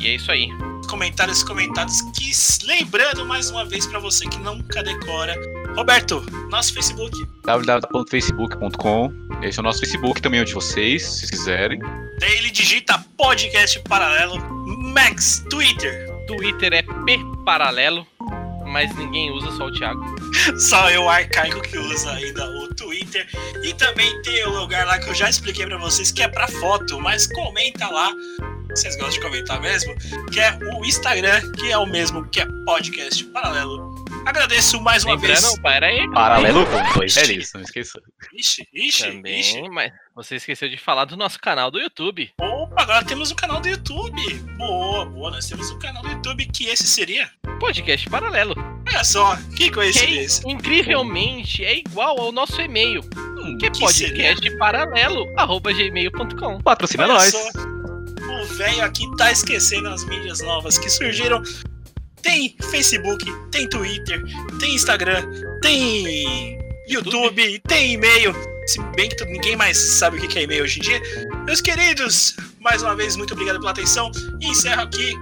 E 0.00 0.08
é 0.08 0.16
isso 0.16 0.32
aí. 0.32 0.48
comentários 0.90 1.44
comentados. 1.44 2.00
Que, 2.12 2.32
lembrando 2.66 3.24
mais 3.24 3.50
uma 3.50 3.64
vez 3.64 3.86
pra 3.86 4.00
você 4.00 4.28
que 4.28 4.36
nunca 4.40 4.82
decora. 4.82 5.36
Roberto, 5.76 6.26
nosso 6.50 6.74
Facebook. 6.74 7.16
www.facebook.com. 7.44 9.12
Esse 9.42 9.60
é 9.60 9.60
o 9.60 9.62
nosso 9.62 9.78
Facebook 9.78 10.20
também, 10.20 10.40
é 10.40 10.42
o 10.42 10.46
de 10.46 10.54
vocês, 10.54 11.04
se 11.04 11.30
quiserem. 11.30 11.78
Daí 12.18 12.36
ele 12.38 12.50
digita 12.50 12.98
podcast 13.16 13.78
paralelo. 13.88 14.36
Max, 14.92 15.44
Twitter. 15.48 16.08
Twitter 16.26 16.72
é 16.72 16.82
P 16.82 17.20
paralelo, 17.44 18.04
mas 18.66 18.92
ninguém 18.96 19.30
usa, 19.30 19.52
só 19.52 19.66
o 19.66 19.72
Thiago. 19.72 20.15
Só 20.58 20.90
eu, 20.90 21.08
arcaico, 21.08 21.60
que 21.60 21.78
usa 21.78 22.12
ainda 22.12 22.48
o 22.48 22.74
Twitter. 22.74 23.26
E 23.62 23.74
também 23.74 24.22
tem 24.22 24.44
o 24.46 24.60
lugar 24.60 24.86
lá 24.86 24.98
que 24.98 25.08
eu 25.08 25.14
já 25.14 25.28
expliquei 25.28 25.66
pra 25.66 25.78
vocês, 25.78 26.10
que 26.10 26.22
é 26.22 26.28
pra 26.28 26.48
foto, 26.48 27.00
mas 27.00 27.26
comenta 27.26 27.88
lá. 27.88 28.12
Vocês 28.70 28.94
gostam 28.96 29.10
de 29.14 29.20
comentar 29.20 29.60
mesmo? 29.60 29.94
Que 30.30 30.40
é 30.40 30.58
o 30.74 30.84
Instagram, 30.84 31.40
que 31.52 31.72
é 31.72 31.78
o 31.78 31.86
mesmo 31.86 32.26
que 32.28 32.40
é 32.40 32.46
podcast 32.66 33.24
paralelo. 33.24 33.95
Agradeço 34.24 34.80
mais 34.80 35.04
uma 35.04 35.14
Lembrando, 35.14 35.40
vez. 35.40 35.58
pera 35.60 35.86
aí. 35.86 36.10
Paralelo 36.10 36.66
com 36.66 36.98
dois. 36.98 37.16
É 37.16 37.24
isso, 37.32 37.52
não 37.56 37.62
esqueça. 37.62 38.00
Ixi, 38.34 38.66
ixi, 38.74 39.06
Também, 39.12 39.40
ixi. 39.40 39.62
mas 39.70 39.92
você 40.14 40.36
esqueceu 40.36 40.68
de 40.68 40.76
falar 40.76 41.04
do 41.04 41.16
nosso 41.16 41.38
canal 41.38 41.70
do 41.70 41.78
YouTube. 41.78 42.30
Opa, 42.40 42.82
agora 42.82 43.04
temos 43.04 43.30
o 43.30 43.34
canal 43.36 43.60
do 43.60 43.68
YouTube. 43.68 44.34
Boa, 44.58 45.06
boa. 45.06 45.30
Nós 45.30 45.46
temos 45.46 45.70
o 45.70 45.78
canal 45.78 46.02
do 46.02 46.08
YouTube, 46.10 46.46
que 46.46 46.66
esse 46.66 46.86
seria. 46.86 47.30
Podcast 47.60 48.08
paralelo. 48.10 48.54
Olha 48.88 49.04
só, 49.04 49.36
que 49.56 49.56
Que 49.66 49.70
coincidência. 49.70 50.42
incrivelmente 50.50 51.64
é 51.64 51.78
igual 51.78 52.18
ao 52.20 52.32
nosso 52.32 52.60
e-mail. 52.60 53.00
Hum, 53.16 53.56
Que 53.58 53.66
é 53.66 53.70
que 53.70 53.80
podcast 53.80 54.58
paralelo, 54.58 55.24
arroba 55.36 55.72
gmail.com. 55.72 56.60
Patrocina 56.60 57.04
Olha 57.04 57.12
nós. 57.14 57.30
só, 57.32 57.48
o 58.42 58.44
velho 58.56 58.82
aqui 58.84 59.04
tá 59.16 59.30
esquecendo 59.30 59.88
as 59.88 60.04
mídias 60.04 60.40
novas 60.40 60.78
que 60.78 60.90
surgiram. 60.90 61.42
Tem 62.26 62.56
Facebook, 62.60 63.24
tem 63.52 63.68
Twitter, 63.68 64.20
tem 64.58 64.74
Instagram, 64.74 65.22
tem 65.62 66.58
YouTube, 66.88 67.60
tem 67.68 67.92
e-mail. 67.92 68.34
Se 68.66 68.82
bem 68.96 69.08
que 69.08 69.24
ninguém 69.26 69.54
mais 69.54 69.78
sabe 69.78 70.18
o 70.18 70.28
que 70.28 70.36
é 70.36 70.42
e-mail 70.42 70.64
hoje 70.64 70.80
em 70.80 70.82
dia. 70.82 71.00
Meus 71.44 71.60
queridos, 71.60 72.36
mais 72.58 72.82
uma 72.82 72.96
vez, 72.96 73.14
muito 73.14 73.32
obrigado 73.32 73.60
pela 73.60 73.70
atenção. 73.70 74.10
E 74.40 74.48
encerro 74.48 74.82
aqui. 74.82 75.14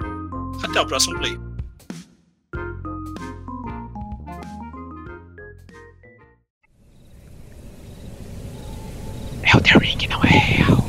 Até 0.63 0.81
o 0.81 0.87
próximo 0.87 1.19
play. 1.19 1.39
The 9.63 9.79
Ring, 9.79 10.09
não 10.09 10.23
é 10.25 10.29
real. 10.29 10.84